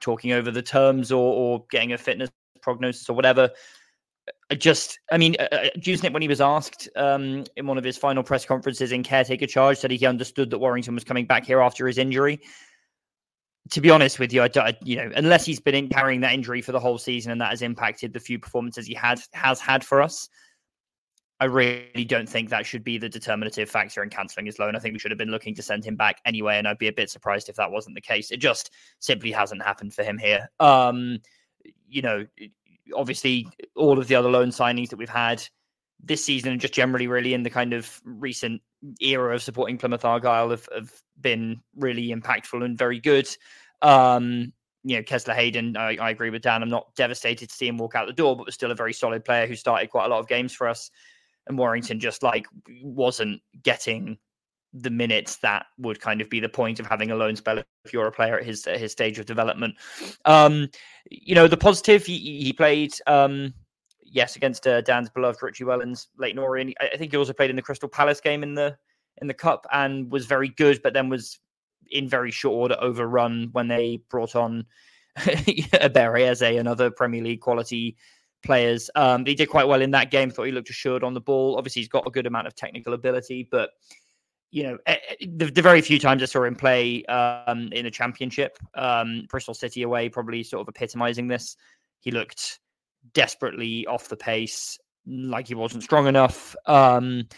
talking 0.00 0.32
over 0.32 0.50
the 0.50 0.62
terms 0.62 1.10
or, 1.10 1.32
or 1.32 1.64
getting 1.70 1.92
a 1.92 1.98
fitness 1.98 2.30
prognosis 2.60 3.08
or 3.08 3.16
whatever. 3.16 3.50
I 4.50 4.54
just, 4.54 4.98
I 5.12 5.18
mean, 5.18 5.36
uh, 5.38 5.48
uh 5.52 6.10
when 6.10 6.22
he 6.22 6.28
was 6.28 6.40
asked 6.40 6.88
um, 6.96 7.44
in 7.56 7.66
one 7.66 7.76
of 7.76 7.84
his 7.84 7.98
final 7.98 8.22
press 8.22 8.46
conferences 8.46 8.92
in 8.92 9.02
caretaker 9.02 9.46
charge, 9.46 9.78
said 9.78 9.90
he 9.90 10.06
understood 10.06 10.50
that 10.50 10.58
Warrington 10.58 10.94
was 10.94 11.04
coming 11.04 11.26
back 11.26 11.44
here 11.44 11.60
after 11.60 11.86
his 11.86 11.98
injury 11.98 12.40
to 13.70 13.80
be 13.80 13.90
honest 13.90 14.18
with 14.18 14.32
you, 14.32 14.42
I, 14.42 14.50
I, 14.56 14.76
you 14.82 14.96
know, 14.96 15.10
unless 15.16 15.44
he's 15.44 15.60
been 15.60 15.74
in 15.74 15.88
carrying 15.88 16.20
that 16.20 16.34
injury 16.34 16.60
for 16.60 16.72
the 16.72 16.80
whole 16.80 16.98
season 16.98 17.32
and 17.32 17.40
that 17.40 17.50
has 17.50 17.62
impacted 17.62 18.12
the 18.12 18.20
few 18.20 18.38
performances 18.38 18.86
he 18.86 18.94
had 18.94 19.20
has 19.32 19.58
had 19.60 19.82
for 19.82 20.02
us, 20.02 20.28
I 21.40 21.46
really 21.46 22.04
don't 22.06 22.28
think 22.28 22.50
that 22.50 22.66
should 22.66 22.84
be 22.84 22.98
the 22.98 23.08
determinative 23.08 23.68
factor 23.68 24.02
in 24.02 24.10
cancelling 24.10 24.46
his 24.46 24.58
loan. 24.58 24.76
I 24.76 24.78
think 24.78 24.92
we 24.92 24.98
should 24.98 25.10
have 25.10 25.18
been 25.18 25.30
looking 25.30 25.54
to 25.56 25.62
send 25.62 25.84
him 25.84 25.96
back 25.96 26.20
anyway, 26.24 26.58
and 26.58 26.68
I'd 26.68 26.78
be 26.78 26.88
a 26.88 26.92
bit 26.92 27.10
surprised 27.10 27.48
if 27.48 27.56
that 27.56 27.70
wasn't 27.70 27.94
the 27.94 28.00
case. 28.00 28.30
It 28.30 28.36
just 28.36 28.70
simply 29.00 29.32
hasn't 29.32 29.62
happened 29.62 29.94
for 29.94 30.04
him 30.04 30.18
here. 30.18 30.48
Um, 30.60 31.18
you 31.88 32.02
know, 32.02 32.26
obviously, 32.94 33.48
all 33.74 33.98
of 33.98 34.08
the 34.08 34.14
other 34.14 34.30
loan 34.30 34.48
signings 34.48 34.90
that 34.90 34.98
we've 34.98 35.08
had 35.08 35.42
this 36.02 36.24
season 36.24 36.52
and 36.52 36.60
just 36.60 36.74
generally 36.74 37.06
really 37.06 37.34
in 37.34 37.42
the 37.42 37.50
kind 37.50 37.72
of 37.72 38.00
recent 38.04 38.60
era 39.00 39.34
of 39.34 39.42
supporting 39.42 39.78
Plymouth 39.78 40.04
Argyle 40.04 40.50
have, 40.50 40.68
have 40.74 40.92
been 41.20 41.60
really 41.76 42.08
impactful 42.08 42.64
and 42.64 42.76
very 42.76 43.00
good. 43.00 43.28
Um, 43.82 44.52
you 44.82 44.96
know, 44.96 45.02
Kesler 45.02 45.34
Hayden, 45.34 45.76
I, 45.76 45.96
I, 45.96 46.10
agree 46.10 46.28
with 46.28 46.42
Dan. 46.42 46.62
I'm 46.62 46.68
not 46.68 46.94
devastated 46.94 47.48
to 47.48 47.54
see 47.54 47.66
him 47.66 47.78
walk 47.78 47.94
out 47.94 48.06
the 48.06 48.12
door, 48.12 48.36
but 48.36 48.46
was 48.46 48.54
still 48.54 48.70
a 48.70 48.74
very 48.74 48.92
solid 48.92 49.24
player 49.24 49.46
who 49.46 49.56
started 49.56 49.88
quite 49.88 50.04
a 50.04 50.08
lot 50.08 50.20
of 50.20 50.28
games 50.28 50.52
for 50.52 50.68
us. 50.68 50.90
And 51.46 51.58
Warrington 51.58 52.00
just 52.00 52.22
like 52.22 52.46
wasn't 52.82 53.40
getting 53.62 54.18
the 54.74 54.90
minutes 54.90 55.36
that 55.36 55.66
would 55.78 56.00
kind 56.00 56.20
of 56.20 56.28
be 56.28 56.40
the 56.40 56.48
point 56.48 56.80
of 56.80 56.86
having 56.86 57.12
a 57.12 57.16
loan 57.16 57.36
spell 57.36 57.58
if 57.58 57.92
you're 57.92 58.08
a 58.08 58.12
player 58.12 58.38
at 58.38 58.44
his 58.44 58.66
at 58.66 58.80
his 58.80 58.92
stage 58.92 59.18
of 59.18 59.26
development. 59.26 59.74
Um, 60.24 60.68
you 61.10 61.34
know, 61.34 61.46
the 61.46 61.56
positive 61.56 62.04
he, 62.04 62.18
he 62.42 62.52
played. 62.52 62.92
Um, 63.06 63.54
yes, 64.04 64.36
against 64.36 64.66
uh, 64.66 64.80
Dan's 64.80 65.10
beloved 65.10 65.42
Richie 65.42 65.64
Wellens, 65.64 66.08
Leyton 66.18 66.38
Orient. 66.38 66.74
I, 66.80 66.96
think 66.96 67.12
he 67.12 67.18
also 67.18 67.32
played 67.32 67.50
in 67.50 67.56
the 67.56 67.62
Crystal 67.62 67.88
Palace 67.88 68.20
game 68.20 68.42
in 68.42 68.54
the 68.54 68.76
in 69.18 69.26
the 69.26 69.34
cup 69.34 69.66
and 69.72 70.10
was 70.10 70.26
very 70.26 70.48
good, 70.48 70.80
but 70.82 70.92
then 70.92 71.08
was 71.08 71.38
in 71.90 72.08
very 72.08 72.30
short 72.30 72.54
order 72.54 72.76
overrun 72.80 73.48
when 73.52 73.68
they 73.68 74.00
brought 74.10 74.34
on 74.34 74.64
a 75.16 75.20
Eberechi 75.20 76.58
and 76.58 76.68
other 76.68 76.90
Premier 76.90 77.22
League 77.22 77.40
quality 77.40 77.96
players. 78.42 78.90
Um, 78.94 79.24
he 79.24 79.34
did 79.34 79.48
quite 79.48 79.68
well 79.68 79.82
in 79.82 79.90
that 79.92 80.10
game. 80.10 80.30
Thought 80.30 80.44
he 80.44 80.52
looked 80.52 80.70
assured 80.70 81.04
on 81.04 81.14
the 81.14 81.20
ball. 81.20 81.56
Obviously, 81.56 81.82
he's 81.82 81.88
got 81.88 82.06
a 82.06 82.10
good 82.10 82.26
amount 82.26 82.46
of 82.46 82.54
technical 82.54 82.94
ability, 82.94 83.48
but 83.50 83.70
you 84.50 84.62
know, 84.62 84.78
eh, 84.86 84.96
eh, 85.08 85.26
the, 85.36 85.46
the 85.46 85.62
very 85.62 85.80
few 85.80 85.98
times 85.98 86.22
I 86.22 86.26
saw 86.26 86.44
him 86.44 86.54
play 86.54 87.04
um, 87.06 87.70
in 87.72 87.86
a 87.86 87.90
championship, 87.90 88.56
um, 88.76 89.26
Bristol 89.28 89.52
City 89.52 89.82
away, 89.82 90.08
probably 90.08 90.44
sort 90.44 90.62
of 90.62 90.68
epitomizing 90.68 91.26
this. 91.26 91.56
He 91.98 92.12
looked 92.12 92.60
desperately 93.12 93.86
off 93.86 94.08
the 94.08 94.16
pace, 94.16 94.78
like 95.06 95.48
he 95.48 95.54
wasn't 95.54 95.82
strong 95.82 96.06
enough. 96.06 96.56
Um, 96.66 97.28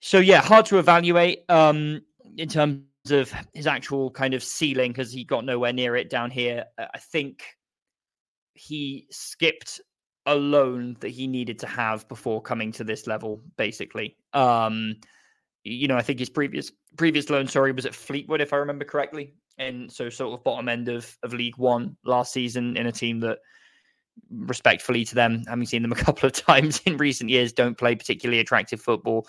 so 0.00 0.18
yeah, 0.18 0.40
hard 0.40 0.66
to 0.66 0.78
evaluate 0.78 1.44
um, 1.48 2.02
in 2.36 2.48
terms 2.48 2.82
of 3.10 3.32
his 3.54 3.66
actual 3.66 4.10
kind 4.10 4.34
of 4.34 4.42
ceiling 4.42 4.92
because 4.92 5.12
he 5.12 5.24
got 5.24 5.44
nowhere 5.44 5.72
near 5.72 5.96
it 5.96 6.10
down 6.10 6.30
here. 6.30 6.64
I 6.78 6.98
think 6.98 7.44
he 8.54 9.06
skipped 9.10 9.80
a 10.26 10.34
loan 10.34 10.96
that 11.00 11.08
he 11.08 11.26
needed 11.26 11.58
to 11.60 11.66
have 11.66 12.06
before 12.08 12.40
coming 12.40 12.72
to 12.72 12.84
this 12.84 13.06
level, 13.06 13.42
basically. 13.56 14.16
Um, 14.32 14.96
you 15.64 15.88
know, 15.88 15.96
I 15.96 16.02
think 16.02 16.18
his 16.18 16.30
previous 16.30 16.70
previous 16.96 17.30
loan, 17.30 17.46
sorry, 17.46 17.72
was 17.72 17.86
at 17.86 17.94
Fleetwood, 17.94 18.40
if 18.40 18.52
I 18.52 18.56
remember 18.56 18.84
correctly. 18.84 19.34
And 19.58 19.90
so 19.90 20.08
sort 20.08 20.34
of 20.34 20.44
bottom 20.44 20.68
end 20.68 20.88
of, 20.88 21.16
of 21.22 21.34
League 21.34 21.58
One 21.58 21.96
last 22.04 22.32
season 22.32 22.76
in 22.76 22.86
a 22.86 22.92
team 22.92 23.20
that 23.20 23.38
respectfully 24.30 25.04
to 25.04 25.14
them, 25.14 25.44
having 25.48 25.66
seen 25.66 25.82
them 25.82 25.92
a 25.92 25.96
couple 26.06 26.26
of 26.26 26.32
times 26.32 26.80
in 26.84 26.96
recent 26.96 27.30
years, 27.30 27.52
don't 27.52 27.78
play 27.78 27.94
particularly 27.94 28.40
attractive 28.40 28.80
football. 28.80 29.26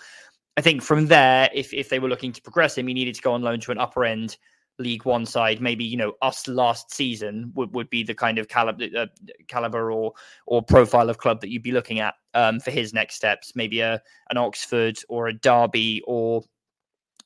I 0.56 0.60
think 0.60 0.82
from 0.82 1.06
there, 1.06 1.50
if 1.52 1.72
if 1.74 1.88
they 1.88 1.98
were 1.98 2.08
looking 2.08 2.32
to 2.32 2.42
progress 2.42 2.78
him, 2.78 2.86
he 2.86 2.94
needed 2.94 3.14
to 3.16 3.22
go 3.22 3.32
on 3.32 3.42
loan 3.42 3.60
to 3.60 3.72
an 3.72 3.78
upper 3.78 4.04
end 4.04 4.36
League 4.78 5.04
One 5.04 5.26
side. 5.26 5.60
Maybe 5.60 5.84
you 5.84 5.96
know 5.96 6.14
us 6.22 6.46
last 6.48 6.92
season 6.92 7.52
would, 7.54 7.74
would 7.74 7.90
be 7.90 8.02
the 8.02 8.14
kind 8.14 8.38
of 8.38 8.48
caliber 8.48 8.86
uh, 8.96 9.06
caliber 9.48 9.92
or 9.92 10.12
or 10.46 10.62
profile 10.62 11.10
of 11.10 11.18
club 11.18 11.40
that 11.40 11.50
you'd 11.50 11.62
be 11.62 11.72
looking 11.72 12.00
at 12.00 12.14
um, 12.34 12.60
for 12.60 12.70
his 12.70 12.92
next 12.92 13.16
steps. 13.16 13.54
Maybe 13.54 13.80
a 13.80 14.00
an 14.30 14.36
Oxford 14.36 14.98
or 15.08 15.28
a 15.28 15.32
Derby 15.32 16.02
or 16.06 16.42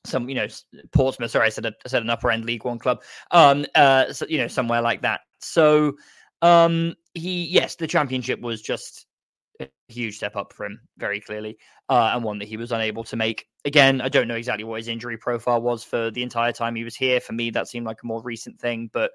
some 0.05 0.29
you 0.29 0.35
know 0.35 0.47
Portsmouth. 0.91 1.31
Sorry, 1.31 1.47
I 1.47 1.49
said 1.49 1.65
a, 1.65 1.73
I 1.85 1.89
said 1.89 2.03
an 2.03 2.09
upper 2.09 2.31
end 2.31 2.45
League 2.45 2.65
One 2.65 2.79
club. 2.79 3.03
Um, 3.31 3.65
uh, 3.75 4.13
so, 4.13 4.25
you 4.27 4.37
know 4.37 4.47
somewhere 4.47 4.81
like 4.81 5.01
that. 5.01 5.21
So 5.39 5.95
um, 6.41 6.95
he 7.13 7.45
yes, 7.45 7.75
the 7.75 7.87
championship 7.87 8.39
was 8.41 8.61
just 8.61 9.05
a 9.59 9.67
huge 9.87 10.15
step 10.15 10.35
up 10.35 10.53
for 10.53 10.65
him, 10.65 10.79
very 10.97 11.19
clearly, 11.19 11.57
uh, 11.89 12.11
and 12.13 12.23
one 12.23 12.39
that 12.39 12.47
he 12.47 12.57
was 12.57 12.71
unable 12.71 13.03
to 13.03 13.15
make. 13.15 13.45
Again, 13.65 14.01
I 14.01 14.09
don't 14.09 14.27
know 14.27 14.35
exactly 14.35 14.63
what 14.63 14.79
his 14.79 14.87
injury 14.87 15.17
profile 15.17 15.61
was 15.61 15.83
for 15.83 16.11
the 16.11 16.23
entire 16.23 16.53
time 16.53 16.75
he 16.75 16.83
was 16.83 16.95
here. 16.95 17.19
For 17.19 17.33
me, 17.33 17.49
that 17.51 17.67
seemed 17.67 17.85
like 17.85 18.01
a 18.03 18.07
more 18.07 18.21
recent 18.21 18.59
thing, 18.59 18.89
but 18.93 19.11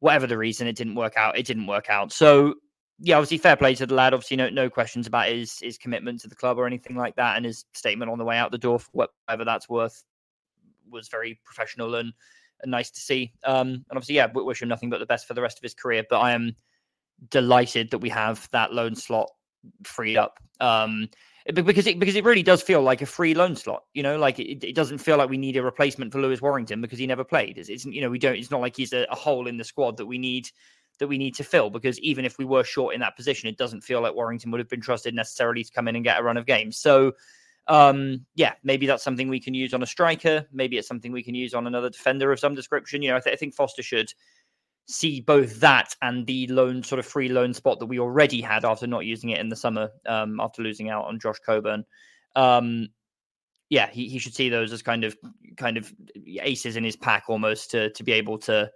whatever 0.00 0.26
the 0.26 0.36
reason, 0.36 0.66
it 0.66 0.76
didn't 0.76 0.94
work 0.94 1.14
out. 1.16 1.38
It 1.38 1.46
didn't 1.46 1.66
work 1.66 1.88
out. 1.88 2.12
So, 2.12 2.54
yeah, 2.98 3.16
obviously, 3.16 3.38
fair 3.38 3.56
play 3.56 3.74
to 3.76 3.86
the 3.86 3.94
lad. 3.94 4.12
Obviously, 4.12 4.36
no 4.36 4.50
no 4.50 4.68
questions 4.68 5.06
about 5.06 5.28
his 5.28 5.58
his 5.58 5.78
commitment 5.78 6.20
to 6.20 6.28
the 6.28 6.34
club 6.34 6.58
or 6.58 6.66
anything 6.66 6.96
like 6.96 7.16
that, 7.16 7.36
and 7.36 7.46
his 7.46 7.64
statement 7.72 8.10
on 8.10 8.18
the 8.18 8.24
way 8.24 8.36
out 8.36 8.50
the 8.50 8.58
door, 8.58 8.78
for 8.78 8.90
whatever 8.92 9.44
that's 9.44 9.68
worth, 9.68 10.04
was 10.90 11.08
very 11.08 11.40
professional 11.44 11.94
and, 11.94 12.12
nice 12.64 12.90
to 12.90 13.00
see. 13.00 13.32
Um, 13.44 13.68
and 13.68 13.84
obviously, 13.90 14.16
yeah, 14.16 14.26
wish 14.32 14.62
him 14.62 14.68
nothing 14.68 14.90
but 14.90 14.98
the 14.98 15.06
best 15.06 15.26
for 15.26 15.34
the 15.34 15.42
rest 15.42 15.58
of 15.58 15.62
his 15.62 15.74
career. 15.74 16.04
But 16.08 16.20
I 16.20 16.32
am 16.32 16.56
delighted 17.30 17.90
that 17.90 17.98
we 17.98 18.08
have 18.08 18.48
that 18.52 18.72
loan 18.72 18.94
slot 18.94 19.30
freed 19.84 20.16
up. 20.16 20.38
Um, 20.60 21.08
because 21.52 21.86
it 21.86 21.98
because 21.98 22.14
it 22.14 22.24
really 22.24 22.42
does 22.42 22.62
feel 22.62 22.82
like 22.82 23.02
a 23.02 23.06
free 23.06 23.34
loan 23.34 23.56
slot. 23.56 23.84
You 23.94 24.02
know, 24.02 24.16
like 24.16 24.38
it, 24.38 24.64
it 24.64 24.74
doesn't 24.74 24.98
feel 24.98 25.16
like 25.16 25.28
we 25.28 25.38
need 25.38 25.56
a 25.56 25.62
replacement 25.62 26.12
for 26.12 26.20
Lewis 26.20 26.40
Warrington 26.40 26.80
because 26.80 26.98
he 26.98 27.06
never 27.06 27.24
played. 27.24 27.58
It's, 27.58 27.68
it's 27.68 27.84
you 27.84 28.00
know 28.00 28.10
we 28.10 28.18
don't. 28.18 28.36
It's 28.36 28.50
not 28.50 28.60
like 28.60 28.76
he's 28.76 28.92
a, 28.92 29.06
a, 29.10 29.16
hole 29.16 29.48
in 29.48 29.56
the 29.56 29.64
squad 29.64 29.96
that 29.96 30.06
we 30.06 30.18
need 30.18 30.48
that 30.98 31.08
we 31.08 31.18
need 31.18 31.34
to 31.36 31.44
fill. 31.44 31.68
Because 31.70 31.98
even 32.00 32.24
if 32.24 32.38
we 32.38 32.44
were 32.44 32.62
short 32.62 32.94
in 32.94 33.00
that 33.00 33.16
position, 33.16 33.48
it 33.48 33.58
doesn't 33.58 33.80
feel 33.80 34.00
like 34.00 34.14
Warrington 34.14 34.50
would 34.52 34.60
have 34.60 34.68
been 34.68 34.80
trusted 34.80 35.14
necessarily 35.14 35.64
to 35.64 35.72
come 35.72 35.88
in 35.88 35.96
and 35.96 36.04
get 36.04 36.20
a 36.20 36.22
run 36.22 36.36
of 36.36 36.46
games. 36.46 36.78
So. 36.78 37.12
Um, 37.68 38.26
yeah, 38.34 38.54
maybe 38.64 38.86
that's 38.86 39.04
something 39.04 39.28
we 39.28 39.40
can 39.40 39.54
use 39.54 39.72
on 39.72 39.82
a 39.82 39.86
striker. 39.86 40.46
Maybe 40.52 40.78
it's 40.78 40.88
something 40.88 41.12
we 41.12 41.22
can 41.22 41.34
use 41.34 41.54
on 41.54 41.66
another 41.66 41.90
defender 41.90 42.32
of 42.32 42.40
some 42.40 42.54
description. 42.54 43.02
You 43.02 43.10
know, 43.10 43.16
I, 43.16 43.20
th- 43.20 43.34
I 43.34 43.36
think 43.36 43.54
Foster 43.54 43.82
should 43.82 44.12
see 44.88 45.20
both 45.20 45.60
that 45.60 45.94
and 46.02 46.26
the 46.26 46.46
loan 46.48 46.82
sort 46.82 46.98
of 46.98 47.06
free 47.06 47.28
loan 47.28 47.54
spot 47.54 47.78
that 47.78 47.86
we 47.86 47.98
already 47.98 48.40
had 48.40 48.64
after 48.64 48.86
not 48.86 49.04
using 49.04 49.30
it 49.30 49.38
in 49.38 49.48
the 49.48 49.56
summer 49.56 49.90
um, 50.06 50.40
after 50.40 50.62
losing 50.62 50.90
out 50.90 51.04
on 51.04 51.20
Josh 51.20 51.38
Coburn. 51.38 51.84
Um, 52.34 52.88
yeah, 53.70 53.88
he, 53.90 54.08
he 54.08 54.18
should 54.18 54.34
see 54.34 54.48
those 54.48 54.72
as 54.72 54.82
kind 54.82 55.04
of 55.04 55.16
kind 55.56 55.76
of 55.76 55.92
aces 56.40 56.76
in 56.76 56.84
his 56.84 56.96
pack 56.96 57.24
almost 57.28 57.70
to 57.70 57.90
to 57.90 58.02
be 58.02 58.12
able 58.12 58.38
to 58.38 58.70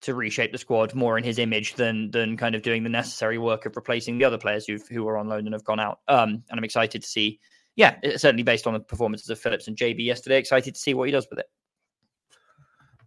to 0.00 0.14
reshape 0.14 0.52
the 0.52 0.58
squad 0.58 0.94
more 0.94 1.18
in 1.18 1.24
his 1.24 1.38
image 1.38 1.74
than 1.74 2.10
than 2.10 2.36
kind 2.36 2.54
of 2.54 2.62
doing 2.62 2.82
the 2.82 2.90
necessary 2.90 3.38
work 3.38 3.64
of 3.64 3.74
replacing 3.76 4.18
the 4.18 4.24
other 4.24 4.38
players 4.38 4.66
who 4.66 4.78
who 4.90 5.06
are 5.08 5.16
on 5.16 5.28
loan 5.28 5.46
and 5.46 5.54
have 5.54 5.64
gone 5.64 5.80
out. 5.80 6.00
Um, 6.08 6.42
and 6.50 6.58
I'm 6.58 6.64
excited 6.64 7.02
to 7.02 7.08
see. 7.08 7.40
Yeah, 7.78 7.96
certainly 8.16 8.42
based 8.42 8.66
on 8.66 8.74
the 8.74 8.80
performances 8.80 9.30
of 9.30 9.38
Phillips 9.38 9.68
and 9.68 9.76
Gyabi 9.76 10.04
yesterday, 10.04 10.38
excited 10.38 10.74
to 10.74 10.80
see 10.80 10.94
what 10.94 11.04
he 11.04 11.12
does 11.12 11.26
with 11.30 11.38
it 11.38 11.46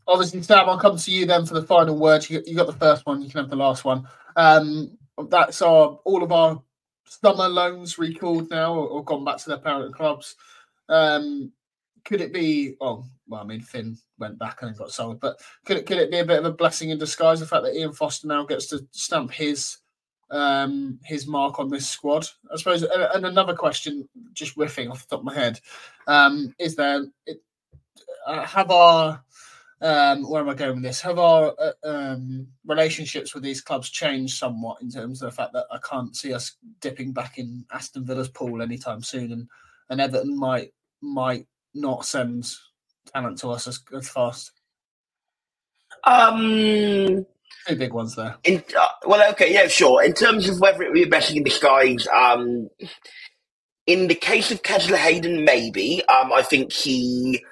obviously, 0.07 0.41
Sam, 0.41 0.69
I'll 0.69 0.77
come 0.77 0.97
to 0.97 1.11
you 1.11 1.25
then 1.25 1.45
for 1.45 1.53
the 1.53 1.63
final 1.63 1.97
word. 1.97 2.29
You, 2.29 2.41
got 2.55 2.67
the 2.67 2.73
first 2.73 3.05
one, 3.05 3.21
you 3.21 3.29
can 3.29 3.41
have 3.41 3.49
the 3.49 3.55
last 3.55 3.85
one. 3.85 4.07
Um, 4.35 4.97
that's 5.29 5.61
our 5.61 5.99
all 6.03 6.23
of 6.23 6.31
our 6.31 6.61
summer 7.05 7.47
loans 7.47 7.97
recalled 7.97 8.49
now 8.49 8.73
or, 8.73 8.87
or 8.87 9.03
gone 9.03 9.25
back 9.25 9.37
to 9.37 9.49
their 9.49 9.57
parent 9.57 9.93
clubs. 9.93 10.35
Um, 10.89 11.51
could 12.03 12.21
it 12.21 12.33
be? 12.33 12.75
Oh, 12.81 13.05
well, 13.27 13.41
I 13.41 13.43
mean, 13.45 13.61
Finn 13.61 13.97
went 14.17 14.39
back 14.39 14.61
and 14.61 14.75
got 14.77 14.91
sold, 14.91 15.19
but 15.19 15.39
could 15.65 15.77
it 15.77 15.85
could 15.85 15.99
it 15.99 16.11
be 16.11 16.19
a 16.19 16.25
bit 16.25 16.39
of 16.39 16.45
a 16.45 16.51
blessing 16.51 16.89
in 16.89 16.97
disguise 16.97 17.39
the 17.39 17.45
fact 17.45 17.63
that 17.63 17.75
Ian 17.75 17.93
Foster 17.93 18.27
now 18.27 18.43
gets 18.45 18.67
to 18.67 18.85
stamp 18.91 19.31
his 19.31 19.77
um, 20.31 20.99
his 21.03 21.27
mark 21.27 21.59
on 21.59 21.69
this 21.69 21.87
squad? 21.87 22.27
I 22.51 22.57
suppose. 22.57 22.83
And 22.83 23.25
another 23.25 23.53
question, 23.53 24.07
just 24.33 24.57
riffing 24.57 24.89
off 24.89 25.07
the 25.07 25.15
top 25.15 25.19
of 25.19 25.25
my 25.25 25.33
head, 25.33 25.59
um, 26.07 26.55
is 26.57 26.75
there 26.75 27.05
it, 27.25 27.41
uh, 28.25 28.45
have 28.45 28.71
our 28.71 29.23
um, 29.81 30.29
where 30.29 30.41
am 30.41 30.49
I 30.49 30.53
going 30.53 30.75
with 30.75 30.83
this? 30.83 31.01
Have 31.01 31.17
our 31.17 31.55
uh, 31.57 31.71
um, 31.83 32.47
relationships 32.65 33.33
with 33.33 33.43
these 33.43 33.61
clubs 33.61 33.89
changed 33.89 34.37
somewhat 34.37 34.81
in 34.81 34.91
terms 34.91 35.21
of 35.21 35.31
the 35.31 35.35
fact 35.35 35.53
that 35.53 35.65
I 35.71 35.79
can't 35.79 36.15
see 36.15 36.33
us 36.33 36.57
dipping 36.81 37.13
back 37.13 37.39
in 37.39 37.65
Aston 37.71 38.05
Villa's 38.05 38.29
pool 38.29 38.61
anytime 38.61 39.01
soon, 39.01 39.31
and, 39.31 39.47
and 39.89 39.99
Everton 39.99 40.37
might 40.37 40.73
might 41.01 41.47
not 41.73 42.05
send 42.05 42.47
talent 43.11 43.39
to 43.39 43.49
us 43.49 43.67
as, 43.67 43.79
as 43.95 44.07
fast. 44.07 44.51
Um, 46.03 47.25
two 47.67 47.75
big 47.75 47.93
ones 47.93 48.15
there. 48.15 48.35
In, 48.43 48.63
uh, 48.77 48.87
well, 49.05 49.29
okay, 49.31 49.53
yeah, 49.53 49.67
sure. 49.67 50.03
In 50.03 50.13
terms 50.13 50.49
of 50.49 50.59
whether 50.59 50.83
it 50.83 50.87
would 50.87 50.93
be 50.93 51.03
a 51.03 51.07
blessing 51.07 51.37
in 51.37 51.43
disguise, 51.43 52.07
um, 52.07 52.69
in 53.87 54.07
the 54.07 54.15
case 54.15 54.51
of 54.51 54.61
Kesler 54.63 54.97
Hayden, 54.97 55.43
maybe. 55.45 56.03
Um, 56.07 56.31
I 56.31 56.41
think 56.41 56.71
he 56.71 57.43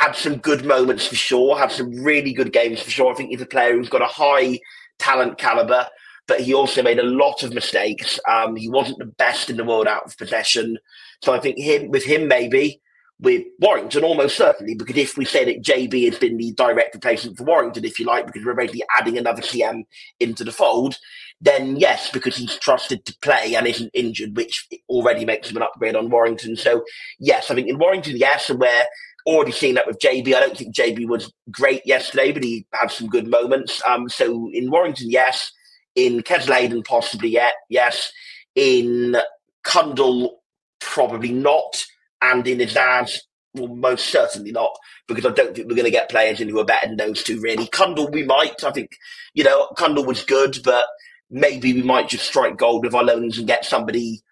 had 0.00 0.12
some 0.12 0.36
good 0.36 0.64
moments 0.64 1.06
for 1.06 1.16
sure, 1.16 1.58
had 1.58 1.72
some 1.72 1.90
really 2.02 2.32
good 2.32 2.52
games 2.52 2.80
for 2.80 2.90
sure. 2.90 3.12
I 3.12 3.16
think 3.16 3.30
he's 3.30 3.40
a 3.40 3.46
player 3.46 3.74
who's 3.74 3.88
got 3.88 4.02
a 4.02 4.06
high 4.06 4.58
talent 4.98 5.38
caliber, 5.38 5.86
but 6.26 6.40
he 6.40 6.54
also 6.54 6.82
made 6.82 6.98
a 6.98 7.04
lot 7.04 7.42
of 7.42 7.52
mistakes. 7.52 8.18
Um, 8.28 8.56
he 8.56 8.68
wasn't 8.68 8.98
the 8.98 9.06
best 9.06 9.50
in 9.50 9.56
the 9.56 9.64
world 9.64 9.86
out 9.86 10.04
of 10.04 10.16
possession. 10.16 10.78
So 11.22 11.32
I 11.32 11.40
think 11.40 11.58
him 11.58 11.90
with 11.90 12.04
him 12.04 12.28
maybe 12.28 12.80
with 13.20 13.44
Warrington 13.60 14.04
almost 14.04 14.36
certainly 14.36 14.74
because 14.74 14.96
if 14.96 15.16
we 15.16 15.24
say 15.24 15.44
that 15.44 15.62
Gyabi 15.62 16.04
has 16.06 16.18
been 16.18 16.36
the 16.36 16.52
direct 16.52 16.94
replacement 16.94 17.38
for 17.38 17.44
Warrington, 17.44 17.84
if 17.84 17.98
you 17.98 18.06
like, 18.06 18.26
because 18.26 18.44
we're 18.44 18.54
basically 18.54 18.84
adding 18.98 19.16
another 19.16 19.42
CM 19.42 19.84
into 20.20 20.44
the 20.44 20.52
fold, 20.52 20.98
then 21.40 21.76
yes, 21.76 22.10
because 22.10 22.36
he's 22.36 22.56
trusted 22.56 23.04
to 23.04 23.16
play 23.22 23.54
and 23.54 23.66
isn't 23.66 23.90
injured, 23.94 24.36
which 24.36 24.66
already 24.88 25.24
makes 25.24 25.50
him 25.50 25.56
an 25.56 25.62
upgrade 25.62 25.96
on 25.96 26.10
Warrington. 26.10 26.56
So 26.56 26.84
yes, 27.18 27.50
I 27.50 27.54
think 27.54 27.68
in 27.68 27.78
Warrington, 27.78 28.16
yes, 28.16 28.50
and 28.50 28.58
where 28.60 28.86
already 29.26 29.52
seen 29.52 29.74
that 29.74 29.86
with 29.86 29.98
Gyabi. 29.98 30.34
I 30.34 30.40
don't 30.40 30.56
think 30.56 30.74
Gyabi 30.74 31.06
was 31.06 31.32
great 31.50 31.82
yesterday, 31.84 32.32
but 32.32 32.44
he 32.44 32.66
had 32.72 32.90
some 32.90 33.08
good 33.08 33.28
moments. 33.28 33.80
Um, 33.86 34.08
so 34.08 34.50
in 34.52 34.70
Warrington, 34.70 35.10
yes. 35.10 35.52
In 35.94 36.22
Kesler 36.22 36.54
Hayden, 36.54 36.82
possibly 36.82 37.30
yet, 37.30 37.54
yes. 37.68 38.12
In 38.54 39.16
Cundle, 39.62 40.42
probably 40.80 41.32
not. 41.32 41.84
And 42.32 42.46
in 42.46 42.58
Azaz, 42.58 43.18
well, 43.54 43.68
most 43.68 44.06
certainly 44.08 44.50
not, 44.50 44.76
because 45.06 45.26
I 45.26 45.30
don't 45.30 45.54
think 45.54 45.68
we're 45.68 45.76
going 45.76 45.84
to 45.84 45.90
get 45.90 46.10
players 46.10 46.40
in 46.40 46.48
who 46.48 46.58
are 46.58 46.64
better 46.64 46.88
than 46.88 46.96
those 46.96 47.22
two. 47.22 47.40
Really, 47.40 47.66
Cundle 47.68 48.10
we 48.10 48.24
might. 48.24 48.64
I 48.64 48.72
think 48.72 48.90
you 49.34 49.44
know 49.44 49.68
Cundle 49.76 50.04
was 50.04 50.24
good, 50.24 50.58
but 50.64 50.86
maybe 51.30 51.72
we 51.72 51.82
might 51.82 52.08
just 52.08 52.26
strike 52.26 52.56
gold 52.56 52.84
with 52.84 52.94
our 52.94 53.04
loans 53.04 53.38
and 53.38 53.46
get 53.46 53.64
somebody 53.64 54.22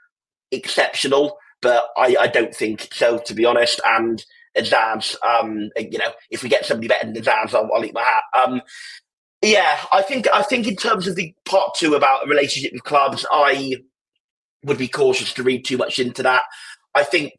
exceptional. 0.50 1.36
But 1.60 1.84
I, 1.96 2.16
I 2.18 2.26
don't 2.26 2.54
think 2.54 2.88
so, 2.92 3.18
to 3.18 3.34
be 3.34 3.44
honest. 3.44 3.80
And 3.84 4.24
Azaz, 4.56 5.16
um, 5.22 5.70
you 5.76 5.98
know, 5.98 6.12
if 6.30 6.42
we 6.42 6.48
get 6.48 6.66
somebody 6.66 6.88
better 6.88 7.06
than 7.06 7.22
Azaz, 7.22 7.54
I'll, 7.54 7.70
I'll 7.72 7.84
eat 7.84 7.94
my 7.94 8.02
hat. 8.02 8.22
Um, 8.36 8.62
yeah, 9.42 9.78
I 9.92 10.02
think 10.02 10.26
I 10.32 10.42
think 10.42 10.66
in 10.66 10.76
terms 10.76 11.06
of 11.06 11.16
the 11.16 11.34
part 11.44 11.74
two 11.74 11.94
about 11.94 12.26
a 12.26 12.28
relationship 12.28 12.72
with 12.72 12.84
clubs, 12.84 13.26
I 13.30 13.76
would 14.64 14.78
be 14.78 14.88
cautious 14.88 15.32
to 15.34 15.42
read 15.42 15.64
too 15.64 15.76
much 15.76 15.98
into 15.98 16.22
that. 16.22 16.42
I 16.94 17.02
think 17.02 17.32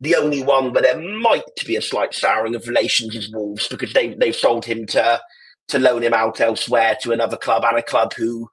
the 0.00 0.16
only 0.16 0.42
one 0.42 0.72
where 0.72 0.82
there 0.82 1.00
might 1.00 1.42
be 1.66 1.76
a 1.76 1.82
slight 1.82 2.14
souring 2.14 2.54
of 2.54 2.66
relations 2.66 3.14
is 3.14 3.30
Wolves 3.30 3.68
because 3.68 3.92
they 3.92 4.14
they've 4.14 4.34
sold 4.34 4.64
him 4.64 4.86
to 4.86 5.20
to 5.68 5.78
loan 5.78 6.02
him 6.02 6.14
out 6.14 6.40
elsewhere 6.40 6.96
to 7.02 7.12
another 7.12 7.36
club 7.36 7.64
and 7.64 7.78
a 7.78 7.82
club 7.82 8.12
who, 8.14 8.50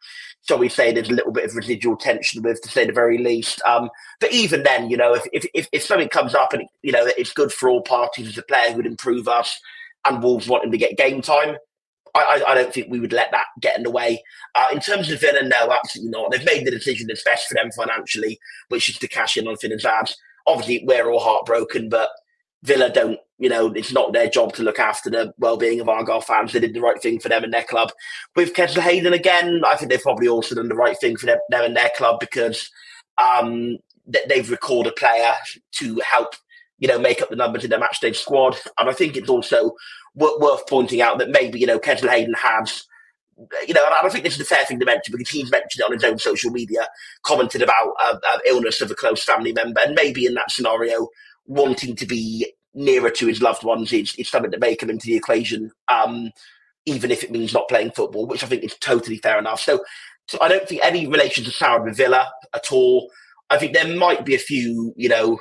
shall 0.48 0.60
we 0.60 0.70
say, 0.70 0.92
there's 0.92 1.10
a 1.10 1.14
little 1.14 1.32
bit 1.32 1.46
of 1.46 1.56
residual 1.56 1.98
tension 1.98 2.44
with, 2.44 2.62
to 2.62 2.70
say 2.70 2.86
the 2.86 2.94
very 2.94 3.18
least. 3.18 3.60
Um, 3.66 3.90
but 4.20 4.32
even 4.32 4.62
then, 4.62 4.90
you 4.90 4.98
know, 4.98 5.14
if, 5.14 5.24
if 5.34 5.46
if 5.54 5.68
if 5.72 5.84
something 5.84 6.10
comes 6.10 6.36
up 6.36 6.54
and 6.54 6.64
you 6.82 6.92
know 6.92 7.06
it's 7.18 7.34
good 7.34 7.52
for 7.52 7.70
all 7.70 7.82
parties 7.82 8.28
as 8.28 8.38
a 8.38 8.44
player 8.44 8.70
who 8.70 8.78
would 8.78 8.86
improve 8.86 9.28
us, 9.28 9.60
and 10.06 10.22
Wolves 10.22 10.48
want 10.48 10.66
him 10.66 10.72
to 10.72 10.78
get 10.78 10.98
game 10.98 11.22
time, 11.22 11.58
I, 12.14 12.44
I, 12.48 12.56
don't 12.56 12.74
think 12.74 12.88
we 12.90 13.00
would 13.00 13.14
let 13.14 13.32
that 13.32 13.46
get 13.60 13.78
in 13.78 13.84
the 13.84 13.92
way. 13.92 14.24
Uh, 14.56 14.68
in 14.72 14.80
terms 14.80 15.12
of 15.12 15.22
Villa, 15.22 15.44
no, 15.44 15.72
absolutely 15.72 16.12
not. 16.12 16.32
They've 16.32 16.46
made 16.46 16.66
the 16.66 16.72
decision 16.72 17.08
that's 17.08 17.24
best 17.24 17.48
for 17.48 17.56
them 17.56 17.72
financially, 17.72 18.40
which 18.70 18.90
is 18.90 18.98
to 19.00 19.08
cash 19.08 19.38
in 19.38 19.48
on 19.48 19.58
Finn 19.58 19.72
Azaz. 19.72 20.14
Obviously, 20.48 20.84
we're 20.86 21.10
all 21.10 21.20
heartbroken, 21.20 21.90
but 21.90 22.10
Villa 22.64 22.90
don't, 22.90 23.20
you 23.38 23.50
know, 23.50 23.68
it's 23.74 23.92
not 23.92 24.14
their 24.14 24.30
job 24.30 24.54
to 24.54 24.64
look 24.64 24.80
after 24.80 25.10
the 25.10 25.34
well-being 25.38 25.80
of 25.80 25.90
Argyle 25.90 26.22
fans. 26.22 26.54
They 26.54 26.60
did 26.60 26.74
the 26.74 26.82
right 26.82 27.00
thing 27.00 27.20
for 27.20 27.30
them 27.30 27.44
and 27.44 27.54
their 27.54 27.64
club. 27.64 27.92
With 28.36 28.54
Kesler 28.54 28.82
Hayden 28.82 29.14
again, 29.14 29.62
I 29.66 29.76
think 29.76 29.92
they've 29.92 30.02
probably 30.02 30.28
also 30.28 30.56
done 30.56 30.70
the 30.70 30.76
right 30.76 30.98
thing 30.98 31.18
for 31.18 31.28
them, 31.28 31.38
and 31.52 31.76
their 31.76 31.92
club 31.96 32.20
because 32.20 32.70
um, 33.22 33.78
they've 34.28 34.50
recalled 34.50 34.88
a 34.88 34.92
player 34.94 35.34
to 35.74 36.00
help, 36.00 36.34
you 36.80 36.88
know, 36.88 36.98
make 36.98 37.22
up 37.22 37.30
the 37.30 37.36
numbers 37.36 37.64
in 37.64 37.70
their 37.70 37.80
matchday 37.80 38.16
squad. 38.16 38.58
And 38.80 38.90
I 38.90 38.94
think 38.94 39.16
it's 39.16 39.30
also 39.30 39.76
worth 40.16 40.66
pointing 40.68 41.02
out 41.02 41.20
that 41.20 41.30
maybe, 41.30 41.60
you 41.60 41.68
know, 41.68 41.80
Kesler 41.80 42.10
Hayden 42.10 42.34
has 42.36 42.86
you 43.68 43.74
know, 43.74 43.84
I 44.04 44.10
think 44.10 44.24
this 44.24 44.36
is 44.36 44.42
a 44.42 44.46
fair 44.46 44.66
thing 44.66 44.80
to 44.80 44.86
mention 44.86 45.12
because 45.12 45.30
he's 45.30 45.52
mentioned 45.52 45.82
it 45.82 45.86
on 45.86 45.94
his 45.94 46.04
own 46.04 46.18
social 46.18 46.52
media, 46.52 46.88
commented 47.24 47.62
about 47.62 47.94
uh, 48.04 48.18
uh, 48.28 48.40
illness 48.46 48.82
of 48.82 48.90
a 48.90 48.96
close 48.96 49.24
family 49.24 49.54
member, 49.54 49.80
and 49.86 49.96
maybe 49.96 50.26
in 50.26 50.34
that 50.36 50.52
scenario, 50.52 51.08
wanting 51.46 51.96
to 51.96 52.06
be 52.06 52.52
nearer 52.74 53.10
to 53.10 53.28
his 53.28 53.42
loved 53.42 53.64
ones 53.64 53.92
is, 53.94 54.16
something 54.24 54.52
to 54.52 54.60
make 54.60 54.82
him 54.82 54.90
into 54.90 55.08
the 55.08 55.16
equation, 55.16 55.72
um, 55.90 56.32
even 56.86 57.12
if 57.12 57.24
it 57.24 57.32
means 57.32 57.54
not 57.54 57.68
playing 57.68 57.92
football, 57.92 58.26
which 58.28 58.44
I 58.44 58.48
think 58.48 58.64
is 58.64 58.76
totally 58.78 59.18
fair 59.18 59.40
enough. 59.40 59.62
So, 59.62 59.84
so 60.28 60.38
I 60.42 60.48
don't 60.48 60.68
think 60.68 60.82
any 60.84 61.08
relations 61.08 61.48
are 61.48 61.52
soured 61.52 61.84
with 61.84 61.98
Villa 61.98 62.32
at 62.54 62.72
all. 62.72 63.10
I 63.50 63.58
think 63.58 63.74
there 63.74 63.96
might 63.96 64.26
be 64.26 64.36
a 64.36 64.40
few, 64.40 64.94
you 64.98 65.10
know, 65.10 65.40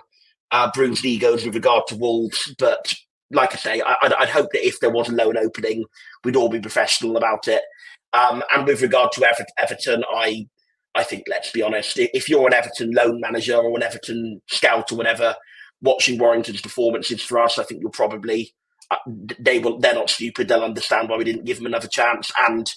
uh, 0.51 0.71
bruised 0.73 1.05
egos 1.05 1.45
with 1.45 1.55
regard 1.55 1.87
to 1.89 1.97
Wolves, 1.97 2.55
but 2.59 2.95
like 3.31 3.53
I 3.53 3.57
say, 3.57 3.83
I, 3.85 3.97
would 4.03 4.29
hope 4.29 4.53
that 4.53 4.67
if 4.67 4.81
there 4.81 4.91
was 4.91 5.09
a 5.09 5.13
loan 5.13 5.37
opening, 5.37 5.85
we'd 6.27 6.37
all 6.37 6.49
be 6.49 6.61
professional 6.61 7.17
about 7.17 7.47
it. 7.47 7.63
Um, 8.13 8.43
and 8.53 8.67
with 8.67 8.83
regard 8.83 9.13
to 9.13 9.25
Ever- 9.25 9.47
Everton, 9.59 10.03
I 10.13 10.47
I 10.95 11.05
think 11.05 11.25
let's 11.29 11.51
be 11.53 11.63
honest, 11.63 11.99
if 11.99 12.29
you're 12.29 12.47
an 12.47 12.55
Everton 12.55 12.91
loan 12.91 13.21
manager 13.21 13.57
or 13.57 13.77
an 13.77 13.83
Everton 13.83 14.41
scout 14.49 14.91
or 14.91 14.97
whatever, 14.97 15.37
watching 15.83 16.19
Warrington's 16.19 16.61
performances 16.61 17.23
for 17.23 17.39
us, 17.39 17.59
I 17.59 17.65
think 17.65 17.81
you'll 17.81 17.91
probably 17.91 18.55
uh, 18.91 18.97
they 19.39 19.59
will. 19.59 19.79
They're 19.79 19.95
not 19.95 20.11
stupid. 20.11 20.49
They'll 20.49 20.63
understand 20.65 21.09
why 21.09 21.17
we 21.17 21.25
didn't 21.25 21.45
give 21.45 21.59
him 21.59 21.67
another 21.67 21.89
chance. 21.89 22.33
And 22.49 22.73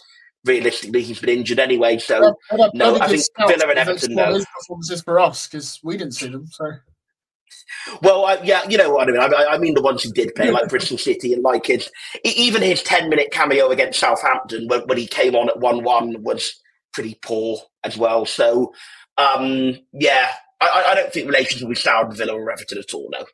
realistically, 0.46 1.02
he's 1.02 1.20
been 1.20 1.40
injured 1.40 1.60
anyway. 1.60 1.98
So 1.98 2.36
well, 2.52 2.72
no, 2.74 3.00
I 3.00 3.08
think 3.08 3.24
Villa 3.48 3.68
and 3.70 3.80
Everton. 3.80 4.16
No. 4.16 4.34
His 4.34 4.46
performances 4.46 5.02
for 5.02 5.20
us 5.20 5.48
because 5.48 5.80
we 5.84 5.98
didn't 5.98 6.14
see 6.14 6.30
them. 6.30 6.46
So. 6.48 6.66
Well, 8.02 8.26
I, 8.26 8.42
yeah, 8.44 8.68
you 8.68 8.78
know 8.78 8.92
what 8.92 9.08
I 9.08 9.12
mean. 9.12 9.20
I, 9.20 9.46
I, 9.52 9.58
mean 9.58 9.74
the 9.74 9.82
ones 9.82 10.04
who 10.04 10.12
did 10.12 10.36
play, 10.36 10.52
like 10.52 10.68
Bristol 10.70 10.98
City, 10.98 11.34
and 11.34 11.44
like 11.44 11.66
his 11.68 11.90
even 12.24 12.62
his 12.62 12.84
ten 12.84 13.10
minute 13.10 13.32
cameo 13.32 13.70
against 13.70 14.00
Southampton 14.00 14.68
when, 14.68 14.82
when 14.82 14.98
he 14.98 15.08
came 15.08 15.36
on 15.36 15.50
at 15.50 15.60
one 15.60 15.84
one 15.84 16.22
was 16.24 16.54
pretty 16.94 17.18
poor 17.22 17.60
as 17.84 17.98
well. 17.98 18.26
So, 18.26 18.74
um, 19.18 19.78
yeah, 19.94 20.32
I, 20.62 20.86
I 20.90 20.96
don't 20.96 21.12
think 21.12 21.28
relations 21.28 21.62
will 21.62 21.70
be 21.70 21.76
soured 21.76 22.10
with 22.10 22.18
Villa 22.18 22.34
or 22.34 22.52
Everton 22.52 22.78
at 22.78 22.94
all. 22.94 23.10
No. 23.12 23.26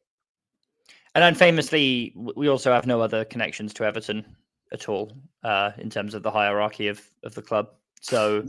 And 1.13 1.23
then 1.23 1.35
famously, 1.35 2.13
we 2.15 2.49
also 2.49 2.73
have 2.73 2.85
no 2.85 3.01
other 3.01 3.23
connections 3.23 3.73
to 3.75 3.85
Everton 3.85 4.25
at 4.73 4.89
all 4.89 5.13
uh, 5.43 5.71
in 5.77 5.89
terms 5.89 6.13
of 6.13 6.23
the 6.23 6.31
hierarchy 6.31 6.89
of, 6.89 7.01
of 7.23 7.33
the 7.35 7.41
club. 7.41 7.69
So, 8.01 8.43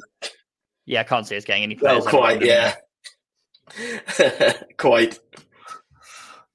yeah, 0.84 1.00
I 1.00 1.04
can't 1.04 1.26
see 1.26 1.36
us 1.36 1.44
getting 1.44 1.62
any 1.62 1.76
players. 1.76 2.04
Well, 2.04 2.14
quite, 2.14 2.42
yeah. 2.42 2.74
quite. 4.76 5.18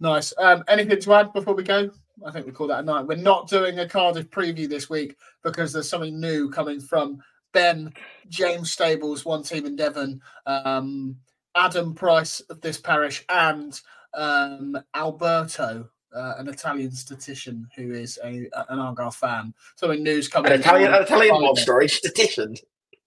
Nice. 0.02 0.34
Um, 0.40 0.64
anything 0.68 1.00
to 1.00 1.14
add 1.14 1.32
before 1.32 1.54
we 1.54 1.64
go? 1.64 1.92
I 2.26 2.32
think 2.32 2.48
we 2.48 2.52
call 2.52 2.68
that 2.68 2.80
a 2.80 2.84
night. 2.84 3.06
We're 3.06 3.16
not 3.16 3.48
doing 3.48 3.80
a 3.80 3.88
Cardiff 3.88 4.30
preview 4.32 4.68
this 4.68 4.90
week 4.90 5.16
because 5.44 5.72
there's 5.72 5.88
something 5.88 6.20
new 6.20 6.50
coming 6.50 6.82
from 6.82 7.22
Ben, 7.54 7.94
James 8.28 8.72
Stables, 8.72 9.26
one 9.26 9.44
team 9.44 9.66
in 9.66 9.76
Devon. 9.76 10.20
Um, 10.48 11.18
Adam 11.56 11.94
Price 11.94 12.40
of 12.50 12.62
this 12.62 12.80
parish 12.80 13.24
and 13.30 13.80
um, 14.16 14.76
Alberto, 14.96 15.88
uh, 16.16 16.34
an 16.38 16.48
Italian 16.48 16.92
statistician 16.92 17.68
who 17.76 17.92
is 17.92 18.18
a, 18.24 18.50
an 18.70 18.80
Argyle 18.80 19.12
fan. 19.12 19.54
Something 19.76 20.02
news 20.02 20.28
coming. 20.28 20.52
An 20.52 20.62
Italian, 20.62 20.94
an 20.94 21.04
Italian 21.04 21.42
one 21.42 21.56
story, 21.56 21.88
statistician. 21.88 22.56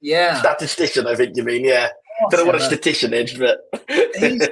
Yeah, 0.00 0.38
statistician. 0.38 1.06
I 1.06 1.16
think 1.16 1.36
you 1.36 1.42
mean. 1.42 1.64
Yeah, 1.64 1.88
don't 2.30 2.40
know 2.40 2.46
what 2.46 2.54
a 2.56 2.60
statistician 2.60 3.12
is, 3.14 3.34
but 3.34 3.60
he's, 4.18 4.48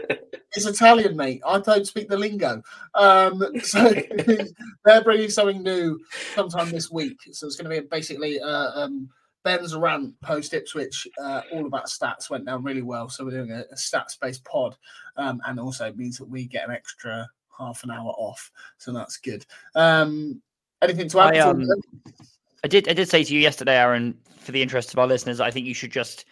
he's, 0.54 0.66
Italian, 0.66 1.16
mate. 1.16 1.42
I 1.46 1.60
don't 1.60 1.86
speak 1.86 2.08
the 2.08 2.16
lingo. 2.16 2.62
Um, 2.94 3.44
so 3.62 3.92
they're 4.84 5.04
bringing 5.04 5.30
something 5.30 5.62
new 5.62 6.00
sometime 6.34 6.70
this 6.70 6.90
week. 6.90 7.18
So 7.32 7.46
it's 7.46 7.56
going 7.56 7.74
to 7.74 7.82
be 7.82 7.86
basically. 7.86 8.40
Uh, 8.40 8.70
um, 8.74 9.08
Ben's 9.44 9.74
rant 9.74 10.20
post 10.20 10.54
Ipswich, 10.54 11.06
uh, 11.20 11.42
all 11.52 11.66
about 11.66 11.86
stats 11.86 12.30
went 12.30 12.46
down 12.46 12.62
really 12.62 12.82
well. 12.82 13.08
So 13.08 13.24
we're 13.24 13.32
doing 13.32 13.50
a, 13.50 13.64
a 13.72 13.74
stats 13.74 14.18
based 14.20 14.44
pod, 14.44 14.76
um, 15.16 15.40
and 15.46 15.58
also 15.58 15.86
it 15.86 15.96
means 15.96 16.18
that 16.18 16.28
we 16.28 16.46
get 16.46 16.68
an 16.68 16.74
extra 16.74 17.28
half 17.58 17.82
an 17.84 17.90
hour 17.90 18.12
off. 18.16 18.50
So 18.78 18.92
that's 18.92 19.16
good. 19.16 19.44
Um, 19.74 20.40
anything 20.80 21.08
to 21.08 21.20
add? 21.20 21.36
I, 21.36 21.40
um, 21.40 21.66
I 22.64 22.68
did. 22.68 22.88
I 22.88 22.92
did 22.92 23.08
say 23.08 23.24
to 23.24 23.34
you 23.34 23.40
yesterday, 23.40 23.76
Aaron, 23.76 24.16
for 24.38 24.52
the 24.52 24.62
interest 24.62 24.92
of 24.92 24.98
our 24.98 25.06
listeners, 25.06 25.40
I 25.40 25.50
think 25.50 25.66
you 25.66 25.74
should 25.74 25.92
just 25.92 26.24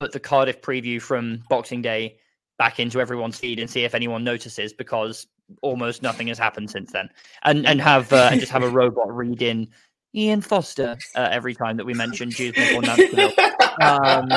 put 0.00 0.12
the 0.12 0.20
Cardiff 0.20 0.60
preview 0.60 1.00
from 1.00 1.42
Boxing 1.48 1.82
Day 1.82 2.18
back 2.58 2.80
into 2.80 3.00
everyone's 3.00 3.38
feed 3.38 3.58
and 3.58 3.68
see 3.68 3.84
if 3.84 3.94
anyone 3.94 4.24
notices, 4.24 4.72
because 4.72 5.26
almost 5.62 6.02
nothing 6.02 6.28
has 6.28 6.38
happened 6.38 6.70
since 6.70 6.92
then. 6.92 7.08
And 7.44 7.66
and 7.66 7.80
have 7.80 8.12
uh, 8.12 8.28
and 8.30 8.40
just 8.40 8.52
have 8.52 8.62
a 8.62 8.68
robot 8.68 9.14
read 9.14 9.42
in 9.42 9.68
Ian 10.14 10.40
Foster 10.40 10.96
uh, 11.14 11.28
every 11.30 11.54
time 11.54 11.76
that 11.76 11.86
we 11.86 11.94
mention 11.94 12.30
Dewsnip 12.30 12.76
or 12.76 12.82
Nancekivell. 12.82 13.32
Um, 13.80 14.28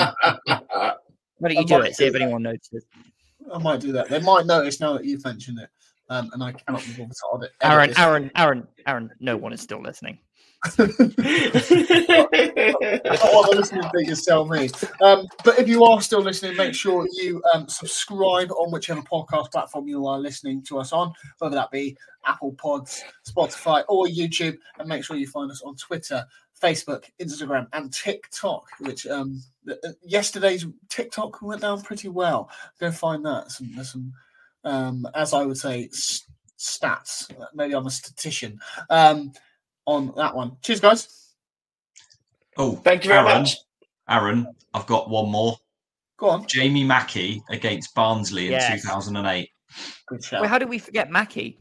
why 1.39 1.49
don't 1.49 1.57
you 1.57 1.65
do 1.65 1.81
it? 1.81 1.95
See 1.95 2.05
if 2.05 2.15
anyone 2.15 2.43
notices. 2.43 2.85
I 3.51 3.57
might 3.57 3.79
do 3.79 3.91
that. 3.93 4.07
They 4.07 4.19
might 4.19 4.45
notice 4.45 4.79
now 4.79 4.93
that 4.93 5.05
you've 5.05 5.23
mentioned 5.25 5.59
it, 5.59 5.69
um, 6.09 6.29
and 6.33 6.43
I 6.43 6.51
cannot 6.51 6.83
be 6.85 6.93
bothered 6.93 7.15
to 7.41 7.45
it. 7.45 7.51
Aaron, 7.63 7.93
Aaron, 7.97 8.31
Aaron, 8.35 8.67
Aaron. 8.85 9.11
No 9.19 9.35
one 9.35 9.51
is 9.51 9.61
still 9.61 9.81
listening 9.81 10.19
what 10.63 10.77
the 13.49 13.53
listening 13.55 13.89
figures 13.95 14.23
tell 14.23 14.45
me. 14.45 14.69
Um, 15.01 15.27
but 15.43 15.57
if 15.57 15.67
you 15.67 15.83
are 15.83 16.01
still 16.01 16.21
listening, 16.21 16.55
make 16.55 16.75
sure 16.75 17.07
you 17.13 17.41
um, 17.53 17.67
subscribe 17.67 18.51
on 18.51 18.71
whichever 18.71 19.01
podcast 19.01 19.51
platform 19.51 19.87
you 19.87 20.05
are 20.05 20.19
listening 20.19 20.61
to 20.63 20.77
us 20.77 20.93
on, 20.93 21.13
whether 21.39 21.55
that 21.55 21.71
be 21.71 21.97
Apple 22.25 22.53
Pods, 22.53 23.03
Spotify, 23.27 23.83
or 23.89 24.05
YouTube. 24.05 24.57
And 24.77 24.87
make 24.87 25.03
sure 25.03 25.15
you 25.15 25.27
find 25.27 25.49
us 25.49 25.63
on 25.63 25.75
Twitter, 25.75 26.25
Facebook, 26.61 27.05
Instagram, 27.19 27.67
and 27.73 27.91
TikTok. 27.91 28.67
Which 28.79 29.07
um, 29.07 29.41
yesterday's 30.03 30.67
TikTok 30.89 31.41
went 31.41 31.61
down 31.61 31.81
pretty 31.81 32.09
well. 32.09 32.51
Go 32.79 32.91
find 32.91 33.25
that. 33.25 33.51
Some, 33.51 33.71
there's 33.73 33.91
some, 33.91 34.13
um, 34.63 35.07
as 35.15 35.33
I 35.33 35.43
would 35.43 35.57
say, 35.57 35.89
stats. 35.91 37.31
Maybe 37.55 37.73
I'm 37.73 37.87
a 37.87 37.89
statistician. 37.89 38.59
Um, 38.91 39.33
on 39.85 40.13
that 40.17 40.35
one. 40.35 40.57
Cheers, 40.61 40.79
guys. 40.79 41.33
Oh, 42.57 42.75
thank 42.75 43.03
you 43.03 43.09
very 43.09 43.25
Aaron, 43.27 43.41
much. 43.41 43.57
Aaron, 44.09 44.47
I've 44.73 44.85
got 44.87 45.09
one 45.09 45.29
more. 45.29 45.57
Go 46.17 46.29
on. 46.29 46.47
Jamie 46.47 46.83
Mackie 46.83 47.41
against 47.49 47.95
Barnsley 47.95 48.53
in 48.53 48.59
2008. 48.59 49.49
Good 50.07 50.23
shout. 50.23 50.41
Wait, 50.41 50.47
how 50.47 50.59
did 50.59 50.69
we 50.69 50.77
forget 50.77 51.09
Mackie? 51.09 51.57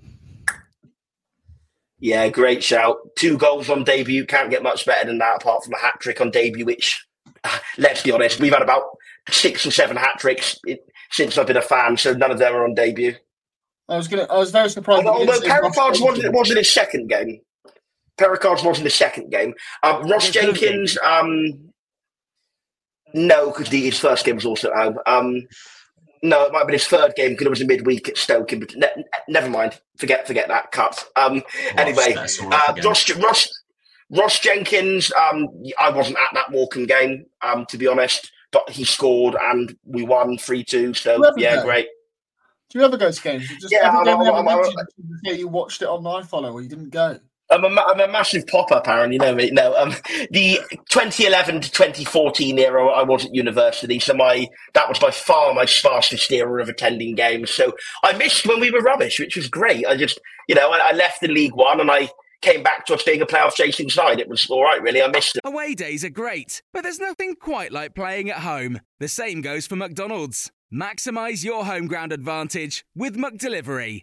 Yeah, 2.01 2.29
great 2.29 2.65
shout. 2.65 2.97
Two 3.17 3.37
goals 3.37 3.69
on 3.69 3.85
debut. 3.85 4.27
Can't 4.27 4.51
get 4.51 4.63
much 4.63 4.87
better 4.87 5.07
than 5.07 5.19
that, 5.19 5.37
apart 5.37 5.65
from 5.65 5.75
a 5.75 5.79
hat 5.79 6.01
trick 6.01 6.21
on 6.21 6.31
debut, 6.31 6.65
which, 6.65 7.07
let's 7.79 8.03
be 8.03 8.11
honest, 8.11 8.41
we've 8.41 8.53
had 8.53 8.63
about 8.63 8.85
six 9.29 9.67
or 9.67 9.71
seven 9.71 9.97
hat 9.97 10.19
tricks 10.19 10.59
since 11.11 11.37
I've 11.37 11.47
been 11.47 11.57
a 11.57 11.63
fan, 11.63 11.97
so 11.97 12.13
none 12.13 12.31
of 12.31 12.39
them 12.39 12.55
are 12.55 12.65
on 12.65 12.75
debut. 12.75 13.15
I 13.89 13.97
was 13.97 14.09
gonna. 14.09 14.27
I 14.31 14.39
was 14.39 14.51
very 14.51 14.71
surprised. 14.71 15.05
Although, 15.05 15.25
that 15.25 15.33
although 15.33 15.33
you 15.35 15.41
didn't 15.41 15.43
say 15.43 15.61
Pericard 15.61 15.77
Ross 15.77 16.01
wasn't, 16.01 16.17
Jenkins. 16.23 16.39
wasn't 16.39 16.59
his 16.59 16.73
second 16.73 17.09
game. 17.09 17.41
Pericard 18.21 18.63
wasn't 18.63 18.85
the 18.85 18.91
second 18.91 19.31
game. 19.31 19.55
Um, 19.83 20.09
Ross. 20.09 20.31
Jenkins, 20.31 20.97
um, 21.03 21.71
no, 23.15 23.47
because 23.51 23.69
his 23.69 23.99
first 23.99 24.25
game 24.25 24.37
was 24.37 24.47
also 24.47 24.71
at 24.71 24.77
home. 24.77 24.99
Um, 25.07 25.47
no, 26.23 26.45
it 26.45 26.53
might 26.53 26.59
have 26.59 26.67
been 26.67 26.75
his 26.75 26.87
third 26.87 27.15
game 27.17 27.31
because 27.31 27.47
it 27.47 27.51
was 27.51 27.63
a 27.63 27.67
midweek 27.67 28.09
at 28.09 28.19
Stoke. 28.19 28.51
But 28.51 28.77
ne- 28.77 28.93
ne- 28.97 29.05
never 29.29 29.49
mind. 29.49 29.81
Forget 29.99 30.27
forget 30.27 30.49
that 30.49 30.71
cut. 30.71 31.03
Um, 31.17 31.43
anyway, 31.79 32.13
that's 32.15 32.39
all 32.41 32.49
right 32.51 32.79
uh. 32.79 32.89
Ross, 32.89 33.11
Ross, 33.17 33.49
Ross 34.11 34.39
Jenkins, 34.39 35.11
um, 35.13 35.49
I 35.81 35.91
wasn't 35.91 36.19
at 36.19 36.35
that 36.35 36.51
Morecambe 36.53 36.87
game, 36.87 37.25
um, 37.43 37.65
to 37.71 37.79
be 37.79 37.87
honest, 37.87 38.31
but 38.53 38.69
he 38.69 38.85
scored 38.85 39.35
and 39.41 39.75
we 39.85 40.03
won 40.03 40.37
3 40.37 40.63
2. 40.63 40.93
So, 40.95 41.23
yeah, 41.37 41.55
knows. 41.57 41.65
great. 41.65 41.87
Do 42.71 42.79
you 42.79 42.85
ever 42.85 42.97
go 42.97 43.11
to 43.11 43.23
games? 43.23 43.49
Just 43.61 43.73
Yeah, 43.73 43.87
every 43.89 43.99
I'm- 43.99 44.05
game 44.05 44.21
I'm- 44.21 44.47
ever 44.49 44.63
I'm- 44.65 45.37
you 45.39 45.49
watched 45.49 45.83
it 45.83 45.89
on 45.89 46.03
iFollow 46.05 46.53
or 46.53 46.61
you 46.61 46.69
didn't 46.69 46.91
go. 46.91 47.19
I'm 47.51 47.65
a, 47.65 47.69
I'm 47.69 48.01
a 48.01 48.09
massive 48.09 48.47
pop 48.47 48.71
up, 48.71 48.87
Aaron. 48.89 49.13
You 49.13 49.19
know 49.19 49.35
me. 49.35 49.51
No, 49.51 49.75
um, 49.77 49.91
the 50.31 50.61
2011 50.89 51.63
to 51.63 51.71
2014 51.71 52.59
era, 52.59 52.87
I 52.87 53.03
was 53.03 53.25
at 53.25 53.35
university, 53.35 53.99
so 53.99 54.15
my 54.15 54.49
that 54.75 54.89
was 54.89 54.99
by 54.99 55.11
far 55.11 55.53
my 55.55 55.67
fastest 55.67 56.31
era 56.31 56.63
of 56.63 56.69
attending 56.69 57.15
games. 57.15 57.51
So 57.51 57.73
I 58.05 58.13
missed 58.13 58.47
when 58.47 58.61
we 58.61 58.71
were 58.71 58.81
rubbish, 58.81 59.19
which 59.19 59.37
was 59.37 59.49
great. 59.49 59.87
I 59.87 59.97
just, 59.97 60.21
you 60.49 60.55
know, 60.55 60.71
I, 60.71 60.91
I 60.93 60.97
left 60.97 61.21
the 61.21 61.29
League 61.29 61.55
One 61.55 61.81
and 61.81 61.91
I 61.91 62.11
came 62.41 62.63
back 62.63 62.87
to 62.87 62.95
us 62.95 63.03
being 63.03 63.21
a 63.21 63.27
playoff 63.27 63.55
chasing 63.55 63.91
side. 63.91 64.21
It 64.21 64.29
was 64.29 64.49
all 64.49 64.63
right, 64.63 64.81
really. 64.81 65.03
I 65.03 65.09
missed 65.09 65.37
it. 65.37 65.43
Away 65.45 65.75
days 65.75 66.05
are 66.05 66.11
great, 66.11 66.63
but 66.73 66.83
there's 66.83 67.01
nothing 67.01 67.35
quite 67.35 67.73
like 67.73 67.95
playing 67.95 68.31
at 68.31 68.39
home. 68.39 68.81
The 68.99 69.09
same 69.09 69.41
goes 69.41 69.67
for 69.67 69.77
McDonald's. 69.77 70.51
Maximise 70.73 71.45
your 71.45 71.65
home 71.65 71.89
ground 71.89 72.13
advantage 72.13 72.85
with 72.95 73.17
McDelivery. 73.17 74.03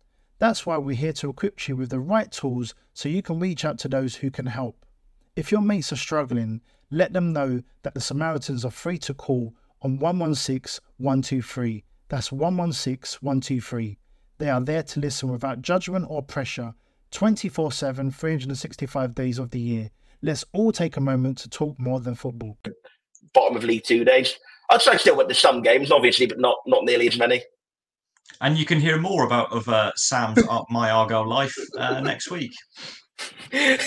That's 0.41 0.65
why 0.65 0.79
we're 0.79 0.95
here 0.95 1.13
to 1.13 1.29
equip 1.29 1.67
you 1.67 1.75
with 1.75 1.91
the 1.91 1.99
right 1.99 2.31
tools 2.31 2.73
so 2.95 3.07
you 3.07 3.21
can 3.21 3.39
reach 3.39 3.63
out 3.63 3.77
to 3.77 3.87
those 3.87 4.15
who 4.15 4.31
can 4.31 4.47
help. 4.47 4.87
If 5.35 5.51
your 5.51 5.61
mates 5.61 5.93
are 5.93 5.97
struggling, 5.97 6.61
let 6.89 7.13
them 7.13 7.31
know 7.31 7.61
that 7.83 7.93
the 7.93 8.01
Samaritans 8.01 8.65
are 8.65 8.71
free 8.71 8.97
to 8.97 9.13
call 9.13 9.53
on 9.83 9.99
116 9.99 10.83
123. 10.97 11.83
That's 12.09 12.31
116 12.31 13.19
123. 13.21 13.99
They 14.39 14.49
are 14.49 14.59
there 14.59 14.81
to 14.81 14.99
listen 14.99 15.29
without 15.29 15.61
judgment 15.61 16.07
or 16.09 16.23
pressure 16.23 16.73
24 17.11 17.71
7, 17.71 18.09
365 18.09 19.13
days 19.13 19.37
of 19.37 19.51
the 19.51 19.59
year. 19.59 19.91
Let's 20.23 20.43
all 20.53 20.71
take 20.71 20.97
a 20.97 21.01
moment 21.01 21.37
to 21.37 21.49
talk 21.49 21.79
more 21.79 21.99
than 21.99 22.15
football. 22.15 22.57
Bottom 23.35 23.57
of 23.57 23.63
League 23.63 23.83
Two 23.83 24.03
days. 24.03 24.39
I'd 24.71 24.81
say 24.81 24.97
still 24.97 25.17
went 25.17 25.29
to 25.29 25.35
some 25.35 25.61
games, 25.61 25.91
obviously, 25.91 26.25
but 26.25 26.39
not 26.39 26.55
not 26.65 26.83
nearly 26.83 27.07
as 27.07 27.19
many. 27.19 27.43
And 28.41 28.57
you 28.57 28.65
can 28.65 28.79
hear 28.79 28.97
more 28.97 29.23
about 29.23 29.51
of 29.53 29.69
uh, 29.69 29.91
Sam's 29.95 30.43
Ar- 30.49 30.65
My 30.69 30.89
Argyle 30.91 31.27
life 31.27 31.55
uh, 31.77 32.01
next 32.01 32.29
week. 32.31 32.53
I'm 33.53 33.79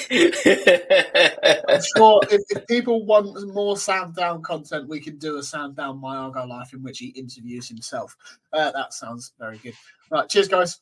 sure 1.97 2.21
if, 2.31 2.43
if 2.51 2.67
people 2.69 3.05
want 3.05 3.49
more 3.53 3.77
sound 3.77 4.15
down 4.15 4.43
content, 4.43 4.89
we 4.89 5.01
can 5.01 5.19
do 5.19 5.39
a 5.39 5.43
sound 5.43 5.77
down 5.77 6.01
My 6.01 6.17
Argyle 6.17 6.49
Life 6.49 6.73
in 6.73 6.83
which 6.83 6.99
he 6.99 7.09
interviews 7.09 7.69
himself. 7.69 8.17
Uh, 8.53 8.71
that 8.71 8.95
sounds 8.95 9.33
very 9.39 9.59
good. 9.59 9.75
Right, 10.11 10.29
cheers, 10.29 10.49
guys. 10.49 10.81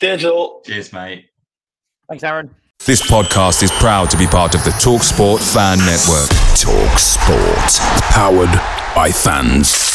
There's 0.00 0.24
all. 0.24 0.62
Cheers, 0.62 0.92
mate. 0.92 1.26
Thanks, 2.08 2.24
Aaron. 2.24 2.54
This 2.86 3.02
podcast 3.02 3.62
is 3.62 3.70
proud 3.72 4.10
to 4.10 4.16
be 4.16 4.26
part 4.26 4.54
of 4.54 4.64
the 4.64 4.70
TalkSport 4.70 5.40
Fan 5.52 5.78
Network. 5.78 6.30
Talk 6.56 6.98
Sport. 6.98 8.02
Powered 8.10 8.94
by 8.94 9.12
fans. 9.12 9.89